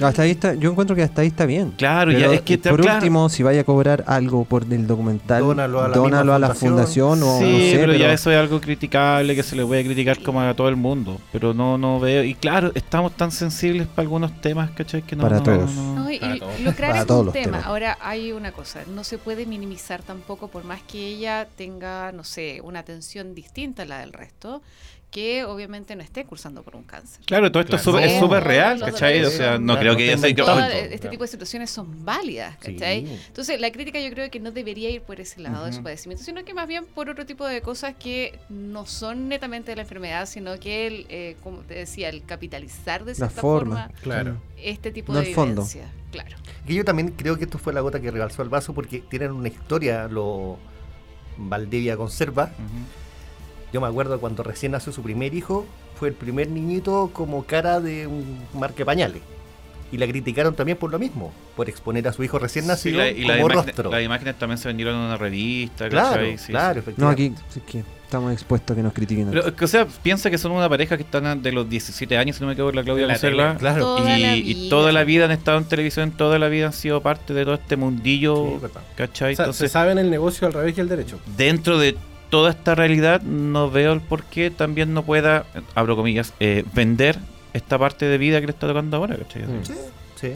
hasta 0.00 0.22
ahí 0.22 0.30
está, 0.32 0.54
yo 0.54 0.70
encuentro 0.70 0.96
que 0.96 1.02
hasta 1.02 1.22
ahí 1.22 1.28
está 1.28 1.44
bien. 1.46 1.72
Claro, 1.76 2.10
ya 2.12 2.18
Pero, 2.20 2.32
es 2.32 2.40
que 2.42 2.58
te- 2.58 2.70
por 2.70 2.80
claro. 2.80 2.98
último, 2.98 3.28
si 3.28 3.42
vaya 3.42 3.60
a 3.60 3.64
cobrar 3.64 4.04
algo 4.06 4.44
por 4.44 4.64
el 4.72 4.86
documental, 4.86 5.42
Dónalo 5.42 5.82
a 5.82 5.88
la 5.88 5.94
dónalo 5.96 6.34
a 6.34 6.38
la 6.38 6.54
fundación. 6.54 7.18
fundación 7.18 7.22
o 7.22 7.38
sí, 7.38 7.52
no 7.52 7.58
sé, 7.58 7.76
pero, 7.78 7.94
ya 7.94 8.12
eso 8.12 8.30
es 8.30 8.38
algo 8.38 8.60
criticable 8.60 9.34
que 9.34 9.42
se 9.42 9.54
le 9.56 9.62
voy 9.62 9.78
a 9.78 9.84
criticar 9.84 10.22
como 10.22 10.40
a 10.40 10.54
todo 10.54 10.68
el 10.68 10.76
mundo. 10.76 11.20
Pero 11.32 11.52
no, 11.54 11.76
no 11.78 12.00
veo. 12.00 12.24
Y 12.24 12.34
claro, 12.34 12.72
estamos 12.74 13.12
tan 13.12 13.30
sensibles 13.30 13.86
para 13.86 14.02
algunos 14.02 14.40
temas, 14.40 14.70
¿cachai? 14.70 15.02
Que 15.02 15.14
no, 15.16 15.22
Para 15.22 15.36
no- 15.38 15.42
todos. 15.42 15.70
no- 15.72 15.94
No, 16.02 16.10
y 16.10 16.18
Para 16.18 16.38
todos. 16.38 16.60
lucrar 16.60 16.90
Para 16.90 17.00
es 17.02 17.06
todos 17.06 17.20
un 17.20 17.26
los 17.26 17.32
tema. 17.34 17.44
temas. 17.58 17.66
Ahora 17.66 17.98
hay 18.00 18.32
una 18.32 18.52
cosa, 18.52 18.80
no 18.94 19.04
se 19.04 19.18
puede 19.18 19.46
minimizar 19.46 20.02
tampoco 20.02 20.48
por 20.48 20.64
más 20.64 20.82
que 20.82 20.98
ella 21.06 21.46
tenga, 21.56 22.12
no 22.12 22.24
sé, 22.24 22.60
una 22.62 22.80
atención 22.80 23.34
distinta 23.34 23.82
a 23.82 23.86
la 23.86 23.98
del 24.00 24.12
resto, 24.12 24.62
que 25.12 25.44
obviamente 25.44 25.94
no 25.94 26.02
esté 26.02 26.24
cursando 26.24 26.62
por 26.62 26.74
un 26.74 26.84
cáncer. 26.84 27.22
Claro, 27.26 27.52
todo 27.52 27.62
esto 27.62 27.76
es 27.76 27.82
súper- 27.82 28.04
es 28.04 28.12
Sí, 28.12 28.18
súper 28.18 28.42
real, 28.42 28.80
¿cachai? 28.80 29.22
O 29.24 29.30
sea, 29.30 29.58
no 29.58 29.78
creo 29.78 29.94
que 29.94 30.04
ella 30.10 30.16
Toda- 30.16 30.30
incógnito. 30.30 30.94
este 30.94 31.08
tipo 31.10 31.22
de 31.22 31.28
situaciones 31.28 31.70
son 31.70 32.02
válidas, 32.04 32.56
Sí. 32.62 32.72
¿cachai? 32.72 33.06
Entonces, 33.28 33.60
la 33.60 33.70
crítica 33.70 34.00
yo 34.00 34.10
creo 34.10 34.30
que 34.30 34.40
no 34.40 34.50
debería 34.52 34.88
ir 34.88 35.02
por 35.02 35.20
ese 35.20 35.40
lado 35.40 35.66
de 35.66 35.72
su 35.74 35.82
padecimiento, 35.82 36.24
sino 36.24 36.42
que 36.46 36.54
más 36.54 36.66
bien 36.66 36.86
por 36.86 37.10
otro 37.10 37.26
tipo 37.26 37.46
de 37.46 37.60
cosas 37.60 37.94
que 37.94 38.38
no 38.48 38.86
son 38.86 39.28
netamente 39.28 39.70
de 39.72 39.76
la 39.76 39.82
enfermedad, 39.82 40.24
sino 40.26 40.58
que, 40.58 40.86
el, 40.86 41.06
eh, 41.10 41.36
como 41.42 41.58
te 41.58 41.74
decía, 41.74 42.08
el 42.08 42.24
capitalizar 42.24 43.04
de 43.04 43.10
La 43.12 43.16
cierta 43.16 43.40
forma. 43.40 43.88
forma 43.88 44.00
Claro. 44.02 44.36
este 44.56 44.90
tipo 44.92 45.12
No 45.12 45.20
de 45.20 45.28
el 45.28 45.34
fondo. 45.34 45.62
vivencia. 45.62 45.92
Claro. 46.10 46.36
Que 46.66 46.72
yo 46.74 46.84
también 46.86 47.10
creo 47.10 47.36
que 47.36 47.44
esto 47.44 47.58
fue 47.58 47.74
la 47.74 47.82
gota 47.82 48.00
que 48.00 48.10
rebalsó 48.10 48.42
el 48.42 48.48
vaso 48.48 48.72
porque 48.72 49.00
tienen 49.00 49.32
una 49.32 49.48
historia, 49.48 50.08
lo 50.08 50.58
Valdivia 51.36 51.98
Conserva. 51.98 52.50
Yo 53.72 53.80
me 53.80 53.86
acuerdo 53.86 54.20
cuando 54.20 54.42
recién 54.42 54.72
nació 54.72 54.92
su 54.92 55.02
primer 55.02 55.34
hijo, 55.34 55.66
fue 55.98 56.08
el 56.08 56.14
primer 56.14 56.48
niñito 56.50 57.10
como 57.12 57.44
cara 57.44 57.80
de 57.80 58.06
un 58.06 58.38
marque 58.54 58.84
pañales. 58.84 59.22
Y 59.90 59.98
la 59.98 60.06
criticaron 60.06 60.54
también 60.54 60.78
por 60.78 60.90
lo 60.90 60.98
mismo, 60.98 61.32
por 61.54 61.68
exponer 61.68 62.08
a 62.08 62.12
su 62.14 62.22
hijo 62.24 62.38
recién 62.38 62.64
Sí, 62.64 62.68
nacido 62.70 62.98
la- 62.98 63.10
y 63.10 63.24
la 63.24 63.34
como 63.36 63.48
imagen- 63.50 63.66
rostro. 63.66 63.90
las 63.90 64.02
imágenes 64.02 64.38
también 64.38 64.56
se 64.58 64.68
vendieron 64.68 64.94
en 64.94 65.00
una 65.02 65.16
revista, 65.18 65.88
Claro, 65.90 66.10
¿cachai? 66.16 66.38
Sí, 66.38 66.46
claro, 66.52 66.80
sí. 66.80 66.92
No, 66.96 67.10
efectivamente. 67.10 67.42
aquí 67.42 67.44
sí 67.52 67.60
que 67.60 67.84
estamos 68.04 68.32
expuestos 68.32 68.72
a 68.72 68.76
que 68.76 68.82
nos 68.82 68.92
critiquen. 68.94 69.30
Pero, 69.30 69.44
o 69.60 69.66
sea, 69.66 69.86
piensa 70.02 70.30
que 70.30 70.38
son 70.38 70.52
una 70.52 70.66
pareja 70.68 70.96
que 70.96 71.02
están 71.02 71.42
de 71.42 71.52
los 71.52 71.68
17 71.68 72.16
años, 72.16 72.36
si 72.36 72.40
no 72.42 72.46
me 72.46 72.54
equivoco, 72.54 72.72
la 72.74 72.82
Claudia 72.84 73.06
la 73.06 73.18
tele, 73.18 73.36
Claro. 73.58 73.80
Toda 73.98 74.18
y, 74.18 74.22
la 74.22 74.36
y 74.36 74.42
vida. 74.54 74.70
toda 74.70 74.92
la 74.92 75.04
vida 75.04 75.26
han 75.26 75.30
estado 75.30 75.58
en 75.58 75.64
televisión, 75.64 76.10
toda 76.12 76.38
la 76.38 76.48
vida 76.48 76.66
han 76.66 76.72
sido 76.72 77.02
parte 77.02 77.34
de 77.34 77.44
todo 77.44 77.54
este 77.54 77.76
mundillo, 77.76 78.46
Sí, 78.54 78.58
verdad. 78.62 78.80
¿cachai? 78.96 79.34
O 79.34 79.36
sea, 79.36 79.44
se 79.44 79.50
Entonces, 79.50 79.72
sabe 79.72 79.92
en 79.92 79.98
el 79.98 80.10
negocio 80.10 80.46
al 80.46 80.54
revés 80.54 80.76
y 80.78 80.80
al 80.80 80.88
derecho. 80.88 81.18
dentro 81.36 81.78
de 81.78 81.96
toda 82.32 82.48
esta 82.50 82.74
realidad, 82.74 83.20
no 83.20 83.70
veo 83.70 83.92
el 83.92 84.00
por 84.00 84.24
qué 84.24 84.50
también 84.50 84.94
no 84.94 85.02
pueda, 85.02 85.44
abro 85.74 85.96
comillas, 85.96 86.32
eh, 86.40 86.64
vender 86.72 87.18
esta 87.52 87.78
parte 87.78 88.06
de 88.06 88.16
vida 88.16 88.40
que 88.40 88.46
le 88.46 88.52
está 88.52 88.66
tocando 88.66 88.96
ahora, 88.96 89.16
¿cachai? 89.18 89.42
Mm. 89.42 89.62
Sí, 89.66 89.74
sí. 90.18 90.32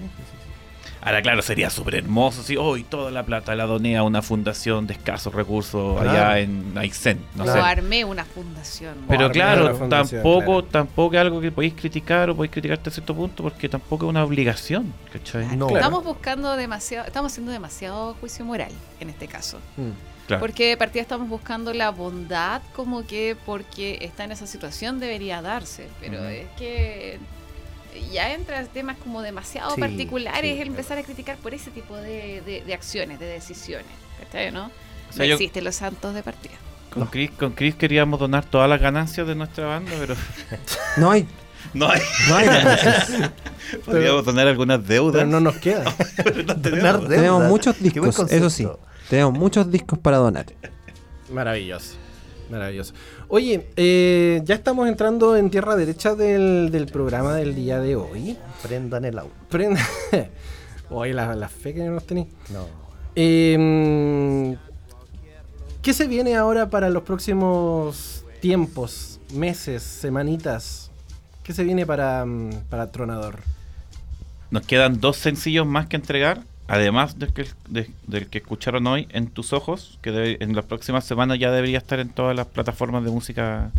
Ahora, 1.01 1.23
claro, 1.23 1.41
sería 1.41 1.71
súper 1.71 1.95
hermoso 1.95 2.43
si 2.43 2.59
hoy 2.59 2.83
toda 2.85 3.11
la 3.11 3.23
plata 3.25 3.55
la 3.55 3.65
doné 3.65 3.97
a 3.97 4.03
una 4.03 4.21
fundación 4.21 4.87
de 4.87 4.93
escasos 4.93 5.33
recursos 5.33 5.99
allá 6.03 6.13
Claro. 6.13 6.37
en 6.37 6.73
Aysén, 6.77 7.19
no 7.35 7.45
o 7.45 7.47
sé. 7.47 7.59
armé 7.61 8.05
una 8.05 8.27
fundación. 8.27 8.95
Pero 9.09 9.31
claro, 9.31 9.75
fundación, 9.77 10.21
tampoco, 10.23 10.45
claro. 10.45 10.65
tampoco 10.65 11.15
es 11.15 11.21
algo 11.23 11.41
que 11.41 11.51
podéis 11.51 11.73
criticar 11.75 12.29
o 12.29 12.37
podéis 12.37 12.53
criticar 12.53 12.77
hasta 12.77 12.91
cierto 12.91 13.15
punto 13.15 13.43
porque 13.43 13.71
tampoco 13.71 14.05
es 14.05 14.11
una 14.11 14.23
obligación, 14.23 14.93
¿cachai? 15.11 15.57
No. 15.57 15.71
Estamos 15.71 16.05
buscando 16.05 16.55
demasiado, 16.57 17.07
estamos 17.07 17.33
haciendo 17.33 17.53
demasiado 17.53 18.15
juicio 18.21 18.45
moral 18.45 18.73
en 19.01 19.09
este 19.09 19.29
caso. 19.29 19.59
Mm. 19.79 20.16
Claro. 20.27 20.41
Porque 20.41 20.69
de 20.71 20.77
partida 20.77 21.03
estamos 21.03 21.29
buscando 21.29 21.73
la 21.73 21.91
bondad 21.91 22.61
como 22.75 23.07
que 23.07 23.37
porque 23.47 23.99
está 24.01 24.25
en 24.25 24.33
esa 24.33 24.47
situación 24.47 24.99
debería 24.99 25.41
darse. 25.43 25.89
Pero 26.01 26.25
es 26.29 26.47
que 26.59 27.19
ya 28.13 28.33
entra 28.35 28.63
temas 28.65 28.97
como 28.99 29.23
demasiado 29.23 29.75
Sí, 29.75 29.81
particulares 29.81 30.41
sí, 30.43 30.49
el 30.51 30.57
claro. 30.57 30.71
empezar 30.71 30.99
a 30.99 31.03
criticar 31.03 31.37
por 31.39 31.55
ese 31.55 31.71
tipo 31.71 31.97
de, 31.97 32.43
de- 32.45 32.63
de 32.67 32.75
acciones, 32.75 33.19
de 33.21 33.27
decisiones. 33.27 33.87
¿Cachai, 34.21 34.51
no? 34.51 34.67
O 34.67 35.19
No 35.19 35.25
yo- 35.25 35.35
existen 35.35 35.63
los 35.65 35.77
santos 35.77 36.13
de 36.15 36.23
partida. 36.23 36.55
Con 36.91 37.07
Chris, 37.07 37.31
con 37.33 37.53
Chris 37.53 37.75
queríamos 37.75 38.19
donar 38.19 38.45
todas 38.45 38.69
las 38.71 38.81
ganancias 38.81 39.27
de 39.27 39.35
nuestra 39.35 39.67
banda, 39.67 39.93
pero 39.99 40.15
No 40.97 41.11
hay, 41.11 41.27
no 41.75 41.89
hay. 41.91 42.01
no 42.29 42.37
hay 42.37 42.47
ganancias. 42.47 43.11
Podríamos 43.85 44.25
donar 44.25 44.49
algunas 44.49 44.87
deudas. 44.87 45.17
Pero 45.21 45.27
no 45.27 45.41
nos 45.41 45.57
queda. 45.57 45.85
Donar 46.57 47.01
Tenemos 47.07 47.09
deuda. 47.09 47.49
muchos 47.49 47.79
discos, 47.81 48.19
eso 48.31 48.51
sí. 48.51 48.67
Tenemos 49.09 49.35
muchos 49.35 49.71
discos 49.71 49.99
para 49.99 50.17
donar. 50.19 50.47
Maravilloso. 51.33 51.95
Maravilloso. 52.51 52.95
Oye, 53.29 53.69
eh, 53.77 54.41
ya 54.45 54.55
estamos 54.55 54.89
entrando 54.89 55.37
en 55.37 55.51
tierra 55.51 55.75
derecha 55.77 56.15
del, 56.15 56.71
del 56.71 56.87
programa 56.87 57.35
del 57.35 57.55
día 57.55 57.81
de 57.81 57.97
hoy. 57.97 58.37
Prendan 58.63 59.05
el 59.05 59.19
auto. 59.19 59.35
Prenda. 59.49 59.81
Oye, 60.91 61.13
la, 61.13 61.35
la 61.35 61.49
fe 61.49 61.75
que 61.75 61.83
nos 61.83 62.07
tenéis. 62.07 62.29
No. 62.53 62.67
Eh, 63.17 64.57
¿Qué 65.83 65.93
se 65.93 66.09
viene 66.09 66.35
ahora 66.35 66.69
para 66.69 66.91
los 66.91 67.05
próximos 67.05 68.25
tiempos, 68.41 69.21
meses, 69.33 69.83
semanitas? 69.83 70.91
¿Qué 71.45 71.53
se 71.53 71.63
viene 71.63 71.87
para, 71.87 72.25
mm, 72.27 72.65
para 72.69 72.91
Tronador? 72.91 73.39
Nos 74.51 74.67
quedan 74.67 75.01
dos 75.01 75.17
sencillos 75.17 75.65
más 75.65 75.87
que 75.87 75.95
entregar, 75.95 76.43
además 76.69 77.19
del 77.19 77.33
que, 77.33 77.47
de- 77.69 77.91
del 78.07 78.27
que 78.29 78.39
escucharon 78.39 78.87
hoy, 78.87 79.07
En 79.11 79.29
tus 79.29 79.53
ojos, 79.53 79.99
que 80.03 80.11
debe- 80.13 80.37
en 80.41 80.55
las 80.57 80.65
próximas 80.65 81.05
semanas 81.05 81.39
ya 81.39 81.51
debería 81.51 81.79
estar 81.79 81.99
en 82.01 82.09
todas 82.09 82.35
las 82.37 82.47
plataformas 82.47 83.05
de 83.05 83.11
música 83.11 83.71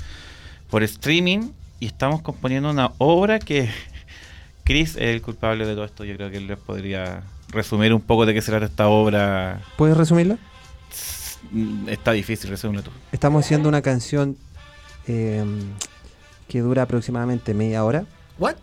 por 0.69 0.83
streaming. 0.83 1.49
Y 1.79 1.85
estamos 1.87 2.21
componiendo 2.21 2.69
una 2.71 2.91
obra 2.97 3.39
que 3.39 3.69
Chris 4.63 4.91
es 4.95 5.01
el 5.15 5.21
culpable 5.21 5.65
de 5.65 5.73
todo 5.75 5.85
esto. 5.85 6.03
Yo 6.05 6.15
creo 6.15 6.29
que 6.31 6.37
él 6.37 6.47
les 6.47 6.57
podría 6.57 7.23
resumir 7.49 7.93
un 7.93 8.01
poco 8.01 8.25
de 8.25 8.33
qué 8.33 8.41
se 8.41 8.51
trata 8.51 8.65
esta 8.65 8.87
obra. 8.87 9.61
¿Puedes 9.77 9.95
resumirla? 9.95 10.37
Mm, 11.51 11.87
Está 11.89 12.11
difícil, 12.13 12.49
resúmelo 12.49 12.83
tú. 12.83 12.91
Estamos 13.11 13.45
haciendo 13.45 13.69
una 13.69 13.81
canción 13.81 14.35
eh, 15.07 15.43
que 16.49 16.59
dura 16.61 16.81
aproximadamente 16.83 17.53
media 17.53 17.83
hora. 17.85 18.05
¿What? 18.39 18.55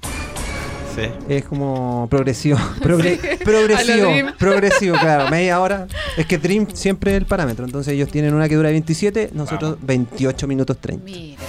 Sí. 0.95 1.03
Es 1.29 1.45
como 1.45 2.07
progresivo. 2.09 2.57
progre- 2.81 3.19
Sí, 3.21 3.45
progresivo. 3.45 4.09
Progresivo, 4.39 4.97
claro. 4.99 5.29
Media 5.31 5.61
hora. 5.61 5.87
Es 6.17 6.27
que 6.27 6.39
Dream 6.39 6.69
siempre 6.73 7.13
es 7.13 7.17
el 7.19 7.27
parámetro. 7.27 7.65
Entonces 7.65 7.93
ellos 7.95 8.09
tienen 8.11 8.33
una 8.35 8.49
que 8.49 8.55
dura 8.57 8.71
27, 8.71 9.31
nosotros 9.35 9.77
28 9.83 10.47
minutos 10.47 10.79
30. 10.79 11.05
Mira. 11.05 11.43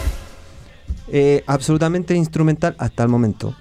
Eh, 1.07 1.43
absolutamente 1.45 2.15
instrumental 2.15 2.75
hasta 2.79 3.03
el 3.03 3.09
momento. 3.09 3.55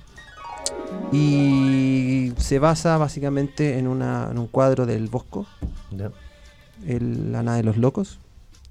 Y 1.12 2.32
se 2.38 2.58
basa 2.58 2.96
básicamente 2.96 3.78
en, 3.78 3.86
una, 3.86 4.28
en 4.30 4.38
un 4.38 4.46
cuadro 4.46 4.86
del 4.86 5.08
Bosco, 5.08 5.46
Ya. 5.90 6.10
el, 6.86 7.30
La 7.32 7.42
nada 7.42 7.58
de 7.58 7.62
los 7.62 7.76
locos. 7.76 8.18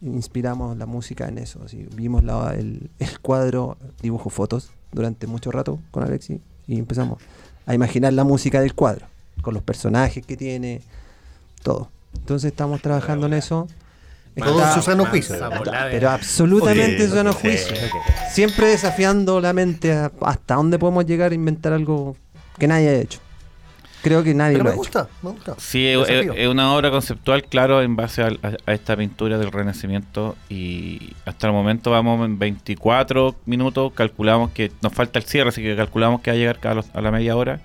Inspiramos 0.02 0.76
la 0.78 0.86
música 0.86 1.28
en 1.30 1.38
eso. 1.38 1.62
así, 1.64 1.88
vimos 1.96 2.24
la- 2.24 2.54
el, 2.56 2.90
el 3.00 3.20
cuadro, 3.22 3.78
dibujo 4.02 4.30
fotos 4.30 4.72
durante 4.92 5.28
mucho 5.28 5.52
rato 5.52 5.80
con 5.92 6.04
Alexi 6.04 6.42
y 6.68 6.80
empezamos 6.80 7.20
a 7.66 7.74
imaginar 7.74 8.14
la 8.14 8.24
música 8.24 8.62
del 8.62 8.74
cuadro, 8.74 9.06
con 9.42 9.54
los 9.54 9.64
personajes 9.64 10.26
que 10.26 10.36
tiene, 10.38 10.82
todo. 11.64 11.90
Entonces 12.16 12.52
estamos 12.52 12.82
trabajando 12.82 13.26
en 13.28 13.34
eso. 13.34 13.68
Todo 14.36 14.58
Está- 14.60 14.70
en 14.70 14.76
su 14.76 14.82
sano 14.82 15.06
juicio. 15.06 15.36
Pero 15.92 16.10
absolutamente 16.10 17.08
Sí, 17.08 17.14
sano 17.14 17.34
sí. 17.34 17.40
juicio. 17.42 17.76
Siempre 18.32 18.68
desafiando 18.68 19.40
la 19.40 19.54
mente 19.54 19.94
a- 19.94 20.12
hasta 20.22 20.56
dónde 20.56 20.80
podemos 20.80 21.06
llegar 21.06 21.32
a 21.32 21.36
inventar 21.36 21.72
algo 21.74 22.16
que 22.58 22.68
nadie 22.68 22.90
ha 22.90 22.94
hecho. 22.96 23.20
Creo 24.04 24.22
que 24.24 24.34
nadie 24.34 24.54
Pero 24.58 24.66
lo 24.66 24.70
me 24.70 24.70
ha 24.70 24.74
hecho. 24.74 24.80
gusta, 24.80 25.08
me 25.24 25.30
gusta. 25.32 25.56
Sí, 25.58 25.88
es, 25.88 26.48
una 26.48 26.76
obra 26.76 26.92
conceptual, 26.92 27.44
claro, 27.46 27.82
en 27.82 27.96
base 27.96 28.22
a, 28.22 28.30
a 28.66 28.74
esta 28.74 28.96
pintura 28.98 29.38
del 29.38 29.52
Renacimiento. 29.52 30.36
Y 30.50 31.14
hasta 31.26 31.48
el 31.48 31.54
momento 31.54 31.90
vamos 31.90 32.24
en 32.26 32.38
24 32.38 33.36
minutos. 33.46 33.94
Calculamos 33.94 34.52
que 34.52 34.72
nos 34.82 34.94
falta 34.94 35.20
el 35.20 35.26
cierre, 35.26 35.50
así 35.50 35.64
que 35.64 35.76
calculamos 35.76 36.22
que 36.22 36.32
va 36.32 36.36
a 36.36 36.38
llegar 36.38 36.60
a, 36.64 36.74
los- 36.74 36.90
a 36.94 37.02
la 37.02 37.12
media 37.12 37.36
hora. 37.36 37.62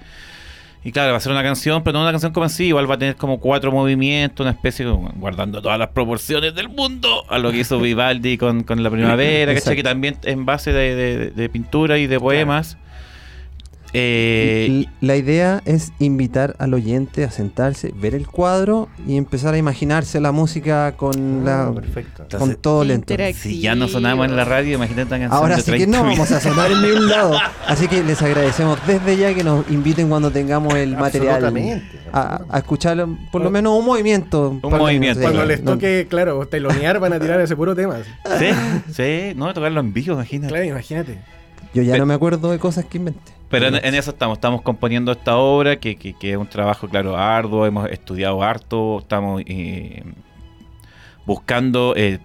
Y 0.85 0.93
claro, 0.93 1.11
va 1.11 1.17
a 1.19 1.21
ser 1.21 1.33
una 1.33 1.43
canción, 1.43 1.83
pero 1.83 1.99
no 1.99 2.03
una 2.03 2.13
canción 2.13 2.33
como 2.33 2.47
así. 2.47 2.67
Igual 2.67 2.89
va 2.89 2.95
a 2.95 2.99
tener 2.99 3.17
como 3.17 3.41
cuatro 3.41 3.73
movimientos, 3.73 4.45
una 4.45 4.53
especie, 4.53 4.87
como, 4.87 5.11
guardando 5.17 5.61
todas 5.61 5.77
las 5.79 5.89
proporciones 5.89 6.55
del 6.55 6.69
mundo, 6.69 7.25
a 7.29 7.39
lo 7.39 7.51
que 7.51 7.59
hizo 7.59 7.81
Vivaldi 7.81 8.39
con, 8.39 8.63
con 8.63 8.81
la 8.85 8.91
primavera, 8.91 9.53
¿cachai? 9.55 9.75
Que 9.75 9.83
también 9.83 10.17
en 10.23 10.47
base 10.47 10.73
de, 10.73 10.95
de- 10.95 11.31
de 11.33 11.49
pintura 11.49 11.99
y 11.99 12.07
de 12.07 12.21
poemas. 12.21 12.79
Eh, 13.93 14.85
La 15.01 15.17
idea 15.17 15.63
es 15.65 15.93
invitar 15.99 16.55
al 16.59 16.75
oyente 16.75 17.25
a 17.25 17.31
sentarse, 17.31 17.93
ver 18.01 18.15
el 18.15 18.27
cuadro 18.27 18.89
y 19.07 19.17
empezar 19.17 19.55
a 19.55 19.59
imaginarse 19.59 20.21
la 20.21 20.33
música 20.33 20.93
con 20.97 21.45
la 21.45 21.69
Ah, 21.69 21.75
perfecto. 21.75 22.17
con 22.17 22.25
Entonces, 22.51 22.59
todo 22.61 22.85
lento. 22.85 23.15
Si 23.35 23.61
ya 23.61 23.75
no 23.75 23.89
sonamos 23.89 24.27
en 24.27 24.37
la 24.37 24.45
radio, 24.45 24.75
imagínate 24.77 25.09
canción 25.11 25.33
Ahora 25.33 25.57
sí 25.57 25.63
que 25.73 25.79
30 25.79 25.99
no 25.99 26.05
vamos 26.05 26.31
a 26.31 26.41
sonar 26.41 26.71
en 26.71 26.83
ningún 26.83 27.09
lado. 27.09 27.39
Así 27.67 27.89
que 27.89 28.03
les 28.03 28.21
agradecemos 28.23 28.79
desde 28.87 29.17
ya 29.17 29.35
que 29.35 29.43
nos 29.45 29.69
inviten 29.71 30.09
cuando 30.09 30.31
tengamos 30.31 30.75
el 30.75 30.97
material 30.97 31.45
a, 32.13 32.43
a 32.49 32.59
escuchar 32.59 33.07
por 33.33 33.43
lo 33.43 33.51
menos 33.51 33.79
un 33.79 33.85
movimiento. 33.87 34.59
Un 34.63 34.71
movimiento. 34.79 35.21
Cuando 35.21 35.45
les 35.45 35.63
No- 35.63 35.73
toque, 35.73 36.07
claro, 36.09 36.47
telonear 36.47 36.99
van 37.01 37.13
a 37.15 37.21
tirar 37.21 37.41
ese 37.41 37.57
puro 37.57 37.75
tema. 37.75 37.97
Sí, 38.39 38.47
sí, 38.93 39.33
no, 39.37 39.53
tocarlo 39.55 39.81
en 39.81 39.93
vivo, 39.93 40.15
imagínate. 40.15 40.49
Claro, 40.53 40.65
imagínate. 40.65 41.19
yo 41.75 41.83
ya 41.83 41.97
no 41.99 42.07
me 42.07 42.15
acuerdo 42.15 42.51
de 42.51 42.59
cosas 42.59 42.85
que 42.85 42.99
inventé. 42.99 43.33
Pero 43.51 43.67
en, 43.69 43.77
en 43.77 43.95
eso 43.95 44.11
estamos, 44.11 44.37
estamos 44.39 44.63
componiendo 44.63 45.13
esta 45.13 45.37
obra 45.39 45.77
que, 45.77 45.97
que- 45.97 46.13
que 46.15 46.33
es 46.33 46.37
un 46.37 46.47
trabajo, 46.49 46.89
claro, 46.89 47.17
arduo, 47.17 47.65
hemos 47.67 47.89
estudiado 47.91 48.43
harto, 48.43 48.99
estamos 49.01 49.43
eh, 49.47 50.03
buscando 51.27 51.95
eh, 51.97 52.19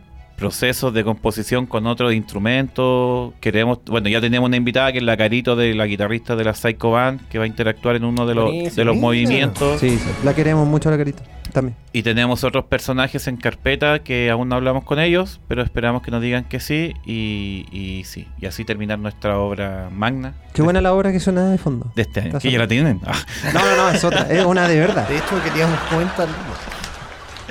procesos 0.43 0.93
de 0.93 1.05
composición 1.05 1.65
con 1.65 1.87
otros 1.87 2.13
instrumentos, 2.13 3.33
queremos, 3.39 3.79
bueno, 3.85 4.09
ya 4.09 4.19
tenemos 4.19 4.45
una 4.47 4.57
invitada 4.57 4.91
que 4.91 4.97
es 4.97 5.03
la 5.05 5.15
Carito 5.15 5.55
de 5.55 5.73
la 5.73 5.85
guitarrista 5.85 6.35
de 6.35 6.43
la 6.43 6.53
Psycho 6.53 6.91
Band, 6.91 7.29
que 7.29 7.37
va 7.37 7.45
a 7.45 7.47
interactuar 7.47 7.95
en 7.95 8.03
uno 8.03 8.25
de 8.25 8.35
los, 8.35 8.51
de 8.75 8.83
los 8.83 8.95
Mira. 8.95 9.01
movimientos. 9.07 9.79
Sí, 9.79 9.91
sí, 9.91 10.09
la 10.25 10.35
queremos 10.35 10.67
mucho 10.67 10.91
la 10.91 10.97
carita. 10.97 11.23
También. 11.53 11.77
Y 11.93 12.03
tenemos 12.03 12.43
otros 12.43 12.65
personajes 12.65 13.25
en 13.27 13.37
carpeta 13.37 13.99
que 13.99 14.29
aún 14.29 14.49
no 14.49 14.55
hablamos 14.55 14.83
con 14.83 14.99
ellos, 14.99 15.39
pero 15.47 15.61
esperamos 15.61 16.01
que 16.01 16.11
nos 16.11 16.21
digan 16.21 16.43
que 16.43 16.59
sí 16.59 16.93
y, 17.05 17.65
y 17.71 18.03
sí. 18.03 18.27
Y 18.41 18.45
así 18.47 18.65
terminar 18.65 18.99
nuestra 18.99 19.37
obra 19.39 19.87
magna 19.93 20.33
Qué 20.53 20.61
buena 20.61 20.81
la 20.81 20.91
obra 20.93 21.13
que 21.13 21.21
suena 21.21 21.49
de 21.49 21.57
fondo. 21.57 21.89
de 21.95 22.01
este 22.01 22.19
año. 22.19 22.39
Que 22.39 22.51
ya 22.51 22.57
la 22.59 22.67
tienen. 22.67 22.99
Ah, 23.05 23.13
No, 23.53 23.59
no, 23.61 23.75
no, 23.77 23.89
es 23.91 24.03
otra, 24.03 24.23
es 24.29 24.43
una 24.43 24.67
de 24.67 24.77
verdad. 24.77 25.07
De 25.07 25.15
hecho, 25.17 25.41
queríamos 25.41 25.79
comentar. 25.89 26.27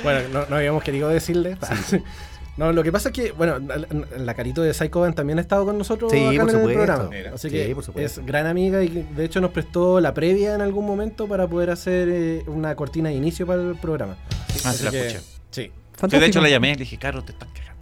Bueno, 0.03 0.19
no, 0.31 0.45
no 0.47 0.55
habíamos 0.57 0.83
querido 0.83 1.09
decirle. 1.09 1.57
No, 2.55 2.71
lo 2.71 2.83
que 2.83 2.91
pasa 2.91 3.09
es 3.09 3.13
que, 3.15 3.31
bueno, 3.31 3.57
la- 4.17 4.33
carito 4.35 4.61
de 4.61 4.73
Psycho 4.73 4.99
Band 5.01 5.15
también 5.15 5.39
ha 5.39 5.41
estado 5.41 5.65
con 5.65 5.77
nosotros 5.77 6.11
Sí, 6.11 6.19
acá 6.19 6.25
por 6.27 6.33
en 6.35 6.41
el 6.41 6.49
supuesto. 6.51 6.73
programa. 6.73 7.09
Mira. 7.09 7.31
Así 7.33 7.49
Sí, 7.49 7.55
que 7.55 7.73
por 7.75 7.83
supuesto. 7.83 8.21
es 8.21 8.25
gran 8.27 8.45
amiga 8.45 8.83
y 8.83 8.89
de 9.15 9.25
hecho 9.25 9.41
nos 9.41 9.51
prestó 9.51 9.99
la 9.99 10.13
previa 10.13 10.53
en 10.53 10.61
algún 10.61 10.85
momento 10.85 11.27
para 11.27 11.47
poder 11.47 11.71
hacer 11.71 12.09
eh, 12.11 12.43
una 12.47 12.75
cortina 12.75 13.09
de 13.09 13.15
inicio 13.15 13.47
para 13.47 13.61
el 13.61 13.75
programa. 13.75 14.17
Ah, 14.29 14.69
Así 14.69 14.77
sí 14.79 14.83
la 14.85 14.91
que- 14.91 15.07
escuché. 15.07 15.25
Sí. 15.51 15.71
Sí, 16.09 16.17
de 16.19 16.25
hecho 16.25 16.41
la 16.41 16.49
llamé 16.49 16.69
y 16.69 16.73
le 16.73 16.79
dije, 16.79 16.97
Caro, 16.97 17.23
te 17.23 17.31
estás 17.31 17.49
cagando. 17.53 17.72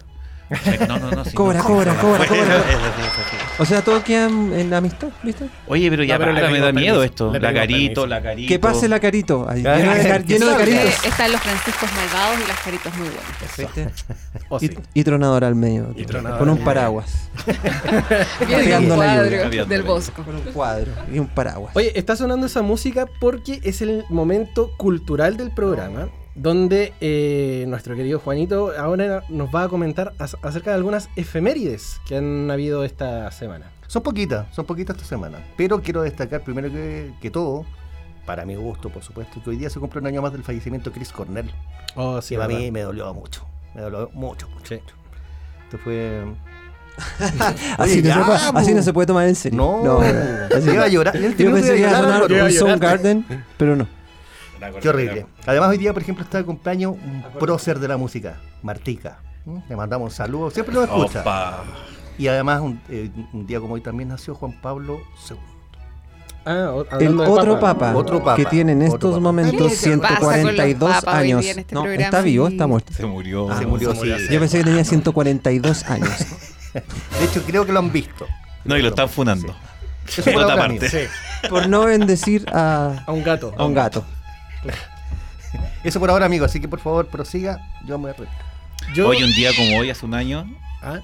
No, 0.88 0.98
no, 0.98 1.10
no. 1.10 1.24
sí, 1.24 1.32
Cobra, 1.32 1.58
no, 1.58 1.64
cobra, 1.64 1.94
cobra, 1.96 2.26
cobra. 2.26 2.62
O 3.58 3.64
sea, 3.64 3.82
todo 3.82 4.02
queda 4.02 4.28
en, 4.28 4.52
en 4.52 4.74
amistad, 4.74 5.08
¿viste? 5.22 5.46
Oye, 5.66 5.88
pero 5.90 6.04
ya 6.04 6.18
No, 6.18 6.24
pero 6.24 6.34
para, 6.34 6.50
me 6.50 6.58
da 6.60 6.72
miedo 6.72 7.02
esto. 7.02 7.32
La 7.38 7.52
carito, 7.52 8.06
la 8.06 8.22
carito. 8.22 8.48
Que 8.48 8.58
pase 8.58 8.88
la 8.88 9.00
carito. 9.00 9.46
ahí, 9.48 9.64
Ah, 9.66 9.76
lleno 9.76 9.94
de, 9.94 10.02
car- 10.08 10.24
lleno 10.24 10.46
de 10.46 10.54
Porque 10.54 10.72
caritos. 10.74 11.04
Están 11.06 11.32
los 11.32 11.40
franciscos 11.40 11.88
malvados 11.94 12.38
y 12.44 12.48
las 12.48 12.60
caritas 12.60 12.96
muy 12.96 13.08
buenas. 13.08 13.56
¿Viste? 13.58 13.88
O 14.48 14.56
Y, 14.60 14.68
sí. 14.68 14.78
y 14.94 15.04
tronador 15.04 15.44
al 15.44 15.54
medio. 15.54 15.92
Y 15.96 16.04
tronador 16.04 16.38
con 16.38 16.48
un 16.48 16.58
paraguas. 16.58 17.28
Viene 18.46 18.64
Pegando 18.64 18.94
un 18.94 19.00
la 19.00 19.06
cuadro 19.14 19.42
lluvia. 19.44 19.64
del 19.64 19.82
la 19.82 19.88
bosco. 19.88 20.22
Con 20.22 20.34
un 20.36 20.42
cuadro 20.42 20.92
y 21.12 21.18
un 21.18 21.26
paraguas. 21.28 21.74
Oye, 21.76 21.92
está 21.98 22.16
sonando 22.16 22.46
esa 22.46 22.62
música 22.62 23.06
porque 23.20 23.60
es 23.62 23.82
el 23.82 24.04
momento 24.08 24.72
cultural 24.76 25.36
del 25.36 25.50
programa, 25.50 26.08
donde 26.34 26.92
eh, 27.00 27.64
nuestro 27.68 27.94
querido 27.94 28.18
Juanito 28.18 28.72
ahora 28.78 29.22
nos 29.28 29.54
va 29.54 29.64
a 29.64 29.68
comentar 29.68 30.12
ac- 30.18 30.38
acerca 30.42 30.70
de 30.70 30.76
algunas 30.76 31.08
efemérides 31.16 32.00
que 32.06 32.16
han 32.16 32.50
habido 32.50 32.84
esta 32.84 33.30
semana. 33.30 33.70
Son 33.86 34.02
poquitas, 34.02 34.46
son 34.54 34.64
poquitas 34.64 34.96
esta 34.96 35.08
semana. 35.08 35.38
Pero 35.56 35.82
quiero 35.82 36.02
destacar 36.02 36.42
primero 36.42 36.70
que, 36.70 37.12
que 37.20 37.30
todo, 37.30 37.66
para 38.24 38.46
mi 38.46 38.54
gusto, 38.54 38.88
por 38.88 39.02
supuesto, 39.02 39.42
que 39.42 39.50
hoy 39.50 39.56
día 39.56 39.68
se 39.68 39.78
cumple 39.78 40.00
un 40.00 40.06
año 40.06 40.22
más 40.22 40.32
del 40.32 40.42
fallecimiento 40.42 40.88
de 40.90 40.96
Chris 40.96 41.12
Cornell. 41.12 41.50
Oh, 41.96 42.22
sí, 42.22 42.34
que 42.36 42.42
a 42.42 42.46
verdad. 42.46 42.60
mí 42.62 42.70
me 42.70 42.80
dolió 42.80 43.12
mucho. 43.12 43.44
Me 43.74 43.82
dolió 43.82 44.08
mucho, 44.14 44.48
mucho. 44.48 44.66
Sí. 44.66 44.74
mucho. 44.80 44.94
Esto 45.64 45.78
fue. 45.78 46.24
Así, 47.78 48.00
Oye, 48.00 48.02
no 48.02 48.02
se 48.02 48.02
ya, 48.02 48.24
puede, 48.26 48.38
así 48.38 48.70
po. 48.70 48.76
no 48.76 48.82
se 48.82 48.92
puede 48.92 49.06
tomar 49.06 49.26
en 49.26 49.34
serio. 49.34 49.56
No, 49.56 49.98
así 50.00 50.64
iba 50.66 50.74
no. 50.76 50.82
a 50.82 50.88
llorar. 50.88 51.16
Yo 51.18 51.52
pensé 51.52 51.74
que 51.74 51.80
iba 51.80 51.90
a 51.90 52.02
sonar 52.02 52.22
un 52.44 52.52
Soundgarden, 52.52 53.44
pero 53.56 53.76
no. 53.76 53.86
Qué 54.80 54.88
horrible. 54.88 55.26
Además, 55.46 55.70
hoy 55.70 55.78
día, 55.78 55.92
por 55.92 56.02
ejemplo, 56.02 56.24
está 56.24 56.38
de 56.38 56.44
cumpleaños 56.44 56.92
un 56.92 57.24
prócer 57.38 57.78
de 57.78 57.88
la 57.88 57.96
música, 57.96 58.40
Martica. 58.62 59.18
¿Mm? 59.44 59.58
Le 59.68 59.76
mandamos 59.76 60.10
un 60.10 60.14
saludo, 60.16 60.50
siempre 60.50 60.74
lo 60.74 60.84
escucha. 60.84 61.20
Opa. 61.22 61.64
Y 62.18 62.28
además, 62.28 62.60
un, 62.60 62.80
eh, 62.88 63.10
un 63.32 63.46
día 63.46 63.58
como 63.60 63.74
hoy 63.74 63.80
también 63.80 64.08
nació 64.10 64.34
Juan 64.34 64.52
Pablo 64.60 65.00
II. 65.28 65.36
Ah, 66.44 66.74
El 66.98 67.16
de 67.16 67.24
otro 67.24 67.54
papa. 67.60 67.78
papa, 67.78 67.96
Otro 67.96 68.18
papa, 68.18 68.34
que 68.36 68.44
tiene 68.46 68.72
en 68.72 68.82
estos 68.82 69.20
momentos 69.20 69.78
¿Qué 69.80 69.96
pasa 69.96 70.16
con 70.18 70.28
los 70.28 70.54
142 70.54 70.90
papas 70.90 71.14
hoy 71.20 71.26
día 71.26 71.36
años. 71.36 71.46
este 71.56 71.74
no, 71.74 71.82
programa? 71.82 72.04
está 72.04 72.20
vivo, 72.20 72.48
está 72.48 72.66
muerto. 72.66 72.92
Se 72.92 73.06
murió. 73.06 73.56
se 73.58 73.66
murió, 73.66 73.94
sí. 73.94 74.08
Yo 74.30 74.40
pensé 74.40 74.58
que 74.58 74.64
tenía 74.64 74.84
142 74.84 75.84
años. 75.84 76.10
De 76.74 77.24
hecho, 77.24 77.42
creo 77.46 77.64
que 77.64 77.72
lo 77.72 77.78
han 77.78 77.92
visto. 77.92 78.26
No, 78.64 78.76
y 78.76 78.82
lo 78.82 78.88
están 78.88 79.08
funando. 79.08 79.54
Eso 80.08 80.22
Por 80.32 80.42
otra 80.42 80.56
parte. 80.56 81.08
Por 81.48 81.68
no 81.68 81.84
bendecir 81.84 82.44
a, 82.52 83.04
A 83.06 83.12
un 83.12 83.22
gato. 83.22 83.54
a 83.56 83.64
un 83.64 83.74
gato. 83.74 84.04
Eso 85.84 86.00
por 86.00 86.10
ahora, 86.10 86.26
amigo. 86.26 86.44
Así 86.44 86.60
que 86.60 86.68
por 86.68 86.80
favor, 86.80 87.06
prosiga. 87.06 87.60
Yo 87.86 87.98
me 87.98 88.02
voy 88.04 88.10
a 88.12 88.14
reír. 88.14 88.28
Yo, 88.94 89.08
Hoy, 89.08 89.22
un 89.22 89.32
día 89.34 89.50
como 89.56 89.78
hoy, 89.78 89.90
hace 89.90 90.04
un 90.06 90.14
año, 90.14 90.44
Ah, 90.82 90.98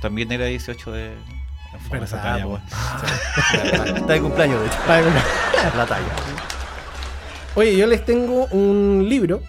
también 0.00 0.30
era 0.32 0.46
18 0.46 0.92
de. 0.92 1.14
Verdad, 1.90 2.04
esa 2.04 2.22
talla, 2.22 2.46
pues. 2.46 2.62
Está 3.96 4.12
de 4.14 4.20
cumpleaños, 4.20 4.60
de 4.60 4.66
hecho. 4.66 4.76
está 4.78 5.00
bien. 5.00 5.14
La 5.76 5.86
talla. 5.86 6.06
Oye, 7.54 7.76
yo 7.76 7.86
les 7.86 8.04
tengo 8.04 8.46
un 8.46 9.06
libro 9.08 9.42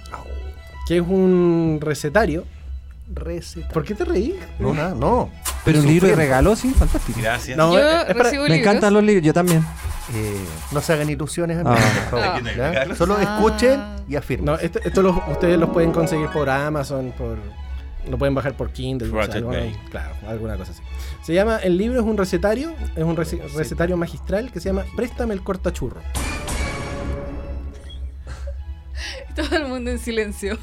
que 0.87 0.97
es 0.97 1.01
un 1.01 1.79
recetario. 1.81 2.45
Receta. 3.13 3.69
¿Por 3.69 3.83
qué 3.83 3.93
te 3.95 4.05
reí? 4.05 4.39
No, 4.59 4.73
nada, 4.73 4.93
no. 4.95 5.29
Pero 5.65 5.79
un 5.79 5.87
libro 5.87 6.07
de 6.07 6.15
regalo, 6.15 6.55
sí, 6.55 6.73
fantástico. 6.73 7.19
Gracias. 7.21 7.57
No, 7.57 7.73
Yo 7.73 7.79
eh, 7.79 8.13
recibo 8.13 8.43
Me 8.43 8.49
libros. 8.49 8.67
encantan 8.67 8.93
los 8.93 9.03
libros, 9.03 9.25
yo 9.25 9.33
también. 9.33 9.65
Eh, 10.13 10.45
no 10.71 10.81
se 10.81 10.93
hagan 10.93 11.09
ilusiones, 11.09 11.59
Ah. 11.65 11.77
por 12.09 12.19
favor. 12.21 12.41
Ah. 12.59 12.85
¿ya? 12.87 12.95
Solo 12.95 13.17
Ah. 13.19 13.23
escuchen 13.23 13.79
y 14.09 14.15
afirmen. 14.15 14.45
No, 14.45 14.55
esto, 14.55 14.79
esto 14.83 15.01
lo- 15.01 15.23
ustedes 15.31 15.57
los 15.59 15.69
pueden 15.69 15.91
conseguir 15.91 16.27
por 16.29 16.49
Amazon, 16.49 17.13
por 17.17 17.37
lo 18.09 18.17
pueden 18.17 18.33
bajar 18.33 18.57
por 18.57 18.71
Kindle, 18.71 19.07
alguna- 19.21 19.59
claro, 19.91 20.15
alguna 20.27 20.57
cosa 20.57 20.71
así. 20.71 20.81
Se 21.23 21.33
llama, 21.35 21.57
el 21.57 21.77
libro 21.77 21.99
es 21.99 22.05
un 22.05 22.17
recetario, 22.17 22.73
es 22.95 23.03
un 23.03 23.15
rece- 23.15 23.41
recetario 23.55 23.95
magistral 23.95 24.51
que 24.51 24.59
se 24.59 24.69
llama 24.69 24.85
Préstame 24.95 25.35
el 25.35 25.43
cortachurro. 25.43 26.01
Todo 29.35 29.55
el 29.55 29.67
mundo 29.67 29.91
en 29.91 29.99
silencio. 29.99 30.57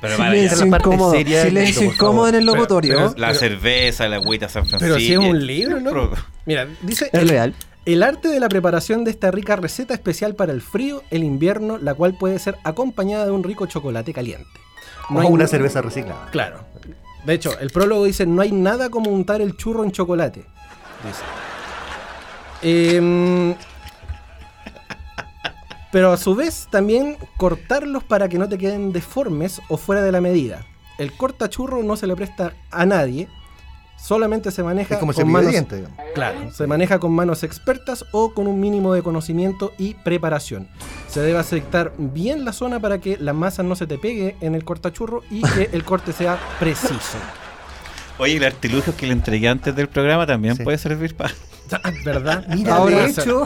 Pero 0.00 0.16
Silencio 0.16 0.68
parte 0.70 0.88
incómodo, 0.88 1.12
silencio 1.14 1.82
incómodo 1.84 2.28
en 2.28 2.34
el 2.36 2.46
locutorio. 2.46 2.96
pero- 2.96 3.14
La 3.16 3.34
cerveza, 3.34 4.08
la 4.08 4.16
agüita 4.16 4.48
San 4.48 4.66
Francisco. 4.66 4.78
Pero 4.80 4.96
si 4.98 5.12
es 5.12 5.18
un 5.18 5.46
libro, 5.46 5.80
¿no? 5.80 6.10
Mira, 6.46 6.66
dice 6.82 7.08
es 7.12 7.20
el, 7.20 7.28
real. 7.28 7.54
El 7.86 8.02
arte 8.02 8.28
de 8.28 8.40
la 8.40 8.48
preparación 8.48 9.04
de 9.04 9.10
esta 9.10 9.30
rica 9.30 9.56
receta 9.56 9.94
especial 9.94 10.34
para 10.34 10.52
el 10.52 10.62
frío, 10.62 11.02
el 11.10 11.22
invierno, 11.24 11.78
la 11.78 11.94
cual 11.94 12.16
puede 12.18 12.38
ser 12.38 12.56
acompañada 12.64 13.24
de 13.26 13.30
un 13.30 13.42
rico 13.44 13.66
chocolate 13.66 14.12
caliente. 14.12 14.48
O 15.10 15.20
hay 15.20 15.26
una 15.28 15.44
na- 15.44 15.48
cerveza 15.48 15.82
reciclada. 15.82 16.28
Claro. 16.30 16.60
De 17.26 17.34
hecho, 17.34 17.58
el 17.58 17.70
prólogo 17.70 18.04
dice, 18.04 18.26
no 18.26 18.42
hay 18.42 18.52
nada 18.52 18.88
como 18.90 19.10
untar 19.10 19.40
el 19.40 19.56
churro 19.56 19.84
en 19.84 19.92
chocolate. 19.92 20.44
Dice. 21.04 21.22
Em, 22.96 23.54
pero 25.92 26.12
a 26.12 26.16
su 26.16 26.34
vez 26.34 26.66
también 26.70 27.16
cortarlos 27.36 28.02
para 28.04 28.28
que 28.28 28.38
no 28.38 28.48
te 28.48 28.58
queden 28.58 28.92
deformes 28.92 29.60
o 29.68 29.76
fuera 29.76 30.02
de 30.02 30.12
la 30.12 30.20
medida. 30.20 30.66
El 30.98 31.12
cortachurro 31.12 31.82
no 31.82 31.96
se 31.96 32.06
le 32.06 32.16
presta 32.16 32.52
a 32.70 32.86
nadie, 32.86 33.28
solamente 33.96 34.50
se 34.50 34.62
maneja 34.62 34.94
Es 34.94 35.00
como 35.00 35.12
con 35.12 35.30
manos, 35.30 35.50
digamos. 35.52 35.90
Claro, 36.14 36.52
se 36.52 36.66
maneja 36.66 36.98
con 36.98 37.12
manos 37.12 37.42
expertas 37.42 38.04
o 38.12 38.34
con 38.34 38.46
un 38.46 38.60
mínimo 38.60 38.92
de 38.94 39.02
conocimiento 39.02 39.72
y 39.78 39.94
preparación. 39.94 40.68
Se 41.08 41.20
debe 41.20 41.38
aceptar 41.38 41.92
bien 41.96 42.44
la 42.44 42.52
zona 42.52 42.80
para 42.80 42.98
que 43.00 43.16
la 43.18 43.32
masa 43.32 43.62
no 43.62 43.76
se 43.76 43.86
te 43.86 43.98
pegue 43.98 44.36
en 44.40 44.54
el 44.54 44.64
cortachurro 44.64 45.22
y 45.30 45.42
que 45.42 45.70
el 45.72 45.84
corte 45.84 46.12
sea 46.12 46.38
preciso. 46.58 47.18
Oye, 48.18 48.36
el 48.36 48.44
artilugio 48.44 48.96
que 48.96 49.06
le 49.06 49.12
entregué 49.12 49.48
antes 49.48 49.74
del 49.74 49.88
programa 49.88 50.26
también 50.26 50.56
Sí. 50.56 50.62
puede 50.62 50.78
servir 50.78 51.16
para. 51.16 51.34
Ah, 51.72 51.90
¿Verdad? 52.04 52.44
Mira, 52.54 52.76
Ahora 52.76 52.98
de 52.98 53.06
hecho, 53.10 53.44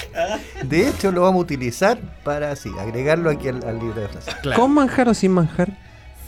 de 0.62 0.88
hecho 0.88 1.10
lo 1.10 1.22
vamos 1.22 1.40
a 1.40 1.42
utilizar 1.42 1.98
para 2.22 2.52
así, 2.52 2.70
agregarlo 2.78 3.30
aquí 3.30 3.48
al, 3.48 3.64
al 3.64 3.78
libro 3.78 4.00
de 4.00 4.08
frases. 4.08 4.34
Claro. 4.42 4.60
¿Con 4.60 4.72
manjar 4.72 5.08
o 5.08 5.14
sin 5.14 5.32
manjar? 5.32 5.76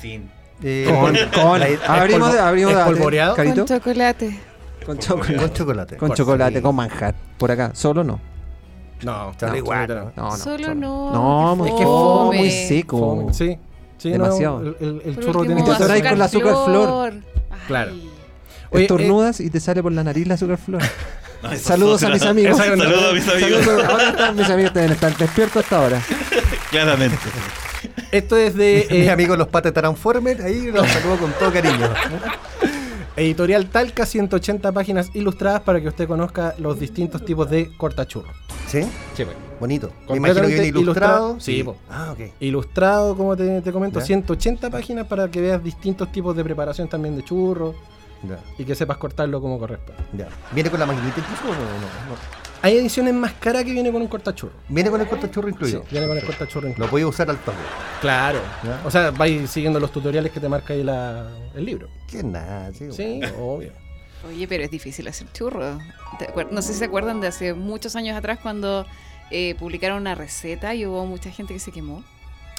Sin. 0.00 0.28
Eh, 0.62 0.84
Con, 0.88 1.16
con. 1.42 1.60
la- 1.60 1.68
Abrimos, 1.86 2.34
abrimos 2.36 2.72
espolvoreado? 2.74 3.34
Carito. 3.36 3.56
Con 3.64 3.66
chocolate. 3.66 4.40
Con 4.84 4.98
chocolate. 4.98 5.36
con 5.36 5.52
chocolate. 5.52 5.96
Con 5.96 6.14
chocolate, 6.14 6.62
con 6.62 6.74
manjar. 6.76 7.14
Por 7.38 7.50
acá, 7.50 7.70
solo 7.74 8.02
no. 8.04 8.20
No, 9.02 9.32
no, 9.40 9.56
igual, 9.56 9.82
absolutamente 9.82 10.12
No, 10.16 10.30
no. 10.30 10.36
Solo 10.36 10.64
solo. 10.64 10.74
no. 10.74 11.12
No, 11.12 11.56
muy, 11.56 11.70
qué 11.70 11.76
que 11.76 11.84
fome, 11.84 12.38
muy 12.38 12.50
seco. 12.50 12.98
Fome, 12.98 13.34
Sí, 13.34 14.10
Demasiado. 14.10 14.60
el, 14.62 14.76
el- 14.80 15.02
el 15.04 15.14
Por 15.14 15.24
churro 15.24 15.40
último, 15.40 15.56
tiene 15.64 15.78
que 15.78 15.84
ser. 15.84 16.08
con 16.08 16.18
la 16.18 16.24
azúcar 16.24 16.54
flor. 16.64 17.12
Ay. 17.50 17.58
Claro. 17.66 17.92
Oye, 18.70 18.82
Estornudas 18.82 19.40
y 19.40 19.50
te 19.50 19.60
sale 19.60 19.82
por 19.82 19.92
la 19.92 20.02
nariz 20.04 20.26
la 20.26 20.34
azúcar 20.34 20.58
flor. 20.58 20.82
No, 21.40 21.54
Saludos 21.56 22.02
es 22.02 22.08
a 22.08 22.12
mis 22.12 22.22
amigos. 22.24 22.56
Saludos 22.58 23.10
a 23.10 23.12
mis 23.14 23.28
amigos. 23.28 23.64
Saludos. 23.64 23.84
Ahora 23.88 24.08
están, 24.08 24.36
mis 24.36 24.50
amigos 24.50 24.74
deben 24.74 24.90
estar 24.90 25.16
despiertos 25.16 25.62
hasta 25.62 25.78
ahora. 25.78 26.02
Claramente. 26.72 27.16
Esto 28.12 28.36
es 28.36 28.54
de 28.54 28.86
Mis 28.90 29.06
eh, 29.06 29.10
amigos 29.10 29.36
los 29.38 29.48
patas 29.48 29.72
Transformers, 29.72 30.40
ahí 30.40 30.70
los 30.70 30.86
saludo 30.88 31.16
con 31.18 31.32
todo 31.32 31.52
cariño. 31.52 31.88
Editorial 33.16 33.66
Talca, 33.68 34.06
180 34.06 34.70
páginas 34.72 35.10
ilustradas 35.12 35.62
para 35.62 35.80
que 35.80 35.88
usted 35.88 36.06
conozca 36.06 36.54
los 36.58 36.78
distintos 36.78 37.24
tipos 37.24 37.50
de 37.50 37.76
cortachurro. 37.76 38.28
¿Sí? 38.68 38.82
Sí, 39.14 39.24
pues. 39.24 39.36
Bonito. 39.58 39.90
Me 40.08 40.16
imagino 40.18 40.42
que 40.42 40.46
viene 40.48 40.66
ilustrado. 40.68 41.30
ilustrado. 41.30 41.40
Sí, 41.40 41.64
po. 41.64 41.76
Ah, 41.90 42.12
ok. 42.12 42.30
Ilustrado, 42.38 43.16
como 43.16 43.36
te, 43.36 43.60
te 43.60 43.72
comento, 43.72 43.98
Ya. 43.98 44.06
180 44.06 44.70
páginas 44.70 45.06
para 45.08 45.28
que 45.28 45.40
veas 45.40 45.62
distintos 45.64 46.12
tipos 46.12 46.36
de 46.36 46.44
preparación 46.44 46.86
también 46.88 47.16
de 47.16 47.24
churro 47.24 47.74
Ya, 48.22 48.38
y 48.56 48.64
que 48.64 48.76
sepas 48.76 48.98
cortarlo 48.98 49.40
como 49.40 49.58
corresponde. 49.58 50.00
ya. 50.16 50.28
¿Viene 50.52 50.70
con 50.70 50.78
la 50.78 50.86
maquinita 50.86 51.18
incluso 51.18 51.42
o 51.44 51.48
no? 51.48 51.58
no, 51.60 51.64
no? 52.10 52.47
Hay 52.62 52.76
ediciones 52.76 53.14
más 53.14 53.32
caras 53.34 53.64
que 53.64 53.72
viene 53.72 53.92
con 53.92 54.02
un 54.02 54.08
cortachurro. 54.08 54.52
¿Viene 54.68 54.90
con 54.90 55.00
el 55.00 55.06
cortachurro 55.06 55.46
Sí, 55.48 55.54
incluido? 55.54 55.84
viene 55.90 56.06
con 56.08 56.16
el 56.18 56.24
cortachurro 56.24 56.68
incluido. 56.68 56.86
Lo 56.86 56.90
voy 56.90 57.02
a 57.02 57.06
usar 57.06 57.30
al 57.30 57.38
toque. 57.38 57.56
Claro. 58.00 58.40
Ya. 58.64 58.80
O 58.84 58.90
sea, 58.90 59.10
vais 59.12 59.48
siguiendo 59.50 59.78
los 59.78 59.92
tutoriales 59.92 60.32
que 60.32 60.40
te 60.40 60.48
marca 60.48 60.72
ahí 60.74 60.82
la, 60.82 61.28
el 61.54 61.64
libro. 61.64 61.88
Que 62.08 62.22
nada, 62.22 62.72
sí. 62.74 62.90
Sí, 62.92 63.20
obvio. 63.38 63.72
Oye, 64.28 64.48
pero 64.48 64.64
es 64.64 64.70
difícil 64.70 65.06
hacer 65.06 65.28
churros. 65.32 65.80
¿Te 66.18 66.26
acuer- 66.28 66.48
No 66.50 66.60
sé 66.60 66.72
si 66.72 66.80
se 66.80 66.86
acuerdan 66.86 67.20
de 67.20 67.28
hace 67.28 67.54
muchos 67.54 67.94
años 67.94 68.16
atrás 68.16 68.40
cuando 68.42 68.84
eh, 69.30 69.54
publicaron 69.58 69.98
una 70.00 70.14
receta 70.16 70.74
y 70.74 70.84
hubo 70.86 71.06
mucha 71.06 71.30
gente 71.30 71.54
que 71.54 71.60
se 71.60 71.70
quemó. 71.70 72.02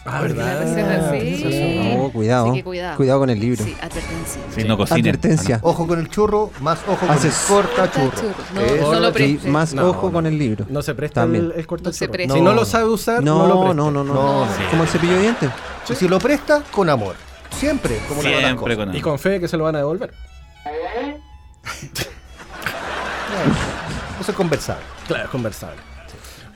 Ah, 0.06 0.22
la 0.22 1.12
sí. 1.12 1.96
No, 1.98 2.10
cuidado. 2.12 2.48
Así 2.48 2.58
que 2.60 2.64
cuidado. 2.64 2.98
Cuidado 2.98 3.20
con 3.20 3.30
el 3.30 3.40
libro. 3.40 3.64
Sí, 3.64 3.76
advertencia. 3.82 4.42
Sí, 4.56 4.64
no. 4.64 4.74
Advertencia. 4.76 5.60
Ojo 5.62 5.88
con 5.88 6.00
el 6.00 6.10
churro, 6.10 6.52
más 6.62 6.80
ojo 6.88 7.06
con 7.06 7.10
Haces- 7.10 7.42
el 7.44 7.48
cortachurro. 7.48 8.10
Cortachurro. 8.12 8.34
No, 8.56 8.62
Eso. 8.62 8.94
no 8.94 9.00
lo 9.02 9.10
Y 9.10 9.12
preste. 9.12 9.50
más 9.50 9.74
No, 9.74 9.90
ojo 9.90 10.12
con 10.12 10.26
el 10.26 10.40
libro. 10.40 10.66
No 10.70 10.82
se 10.82 10.96
presta 10.96 11.22
También. 11.22 11.46
el, 11.46 11.52
el 11.60 11.68
cortachurro. 11.68 11.92
No 11.92 11.98
se 11.98 12.08
presta. 12.08 12.34
Si 12.34 12.40
No, 12.40 12.46
no 12.46 12.54
lo 12.56 12.62
no. 12.62 12.66
sabe 12.66 12.86
usar, 12.86 13.22
no, 13.24 13.46
lo 13.46 13.48
No, 13.56 13.60
preste. 13.62 13.76
no, 13.76 13.92
no, 13.92 14.04
no. 14.06 14.14
No, 14.14 14.46
sí. 14.46 14.64
Como 14.72 14.84
el 14.84 14.90
cepillo 14.90 15.14
de 15.16 15.22
dientes. 15.22 15.50
Y 15.90 15.96
si 15.96 16.08
lo 16.08 16.18
presta, 16.20 16.64
con 16.72 16.90
amor. 16.90 17.16
Siempre, 17.52 18.00
como 18.08 18.22
Siempre 18.22 18.78
con 18.78 18.96
Y 18.96 19.02
con 19.02 19.20
fe 19.20 19.40
que 19.40 19.48
se 19.48 19.58
lo 19.58 19.66
van 19.66 19.76
a 19.76 19.80
devolver. 19.80 20.14
Eso 24.20 24.32
es 24.32 24.38
conversar. 24.38 24.78
Claro, 25.08 25.24
es 25.26 25.30
conversable. 25.30 25.82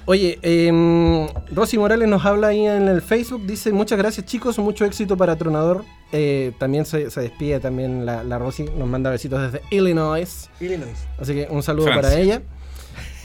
Oye, 0.06 0.38
eh, 0.42 1.28
Rosy 1.54 1.78
Morales 1.78 2.10
nos 2.10 2.26
habla 2.26 2.48
ahí 2.48 2.66
en 2.68 2.90
el 2.90 3.02
Facebook, 3.02 3.46
dice 3.46 3.72
muchas 3.72 3.98
gracias 3.98 4.26
chicos, 4.26 4.60
mucho 4.60 4.84
éxito 4.86 5.16
para 5.16 5.38
Tronador. 5.38 5.86
Eh, 6.12 6.52
también 6.60 6.86
se, 6.86 7.10
se 7.10 7.22
despide 7.22 7.60
también 7.62 8.06
la, 8.06 8.24
la 8.24 8.38
Rosy, 8.38 8.66
nos 8.78 8.88
manda 8.88 9.10
besitos 9.10 9.42
desde 9.42 9.66
Illinois. 9.72 10.50
Así 11.20 11.34
que 11.34 11.48
un 11.50 11.64
saludo 11.64 11.86
Francia. 11.88 12.02
para 12.10 12.20
ella. 12.22 12.42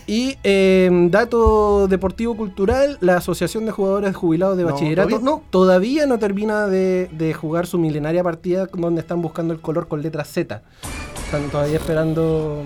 Y 0.07 0.37
eh, 0.43 0.89
dato 1.11 1.87
deportivo 1.87 2.35
cultural, 2.35 2.97
la 3.03 3.17
Asociación 3.19 3.67
de 3.67 3.73
Jugadores 3.73 4.17
Jubilados 4.17 4.57
de 4.57 4.63
No, 4.63 4.71
Bachillerato 4.73 5.09
todavía 5.09 5.25
no. 5.31 5.43
todavía 5.51 6.07
no 6.07 6.19
termina 6.19 6.67
de, 6.67 7.11
de 7.13 7.35
jugar 7.35 7.67
su 7.67 7.77
milenaria 7.79 8.23
partida 8.25 8.67
donde 8.73 9.01
están 9.03 9.21
buscando 9.21 9.53
el 9.53 9.61
color 9.61 9.87
con 9.89 10.01
letra 10.01 10.25
Z. 10.25 10.63
Están 11.27 11.51
todavía 11.51 11.77
esperando 11.77 12.63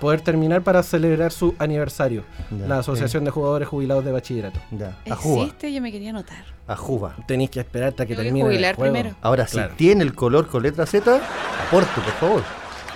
poder 0.00 0.20
terminar 0.20 0.62
para 0.62 0.82
celebrar 0.82 1.32
su 1.32 1.54
aniversario. 1.58 2.24
Ya, 2.50 2.66
la 2.66 2.78
Asociación 2.78 3.24
de 3.24 3.30
Jugadores 3.30 3.68
Jubilados 3.68 4.04
de 4.04 4.12
Bachillerato. 4.12 4.60
Ya, 4.70 4.96
a 5.10 5.16
Juba. 5.16 5.42
Existe, 5.44 5.72
yo 5.72 5.80
me 5.80 5.90
quería 5.92 6.10
anotar. 6.10 6.44
A 6.66 6.76
Juba. 6.76 7.16
Tenéis 7.26 7.50
que 7.50 7.60
esperar 7.60 7.90
hasta 7.90 8.06
que 8.06 8.14
termine 8.14 8.40
el 8.40 8.46
jubilar 8.46 8.74
juego. 8.76 8.92
primero. 8.94 9.16
Ahora, 9.22 9.46
Claro. 9.46 9.70
si 9.72 9.76
tiene 9.76 10.02
el 10.04 10.14
color 10.14 10.46
con 10.48 10.62
letra 10.62 10.86
Z, 10.86 11.20
aporte, 11.66 11.90
por 12.00 12.12
favor. 12.14 12.42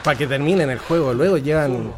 Para 0.05 0.19
que 0.19 0.27
terminen 0.27 0.69
el 0.70 0.79
juego. 0.79 1.12
Luego 1.15 1.39
llevan 1.39 1.93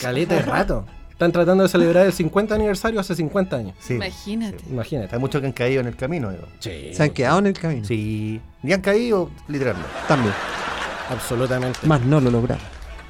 Caleta 0.00 0.36
de 0.36 0.42
rato. 0.42 0.84
Están 1.10 1.32
tratando 1.32 1.64
de 1.64 1.68
celebrar 1.68 2.06
el 2.06 2.12
50 2.12 2.54
aniversario 2.54 3.00
hace 3.00 3.16
50 3.16 3.56
años. 3.56 3.74
Sí. 3.80 3.94
Imagínate. 3.94 4.58
Imagínate. 4.70 5.14
Hay 5.16 5.20
muchos 5.20 5.40
que 5.40 5.48
han 5.48 5.52
caído 5.52 5.80
en 5.80 5.88
el 5.88 5.96
camino. 5.96 6.30
digo. 6.30 6.44
Sí, 6.60 6.90
Se 6.94 7.02
han 7.02 7.10
quedado 7.10 7.40
en 7.40 7.46
el 7.48 7.54
camino. 7.58 7.84
Sí. 7.84 8.40
Y 8.62 8.72
han 8.72 8.80
caído 8.80 9.28
literalmente. 9.48 9.90
También. 10.06 10.32
absolutamente. 11.10 11.80
Más 11.86 12.00
no 12.02 12.20
lo 12.20 12.30
lograron. 12.30 12.62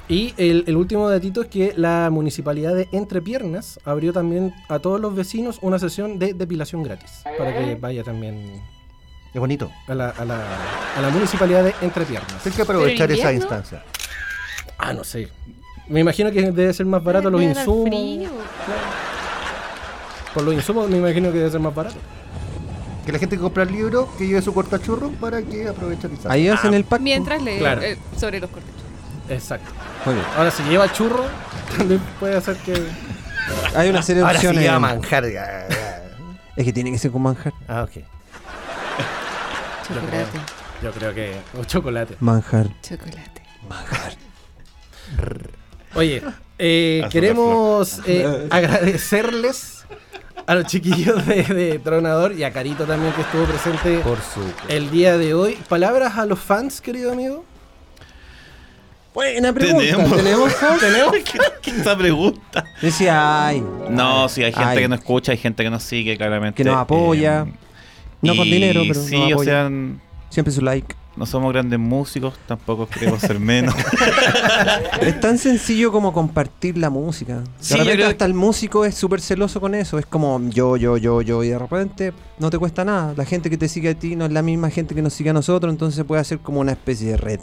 Y 0.09 0.33
el, 0.37 0.63
el 0.65 0.75
último 0.75 1.07
datito 1.07 1.43
es 1.43 1.47
que 1.49 1.73
la 1.77 2.09
municipalidad 2.11 2.73
de 2.73 2.89
Entrepiernas 2.91 3.79
abrió 3.85 4.11
también 4.11 4.53
a 4.67 4.79
todos 4.79 4.99
los 4.99 5.13
vecinos 5.15 5.59
una 5.61 5.77
sesión 5.77 6.17
de 6.17 6.33
depilación 6.33 6.81
gratis. 6.81 7.21
Para 7.37 7.53
que 7.55 7.75
vaya 7.75 8.03
también 8.03 8.59
Es 9.33 9.39
bonito. 9.39 9.71
a 9.87 9.93
la, 9.93 10.09
a 10.09 10.25
la, 10.25 10.41
a 10.97 11.01
la 11.01 11.09
municipalidad 11.09 11.63
de 11.63 11.75
Entrepiernas. 11.81 12.43
Hay 12.43 12.51
que 12.51 12.61
aprovechar 12.63 13.07
¿Pero 13.07 13.13
en 13.13 13.19
esa 13.19 13.33
instancia. 13.33 13.83
Ah, 14.79 14.93
no 14.93 15.03
sé. 15.03 15.27
Me 15.87 15.99
imagino 15.99 16.31
que 16.31 16.41
debe 16.51 16.73
ser 16.73 16.87
más 16.87 17.03
barato 17.03 17.29
los 17.29 17.41
insumos. 17.43 17.89
frío. 17.89 18.29
Por 20.33 20.43
los 20.43 20.53
insumos 20.55 20.89
me 20.89 20.97
imagino 20.97 21.31
que 21.31 21.37
debe 21.37 21.51
ser 21.51 21.59
más 21.59 21.73
barato. 21.75 21.97
Que 23.05 23.11
la 23.11 23.19
gente 23.19 23.35
que 23.35 23.41
compra 23.41 23.63
el 23.63 23.71
libro, 23.71 24.09
que 24.17 24.25
lleve 24.27 24.41
su 24.41 24.53
cortachurro 24.53 25.09
para 25.19 25.41
que 25.43 25.67
aproveche 25.67 26.07
el 26.07 26.13
instancia. 26.13 26.31
Ahí 26.31 26.47
hacen 26.47 26.73
el 26.73 26.83
pack. 26.83 27.01
Mientras 27.01 27.41
lee 27.43 27.57
Claro. 27.59 27.81
eh, 27.83 27.97
sobre 28.17 28.39
los 28.39 28.49
cortes. 28.49 28.69
Exacto. 29.29 29.71
Muy 30.05 30.15
bien. 30.15 30.25
Ahora, 30.37 30.51
si 30.51 30.63
lleva 30.63 30.91
churro, 30.91 31.25
también 31.77 32.01
puede 32.19 32.35
hacer 32.35 32.55
que. 32.57 32.73
Hay 33.75 33.89
una 33.89 34.01
serie 34.01 34.21
de 34.21 34.27
Ahora 34.27 34.37
opciones. 34.39 34.63
ya 34.63 34.79
manjar. 34.79 35.23
ya, 35.25 35.67
ya. 35.69 36.03
es 36.55 36.65
que 36.65 36.73
tiene 36.73 36.91
que 36.91 36.97
ser 36.97 37.11
con 37.11 37.21
manjar. 37.21 37.53
Ah, 37.67 37.83
ok. 37.83 38.03
Chocolate. 39.87 40.39
Yo 40.83 40.91
creo 40.91 41.13
que. 41.13 41.35
O 41.59 41.63
chocolate. 41.63 42.15
Manjar. 42.19 42.67
Chocolate. 42.81 43.41
Oye, 45.95 46.21
eh, 46.57 47.03
queremos 47.09 47.99
eh, 48.05 48.47
agradecerles 48.51 49.85
a 50.45 50.55
los 50.55 50.65
chiquillos 50.65 51.25
de, 51.25 51.43
de 51.43 51.79
Tronador 51.79 52.33
y 52.33 52.43
a 52.43 52.51
Carito 52.53 52.85
también 52.85 53.11
que 53.13 53.21
estuvo 53.21 53.43
presente 53.45 53.99
Por 53.99 54.19
su. 54.19 54.41
el 54.67 54.89
día 54.91 55.17
de 55.17 55.33
hoy. 55.33 55.55
Palabras 55.67 56.17
a 56.17 56.25
los 56.25 56.39
fans, 56.39 56.81
querido 56.81 57.11
amigo. 57.11 57.45
Buena 59.13 59.51
pregunta. 59.53 59.83
Tenemos. 59.85 60.15
¿Tenemos? 60.17 60.55
¿Tenemos? 60.79 61.15
¿Qué 61.61 61.71
esta 61.71 61.97
pregunta? 61.97 62.63
Decía, 62.81 63.47
ay. 63.47 63.63
No, 63.89 64.29
sí, 64.29 64.43
hay 64.43 64.51
gente 64.53 64.69
Ay. 64.69 64.77
que 64.79 64.87
no 64.87 64.95
escucha, 64.95 65.31
hay 65.31 65.37
gente 65.37 65.63
que 65.63 65.69
nos 65.69 65.83
sigue, 65.83 66.15
claramente. 66.17 66.55
Que 66.63 66.69
nos 66.69 66.77
apoya. 66.77 67.45
Eh, 67.47 67.53
No 68.21 68.35
con 68.35 68.45
dinero, 68.45 68.81
pero 68.87 69.01
Sí, 69.01 69.15
nos 69.17 69.31
o 69.31 69.33
apoya. 69.33 69.67
sea, 69.67 69.71
Siempre 70.29 70.53
su 70.53 70.61
like. 70.61 70.95
no 71.17 71.25
somos 71.25 71.51
grandes 71.51 71.79
músicos, 71.79 72.35
tampoco 72.47 72.87
queremos 72.87 73.19
ser 73.19 73.39
menos. 73.39 73.73
Es 75.01 75.19
tan 75.19 75.37
sencillo 75.39 75.91
como 75.91 76.13
compartir 76.13 76.77
la 76.77 76.89
música. 76.91 77.37
De 77.39 77.45
Sí, 77.59 77.75
repente 77.75 78.05
hasta 78.05 78.25
el 78.25 78.33
músico 78.35 78.85
es 78.85 78.93
súper 78.95 79.21
celoso 79.21 79.59
con 79.59 79.73
eso. 79.73 79.97
Es 79.97 80.05
como 80.05 80.39
yo, 80.49 80.77
yo, 80.77 80.97
yo, 80.97 81.21
yo. 81.23 81.43
Y 81.43 81.49
de 81.49 81.57
repente 81.57 82.13
no 82.37 82.49
te 82.51 82.59
cuesta 82.59 82.85
nada. 82.85 83.13
La 83.17 83.25
gente 83.25 83.49
que 83.49 83.57
te 83.57 83.67
sigue 83.67 83.89
a 83.89 83.95
ti 83.95 84.15
no 84.15 84.25
es 84.25 84.31
la 84.31 84.43
misma 84.43 84.69
gente 84.69 84.93
que 84.93 85.01
nos 85.01 85.13
sigue 85.13 85.31
a 85.31 85.33
nosotros. 85.33 85.71
Entonces 85.73 86.03
puede 86.05 86.21
hacer 86.21 86.39
como 86.39 86.59
una 86.59 86.73
especie 86.73 87.11
de 87.11 87.17
red. 87.17 87.39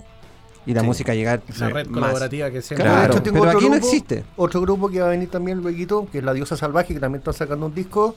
Y 0.66 0.74
la 0.74 0.80
Sí. 0.80 0.86
música 0.86 1.14
llegar 1.14 1.42
La 1.58 1.68
red 1.68 1.86
más. 1.86 1.94
colaborativa 2.00 2.50
que 2.50 2.60
siempre. 2.60 2.84
Claro, 2.86 3.22
tengo 3.22 3.38
pero 3.40 3.48
otro 3.50 3.58
aquí 3.58 3.68
no 3.68 3.76
grupo- 3.76 3.86
existe. 3.86 4.24
Otro 4.36 4.60
grupo 4.60 4.88
que 4.88 5.00
va 5.00 5.06
a 5.06 5.10
venir 5.10 5.30
también 5.30 5.58
luego, 5.62 6.08
que 6.10 6.18
es 6.18 6.24
La 6.24 6.32
Diosa 6.32 6.56
Salvaje, 6.56 6.92
que 6.92 6.98
también 7.00 7.20
está 7.20 7.32
sacando 7.32 7.66
un 7.66 7.74
disco. 7.74 8.16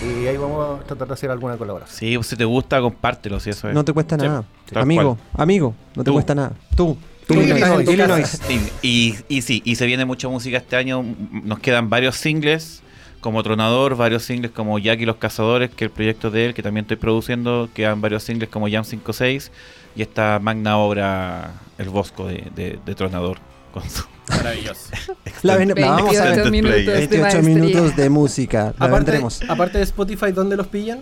Y 0.00 0.26
ahí 0.26 0.36
vamos 0.36 0.80
a 0.80 0.84
tratar 0.84 1.08
de 1.08 1.14
hacer 1.14 1.30
alguna 1.30 1.56
colaboración. 1.56 1.98
Sí, 1.98 2.14
pues, 2.16 2.28
si 2.28 2.36
te 2.36 2.44
gusta, 2.44 2.80
compártelo, 2.80 3.40
si 3.40 3.50
eso 3.50 3.68
es. 3.68 3.74
No 3.74 3.84
te 3.84 3.92
cuesta 3.92 4.16
Sí, 4.16 4.26
nada. 4.26 4.44
tal 4.72 4.82
Amigo, 4.84 5.18
amigo, 5.34 5.74
no 5.96 6.04
te 6.04 6.10
Tú. 6.10 6.12
cuesta 6.14 6.34
nada. 6.36 6.52
Tú. 6.76 6.96
Tú, 7.26 7.34
Illinois. 7.34 7.58
Illinois, 7.60 7.84
tu 7.84 7.90
Illinois. 7.92 8.40
Y, 8.82 8.88
y, 8.88 9.16
y 9.28 9.42
sí, 9.42 9.60
y 9.64 9.74
se 9.74 9.84
viene 9.84 10.04
mucha 10.06 10.28
música 10.28 10.56
este 10.56 10.76
año. 10.76 11.04
Nos 11.44 11.58
quedan 11.58 11.90
varios 11.90 12.16
singles 12.16 12.80
como 13.20 13.42
Tronador, 13.42 13.96
varios 13.96 14.22
singles 14.22 14.52
como 14.52 14.78
Jack 14.78 15.00
y 15.00 15.06
los 15.06 15.16
Cazadores, 15.16 15.70
que 15.70 15.84
es 15.84 15.90
el 15.90 15.94
proyecto 15.94 16.30
de 16.30 16.46
él, 16.46 16.54
que 16.54 16.62
también 16.62 16.84
estoy 16.84 16.96
produciendo. 16.96 17.68
Quedan 17.74 18.00
varios 18.00 18.22
singles 18.22 18.48
como 18.50 18.68
Jam 18.70 18.84
56 18.84 19.50
y 19.96 20.02
esta 20.02 20.38
magna 20.40 20.78
obra 20.78 21.52
El 21.78 21.88
Bosco 21.90 22.26
de, 22.26 22.44
de- 22.54 22.78
de 22.84 22.94
Tronador. 22.94 23.38
Con 23.72 23.88
su 23.88 24.04
Maravilloso. 24.30 24.90
La, 25.42 25.56
ven- 25.56 25.72
la 25.76 25.90
vamos 25.90 26.16
a 26.16 26.24
28 26.24 26.42
ver. 26.42 26.50
minutos 26.50 26.76
de 26.86 26.92
28 26.92 27.22
maestría. 27.22 27.54
minutos 27.54 27.96
de 27.96 28.10
música. 28.10 28.62
La 28.64 28.68
Aparte, 28.86 28.94
vendremos. 28.96 29.40
aparte 29.48 29.78
de 29.78 29.84
Spotify, 29.84 30.32
¿dónde 30.32 30.56
los 30.56 30.66
pillan? 30.68 31.00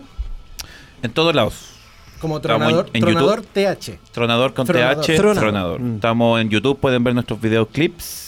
En 1.03 1.11
todos 1.11 1.33
lados. 1.35 1.73
Como 2.19 2.41
Tronador, 2.41 2.89
en 2.93 3.01
Tronador 3.01 3.41
TH. 3.43 3.99
Tronador 4.11 4.53
con 4.55 4.65
Tronador. 4.65 5.05
TH, 5.05 5.15
Tronador. 5.17 5.37
Tronador. 5.43 5.79
Mm. 5.81 5.95
Estamos 5.95 6.41
en 6.41 6.49
YouTube, 6.49 6.79
pueden 6.79 7.03
ver 7.03 7.13
nuestros 7.13 7.39
videoclips. 7.39 8.26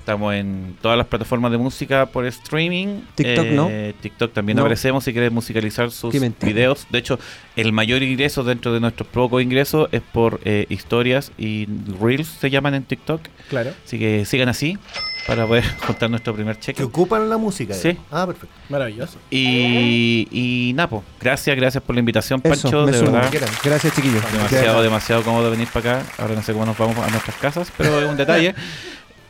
Estamos 0.00 0.34
en 0.34 0.76
todas 0.80 0.96
las 0.98 1.06
plataformas 1.06 1.52
de 1.52 1.58
música 1.58 2.06
por 2.06 2.26
streaming. 2.26 3.02
TikTok, 3.14 3.46
¿no? 3.48 3.70
TikTok 4.00 4.32
también 4.32 4.56
No. 4.56 4.62
aparecemos 4.62 5.04
si 5.04 5.12
quieres 5.12 5.30
musicalizar 5.30 5.90
sus 5.90 6.12
videos. 6.40 6.86
De 6.90 6.98
hecho, 6.98 7.18
el 7.54 7.72
mayor 7.72 8.02
ingreso 8.02 8.42
dentro 8.42 8.72
de 8.72 8.80
nuestros 8.80 9.06
pocos 9.08 9.42
ingresos 9.42 9.88
es 9.92 10.00
por 10.00 10.40
eh, 10.44 10.66
historias 10.70 11.32
y 11.38 11.68
reels 12.00 12.26
se 12.28 12.50
llaman 12.50 12.74
en 12.74 12.82
TikTok. 12.84 13.20
Claro. 13.50 13.72
Así 13.84 13.98
que 13.98 14.24
sigan 14.24 14.48
así 14.48 14.78
para 15.26 15.46
poder 15.46 15.64
contar 15.86 16.08
nuestro 16.10 16.34
primer 16.34 16.56
Que 16.56 16.62
cheque. 16.62 16.82
ocupan 16.82 17.28
la 17.28 17.36
música. 17.36 17.74
Sí. 17.74 17.88
eh. 17.88 17.96
Ah, 18.10 18.26
perfecto. 18.26 18.54
Maravilloso. 18.70 19.18
Y, 19.30 20.26
y 20.32 20.72
Napo, 20.74 21.04
gracias, 21.20 21.54
gracias 21.56 21.84
por 21.84 21.94
la 21.94 22.00
invitación, 22.00 22.40
Eso, 22.42 22.62
Pancho. 22.70 22.86
me 22.86 22.92
De 22.92 22.98
sumo. 22.98 23.12
verdad. 23.12 23.48
Gracias, 23.62 23.94
chiquillos. 23.94 24.24
Demasiado, 24.32 24.82
demasiado 24.82 25.22
cómodo 25.22 25.50
venir 25.50 25.68
para 25.72 25.98
acá. 26.00 26.06
Ahora 26.18 26.34
no 26.34 26.42
sé 26.42 26.52
cómo 26.54 26.64
nos 26.66 26.76
vamos 26.78 26.96
a 26.98 27.08
nuestras 27.10 27.36
casas, 27.36 27.70
pero 27.76 28.00
es 28.00 28.08
un 28.08 28.16
detalle. 28.16 28.54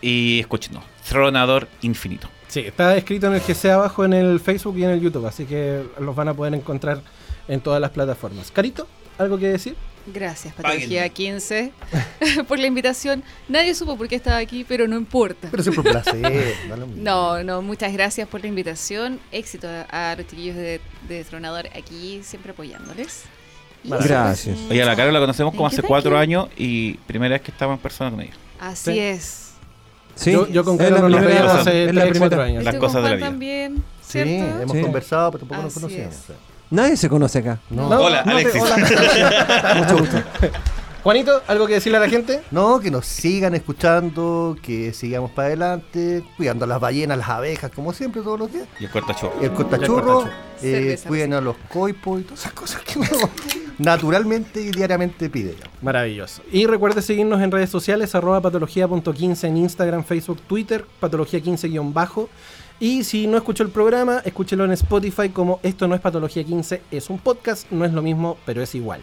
Y 0.01 0.41
escúchenos, 0.41 0.83
Tronador 1.09 1.69
Infinito. 1.83 2.29
Sí, 2.49 2.61
está 2.61 2.97
escrito 2.97 3.27
en 3.29 3.35
el 3.35 3.41
GC 3.41 3.67
abajo 3.67 4.05
en 4.05 4.13
el 4.13 4.41
Facebook 4.41 4.77
y 4.79 4.85
en 4.85 4.91
el 4.91 5.01
YouTube, 5.01 5.27
así 5.27 5.45
que 5.45 5.83
los 6.01 6.17
van 6.17 6.29
a 6.29 6.35
poder 6.35 6.55
encontrar 6.55 7.01
en 7.49 7.61
todas 7.61 7.81
las 7.81 7.91
plataformas. 7.91 8.51
Carito, 8.51 8.89
¿algo 9.19 9.39
que 9.39 9.49
decir? 9.49 9.77
Gracias, 10.07 10.55
Patología 10.55 11.09
15, 11.09 11.73
por 12.49 12.59
la 12.59 12.67
invitación. 12.67 13.23
Nadie 13.49 13.75
supo 13.75 13.97
por 13.99 14.09
qué 14.09 14.17
estaba 14.17 14.39
aquí, 14.39 14.65
pero 14.67 14.89
no 14.89 14.97
importa. 14.97 15.49
Pero 15.51 15.63
siempre 15.63 15.83
un 15.83 15.93
placer. 16.03 16.55
No, 16.97 17.45
no, 17.45 17.61
muchas 17.63 17.93
gracias 17.93 18.27
por 18.27 18.41
la 18.41 18.49
invitación. 18.49 19.21
Éxito 19.31 19.69
a, 19.69 20.13
a 20.13 20.17
los 20.17 20.27
chiquillos 20.27 20.57
de, 20.57 20.81
de 21.07 21.23
Tronador 21.25 21.67
aquí, 21.77 22.21
siempre 22.25 22.53
apoyándoles. 22.53 23.25
Y 23.85 23.91
Gracias. 23.91 24.59
Oye, 24.71 24.83
a 24.83 24.87
la 24.87 24.97
Caro 24.97 25.13
la 25.13 25.21
conocemos 25.21 25.55
como 25.55 25.67
hace 25.67 25.83
cuatro 25.83 26.17
años 26.19 26.49
y 26.57 26.95
primera 27.07 27.35
vez 27.35 27.43
que 27.43 27.51
estamos 27.51 27.77
en 27.77 27.83
persona 27.83 28.11
con 28.11 28.21
ella. 28.23 28.33
Así 28.59 28.93
Sí. 28.93 28.99
es. 28.99 29.50
Sí, 30.21 30.33
yo, 30.33 30.47
yo 30.49 30.65
con 30.65 30.75
es 30.75 30.81
Caro 30.83 30.97
la 30.97 31.01
no 31.03 31.09
nos 31.09 31.19
primera- 31.21 31.41
veíamos 31.43 31.61
hace 31.67 31.85
es 31.87 31.95
la 31.95 32.01
3, 32.03 32.19
4 32.19 32.29
primera. 32.29 32.45
años. 32.45 32.65
Las 32.65 32.75
cosas 32.77 33.03
de 33.03 33.09
la 33.11 33.17
vida. 33.17 33.27
también, 33.27 33.77
Sí, 33.77 33.83
¿cierto? 34.13 34.63
hemos 34.63 34.77
Sí. 34.77 34.83
conversado, 34.83 35.31
pero 35.33 35.41
tampoco 35.47 35.63
nos 35.63 35.75
conocíamos. 35.75 36.15
Nadie 36.71 36.97
se 36.97 37.09
conoce 37.09 37.39
acá. 37.41 37.59
No. 37.71 37.89
No, 37.89 38.01
Hola, 38.01 38.19
no 38.25 38.37
te- 38.37 38.41
Alexis. 38.43 38.63
hola. 38.63 39.75
Mucho 39.79 39.99
gusto. 39.99 40.17
Juanito, 41.03 41.43
¿algo 41.49 41.67
que 41.67 41.75
decirle 41.75 41.97
a 41.97 42.01
la 42.03 42.09
gente? 42.11 42.43
No, 42.51 42.79
que 42.79 42.91
nos 42.91 43.07
sigan 43.07 43.55
escuchando, 43.55 44.55
que 44.63 44.93
sigamos 44.93 45.31
para 45.31 45.47
adelante, 45.49 46.23
cuidando 46.37 46.67
a 46.67 46.69
las 46.69 46.79
ballenas, 46.79 47.17
las 47.17 47.29
abejas, 47.31 47.71
como 47.75 47.95
siempre, 47.95 48.21
todos 48.21 48.39
los 48.39 48.53
días. 48.53 48.67
Y 48.79 48.85
el 48.85 48.91
cortachorro. 48.91 49.33
El 49.41 49.51
cortachurro, 49.53 50.05
cortachurro. 50.17 50.33
eh, 50.63 50.99
cuiden 51.09 51.33
a 51.33 51.41
los 51.41 51.57
coipos 51.73 52.21
y 52.21 52.25
todas 52.25 52.41
esas 52.41 52.53
cosas 52.53 52.83
que 52.83 52.99
uno 52.99 53.09
naturalmente 53.81 54.61
y 54.61 54.70
diariamente 54.70 55.31
pide. 55.31 55.57
Maravilloso. 55.82 56.43
Y 56.52 56.66
recuerde 56.66 57.02
seguirnos 57.02 57.40
en 57.40 57.51
redes 57.51 57.70
sociales, 57.70 58.15
arroba 58.15 58.40
patología.15 58.40 59.48
en 59.48 59.57
Instagram, 59.57 60.05
Facebook, 60.05 60.40
Twitter, 60.43 60.85
patología15-bajo. 61.01 62.28
Y 62.78 63.05
si 63.05 63.27
no 63.27 63.36
escuchó 63.36 63.62
el 63.62 63.70
programa, 63.70 64.23
escúchelo 64.24 64.65
en 64.65 64.73
Spotify 64.73 65.31
como 65.31 65.61
Esto 65.62 65.89
no 65.89 65.94
es 65.94 66.01
Patología 66.01 66.44
15, 66.44 66.82
es 66.90 67.11
un 67.11 67.19
podcast, 67.19 67.70
no 67.70 67.85
es 67.85 67.93
lo 67.93 68.02
mismo, 68.02 68.39
pero 68.47 68.62
es 68.62 68.74
igual. 68.74 69.01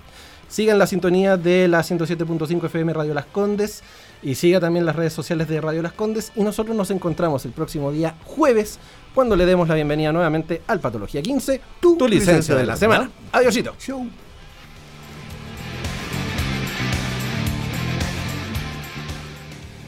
Sigan 0.48 0.80
la 0.80 0.88
sintonía 0.88 1.38
de 1.38 1.68
la 1.68 1.82
107.5 1.82 2.66
FM 2.66 2.94
Radio 2.94 3.14
Las 3.14 3.26
Condes 3.26 3.84
y 4.24 4.36
siga 4.36 4.60
también 4.60 4.86
las 4.86 4.96
redes 4.96 5.14
sociales 5.14 5.48
de 5.48 5.60
Radio 5.60 5.82
Las 5.82 5.94
Condes 5.94 6.32
y 6.36 6.42
nosotros 6.42 6.76
nos 6.76 6.90
encontramos 6.90 7.46
el 7.46 7.52
próximo 7.52 7.92
día 7.92 8.16
jueves 8.26 8.80
cuando 9.14 9.36
le 9.36 9.46
demos 9.46 9.68
la 9.68 9.76
bienvenida 9.76 10.12
nuevamente 10.12 10.62
al 10.68 10.80
Patología 10.80 11.22
15, 11.22 11.62
tu, 11.80 12.08
licencia 12.08 12.56
de 12.56 12.66
la 12.66 12.78
semana. 12.78 13.12
Adiósito. 13.32 13.76
Show. 13.78 14.08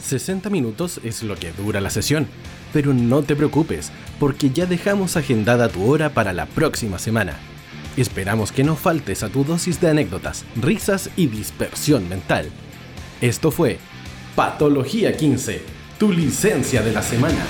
...60 0.10 0.50
minutos 0.50 1.00
es 1.04 1.22
lo 1.24 1.36
que 1.36 1.52
dura 1.52 1.82
la 1.82 1.90
sesión. 1.90 2.28
Pero 2.74 2.94
no 2.94 3.22
te 3.22 3.36
preocupes, 3.36 3.92
porque 4.20 4.50
ya 4.50 4.66
dejamos 4.66 5.18
agendada 5.18 5.70
tu 5.70 5.86
hora 5.90 6.10
para 6.10 6.34
la 6.34 6.46
próxima 6.48 6.98
semana. 7.00 7.38
Esperamos 7.98 8.52
que 8.52 8.64
no 8.64 8.76
faltes 8.76 9.24
a 9.24 9.30
tu 9.30 9.44
dosis 9.44 9.82
de 9.82 9.90
anécdotas, 9.90 10.46
risas 10.56 11.10
y 11.16 11.28
dispersión 11.28 12.08
mental. 12.10 12.50
Esto 13.22 13.52
fue 13.52 13.78
Patología 14.36 15.16
15, 15.18 15.62
tu 16.00 16.12
licencia 16.12 16.82
de 16.82 16.92
la 16.92 17.02
semana. 17.02 17.46